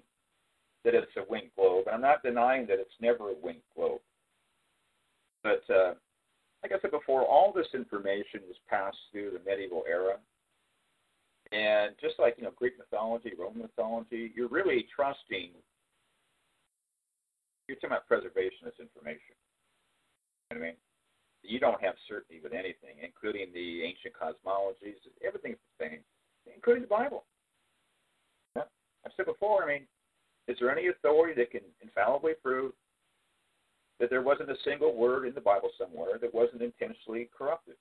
that 0.85 0.95
it's 0.95 1.11
a 1.17 1.25
winged 1.29 1.51
globe. 1.57 1.87
And 1.87 1.97
I'm 1.97 2.01
not 2.01 2.23
denying 2.23 2.67
that 2.69 2.79
it's 2.79 2.95
never 3.01 3.31
a 3.31 3.35
winged 3.43 3.67
globe. 3.75 4.01
But 5.43 5.63
uh, 5.73 5.95
like 6.63 6.73
I 6.73 6.81
said 6.81 6.93
before, 6.93 7.23
all 7.23 7.53
this 7.53 7.67
information 7.75 8.41
was 8.47 8.57
passed 8.69 8.97
through 9.13 9.33
the 9.33 9.51
medieval 9.51 9.85
era. 9.89 10.17
And 11.53 11.95
just 12.01 12.19
like 12.19 12.35
you 12.39 12.45
know 12.45 12.53
Greek 12.57 12.75
mythology, 12.79 13.33
Roman 13.39 13.63
mythology, 13.63 14.33
you're 14.35 14.49
really 14.49 14.87
trusting. 14.95 15.51
You're 17.69 17.77
talking 17.77 17.91
about 17.91 18.07
preservation 18.09 18.67
of 18.67 18.73
information. 18.81 19.35
I 20.53 20.55
mean, 20.55 20.75
you 21.49 21.61
don't 21.61 21.83
have 21.83 21.95
certainty 22.09 22.41
with 22.43 22.53
anything, 22.53 22.97
including 23.03 23.53
the 23.53 23.83
ancient 23.83 24.15
cosmologies. 24.15 24.99
Everything's 25.27 25.59
the 25.79 25.85
same, 25.85 25.99
including 26.55 26.83
the 26.83 26.89
Bible. 26.89 27.25
I've 28.57 29.13
said 29.17 29.27
before. 29.27 29.63
I 29.65 29.67
mean, 29.67 29.83
is 30.49 30.57
there 30.61 30.71
any 30.71 30.89
authority 30.89 31.35
that 31.41 31.51
can 31.51 31.61
infallibly 31.83 32.33
prove 32.43 32.73
that 34.01 34.11
there 34.11 34.23
wasn't 34.23 34.51
a 34.51 34.57
single 34.65 34.95
word 34.95 35.27
in 35.27 35.35
the 35.35 35.41
Bible 35.41 35.71
somewhere 35.79 36.19
that 36.21 36.35
wasn't 36.35 36.63
intentionally 36.63 37.31
corrupted? 37.37 37.77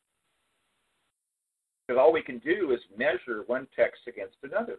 Because 1.88 2.00
all 2.00 2.14
we 2.14 2.22
can 2.22 2.40
do 2.40 2.72
is 2.72 2.80
measure 2.98 3.44
one 3.48 3.68
text 3.76 4.02
against 4.08 4.36
another. 4.44 4.78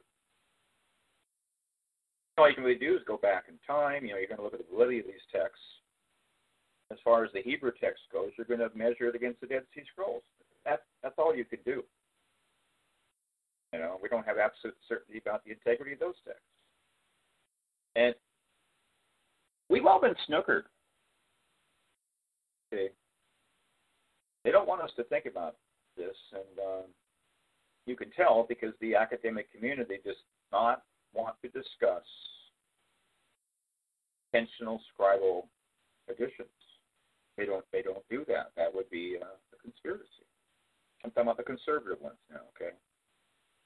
All 2.38 2.48
you 2.48 2.54
can 2.54 2.64
really 2.64 2.78
do 2.78 2.94
is 2.94 3.02
go 3.06 3.16
back 3.16 3.44
in 3.48 3.54
time. 3.66 4.04
You 4.04 4.12
know, 4.12 4.18
you're 4.18 4.28
going 4.28 4.38
to 4.38 4.44
look 4.44 4.54
at 4.54 4.60
the 4.60 4.74
validity 4.74 5.00
of 5.00 5.06
these 5.06 5.26
texts 5.32 5.62
as 6.92 6.98
far 7.04 7.24
as 7.24 7.32
the 7.32 7.42
Hebrew 7.42 7.72
text 7.80 8.02
goes, 8.12 8.30
you're 8.36 8.46
going 8.46 8.60
to 8.60 8.76
measure 8.76 9.08
it 9.08 9.14
against 9.14 9.40
the 9.40 9.46
Dead 9.46 9.62
Sea 9.74 9.82
Scrolls. 9.92 10.22
That's 10.64 10.82
that's 11.02 11.14
all 11.18 11.34
you 11.34 11.44
can 11.44 11.58
do. 11.64 11.82
You 13.72 13.80
know, 13.80 13.98
we 14.02 14.08
don't 14.08 14.26
have 14.26 14.38
absolute 14.38 14.76
certainty 14.88 15.18
about 15.18 15.44
the 15.44 15.52
integrity 15.52 15.92
of 15.92 15.98
those 15.98 16.14
texts. 16.24 16.42
And 17.94 18.14
we've 19.68 19.86
all 19.86 20.00
been 20.00 20.14
snookered. 20.28 20.62
Okay. 22.72 22.88
They 24.44 24.50
don't 24.50 24.68
want 24.68 24.82
us 24.82 24.90
to 24.96 25.04
think 25.04 25.26
about 25.26 25.56
this, 25.96 26.14
and 26.32 26.58
um, 26.64 26.84
you 27.86 27.96
can 27.96 28.10
tell 28.16 28.46
because 28.48 28.72
the 28.80 28.94
academic 28.94 29.50
community 29.52 29.96
does 30.04 30.16
not 30.52 30.82
want 31.14 31.34
to 31.42 31.48
discuss 31.48 32.04
intentional 34.32 34.80
scribal 34.92 35.44
additions. 36.08 36.48
They 37.36 37.44
don't. 37.44 37.64
They 37.72 37.82
don't 37.82 38.04
do 38.10 38.24
that. 38.28 38.52
That 38.56 38.74
would 38.74 38.88
be 38.90 39.16
uh, 39.20 39.26
a 39.26 39.56
conspiracy. 39.62 40.24
I'm 41.04 41.10
talking 41.10 41.24
about 41.24 41.36
the 41.36 41.42
conservative 41.42 42.00
ones 42.00 42.16
now. 42.30 42.40
Okay, 42.56 42.72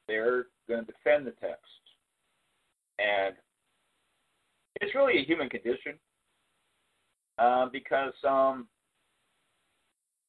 they're 0.09 0.47
going 0.68 0.84
to 0.84 0.92
defend 0.92 1.26
the 1.26 1.32
text, 1.32 1.64
and 2.98 3.34
it's 4.80 4.94
really 4.94 5.18
a 5.18 5.24
human 5.24 5.48
condition 5.48 5.94
uh, 7.38 7.66
because 7.72 8.14
um, 8.28 8.66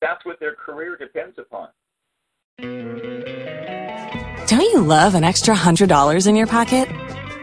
that's 0.01 0.23
what 0.25 0.39
their 0.39 0.55
career 0.55 0.97
depends 0.97 1.37
upon. 1.37 1.69
Don't 4.47 4.61
you 4.61 4.81
love 4.81 5.15
an 5.15 5.23
extra 5.23 5.55
hundred 5.55 5.89
dollars 5.89 6.27
in 6.27 6.35
your 6.35 6.47
pocket? 6.47 6.89